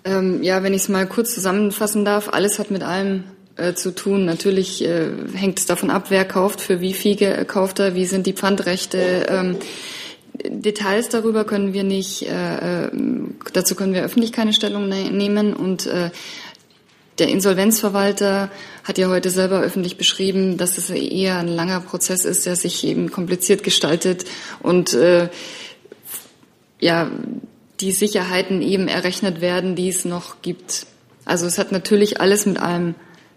Ähm, 0.06 0.42
ja, 0.42 0.62
wenn 0.62 0.72
ich 0.72 0.84
es 0.84 0.88
mal 0.88 1.06
kurz 1.06 1.34
zusammenfassen 1.34 2.06
darf, 2.06 2.30
alles 2.32 2.58
hat 2.58 2.70
mit 2.70 2.82
allem 2.82 3.24
äh, 3.60 3.74
zu 3.74 3.94
tun. 3.94 4.24
Natürlich 4.24 4.84
äh, 4.84 5.10
hängt 5.34 5.58
es 5.58 5.66
davon 5.66 5.90
ab, 5.90 6.06
wer 6.08 6.24
kauft, 6.24 6.60
für 6.60 6.80
wie 6.80 6.94
viel 6.94 7.44
kauft 7.44 7.78
er, 7.78 7.94
wie 7.94 8.06
sind 8.06 8.26
die 8.26 8.32
Pfandrechte. 8.32 9.26
Ähm, 9.28 9.56
Details 10.42 11.08
darüber 11.08 11.44
können 11.44 11.72
wir 11.72 11.84
nicht, 11.84 12.22
äh, 12.22 12.86
äh 12.86 12.90
dazu 13.52 13.74
können 13.74 13.94
wir 13.94 14.02
öffentlich 14.02 14.32
keine 14.32 14.52
Stellung 14.52 14.88
ne 14.88 15.10
nehmen 15.10 15.54
und 15.54 15.86
äh, 15.86 16.10
der 17.18 17.28
Insolvenzverwalter 17.28 18.50
hat 18.82 18.96
ja 18.96 19.08
heute 19.08 19.28
selber 19.28 19.60
öffentlich 19.60 19.98
beschrieben, 19.98 20.56
dass 20.56 20.78
es 20.78 20.88
eher 20.88 21.38
ein 21.38 21.48
langer 21.48 21.80
Prozess 21.80 22.24
ist, 22.24 22.46
der 22.46 22.56
sich 22.56 22.82
eben 22.84 23.10
kompliziert 23.10 23.62
gestaltet 23.62 24.24
und 24.62 24.94
äh, 24.94 25.28
ja 26.80 27.10
die 27.80 27.92
Sicherheiten 27.92 28.62
eben 28.62 28.88
errechnet 28.88 29.40
werden, 29.40 29.74
die 29.74 29.88
es 29.88 30.04
noch 30.04 30.42
gibt. 30.42 30.86
Also 31.24 31.46
es 31.46 31.58
hat 31.58 31.72
natürlich 31.72 32.20
alles 32.20 32.46
mit 32.46 32.58
allem 32.58 32.94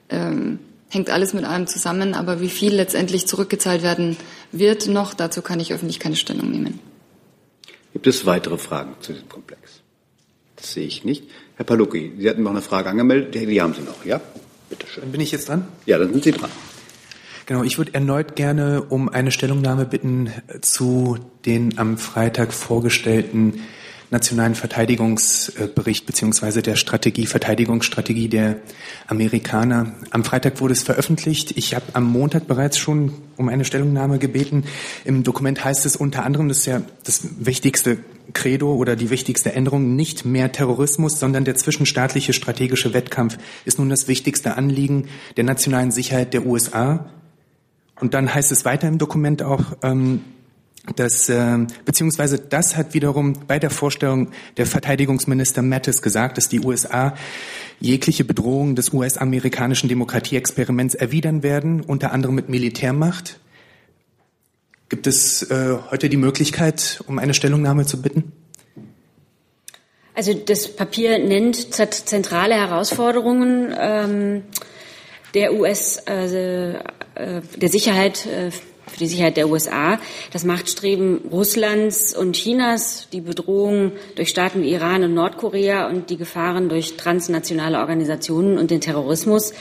ähm, 0.09 0.59
hängt 0.89 1.09
alles 1.09 1.33
mit 1.33 1.45
allem 1.45 1.67
zusammen, 1.67 2.13
aber 2.13 2.39
wie 2.41 2.49
viel 2.49 2.73
letztendlich 2.73 3.27
zurückgezahlt 3.27 3.83
werden 3.83 4.17
wird 4.51 4.87
noch, 4.87 5.13
dazu 5.13 5.41
kann 5.41 5.59
ich 5.59 5.73
öffentlich 5.73 5.99
keine 5.99 6.15
Stellung 6.15 6.51
nehmen. 6.51 6.79
Gibt 7.93 8.07
es 8.07 8.25
weitere 8.25 8.57
Fragen 8.57 8.95
zu 8.99 9.13
diesem 9.13 9.29
Komplex? 9.29 9.81
Das 10.55 10.73
sehe 10.73 10.85
ich 10.85 11.03
nicht. 11.03 11.29
Herr 11.55 11.65
Palucki, 11.65 12.13
Sie 12.17 12.29
hatten 12.29 12.43
noch 12.43 12.51
eine 12.51 12.61
Frage 12.61 12.89
angemeldet. 12.89 13.35
Die 13.35 13.61
haben 13.61 13.73
Sie 13.73 13.81
noch, 13.81 14.05
ja? 14.05 14.21
Bitte 14.69 14.87
schön. 14.87 15.03
Dann 15.03 15.11
bin 15.11 15.21
ich 15.21 15.31
jetzt 15.31 15.49
dran? 15.49 15.67
Ja, 15.85 15.97
dann 15.97 16.11
sind 16.11 16.23
Sie 16.23 16.31
dran. 16.31 16.49
Genau, 17.45 17.63
ich 17.63 17.77
würde 17.77 17.93
erneut 17.93 18.35
gerne 18.35 18.83
um 18.83 19.09
eine 19.09 19.31
Stellungnahme 19.31 19.85
bitten 19.85 20.31
zu 20.61 21.17
den 21.45 21.77
am 21.77 21.97
Freitag 21.97 22.53
vorgestellten 22.53 23.61
nationalen 24.13 24.55
Verteidigungsbericht 24.55 26.05
beziehungsweise 26.05 26.61
der 26.61 26.77
Strategie, 26.77 27.25
Verteidigungsstrategie 27.25 28.29
der 28.29 28.57
Amerikaner. 29.07 29.93
Am 30.11 30.23
Freitag 30.23 30.61
wurde 30.61 30.73
es 30.73 30.83
veröffentlicht. 30.83 31.57
Ich 31.57 31.75
habe 31.75 31.85
am 31.93 32.05
Montag 32.05 32.47
bereits 32.47 32.77
schon 32.77 33.11
um 33.35 33.49
eine 33.49 33.65
Stellungnahme 33.65 34.19
gebeten. 34.19 34.63
Im 35.03 35.23
Dokument 35.23 35.65
heißt 35.65 35.85
es 35.85 35.97
unter 35.97 36.23
anderem, 36.23 36.47
das 36.47 36.59
ist 36.59 36.67
ja 36.67 36.81
das 37.03 37.27
wichtigste 37.39 37.97
Credo 38.31 38.73
oder 38.73 38.95
die 38.95 39.09
wichtigste 39.09 39.53
Änderung, 39.53 39.95
nicht 39.95 40.23
mehr 40.23 40.51
Terrorismus, 40.51 41.19
sondern 41.19 41.43
der 41.43 41.55
zwischenstaatliche 41.55 42.31
strategische 42.31 42.93
Wettkampf 42.93 43.37
ist 43.65 43.79
nun 43.79 43.89
das 43.89 44.07
wichtigste 44.07 44.55
Anliegen 44.55 45.09
der 45.35 45.43
nationalen 45.43 45.91
Sicherheit 45.91 46.33
der 46.33 46.45
USA. 46.45 47.09
Und 47.99 48.13
dann 48.13 48.33
heißt 48.33 48.51
es 48.51 48.63
weiter 48.63 48.87
im 48.87 48.97
Dokument 48.97 49.43
auch, 49.43 49.63
ähm, 49.81 50.21
das, 50.95 51.29
äh, 51.29 51.59
beziehungsweise 51.85 52.39
das 52.39 52.75
hat 52.75 52.93
wiederum 52.93 53.33
bei 53.47 53.57
der 53.57 53.69
Vorstellung 53.69 54.31
der 54.57 54.65
Verteidigungsminister 54.65 55.61
Mattis 55.61 56.01
gesagt, 56.01 56.37
dass 56.37 56.49
die 56.49 56.59
USA 56.59 57.15
jegliche 57.79 58.25
Bedrohung 58.25 58.75
des 58.75 58.91
US-amerikanischen 58.91 59.87
Demokratieexperiments 59.87 60.95
erwidern 60.95 61.41
werden, 61.41 61.81
unter 61.81 62.11
anderem 62.11 62.35
mit 62.35 62.49
Militärmacht. 62.49 63.39
Gibt 64.89 65.07
es 65.07 65.43
äh, 65.43 65.77
heute 65.89 66.09
die 66.09 66.17
Möglichkeit, 66.17 67.01
um 67.07 67.17
eine 67.17 67.33
Stellungnahme 67.33 67.85
zu 67.85 68.01
bitten? 68.01 68.33
Also 70.15 70.33
das 70.33 70.67
Papier 70.67 71.17
nennt 71.17 71.73
zentrale 71.73 72.55
Herausforderungen 72.55 73.73
ähm, 73.75 74.43
der 75.33 75.53
US, 75.55 75.97
äh, 76.07 76.73
äh, 76.73 77.41
der 77.55 77.69
Sicherheit 77.69 78.25
äh, 78.27 78.51
für 78.93 78.99
die 78.99 79.07
Sicherheit 79.07 79.37
der 79.37 79.49
USA, 79.49 79.99
das 80.31 80.43
Machtstreben 80.43 81.21
Russlands 81.31 82.15
und 82.15 82.35
Chinas, 82.35 83.07
die 83.11 83.21
Bedrohung 83.21 83.93
durch 84.15 84.29
Staaten 84.29 84.61
wie 84.61 84.71
Iran 84.71 85.03
und 85.03 85.15
Nordkorea 85.15 85.87
und 85.87 86.11
die 86.11 86.17
Gefahren 86.17 86.69
durch 86.69 86.95
transnationale 86.95 87.79
Organisationen 87.79 88.59
und 88.59 88.69
den 88.69 88.81
Terrorismus. 88.81 89.53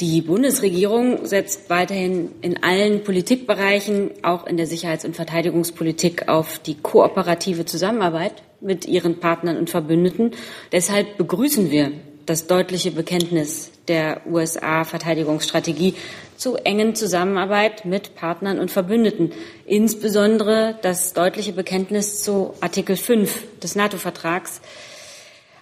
Die 0.00 0.20
Bundesregierung 0.22 1.24
setzt 1.24 1.70
weiterhin 1.70 2.32
in 2.42 2.64
allen 2.64 3.04
Politikbereichen, 3.04 4.10
auch 4.22 4.44
in 4.44 4.56
der 4.56 4.66
Sicherheits- 4.66 5.04
und 5.04 5.14
Verteidigungspolitik, 5.14 6.28
auf 6.28 6.58
die 6.58 6.74
kooperative 6.74 7.64
Zusammenarbeit 7.64 8.42
mit 8.60 8.86
ihren 8.86 9.20
Partnern 9.20 9.56
und 9.56 9.70
Verbündeten. 9.70 10.32
Deshalb 10.72 11.16
begrüßen 11.16 11.70
wir 11.70 11.92
das 12.26 12.48
deutliche 12.48 12.90
Bekenntnis 12.90 13.70
der 13.88 14.22
USA-Verteidigungsstrategie 14.26 15.94
zu 16.36 16.56
engen 16.56 16.94
Zusammenarbeit 16.94 17.84
mit 17.84 18.14
Partnern 18.14 18.58
und 18.58 18.70
Verbündeten, 18.70 19.32
insbesondere 19.66 20.78
das 20.82 21.12
deutliche 21.12 21.52
Bekenntnis 21.52 22.22
zu 22.22 22.54
Artikel 22.60 22.96
5 22.96 23.60
des 23.60 23.76
NATO-Vertrags, 23.76 24.60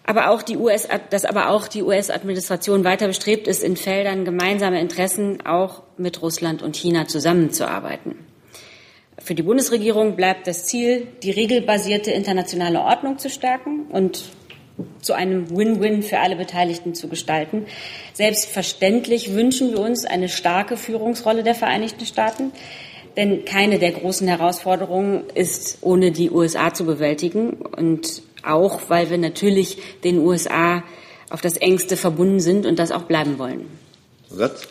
aber 0.04 0.30
auch 0.30 0.42
die 0.42 0.56
US, 0.56 0.88
dass 1.10 1.24
aber 1.24 1.50
auch 1.50 1.68
die 1.68 1.82
US-Administration 1.82 2.84
weiter 2.84 3.06
bestrebt 3.06 3.46
ist, 3.46 3.62
in 3.62 3.76
Feldern 3.76 4.24
gemeinsamer 4.24 4.80
Interessen 4.80 5.46
auch 5.46 5.82
mit 5.96 6.22
Russland 6.22 6.62
und 6.62 6.76
China 6.76 7.06
zusammenzuarbeiten. 7.06 8.16
Für 9.18 9.36
die 9.36 9.42
Bundesregierung 9.42 10.16
bleibt 10.16 10.48
das 10.48 10.66
Ziel, 10.66 11.06
die 11.22 11.30
regelbasierte 11.30 12.10
internationale 12.10 12.80
Ordnung 12.80 13.18
zu 13.18 13.30
stärken 13.30 13.86
und 13.90 14.24
zu 15.00 15.12
einem 15.14 15.56
Win-Win 15.56 16.02
für 16.02 16.18
alle 16.18 16.36
Beteiligten 16.36 16.94
zu 16.94 17.08
gestalten. 17.08 17.66
Selbstverständlich 18.12 19.34
wünschen 19.34 19.72
wir 19.72 19.80
uns 19.80 20.04
eine 20.04 20.28
starke 20.28 20.76
Führungsrolle 20.76 21.42
der 21.42 21.54
Vereinigten 21.54 22.06
Staaten, 22.06 22.52
denn 23.16 23.44
keine 23.44 23.78
der 23.78 23.92
großen 23.92 24.26
Herausforderungen 24.26 25.24
ist 25.34 25.78
ohne 25.82 26.12
die 26.12 26.30
USA 26.30 26.72
zu 26.72 26.84
bewältigen 26.84 27.50
und 27.52 28.22
auch, 28.42 28.80
weil 28.88 29.10
wir 29.10 29.18
natürlich 29.18 29.78
den 30.04 30.18
USA 30.18 30.82
auf 31.30 31.40
das 31.40 31.56
engste 31.56 31.96
verbunden 31.96 32.40
sind 32.40 32.66
und 32.66 32.78
das 32.78 32.90
auch 32.90 33.02
bleiben 33.02 33.38
wollen. 33.38 33.66
Satz. 34.28 34.68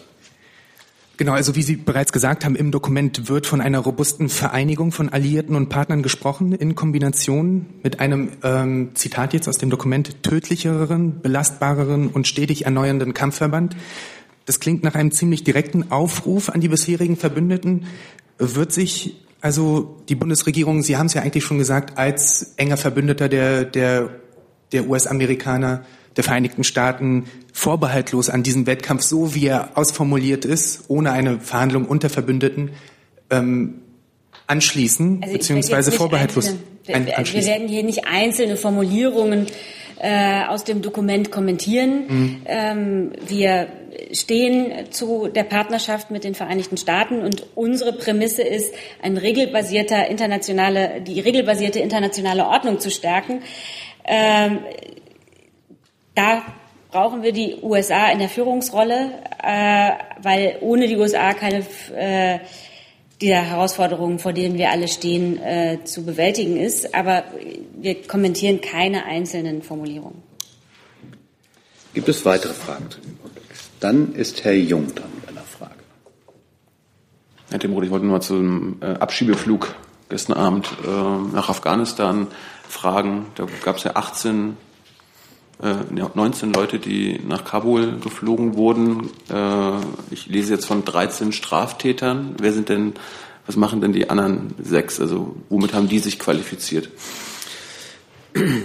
Genau, 1.22 1.34
also 1.34 1.56
wie 1.56 1.62
Sie 1.62 1.76
bereits 1.76 2.12
gesagt 2.12 2.46
haben, 2.46 2.56
im 2.56 2.72
Dokument 2.72 3.30
wird 3.30 3.46
von 3.46 3.62
einer 3.62 3.78
robusten 3.78 4.28
Vereinigung 4.28 4.92
von 4.92 5.10
Alliierten 5.10 5.56
und 5.56 5.70
Partnern 5.70 6.02
gesprochen, 6.02 6.52
in 6.52 6.74
Kombination 6.74 7.68
mit 7.84 8.00
einem, 8.00 8.32
ähm, 8.42 8.96
Zitat 8.96 9.32
jetzt 9.36 9.48
aus 9.48 9.60
dem 9.60 9.70
Dokument, 9.70 10.24
tödlicheren, 10.24 11.22
belastbareren 11.22 12.08
und 12.08 12.28
stetig 12.28 12.66
erneuernden 12.66 13.14
Kampfverband. 13.14 13.76
Das 14.48 14.60
klingt 14.60 14.84
nach 14.84 14.96
einem 14.96 15.12
ziemlich 15.12 15.44
direkten 15.44 15.92
Aufruf 15.92 16.50
an 16.50 16.60
die 16.60 16.70
bisherigen 16.70 17.18
Verbündeten. 17.18 17.86
Wird 18.40 18.72
sich 18.74 19.24
also 19.42 20.02
die 20.10 20.16
Bundesregierung, 20.16 20.82
Sie 20.82 20.98
haben 20.98 21.06
es 21.06 21.14
ja 21.14 21.22
eigentlich 21.22 21.44
schon 21.44 21.60
gesagt, 21.60 22.00
als 22.00 22.56
enger 22.58 22.78
Verbündeter 22.78 23.30
der, 23.30 23.66
der, 23.66 24.10
der 24.72 24.90
US-Amerikaner 24.90 25.86
der 26.18 26.24
Vereinigten 26.24 26.64
Staaten 26.64 27.26
vorbehaltlos 27.54 28.30
an 28.30 28.44
diesen 28.44 28.68
Wettkampf, 28.68 29.04
so 29.04 29.34
wie 29.36 29.48
er 29.48 29.72
ausformuliert 29.76 30.46
ist, 30.46 30.86
ohne 30.88 31.12
eine 31.12 31.40
Verhandlung 31.40 31.86
unter 31.86 32.10
Verbündeten, 32.10 32.72
ähm, 33.30 33.82
anschließen, 34.48 35.20
also 35.22 35.34
beziehungsweise 35.34 35.92
vorbehaltlos 35.92 36.56
einzelne, 36.88 37.18
anschließen. 37.18 37.48
Wir 37.50 37.60
werden 37.60 37.68
hier 37.70 37.84
nicht 37.84 38.06
einzelne 38.08 38.58
Formulierungen 38.58 39.48
äh, 40.00 40.46
aus 40.48 40.64
dem 40.64 40.82
Dokument 40.82 41.32
kommentieren. 41.32 42.04
Mhm. 42.08 42.42
Ähm, 42.46 43.12
wir 43.28 43.68
stehen 44.14 44.92
zu 44.92 45.28
der 45.28 45.44
Partnerschaft 45.44 46.12
mit 46.12 46.24
den 46.24 46.36
Vereinigten 46.36 46.78
Staaten 46.78 47.22
und 47.22 47.46
unsere 47.56 47.94
Prämisse 47.94 48.42
ist, 48.42 48.74
ein 49.02 49.18
regelbasierter 49.18 50.08
internationale, 50.08 51.02
die 51.02 51.20
regelbasierte 51.20 51.80
internationale 51.80 52.46
Ordnung 52.46 52.80
zu 52.80 52.90
stärken. 52.90 53.42
Ähm, 54.06 54.60
da 56.22 56.44
brauchen 56.92 57.24
wir 57.24 57.32
die 57.32 57.58
USA 57.62 58.12
in 58.12 58.20
der 58.20 58.30
Führungsrolle, 58.30 59.12
äh, 59.42 59.92
weil 60.22 60.58
ohne 60.62 60.88
die 60.88 60.98
USA 60.98 61.34
keine 61.34 61.66
äh, 61.96 62.40
dieser 63.22 63.42
Herausforderungen, 63.42 64.20
vor 64.20 64.34
denen 64.34 64.58
wir 64.58 64.72
alle 64.72 64.88
stehen, 64.88 65.42
äh, 65.42 65.80
zu 65.84 66.04
bewältigen 66.04 66.58
ist. 66.58 66.94
Aber 66.94 67.24
wir 67.76 68.04
kommentieren 68.04 68.62
keine 68.62 69.06
einzelnen 69.06 69.62
Formulierungen. 69.62 70.22
Gibt 71.94 72.10
es 72.10 72.26
weitere 72.26 72.54
Fragen 72.54 72.90
zu 72.90 73.00
dem 73.02 73.22
Kontext? 73.22 73.72
Dann 73.80 74.14
ist 74.16 74.44
Herr 74.44 74.54
Jung 74.54 74.94
dran 74.96 75.10
mit 75.20 75.30
einer 75.30 75.46
Frage. 75.46 75.84
Herr 77.50 77.60
Demroth, 77.60 77.84
ich 77.84 77.92
wollte 77.92 78.06
nur 78.06 78.16
mal 78.18 78.22
zum 78.22 78.78
äh, 78.82 78.86
Abschiebeflug 78.86 79.76
gestern 80.10 80.38
Abend 80.38 80.68
äh, 80.84 81.36
nach 81.36 81.50
Afghanistan 81.50 82.28
fragen. 82.68 83.28
Da 83.36 83.46
gab 83.64 83.78
es 83.78 83.84
ja 83.84 83.96
18 83.96 84.58
19 85.62 86.50
äh, 86.50 86.58
Leute, 86.58 86.80
die 86.80 87.20
nach 87.28 87.46
Kabul 87.46 88.00
geflogen 88.00 88.56
wurden. 88.56 89.10
Äh, 89.32 89.74
ich 90.12 90.28
lese 90.28 90.54
jetzt 90.54 90.66
von 90.66 90.84
13 90.84 91.32
Straftätern. 91.32 92.36
Wer 92.40 92.52
sind 92.52 92.70
denn, 92.70 92.94
was 93.46 93.56
machen 93.56 93.82
denn 93.82 93.94
die 93.94 94.10
anderen 94.10 94.56
sechs? 94.62 95.00
Also 95.00 95.36
womit 95.50 95.74
haben 95.74 95.88
die 95.88 96.00
sich 96.00 96.18
qualifiziert? 96.18 96.90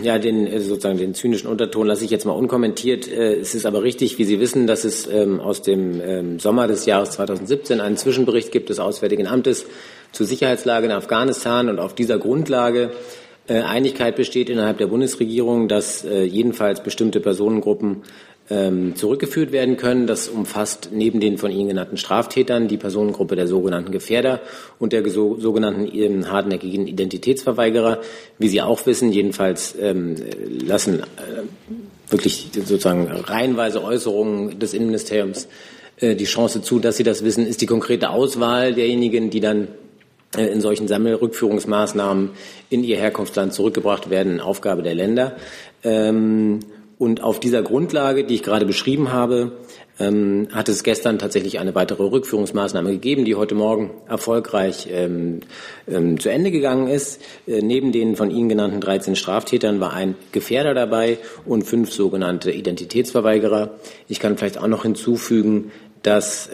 Ja, 0.03 0.19
den 0.19 0.47
äh, 0.47 0.61
sozusagen 0.61 0.97
den 0.97 1.15
zynischen 1.15 1.49
Unterton 1.49 1.87
lasse 1.87 2.05
ich 2.05 2.11
jetzt 2.11 2.25
mal 2.25 2.33
unkommentiert. 2.33 3.09
Es 3.09 3.55
ist 3.55 3.67
aber 3.67 3.83
richtig, 3.83 4.17
wie 4.19 4.25
Sie 4.25 4.41
wissen, 4.41 4.67
dass 4.67 4.85
es 4.85 5.07
ähm, 5.09 5.41
aus 5.41 5.61
dem 5.61 6.01
ähm, 6.01 6.39
Sommer 6.39 6.69
des 6.69 6.87
Jahres 6.87 7.11
2017 7.11 7.81
einen 7.81 7.97
Zwischenbericht 7.97 8.53
gibt 8.53 8.71
des 8.71 8.79
Auswärtigen 8.79 9.27
Amtes 9.27 9.67
zur 10.13 10.25
Sicherheitslage 10.25 10.87
in 10.87 10.93
Afghanistan 10.93 11.69
und 11.69 11.79
auf 11.79 11.95
dieser 11.95 12.19
Grundlage 12.19 12.93
Einigkeit 13.55 14.17
besteht 14.17 14.51
innerhalb 14.51 14.79
der 14.79 14.89
Bundesregierung, 14.89 15.69
dass 15.69 16.05
äh, 16.05 16.25
jedenfalls 16.25 16.83
bestimmte 16.83 17.21
Personengruppen 17.21 18.03
ähm, 18.51 18.97
zurückgeführt 18.97 19.53
werden 19.53 19.77
können. 19.77 20.07
Das 20.07 20.29
umfasst 20.29 20.91
neben 20.93 21.21
den 21.21 21.39
von 21.39 21.51
Ihnen 21.51 21.69
genannten 21.69 21.97
Straftätern 21.97 22.69
die 22.69 22.77
Personengruppe 22.77 23.37
der 23.37 23.47
sogenannten 23.47 23.93
Gefährder 23.93 24.41
und 24.79 24.93
der 24.93 25.09
sogenannten 25.09 25.89
ähm, 25.97 26.31
hartnäckigen 26.31 26.87
Identitätsverweigerer. 26.87 28.01
Wie 28.39 28.49
Sie 28.49 28.63
auch 28.63 28.85
wissen, 28.87 29.13
jedenfalls 29.13 29.77
ähm, 29.81 30.17
lassen 30.65 31.01
äh, 31.01 31.03
wirklich 32.11 32.51
sozusagen 32.53 33.09
reihenweise 33.09 33.83
Äußerungen 33.83 34.59
des 34.59 34.75
Innenministeriums 34.75 35.49
die 35.99 36.25
Chance 36.25 36.61
zu, 36.61 36.79
dass 36.79 36.99
Sie 36.99 37.05
das 37.05 37.25
wissen, 37.25 37.47
ist 37.47 37.63
die 37.63 37.67
konkrete 37.67 38.11
Auswahl 38.11 38.75
derjenigen, 38.75 39.31
die 39.31 39.41
dann 39.41 39.63
äh, 39.63 39.67
in 40.37 40.61
solchen 40.61 40.89
Sammelrückführungsmaßnahmen 40.89 42.31
in 42.69 42.85
ihr 42.85 42.97
Herkunftsland 42.97 43.53
zurückgebracht 43.53 44.11
werden, 44.11 44.41
Aufgabe 44.41 44.83
der 44.83 44.95
Länder. 44.95 45.37
Ähm, 45.83 46.61
und 46.99 47.23
auf 47.23 47.41
dieser 47.41 47.63
Grundlage, 47.63 48.25
die 48.25 48.37
ich 48.37 48.43
gerade 48.43 48.65
beschrieben 48.65 49.13
habe, 49.13 49.53
ähm, 49.99 50.49
hat 50.53 50.69
es 50.69 50.83
gestern 50.83 51.19
tatsächlich 51.19 51.59
eine 51.59 51.75
weitere 51.75 52.05
Rückführungsmaßnahme 52.05 52.91
gegeben, 52.91 53.25
die 53.25 53.35
heute 53.35 53.55
Morgen 53.55 53.91
erfolgreich 54.09 54.89
ähm, 54.91 55.41
zu 55.87 56.29
Ende 56.31 56.51
gegangen 56.51 56.89
ist. 56.89 57.21
Äh, 57.47 57.61
neben 57.63 57.93
den 57.93 58.17
von 58.17 58.31
Ihnen 58.31 58.49
genannten 58.49 58.81
13 58.81 59.15
Straftätern 59.15 59.79
war 59.81 59.93
ein 59.93 60.17
Gefährder 60.33 60.73
dabei 60.73 61.19
und 61.45 61.65
fünf 61.65 61.93
sogenannte 61.93 62.51
Identitätsverweigerer. 62.51 63.75
Ich 64.09 64.19
kann 64.19 64.39
vielleicht 64.39 64.59
auch 64.59 64.67
noch 64.67 64.83
hinzufügen, 64.83 65.73
dass 66.03 66.49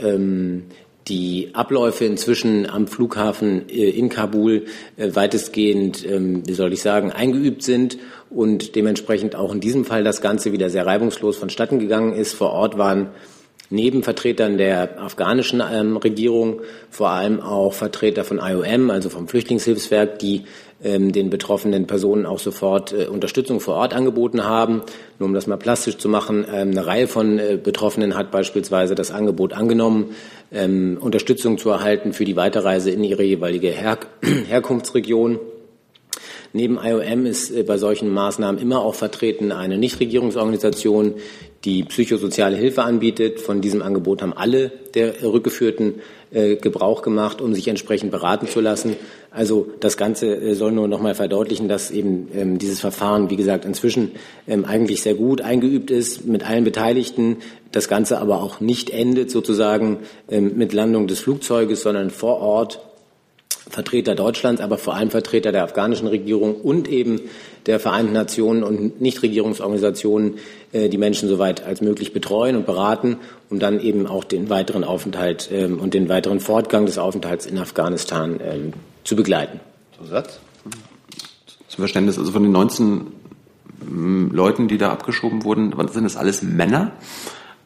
die 1.09 1.51
Abläufe 1.53 2.05
inzwischen 2.05 2.69
am 2.69 2.87
Flughafen 2.87 3.69
äh, 3.69 3.91
in 3.91 4.09
Kabul 4.09 4.67
äh, 4.97 5.15
weitestgehend, 5.15 6.07
ähm, 6.09 6.47
wie 6.47 6.55
soll 6.55 6.73
ich 6.73 6.83
sagen, 6.83 7.11
eingeübt 7.11 7.63
sind 7.63 7.99
und 8.31 8.77
dementsprechend 8.77 9.35
auch 9.35 9.53
in 9.53 9.61
diesem 9.61 9.85
Fall 9.85 10.05
das 10.05 10.21
Ganze 10.21 10.53
wieder 10.53 10.71
sehr 10.71 10.87
reibungslos 10.87 11.37
vonstatten 11.37 11.79
gegangen 11.79 12.13
ist. 12.15 12.35
Vor 12.35 12.51
Ort 12.51 12.79
waren 12.79 13.11
neben 13.73 14.03
Vertretern 14.03 14.59
der 14.59 15.01
afghanischen 15.01 15.63
ähm, 15.73 15.97
Regierung 15.97 16.61
vor 16.91 17.11
allem 17.11 17.41
auch 17.41 17.73
Vertreter 17.73 18.23
von 18.23 18.39
IOM, 18.39 18.91
also 18.91 19.09
vom 19.09 19.27
Flüchtlingshilfswerk, 19.27 20.19
die 20.19 20.43
ähm, 20.85 21.13
den 21.13 21.31
betroffenen 21.31 21.87
Personen 21.87 22.27
auch 22.27 22.39
sofort 22.39 22.93
äh, 22.93 23.07
Unterstützung 23.07 23.61
vor 23.61 23.75
Ort 23.77 23.95
angeboten 23.95 24.45
haben. 24.45 24.83
Nur 25.19 25.29
um 25.29 25.35
das 25.35 25.47
mal 25.47 25.57
plastisch 25.57 25.99
zu 25.99 26.09
machen, 26.09 26.45
ähm, 26.53 26.71
eine 26.71 26.87
Reihe 26.87 27.09
von 27.09 27.39
äh, 27.39 27.59
Betroffenen 27.63 28.17
hat 28.17 28.31
beispielsweise 28.31 28.95
das 28.95 29.11
Angebot 29.11 29.53
angenommen, 29.53 30.15
ähm, 30.53 30.99
Unterstützung 31.01 31.59
zu 31.59 31.71
erhalten 31.71 32.13
für 32.13 32.25
die 32.25 32.37
Weiterreise 32.37 32.91
in 32.91 33.05
ihre 33.05 33.23
jeweilige 33.23 33.69
Her 33.69 33.99
Herkunftsregion. 34.49 35.39
Neben 36.53 36.79
IOM 36.83 37.27
ist 37.27 37.51
äh, 37.51 37.63
bei 37.63 37.79
solchen 37.79 38.11
Maßnahmen 38.11 38.61
immer 38.61 38.81
auch 38.81 38.95
vertreten 38.95 39.53
eine 39.53 39.79
Nichtregierungsorganisation, 39.79 41.15
die 41.65 41.85
psychosoziale 41.85 42.57
Hilfe 42.57 42.83
anbietet. 42.83 43.41
Von 43.41 43.61
diesem 43.61 43.83
Angebot 43.83 44.21
haben 44.21 44.33
alle 44.33 44.71
der 44.95 45.23
Rückgeführten 45.23 46.01
äh, 46.33 46.57
Gebrauch 46.57 47.03
gemacht, 47.03 47.41
um 47.41 47.55
sich 47.55 47.69
entsprechend 47.69 48.11
beraten 48.11 48.47
zu 48.47 48.61
lassen. 48.61 48.97
Also 49.31 49.69
das 49.81 49.97
Ganze 49.97 50.35
äh, 50.35 50.55
soll 50.55 50.73
nur 50.73 50.89
noch 50.89 51.01
mal 51.01 51.15
verdeutlichen, 51.15 51.69
dass 51.69 51.91
eben 51.91 52.29
ähm, 52.35 52.59
dieses 52.59 52.81
Verfahren, 52.81 53.31
wie 53.31 53.37
gesagt, 53.37 53.65
inzwischen 53.65 54.13
ähm, 54.47 54.65
eigentlich 54.65 55.03
sehr 55.03 55.15
gut 55.15 55.41
eingeübt 55.41 55.91
ist 55.91 56.27
mit 56.27 56.49
allen 56.49 56.65
Beteiligten. 56.65 57.39
Das 57.71 57.89
Ganze 57.89 58.19
aber 58.19 58.43
auch 58.43 58.61
nicht 58.61 58.91
endet 58.91 59.31
sozusagen 59.31 59.99
ähm, 60.31 60.53
mit 60.57 60.73
Landung 60.73 61.07
des 61.07 61.21
Flugzeuges, 61.21 61.83
sondern 61.83 62.11
vor 62.11 62.39
Ort 62.39 62.81
Vertreter 63.69 64.15
Deutschlands, 64.15 64.61
aber 64.61 64.77
vor 64.77 64.95
allem 64.95 65.11
Vertreter 65.11 65.53
der 65.53 65.63
afghanischen 65.63 66.07
Regierung 66.07 66.57
und 66.57 66.89
eben 66.89 67.21
der 67.67 67.79
Vereinten 67.79 68.13
Nationen 68.13 68.65
und 68.65 69.01
Nichtregierungsorganisationen 69.01 70.35
die 70.73 70.99
Menschen 70.99 71.29
soweit 71.29 71.65
als 71.65 71.81
möglich 71.81 72.13
betreuen 72.13 72.57
und 72.57 72.67
beraten, 72.67 73.19
um 73.51 73.59
dann 73.59 73.81
eben 73.81 74.07
auch 74.07 74.25
den 74.25 74.49
weiteren 74.49 74.85
Aufenthalt 74.85 75.51
ähm, 75.53 75.79
und 75.79 75.95
den 75.95 76.09
weiteren 76.09 76.41
Fortgang 76.41 76.87
des 76.87 76.99
Aufenthalts 76.99 77.47
in 77.47 77.59
Afghanistan 77.59 78.41
ähm, 78.43 78.73
zu 79.05 79.17
begleiten. 79.17 79.61
Zusatz? 79.99 80.41
Zum 81.69 81.79
Verständnis, 81.79 82.19
also 82.19 82.33
von 82.33 82.43
den 82.43 82.53
19 82.53 83.07
ähm, 83.83 84.31
Leuten, 84.33 84.69
die 84.69 84.79
da 84.79 84.91
abgeschoben 84.91 85.45
wurden, 85.45 85.75
sind 85.89 86.05
das 86.05 86.17
alles 86.17 86.43
Männer. 86.43 86.93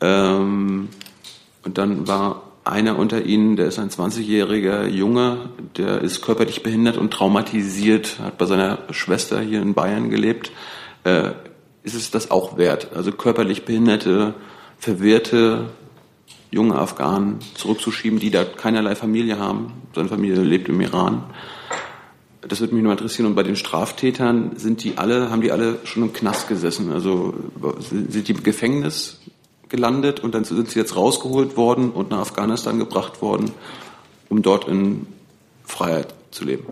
Ähm, 0.01 0.89
und 1.65 1.78
dann 1.78 2.07
war 2.07 2.43
einer 2.65 2.99
unter 2.99 3.24
ihnen, 3.24 3.57
der 3.57 3.66
ist 3.66 3.78
ein 3.78 3.91
20-jähriger 3.91 4.87
Junge, 4.89 5.51
der 5.77 6.03
ist 6.03 6.23
körperlich 6.23 6.62
behindert 6.62 6.97
und 6.97 7.12
traumatisiert, 7.12 8.19
hat 8.20 8.39
bei 8.39 8.47
seiner 8.47 8.78
Schwester 8.91 9.41
hier 9.41 9.62
in 9.62 9.74
Bayern 9.74 10.11
gelebt. 10.11 10.51
Ist 11.86 11.94
es 11.94 12.10
das 12.10 12.32
auch 12.32 12.56
wert? 12.56 12.88
Also 12.96 13.12
körperlich 13.12 13.64
behinderte, 13.64 14.34
verwirrte 14.76 15.66
junge 16.50 16.74
Afghanen 16.74 17.38
zurückzuschieben, 17.54 18.18
die 18.18 18.32
da 18.32 18.44
keinerlei 18.44 18.96
Familie 18.96 19.38
haben. 19.38 19.72
Seine 19.94 20.08
Familie 20.08 20.42
lebt 20.42 20.68
im 20.68 20.80
Iran. 20.80 21.22
Das 22.40 22.58
würde 22.58 22.74
mich 22.74 22.82
nur 22.82 22.90
interessieren. 22.90 23.26
Und 23.26 23.36
bei 23.36 23.44
den 23.44 23.54
Straftätern 23.54 24.56
sind 24.56 24.82
die 24.82 24.98
alle, 24.98 25.30
haben 25.30 25.42
die 25.42 25.52
alle 25.52 25.78
schon 25.84 26.02
im 26.02 26.12
Knast 26.12 26.48
gesessen? 26.48 26.90
Also 26.90 27.34
sind 27.78 28.26
die 28.26 28.32
im 28.32 28.42
Gefängnis 28.42 29.20
gelandet 29.68 30.18
und 30.18 30.34
dann 30.34 30.42
sind 30.42 30.68
sie 30.68 30.80
jetzt 30.80 30.96
rausgeholt 30.96 31.56
worden 31.56 31.92
und 31.92 32.10
nach 32.10 32.18
Afghanistan 32.18 32.80
gebracht 32.80 33.22
worden, 33.22 33.52
um 34.28 34.42
dort 34.42 34.66
in 34.66 35.06
Freiheit 35.64 36.12
zu 36.32 36.44
leben. 36.44 36.64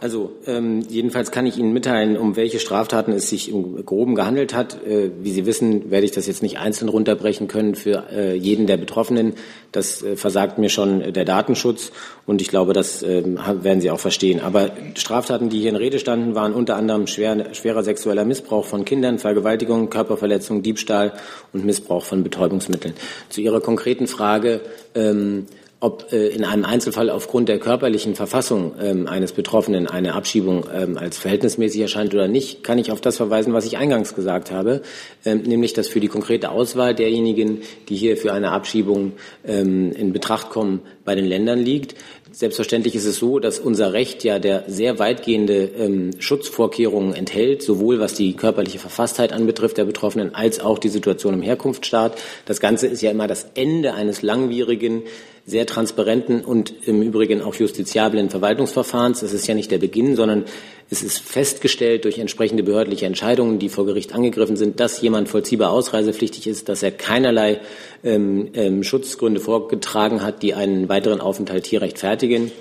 Also 0.00 0.30
ähm, 0.46 0.82
jedenfalls 0.88 1.32
kann 1.32 1.44
ich 1.44 1.58
Ihnen 1.58 1.72
mitteilen, 1.72 2.16
um 2.16 2.36
welche 2.36 2.60
Straftaten 2.60 3.10
es 3.12 3.28
sich 3.28 3.50
im 3.50 3.84
Groben 3.84 4.14
gehandelt 4.14 4.54
hat. 4.54 4.86
Äh, 4.86 5.10
wie 5.22 5.32
Sie 5.32 5.44
wissen, 5.44 5.90
werde 5.90 6.04
ich 6.04 6.12
das 6.12 6.28
jetzt 6.28 6.40
nicht 6.40 6.58
einzeln 6.58 6.88
runterbrechen 6.88 7.48
können 7.48 7.74
für 7.74 8.04
äh, 8.12 8.36
jeden 8.36 8.68
der 8.68 8.76
Betroffenen. 8.76 9.34
Das 9.72 10.00
äh, 10.04 10.14
versagt 10.14 10.56
mir 10.58 10.68
schon 10.68 11.12
der 11.12 11.24
Datenschutz 11.24 11.90
und 12.26 12.40
ich 12.40 12.46
glaube, 12.46 12.74
das 12.74 13.02
äh, 13.02 13.24
werden 13.24 13.80
Sie 13.80 13.90
auch 13.90 13.98
verstehen. 13.98 14.38
Aber 14.38 14.70
Straftaten, 14.94 15.48
die 15.48 15.58
hier 15.58 15.70
in 15.70 15.76
Rede 15.76 15.98
standen, 15.98 16.36
waren 16.36 16.54
unter 16.54 16.76
anderem 16.76 17.08
schwer, 17.08 17.52
schwerer 17.52 17.82
sexueller 17.82 18.24
Missbrauch 18.24 18.66
von 18.66 18.84
Kindern, 18.84 19.18
Vergewaltigung, 19.18 19.90
Körperverletzung, 19.90 20.62
Diebstahl 20.62 21.12
und 21.52 21.64
Missbrauch 21.64 22.04
von 22.04 22.22
Betäubungsmitteln. 22.22 22.94
Zu 23.30 23.40
Ihrer 23.40 23.60
konkreten 23.60 24.06
Frage. 24.06 24.60
Ähm, 24.94 25.46
ob 25.80 26.12
äh, 26.12 26.28
in 26.28 26.44
einem 26.44 26.64
Einzelfall 26.64 27.08
aufgrund 27.08 27.48
der 27.48 27.60
körperlichen 27.60 28.16
Verfassung 28.16 28.74
ähm, 28.80 29.06
eines 29.06 29.32
Betroffenen 29.32 29.86
eine 29.86 30.14
Abschiebung 30.14 30.66
ähm, 30.74 30.98
als 30.98 31.18
verhältnismäßig 31.18 31.80
erscheint 31.82 32.12
oder 32.14 32.26
nicht, 32.26 32.64
kann 32.64 32.78
ich 32.78 32.90
auf 32.90 33.00
das 33.00 33.16
verweisen, 33.16 33.52
was 33.52 33.64
ich 33.64 33.78
eingangs 33.78 34.14
gesagt 34.14 34.50
habe, 34.50 34.82
ähm, 35.24 35.42
nämlich 35.42 35.74
dass 35.74 35.86
für 35.86 36.00
die 36.00 36.08
konkrete 36.08 36.50
Auswahl 36.50 36.96
derjenigen, 36.96 37.62
die 37.88 37.94
hier 37.94 38.16
für 38.16 38.32
eine 38.32 38.50
Abschiebung 38.50 39.12
ähm, 39.46 39.92
in 39.92 40.12
Betracht 40.12 40.50
kommen, 40.50 40.80
bei 41.04 41.14
den 41.14 41.26
Ländern 41.26 41.60
liegt. 41.60 41.94
Selbstverständlich 42.32 42.94
ist 42.94 43.06
es 43.06 43.16
so, 43.16 43.38
dass 43.38 43.58
unser 43.58 43.92
Recht 43.92 44.22
ja 44.24 44.38
der 44.38 44.64
sehr 44.66 44.98
weitgehende 44.98 45.70
ähm, 45.78 46.10
Schutzvorkehrungen 46.18 47.14
enthält, 47.14 47.62
sowohl 47.62 48.00
was 48.00 48.14
die 48.14 48.34
körperliche 48.34 48.78
Verfasstheit 48.78 49.32
anbetrifft 49.32 49.78
der 49.78 49.84
Betroffenen 49.84 50.34
als 50.34 50.60
auch 50.60 50.78
die 50.78 50.88
Situation 50.88 51.34
im 51.34 51.42
Herkunftsstaat. 51.42 52.18
Das 52.46 52.60
Ganze 52.60 52.88
ist 52.88 53.00
ja 53.00 53.10
immer 53.10 53.28
das 53.28 53.46
Ende 53.54 53.94
eines 53.94 54.22
langwierigen 54.22 55.04
sehr 55.48 55.64
transparenten 55.64 56.42
und 56.42 56.74
im 56.86 57.00
Übrigen 57.00 57.40
auch 57.40 57.54
justiziablen 57.54 58.28
Verwaltungsverfahrens. 58.28 59.20
Das 59.20 59.32
ist 59.32 59.46
ja 59.46 59.54
nicht 59.54 59.70
der 59.70 59.78
Beginn, 59.78 60.14
sondern 60.14 60.44
es 60.90 61.02
ist 61.02 61.18
festgestellt 61.20 62.04
durch 62.04 62.18
entsprechende 62.18 62.62
behördliche 62.62 63.06
Entscheidungen, 63.06 63.58
die 63.58 63.70
vor 63.70 63.86
Gericht 63.86 64.14
angegriffen 64.14 64.56
sind, 64.56 64.78
dass 64.78 65.00
jemand 65.00 65.30
vollziehbar 65.30 65.70
ausreisepflichtig 65.70 66.46
ist, 66.46 66.68
dass 66.68 66.82
er 66.82 66.90
keinerlei 66.90 67.60
ähm, 68.04 68.50
ähm, 68.52 68.82
Schutzgründe 68.82 69.40
vorgetragen 69.40 70.22
hat, 70.22 70.42
die 70.42 70.52
einen 70.52 70.90
weiteren 70.90 71.22
Aufenthalt 71.22 71.66
hier 71.66 71.80
rechtfertigen, 71.80 72.52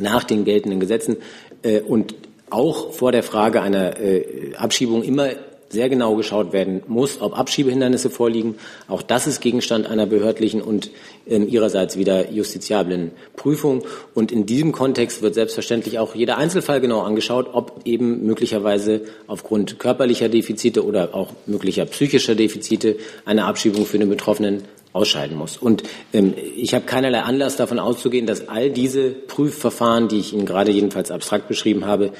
nach 0.00 0.24
den 0.24 0.46
geltenden 0.46 0.80
Gesetzen 0.80 1.18
äh, 1.62 1.80
und 1.80 2.14
auch 2.48 2.92
vor 2.92 3.12
der 3.12 3.22
Frage 3.22 3.60
einer 3.60 4.00
äh, 4.00 4.54
Abschiebung 4.56 5.02
immer 5.02 5.30
sehr 5.72 5.88
genau 5.88 6.14
geschaut 6.14 6.52
werden 6.52 6.82
muss, 6.86 7.20
ob 7.20 7.38
Abschiebehindernisse 7.38 8.10
vorliegen. 8.10 8.56
Auch 8.88 9.02
das 9.02 9.26
ist 9.26 9.40
Gegenstand 9.40 9.86
einer 9.86 10.06
behördlichen 10.06 10.62
und 10.62 10.90
äh, 11.26 11.38
ihrerseits 11.38 11.96
wieder 11.96 12.30
justiziablen 12.30 13.10
Prüfung. 13.36 13.82
Und 14.14 14.30
in 14.30 14.46
diesem 14.46 14.72
Kontext 14.72 15.22
wird 15.22 15.34
selbstverständlich 15.34 15.98
auch 15.98 16.14
jeder 16.14 16.38
Einzelfall 16.38 16.80
genau 16.80 17.00
angeschaut, 17.00 17.48
ob 17.52 17.80
eben 17.84 18.24
möglicherweise 18.24 19.02
aufgrund 19.26 19.78
körperlicher 19.78 20.28
Defizite 20.28 20.84
oder 20.84 21.14
auch 21.14 21.30
möglicher 21.46 21.86
psychischer 21.86 22.34
Defizite 22.34 22.96
eine 23.24 23.46
Abschiebung 23.46 23.86
für 23.86 23.98
den 23.98 24.08
Betroffenen 24.08 24.62
ausscheiden 24.92 25.36
muss. 25.36 25.56
Und 25.56 25.82
ähm, 26.12 26.34
ich 26.56 26.74
habe 26.74 26.84
keinerlei 26.84 27.20
Anlass 27.20 27.56
davon 27.56 27.78
auszugehen, 27.78 28.26
dass 28.26 28.48
all 28.48 28.70
diese 28.70 29.10
Prüfverfahren, 29.10 30.08
die 30.08 30.18
ich 30.18 30.32
Ihnen 30.32 30.46
gerade 30.46 30.70
jedenfalls 30.70 31.10
abstrakt 31.10 31.48
beschrieben 31.48 31.86
habe, 31.86 32.12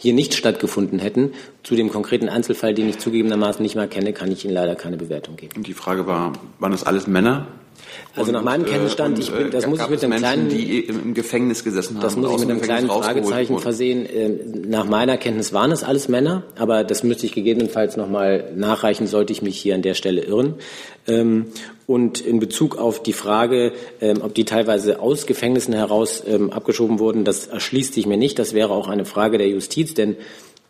hier 0.00 0.14
nicht 0.14 0.34
stattgefunden 0.34 0.98
hätten. 0.98 1.32
Zu 1.62 1.76
dem 1.76 1.90
konkreten 1.90 2.30
Einzelfall, 2.30 2.72
den 2.72 2.88
ich 2.88 2.98
zugegebenermaßen 2.98 3.62
nicht 3.62 3.74
mal 3.76 3.86
kenne, 3.86 4.14
kann 4.14 4.32
ich 4.32 4.46
Ihnen 4.46 4.54
leider 4.54 4.74
keine 4.74 4.96
Bewertung 4.96 5.36
geben. 5.36 5.52
Und 5.56 5.66
die 5.66 5.74
Frage 5.74 6.06
war, 6.06 6.32
waren 6.58 6.72
das 6.72 6.84
alles 6.84 7.06
Männer? 7.06 7.48
Also 8.16 8.32
nach 8.32 8.42
meinem 8.42 8.66
Kenntnisstand, 8.66 9.16
und, 9.16 9.22
ich 9.22 9.32
bin, 9.32 9.50
das 9.50 9.64
äh, 9.64 9.68
muss 9.68 9.80
ich 9.80 9.88
mit 9.88 10.02
einem 10.02 10.10
Menschen, 10.10 10.24
kleinen, 10.24 10.48
die 10.48 10.80
im 10.80 11.14
Gefängnis 11.14 11.64
gesessen 11.64 11.96
haben. 11.96 12.02
das 12.02 12.16
muss 12.16 12.32
ich 12.32 12.38
mit 12.40 12.50
einem 12.50 12.60
kleinen 12.60 12.88
Fragezeichen 12.88 13.58
versehen. 13.58 14.06
Ähm, 14.12 14.68
nach 14.68 14.84
meiner 14.84 15.16
Kenntnis 15.16 15.52
waren 15.52 15.72
es 15.72 15.84
alles 15.84 16.08
Männer, 16.08 16.42
aber 16.56 16.84
das 16.84 17.02
müsste 17.02 17.26
ich 17.26 17.32
gegebenenfalls 17.32 17.96
noch 17.96 18.08
mal 18.08 18.52
nachreichen, 18.54 19.06
sollte 19.06 19.32
ich 19.32 19.42
mich 19.42 19.58
hier 19.58 19.74
an 19.74 19.82
der 19.82 19.94
Stelle 19.94 20.22
irren. 20.22 20.54
Ähm, 21.06 21.46
und 21.86 22.20
in 22.20 22.38
Bezug 22.38 22.78
auf 22.78 23.02
die 23.02 23.12
Frage, 23.12 23.72
ähm, 24.00 24.20
ob 24.22 24.34
die 24.34 24.44
teilweise 24.44 25.00
aus 25.00 25.26
Gefängnissen 25.26 25.74
heraus 25.74 26.22
abgeschoben 26.50 26.98
wurden, 26.98 27.24
das 27.24 27.48
erschließt 27.48 27.94
sich 27.94 28.06
mir 28.06 28.16
nicht. 28.16 28.38
Das 28.38 28.54
wäre 28.54 28.70
auch 28.70 28.88
eine 28.88 29.04
Frage 29.04 29.38
der 29.38 29.48
Justiz, 29.48 29.94
denn 29.94 30.16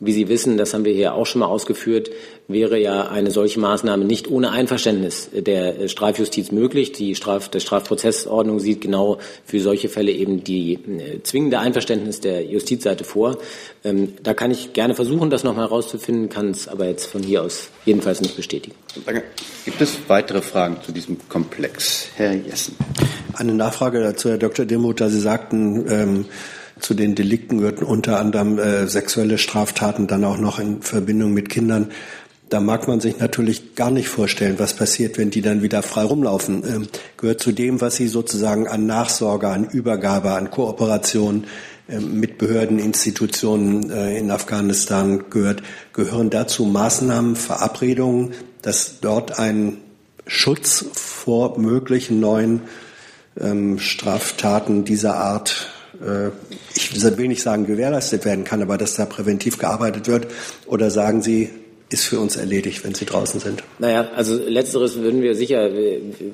wie 0.00 0.12
Sie 0.12 0.28
wissen, 0.28 0.56
das 0.56 0.72
haben 0.72 0.86
wir 0.86 0.94
hier 0.94 1.14
auch 1.14 1.26
schon 1.26 1.40
mal 1.40 1.46
ausgeführt, 1.46 2.10
wäre 2.48 2.78
ja 2.78 3.08
eine 3.08 3.30
solche 3.30 3.60
Maßnahme 3.60 4.04
nicht 4.04 4.28
ohne 4.28 4.50
Einverständnis 4.50 5.28
der 5.32 5.88
Strafjustiz 5.88 6.50
möglich. 6.50 6.92
Die 6.92 7.14
Straf, 7.14 7.48
der 7.50 7.60
Strafprozessordnung 7.60 8.60
sieht 8.60 8.80
genau 8.80 9.18
für 9.44 9.60
solche 9.60 9.88
Fälle 9.88 10.10
eben 10.10 10.42
die 10.42 10.72
äh, 10.72 11.22
zwingende 11.22 11.58
Einverständnis 11.58 12.20
der 12.20 12.44
Justizseite 12.44 13.04
vor. 13.04 13.38
Ähm, 13.84 14.14
da 14.22 14.32
kann 14.32 14.50
ich 14.50 14.72
gerne 14.72 14.94
versuchen, 14.94 15.28
das 15.28 15.44
nochmal 15.44 15.66
herauszufinden, 15.66 16.30
kann 16.30 16.50
es 16.50 16.66
aber 16.66 16.86
jetzt 16.86 17.04
von 17.06 17.22
hier 17.22 17.42
aus 17.42 17.68
jedenfalls 17.84 18.22
nicht 18.22 18.36
bestätigen. 18.36 18.74
Danke. 19.04 19.22
Gibt 19.66 19.80
es 19.82 19.98
weitere 20.08 20.40
Fragen 20.40 20.78
zu 20.82 20.92
diesem 20.92 21.18
Komplex? 21.28 22.08
Herr 22.16 22.32
Jessen. 22.34 22.74
Eine 23.34 23.54
Nachfrage 23.54 24.00
dazu, 24.00 24.30
Herr 24.30 24.38
Dr. 24.38 24.64
Demuth, 24.64 25.00
da 25.00 25.08
Sie 25.10 25.20
sagten, 25.20 25.86
ähm, 25.88 26.24
zu 26.80 26.94
den 26.94 27.14
Delikten 27.14 27.58
gehörten 27.58 27.84
unter 27.84 28.18
anderem 28.18 28.58
äh, 28.58 28.86
sexuelle 28.86 29.38
Straftaten, 29.38 30.06
dann 30.06 30.24
auch 30.24 30.38
noch 30.38 30.58
in 30.58 30.82
Verbindung 30.82 31.32
mit 31.32 31.48
Kindern. 31.48 31.90
da 32.48 32.60
mag 32.60 32.88
man 32.88 33.00
sich 33.00 33.18
natürlich 33.18 33.76
gar 33.76 33.90
nicht 33.90 34.08
vorstellen, 34.08 34.58
was 34.58 34.74
passiert, 34.74 35.18
wenn 35.18 35.30
die 35.30 35.40
dann 35.40 35.62
wieder 35.62 35.82
frei 35.82 36.02
rumlaufen. 36.02 36.64
Ähm, 36.66 36.88
gehört 37.16 37.40
zu 37.40 37.52
dem, 37.52 37.80
was 37.80 37.96
sie 37.96 38.08
sozusagen 38.08 38.66
an 38.66 38.86
Nachsorge, 38.86 39.48
an 39.48 39.64
Übergabe, 39.64 40.32
an 40.32 40.50
Kooperation 40.50 41.44
ähm, 41.88 42.18
mit 42.18 42.38
Behörden, 42.38 42.78
Institutionen 42.78 43.90
äh, 43.90 44.18
in 44.18 44.30
Afghanistan 44.30 45.24
gehört, 45.30 45.62
gehören 45.92 46.30
dazu 46.30 46.64
Maßnahmen, 46.64 47.36
Verabredungen, 47.36 48.32
dass 48.62 49.00
dort 49.00 49.38
ein 49.38 49.78
Schutz 50.26 50.84
vor 50.92 51.58
möglichen 51.58 52.20
neuen 52.20 52.62
ähm, 53.38 53.78
Straftaten 53.78 54.84
dieser 54.84 55.16
Art, 55.16 55.70
ich 56.74 57.18
will 57.18 57.28
nicht 57.28 57.42
sagen 57.42 57.66
gewährleistet 57.66 58.24
werden 58.24 58.44
kann, 58.44 58.62
aber 58.62 58.78
dass 58.78 58.94
da 58.94 59.06
präventiv 59.06 59.58
gearbeitet 59.58 60.06
wird? 60.08 60.28
Oder 60.66 60.90
sagen 60.90 61.22
Sie, 61.22 61.50
ist 61.90 62.04
für 62.04 62.20
uns 62.20 62.36
erledigt, 62.36 62.84
wenn 62.84 62.94
Sie 62.94 63.04
draußen 63.04 63.40
sind? 63.40 63.64
Naja, 63.78 64.08
also 64.14 64.36
letzteres 64.36 64.96
würden 65.00 65.22
wir 65.22 65.34
sicher, 65.34 65.70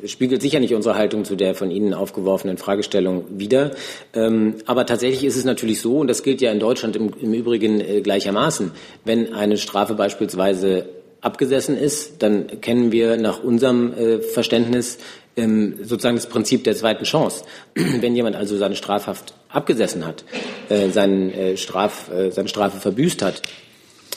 spiegelt 0.05 0.43
sicher 0.43 0.61
nicht 0.61 0.75
unsere 0.75 0.97
Haltung 0.97 1.25
zu 1.25 1.35
der 1.35 1.55
von 1.55 1.71
Ihnen 1.71 1.95
aufgeworfenen 1.95 2.59
Fragestellung 2.59 3.25
wider. 3.31 3.71
Ähm, 4.13 4.57
aber 4.67 4.85
tatsächlich 4.85 5.25
ist 5.25 5.37
es 5.37 5.45
natürlich 5.45 5.81
so, 5.81 5.99
und 5.99 6.09
das 6.09 6.23
gilt 6.23 6.43
ja 6.43 6.53
in 6.53 6.61
Deutschland 6.61 6.95
im, 6.95 7.11
im 7.21 7.33
Übrigen 7.33 7.81
äh, 7.81 8.03
gleichermaßen, 8.03 8.73
wenn 9.05 9.33
eine 9.33 9.57
Strafe 9.57 9.95
beispielsweise 9.95 10.87
abgesessen 11.23 11.77
ist, 11.77 12.23
dann 12.23 12.61
kennen 12.61 12.93
wir 12.93 13.17
nach 13.17 13.43
unserem 13.43 13.95
äh, 13.95 14.19
Verständnis 14.21 14.99
ähm, 15.37 15.77
sozusagen 15.83 16.17
das 16.17 16.27
Prinzip 16.27 16.65
der 16.65 16.77
zweiten 16.77 17.05
Chance. 17.05 17.45
Wenn 17.75 18.15
jemand 18.15 18.37
also 18.37 18.57
seine 18.57 18.77
Strafhaft 18.77 19.35
abgesessen 19.49 20.07
hat, 20.07 20.25
äh, 20.69 20.91
seinen, 20.91 21.31
äh, 21.31 21.57
Straf, 21.57 22.11
äh, 22.11 22.31
seine 22.31 22.49
Strafe 22.49 22.79
verbüßt 22.79 23.23
hat, 23.23 23.43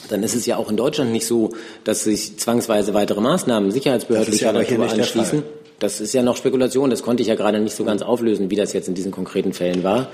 dann 0.10 0.24
ist 0.24 0.36
es 0.36 0.46
ja 0.46 0.58
auch 0.58 0.70
in 0.70 0.78
Deutschland 0.78 1.12
nicht 1.12 1.26
so, 1.26 1.52
dass 1.84 2.04
sich 2.04 2.38
zwangsweise 2.38 2.94
weitere 2.94 3.22
Maßnahmen 3.22 3.72
sicherheitsbehördlicher 3.72 4.48
ja 4.48 4.54
Natur 4.54 4.90
anschließen. 4.90 5.44
Das 5.80 6.02
ist 6.02 6.14
ja 6.14 6.22
noch 6.24 6.36
Spekulation, 6.36 6.90
das 6.90 7.04
konnte 7.04 7.22
ich 7.22 7.30
ja 7.30 7.36
gerade 7.36 7.60
nicht 7.62 7.74
so 7.74 7.86
ganz 7.86 8.02
auflösen, 8.02 8.50
wie 8.50 8.58
das 8.58 8.74
jetzt 8.74 8.90
in 8.90 8.96
diesen 8.96 9.12
konkreten 9.14 9.54
Fällen 9.54 9.82
war. 9.82 10.10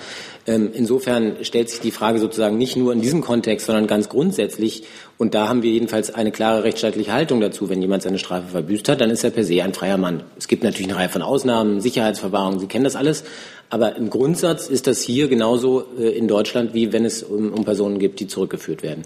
Ähm, 0.46 0.70
insofern 0.72 1.38
stellt 1.42 1.72
sich 1.72 1.80
die 1.80 1.90
Frage 1.90 2.20
sozusagen 2.20 2.56
nicht 2.58 2.76
nur 2.76 2.94
in 2.94 3.02
diesem 3.02 3.22
Kontext, 3.22 3.66
sondern 3.66 3.88
ganz 3.88 4.08
grundsätzlich. 4.08 4.84
Und 5.18 5.34
da 5.34 5.50
haben 5.50 5.64
wir 5.64 5.72
jedenfalls 5.72 6.14
eine 6.14 6.32
klare 6.32 6.64
rechtsstaatliche 6.64 7.12
Haltung 7.12 7.42
dazu. 7.42 7.68
Wenn 7.68 7.82
jemand 7.82 8.04
seine 8.04 8.20
Strafe 8.20 8.50
verbüßt 8.50 8.90
hat, 8.90 9.02
dann 9.02 9.10
ist 9.10 9.24
er 9.24 9.32
per 9.32 9.44
se 9.44 9.64
ein 9.64 9.74
freier 9.74 9.98
Mann. 9.98 10.22
Es 10.38 10.48
gibt 10.48 10.64
natürlich 10.64 10.88
eine 10.88 11.00
Reihe 11.00 11.10
von 11.10 11.24
Ausnahmen, 11.24 11.82
Sicherheitsverwahrung, 11.82 12.60
Sie 12.60 12.68
kennen 12.68 12.84
das 12.84 12.96
alles. 12.96 13.24
Aber 13.70 13.96
im 13.96 14.10
Grundsatz 14.10 14.68
ist 14.68 14.88
das 14.88 15.02
hier 15.02 15.28
genauso 15.28 15.86
äh, 16.00 16.10
in 16.10 16.28
Deutschland, 16.28 16.74
wie 16.74 16.94
wenn 16.94 17.06
es 17.06 17.24
um, 17.24 17.52
um 17.52 17.66
Personen 17.66 18.00
gibt, 18.00 18.20
die 18.20 18.28
zurückgeführt 18.28 18.84
werden. 18.84 19.04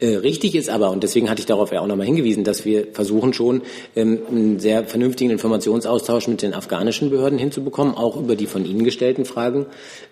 Äh, 0.00 0.16
richtig 0.16 0.54
ist 0.54 0.68
aber, 0.68 0.90
und 0.90 1.02
deswegen 1.02 1.30
hatte 1.30 1.40
ich 1.40 1.46
darauf 1.46 1.72
ja 1.72 1.80
auch 1.80 1.86
nochmal 1.86 2.06
hingewiesen, 2.06 2.44
dass 2.44 2.64
wir 2.64 2.88
versuchen 2.92 3.32
schon, 3.32 3.62
ähm, 3.96 4.18
einen 4.28 4.58
sehr 4.58 4.84
vernünftigen 4.84 5.30
Informationsaustausch 5.30 6.28
mit 6.28 6.42
den 6.42 6.52
afghanischen 6.52 7.10
Behörden 7.10 7.38
hinzubekommen, 7.38 7.94
auch 7.94 8.16
über 8.16 8.36
die 8.36 8.46
von 8.46 8.66
Ihnen 8.66 8.84
gestellten 8.84 9.24
Fragen 9.24 9.66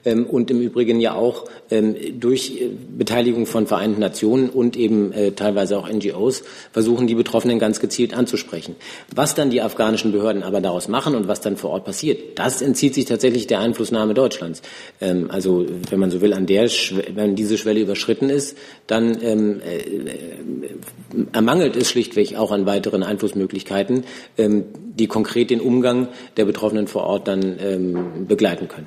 ähm, 0.04 0.24
und 0.26 0.50
im 0.50 0.60
Übrigen 0.60 1.00
ja 1.00 1.14
auch 1.14 1.44
ähm, 1.70 1.94
durch 2.18 2.60
äh, 2.60 2.70
Beteiligung 2.96 3.46
von 3.46 3.66
Vereinten 3.66 4.00
Nationen 4.00 4.48
und 4.50 4.76
eben 4.76 5.12
äh, 5.12 5.32
teilweise 5.32 5.76
auch 5.78 5.90
NGOs 5.90 6.44
versuchen, 6.72 7.06
die 7.06 7.14
Betroffenen 7.14 7.58
ganz 7.58 7.80
gezielt 7.80 8.14
anzusprechen. 8.14 8.76
Was 9.14 9.34
dann 9.34 9.50
die 9.50 9.60
afghanischen 9.60 10.12
Behörden 10.12 10.42
aber 10.42 10.60
daraus 10.60 10.88
machen 10.88 11.14
und 11.14 11.28
was 11.28 11.40
dann 11.40 11.56
vor 11.56 11.70
Ort 11.70 11.84
passiert, 11.84 12.38
das 12.38 12.62
entzieht 12.62 12.94
sich 12.94 13.04
tatsächlich 13.04 13.46
der 13.46 13.60
Einflussnahme 13.82 14.14
Deutschlands. 14.14 14.62
Ähm, 15.00 15.30
also 15.30 15.66
wenn 15.90 15.98
man 15.98 16.10
so 16.10 16.20
will, 16.20 16.32
an 16.32 16.46
der, 16.46 16.68
wenn 17.14 17.34
diese 17.34 17.58
Schwelle 17.58 17.80
überschritten 17.80 18.30
ist, 18.30 18.56
dann 18.86 19.20
ähm, 19.22 19.60
äh, 19.60 21.26
ermangelt 21.32 21.76
es 21.76 21.90
schlichtweg 21.90 22.36
auch 22.36 22.52
an 22.52 22.66
weiteren 22.66 23.02
Einflussmöglichkeiten, 23.02 24.04
ähm, 24.38 24.64
die 24.94 25.08
konkret 25.08 25.50
den 25.50 25.60
Umgang 25.60 26.08
der 26.36 26.44
Betroffenen 26.44 26.86
vor 26.86 27.04
Ort 27.04 27.26
dann 27.26 27.56
ähm, 27.58 28.26
begleiten 28.28 28.68
können. 28.68 28.86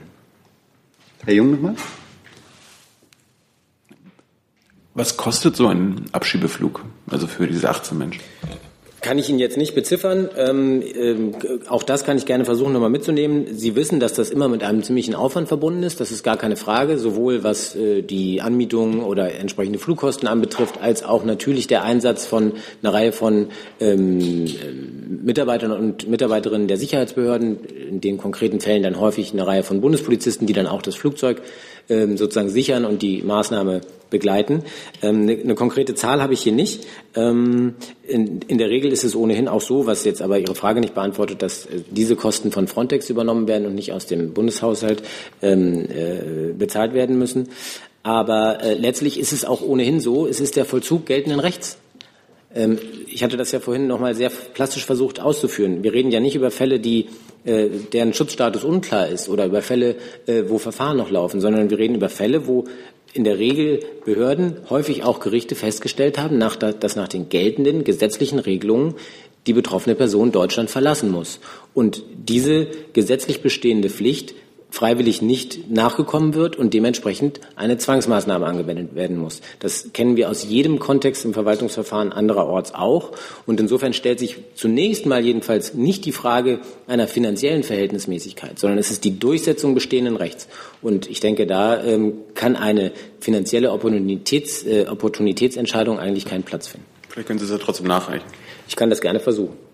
Herr 1.26 1.34
Jung 1.34 1.51
nochmal. 1.51 1.76
Was 4.93 5.17
kostet 5.17 5.57
so 5.57 5.67
ein 5.67 6.05
Abschiebeflug, 6.13 6.85
also 7.09 7.27
für 7.27 7.47
diese 7.47 7.69
18 7.69 7.97
Menschen? 7.97 8.22
Kann 9.06 9.19
ich 9.19 9.30
Ihnen 9.30 9.38
jetzt 9.38 9.56
nicht 9.56 9.76
beziffern. 9.76 10.30
Ähm, 10.36 10.82
ähm, 10.82 11.36
auch 11.69 11.84
das 11.84 12.06
kann 12.06 12.18
ich 12.18 12.26
gerne 12.26 12.44
versuchen, 12.44 12.73
nochmal 12.73 12.90
mitzunehmen. 12.90 13.45
Sie 13.52 13.76
wissen, 13.76 13.99
dass 13.99 14.14
das 14.14 14.32
immer 14.32 14.48
mit 14.48 14.64
einem 14.64 14.82
ziemlichen 14.82 15.14
Aufwand 15.14 15.48
verbunden 15.48 15.84
ist. 15.84 15.99
Das 15.99 16.10
ist 16.10 16.23
gar 16.23 16.38
keine 16.38 16.56
Frage, 16.56 16.98
sowohl 16.98 17.44
was 17.44 17.76
äh, 17.76 18.02
die 18.02 18.41
Anmietung 18.41 19.03
oder 19.03 19.36
entsprechende 19.36 19.77
Flugkosten 19.77 20.27
anbetrifft, 20.27 20.82
als 20.82 21.03
auch 21.03 21.23
natürlich 21.23 21.68
der 21.68 21.84
Einsatz 21.84 22.26
von 22.26 22.53
einer 22.82 22.94
Reihe 22.95 23.11
von 23.11 23.49
ähm, 23.80 24.45
Mitarbeitern 25.23 25.72
und 25.72 26.10
Mitarbeiterinnen 26.10 26.68
der 26.68 26.77
Sicherheitsbehörden, 26.77 27.60
in 27.64 28.02
den 28.02 28.18
konkreten 28.18 28.60
Fällen 28.60 28.82
dann 28.82 28.99
häufig 28.99 29.34
eine 29.34 29.45
Reihe 29.45 29.61
von 29.61 29.82
Bundespolizisten, 29.82 30.48
die 30.48 30.53
dann 30.53 30.65
auch 30.65 30.82
das 30.82 30.95
Flugzeug 30.95 31.44
ähm, 31.89 32.17
sozusagen 32.17 32.49
sichern 32.49 32.85
und 32.85 33.01
die 33.01 33.21
Maßnahme 33.21 33.81
begleiten. 34.09 34.63
Ähm, 35.01 35.23
eine, 35.23 35.33
eine 35.33 35.55
konkrete 35.55 35.95
Zahl 35.95 36.21
habe 36.21 36.33
ich 36.33 36.41
hier 36.41 36.53
nicht. 36.53 36.85
Ähm, 37.15 37.75
in, 38.07 38.41
in, 38.47 38.57
der 38.57 38.69
Regel 38.69 38.91
ist 38.91 39.03
es 39.03 39.15
ohnehin 39.15 39.47
auch 39.47 39.61
so, 39.61 39.87
was 39.87 40.05
jetzt 40.05 40.21
aber 40.21 40.39
Ihre 40.39 40.55
Frage 40.55 40.79
nicht 40.79 40.93
beantwortet, 40.93 41.41
dass 41.41 41.65
äh, 41.65 41.81
diese 41.89 42.15
Kosten 42.15 42.51
von 42.51 42.67
Frontex 42.67 43.09
übernommen 43.09 43.47
werden 43.47 43.65
und 43.65 43.75
nicht 43.75 43.91
aus 43.91 44.05
dem 44.05 44.33
Bundeshaushalt 44.33 45.03
ähm, 45.41 45.85
äh, 45.89 46.53
bezahlt 46.53 46.93
werden 46.93 47.17
müssen. 47.17 47.49
Aber 48.03 48.61
äh, 48.61 48.75
letztlich 48.75 49.19
ist 49.19 49.33
es 49.33 49.45
auch 49.45 49.61
ohnehin 49.61 49.99
so, 49.99 50.27
es 50.27 50.39
ist 50.39 50.55
der 50.55 50.65
Vollzug 50.65 51.05
geltenden 51.05 51.39
Rechts. 51.39 51.77
Ähm, 52.56 52.80
ich 53.07 53.23
hatte 53.23 53.38
das 53.38 53.52
ja 53.52 53.60
vorhin 53.60 53.88
noch 53.88 53.99
mal 53.99 54.15
sehr 54.15 54.30
plastisch 54.30 54.86
versucht 54.86 55.19
auszuführen. 55.19 55.84
Wir 55.84 55.94
reden 55.94 56.11
ja 56.11 56.19
nicht 56.19 56.36
über 56.36 56.49
Fälle, 56.49 56.80
die 56.80 57.07
äh, 57.44 57.68
deren 57.94 58.14
Schutzstatus 58.14 58.64
unklar 58.64 59.10
ist 59.10 59.30
oder 59.30 59.45
über 59.45 59.61
Fälle, 59.61 59.98
äh, 60.26 60.44
wo 60.48 60.57
Verfahren 60.57 60.98
noch 60.98 61.11
laufen, 61.11 61.41
sondern 61.41 61.69
wir 61.69 61.77
reden 61.77 61.95
über 61.95 62.10
Fälle, 62.10 62.48
wo 62.48 62.65
in 63.14 63.23
der 63.23 63.38
Regel 63.38 63.80
Behörden, 64.03 64.57
häufig 64.69 65.03
auch 65.03 65.19
Gerichte 65.22 65.56
festgestellt 65.56 66.18
haben, 66.18 66.40
dass 66.40 66.95
nach 66.98 67.07
den 67.07 67.30
geltenden 67.30 67.86
gesetzlichen 67.86 68.40
Regelungen 68.40 68.95
die 69.48 69.53
betroffene 69.53 69.95
Person 69.95 70.34
Deutschland 70.34 70.69
verlassen 70.69 71.11
muss. 71.11 71.40
Und 71.73 72.03
diese 72.18 72.68
gesetzlich 72.91 73.41
bestehende 73.41 73.90
Pflicht 73.90 74.36
freiwillig 74.76 75.22
nicht 75.22 75.72
nachgekommen 75.72 76.34
wird 76.34 76.57
und 76.57 76.73
dementsprechend 76.73 77.39
eine 77.56 77.77
Zwangsmaßnahme 77.77 78.45
angewendet 78.45 78.93
werden 78.93 79.15
muss. 79.15 79.39
Das 79.60 79.93
kennen 79.93 80.18
wir 80.18 80.30
aus 80.30 80.43
jedem 80.43 80.80
Kontext 80.80 81.23
im 81.23 81.34
Verwaltungsverfahren 81.34 82.11
andererorts 82.11 82.76
auch. 82.76 83.14
Und 83.45 83.61
insofern 83.61 83.93
stellt 83.93 84.19
sich 84.19 84.35
zunächst 84.53 85.06
mal 85.06 85.23
jedenfalls 85.23 85.76
nicht 85.76 86.03
die 86.03 86.11
Frage 86.11 86.60
einer 86.88 87.07
finanziellen 87.07 87.64
Verhältnismäßigkeit, 87.64 88.60
sondern 88.60 88.77
es 88.77 88.91
ist 88.91 89.06
die 89.06 89.18
Durchsetzung 89.18 89.76
bestehenden 89.76 90.18
Rechts. 90.18 90.49
Und 90.81 91.10
ich 91.10 91.22
denke, 91.22 91.47
da 91.47 91.81
ähm, 91.81 92.15
kann 92.34 92.57
eine 92.57 92.91
finanzielle 93.22 93.72
Opportunitäts, 93.72 94.65
äh, 94.65 94.88
Opportunitätsentscheidung 94.89 95.99
eigentlich 95.99 96.26
keinen 96.26 96.43
Platz 96.43 96.68
finden. 96.68 96.85
Vielleicht 97.07 97.27
können 97.30 97.39
Sie 97.39 97.45
es 97.45 97.52
ja 97.52 97.60
trotzdem 97.60 97.88
nachreichen. 97.88 98.26
Ich 98.68 98.76
kann 98.76 98.89
das 98.89 98.99
gerne 98.99 99.22
versuchen. 99.22 99.64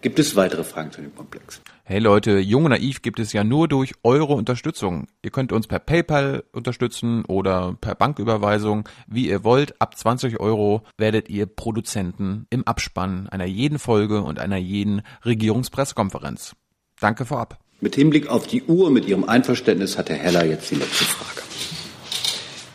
Gibt 0.00 0.20
es 0.20 0.36
weitere 0.36 0.62
Fragen 0.62 0.92
zu 0.92 1.00
dem 1.00 1.14
Komplex? 1.14 1.60
Hey 1.82 1.98
Leute, 1.98 2.38
Jung 2.38 2.66
und 2.66 2.70
Naiv 2.70 3.02
gibt 3.02 3.18
es 3.18 3.32
ja 3.32 3.42
nur 3.42 3.66
durch 3.66 3.94
eure 4.04 4.34
Unterstützung. 4.34 5.08
Ihr 5.22 5.30
könnt 5.30 5.52
uns 5.52 5.66
per 5.66 5.80
PayPal 5.80 6.44
unterstützen 6.52 7.24
oder 7.24 7.76
per 7.80 7.96
Banküberweisung, 7.96 8.88
wie 9.08 9.28
ihr 9.28 9.42
wollt. 9.42 9.80
Ab 9.80 9.98
20 9.98 10.38
Euro 10.38 10.82
werdet 10.98 11.28
ihr 11.28 11.46
Produzenten 11.46 12.46
im 12.50 12.64
Abspann 12.64 13.28
einer 13.28 13.46
jeden 13.46 13.80
Folge 13.80 14.22
und 14.22 14.38
einer 14.38 14.56
jeden 14.56 15.02
Regierungspressekonferenz. 15.24 16.54
Danke 17.00 17.24
vorab. 17.24 17.58
Mit 17.80 17.96
Hinblick 17.96 18.28
auf 18.28 18.46
die 18.46 18.62
Uhr, 18.64 18.90
mit 18.90 19.06
Ihrem 19.06 19.24
Einverständnis 19.24 19.98
hat 19.98 20.10
Herr 20.10 20.16
Heller 20.16 20.44
jetzt 20.44 20.70
die 20.70 20.76
letzte 20.76 21.04
Frage. 21.04 21.42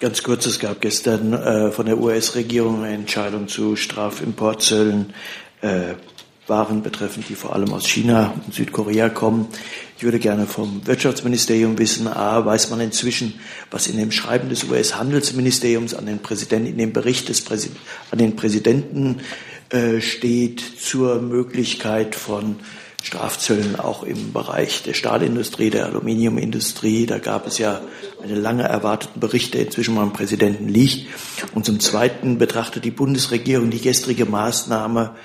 Ganz 0.02 0.24
kurz, 0.24 0.46
es 0.46 0.60
gab 0.60 0.82
gestern 0.82 1.32
äh, 1.32 1.72
von 1.72 1.86
der 1.86 1.98
US-Regierung 1.98 2.84
eine 2.84 2.96
Entscheidung 2.96 3.48
zu 3.48 3.78
Strafimportzöllen. 3.78 5.14
Äh, 5.62 5.94
waren 6.48 6.84
betreffend, 6.84 7.30
die 7.30 7.36
vor 7.36 7.54
allem 7.54 7.72
aus 7.74 7.88
China 7.88 8.34
und 8.46 8.54
Südkorea 8.54 9.10
kommen. 9.10 9.48
Ich 9.98 10.04
würde 10.04 10.20
gerne 10.20 10.46
vom 10.46 10.86
Wirtschaftsministerium 10.86 11.78
wissen, 11.78 12.08
A, 12.08 12.46
weiß 12.46 12.70
man 12.70 12.82
inzwischen, 12.82 13.40
was 13.72 13.88
in 13.88 13.98
dem 13.98 14.12
Schreiben 14.12 14.50
des 14.50 14.66
US-Handelsministeriums 14.66 15.94
an 15.94 16.06
den 16.06 16.20
Präsidenten, 16.20 16.68
in 16.68 16.78
dem 16.78 16.94
Bericht 16.94 17.30
des 17.30 17.42
Präsid 17.42 17.72
an 18.12 18.18
den 18.18 18.36
Präsidenten 18.36 19.22
äh, 19.70 20.02
steht 20.02 20.62
zur 20.80 21.22
Möglichkeit 21.22 22.16
von 22.16 22.58
Strafzöllen 23.04 23.78
auch 23.78 24.04
im 24.04 24.32
Bereich 24.32 24.84
der 24.84 24.94
Stahlindustrie, 24.94 25.70
der 25.70 25.86
Aluminiumindustrie. 25.88 27.06
Da 27.06 27.20
gab 27.20 27.46
es 27.48 27.58
ja 27.58 27.82
eine 28.24 28.36
lange 28.36 28.64
erwarteten 28.64 29.20
Bericht, 29.20 29.54
der 29.54 29.66
inzwischen 29.66 29.96
beim 29.96 30.14
Präsidenten 30.14 30.70
liegt. 30.70 31.08
Und 31.54 31.66
zum 31.66 31.82
Zweiten 31.82 32.38
betrachtet 32.38 32.86
die 32.86 32.92
Bundesregierung 32.92 33.70
die 33.70 33.82
gestrige 33.82 34.26
Maßnahme 34.26 35.16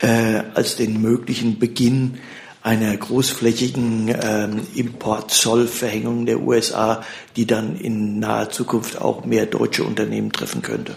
äh, 0.00 0.42
als 0.54 0.76
den 0.76 1.00
möglichen 1.00 1.58
Beginn 1.58 2.18
einer 2.62 2.94
großflächigen 2.96 4.08
äh, 4.08 4.48
Importzollverhängung 4.74 6.26
der 6.26 6.40
USA, 6.40 7.04
die 7.36 7.46
dann 7.46 7.76
in 7.76 8.18
naher 8.18 8.50
Zukunft 8.50 9.00
auch 9.00 9.24
mehr 9.24 9.46
deutsche 9.46 9.84
Unternehmen 9.84 10.30
treffen 10.30 10.60
könnte? 10.60 10.96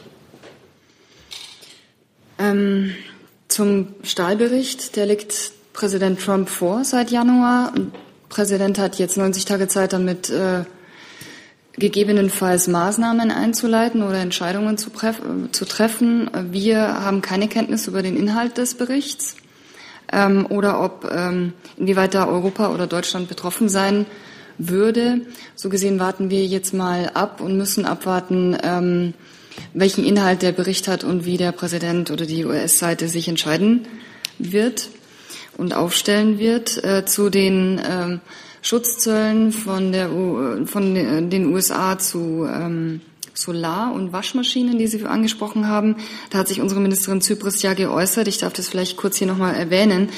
Ähm, 2.38 2.96
Zum 3.48 3.90
Stahlbericht, 4.04 4.96
der 4.96 5.06
liegt 5.06 5.52
Präsident 5.74 6.20
Trump 6.20 6.50
vor 6.50 6.84
seit 6.84 7.12
Januar. 7.12 7.72
Der 7.76 7.86
Präsident 8.30 8.80
hat 8.80 9.00
jetzt 9.00 9.16
90 9.16 9.46
Tage 9.46 9.68
Zeit, 9.68 9.94
damit 9.94 10.30
äh, 10.30 10.64
gegebenenfalls 11.74 12.68
Maßnahmen 12.68 13.32
einzuleiten 13.32 14.04
oder 14.04 14.20
Entscheidungen 14.20 14.78
zu, 14.78 14.92
zu, 15.52 15.66
treffen. 15.66 16.30
Wir 16.52 16.80
haben 16.80 17.22
keine 17.22 17.48
Kenntnis 17.48 17.88
über 17.88 18.04
den 18.04 18.16
Inhalt 18.16 18.58
des 18.58 18.76
Berichts 18.76 19.36
ähm, 20.12 20.46
oder 20.50 20.82
ob 20.82 21.10
ähm, 21.12 21.54
inwieweit 21.78 22.14
da 22.14 22.28
Europa 22.28 22.70
oder 22.72 22.86
Deutschland 22.86 23.28
betroffen 23.28 23.70
sein 23.70 24.06
würde. 24.60 25.22
So 25.56 25.70
gesehen 25.70 26.00
warten 26.00 26.30
wir 26.30 26.46
jetzt 26.46 26.74
mal 26.74 27.10
ab 27.16 27.42
und 27.42 27.58
müssen 27.58 27.86
abwarten, 27.86 28.56
ähm, 28.62 29.14
welchen 29.74 30.06
Inhalt 30.06 30.44
der 30.44 30.52
Bericht 30.52 30.88
hat 30.88 31.04
und 31.04 31.26
wie 31.26 31.38
der 31.38 31.52
Präsident 31.52 32.12
oder 32.12 32.26
die 32.26 32.46
US-Seite 32.46 33.08
sich 33.08 33.28
entscheiden 33.28 33.88
wird 34.38 34.90
und 35.58 35.74
aufstellen 35.74 36.38
wird 36.38 36.84
äh, 36.84 37.06
zu 37.06 37.30
den 37.30 37.80
äh, 37.80 38.18
Schutzzöllen 38.64 39.52
von, 39.52 39.92
der 39.92 40.10
von 40.66 40.96
den 41.30 41.54
USA 41.54 42.00
zu 42.00 42.48
ähm, 42.50 43.02
Solar- 43.34 43.94
und 43.94 44.14
Waschmaschinen, 44.14 44.78
die 44.78 44.88
Sie 44.88 45.04
angesprochen 45.06 45.68
haben. 45.68 45.98
Da 46.30 46.38
hat 46.40 46.48
sich 46.48 46.62
unsere 46.62 46.80
Ministerin 46.80 47.20
Zypris 47.20 47.62
ja 47.62 47.74
geäußert. 47.74 48.28
Ich 48.28 48.38
darf 48.38 48.54
das 48.54 48.70
vielleicht 48.70 48.96
kurz 48.96 49.18
hier 49.18 49.28
nochmal 49.28 49.56
erwähnen. 49.56 50.10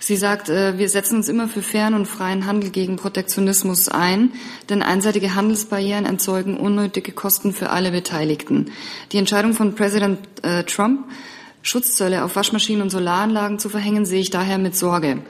Sie 0.00 0.16
sagt, 0.16 0.48
äh, 0.48 0.76
wir 0.76 0.88
setzen 0.88 1.16
uns 1.16 1.28
immer 1.28 1.48
für 1.48 1.62
fairen 1.62 1.94
und 1.94 2.06
freien 2.06 2.46
Handel 2.46 2.70
gegen 2.70 2.96
Protektionismus 2.96 3.88
ein, 3.88 4.32
denn 4.68 4.82
einseitige 4.82 5.34
Handelsbarrieren 5.34 6.04
erzeugen 6.04 6.56
unnötige 6.58 7.12
Kosten 7.12 7.52
für 7.52 7.70
alle 7.70 7.90
Beteiligten. 7.90 8.70
Die 9.12 9.18
Entscheidung 9.18 9.54
von 9.54 9.74
Präsident 9.74 10.18
äh, 10.42 10.64
Trump, 10.64 11.06
Schutzzölle 11.62 12.24
auf 12.24 12.36
Waschmaschinen 12.36 12.82
und 12.82 12.90
Solaranlagen 12.90 13.58
zu 13.58 13.70
verhängen, 13.70 14.04
sehe 14.04 14.20
ich 14.20 14.30
daher 14.30 14.58
mit 14.58 14.76
Sorge. 14.76 15.22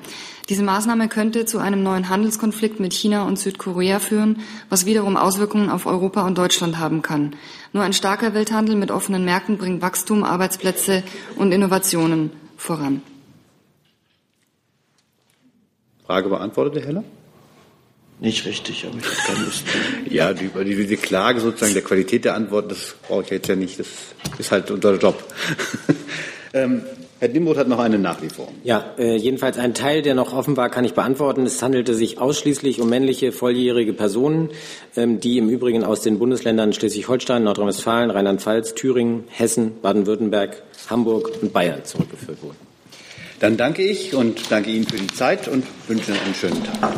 Diese 0.50 0.62
Maßnahme 0.62 1.08
könnte 1.08 1.46
zu 1.46 1.58
einem 1.58 1.82
neuen 1.82 2.10
Handelskonflikt 2.10 2.78
mit 2.78 2.92
China 2.92 3.24
und 3.24 3.38
Südkorea 3.38 3.98
führen, 3.98 4.42
was 4.68 4.84
wiederum 4.84 5.16
Auswirkungen 5.16 5.70
auf 5.70 5.86
Europa 5.86 6.26
und 6.26 6.36
Deutschland 6.36 6.78
haben 6.78 7.00
kann. 7.00 7.34
Nur 7.72 7.82
ein 7.82 7.94
starker 7.94 8.34
Welthandel 8.34 8.76
mit 8.76 8.90
offenen 8.90 9.24
Märkten 9.24 9.56
bringt 9.56 9.80
Wachstum, 9.80 10.22
Arbeitsplätze 10.22 11.02
und 11.36 11.52
Innovationen 11.52 12.30
voran. 12.58 13.02
Frage 16.06 16.28
beantwortet, 16.28 16.82
Herr 16.82 16.86
Heller? 16.88 17.04
Nicht 18.20 18.44
richtig, 18.44 18.86
aber 18.86 18.98
ich 18.98 19.04
habe 19.04 19.16
keine 19.26 19.44
Lust. 19.46 19.64
ja, 20.10 20.32
die, 20.34 20.48
die, 20.48 20.76
diese 20.76 20.96
Klage 20.98 21.40
sozusagen 21.40 21.72
der 21.72 21.82
Qualität 21.82 22.26
der 22.26 22.34
Antworten, 22.34 22.68
das 22.68 22.94
brauche 23.08 23.22
ich 23.22 23.30
jetzt 23.30 23.48
ja 23.48 23.56
nicht. 23.56 23.80
Das 23.80 23.88
ist 24.38 24.52
halt 24.52 24.70
unser 24.70 24.96
Job. 24.98 25.24
ähm, 26.52 26.82
Herr 27.24 27.32
Dimroth 27.32 27.56
hat 27.56 27.68
noch 27.68 27.78
eine 27.78 27.98
Nachlieferung. 27.98 28.52
Ja, 28.64 28.84
äh, 28.98 29.16
jedenfalls 29.16 29.56
ein 29.56 29.72
Teil, 29.72 30.02
der 30.02 30.14
noch 30.14 30.34
offen 30.34 30.58
war, 30.58 30.68
kann 30.68 30.84
ich 30.84 30.92
beantworten. 30.92 31.46
Es 31.46 31.62
handelte 31.62 31.94
sich 31.94 32.18
ausschließlich 32.18 32.82
um 32.82 32.90
männliche 32.90 33.32
volljährige 33.32 33.94
Personen, 33.94 34.50
ähm, 34.94 35.20
die 35.20 35.38
im 35.38 35.48
Übrigen 35.48 35.84
aus 35.84 36.02
den 36.02 36.18
Bundesländern 36.18 36.74
Schleswig-Holstein, 36.74 37.42
Nordrhein-Westfalen, 37.44 38.10
Rheinland-Pfalz, 38.10 38.74
Thüringen, 38.74 39.24
Hessen, 39.30 39.80
Baden-Württemberg, 39.80 40.64
Hamburg 40.90 41.30
und 41.40 41.54
Bayern 41.54 41.82
zurückgeführt 41.82 42.42
wurden. 42.42 42.58
Dann 43.40 43.56
danke 43.56 43.82
ich 43.82 44.14
und 44.14 44.50
danke 44.50 44.68
Ihnen 44.68 44.86
für 44.86 44.98
die 44.98 45.06
Zeit 45.06 45.48
und 45.48 45.64
wünsche 45.88 46.12
einen 46.12 46.34
schönen 46.34 46.62
Tag. 46.62 46.92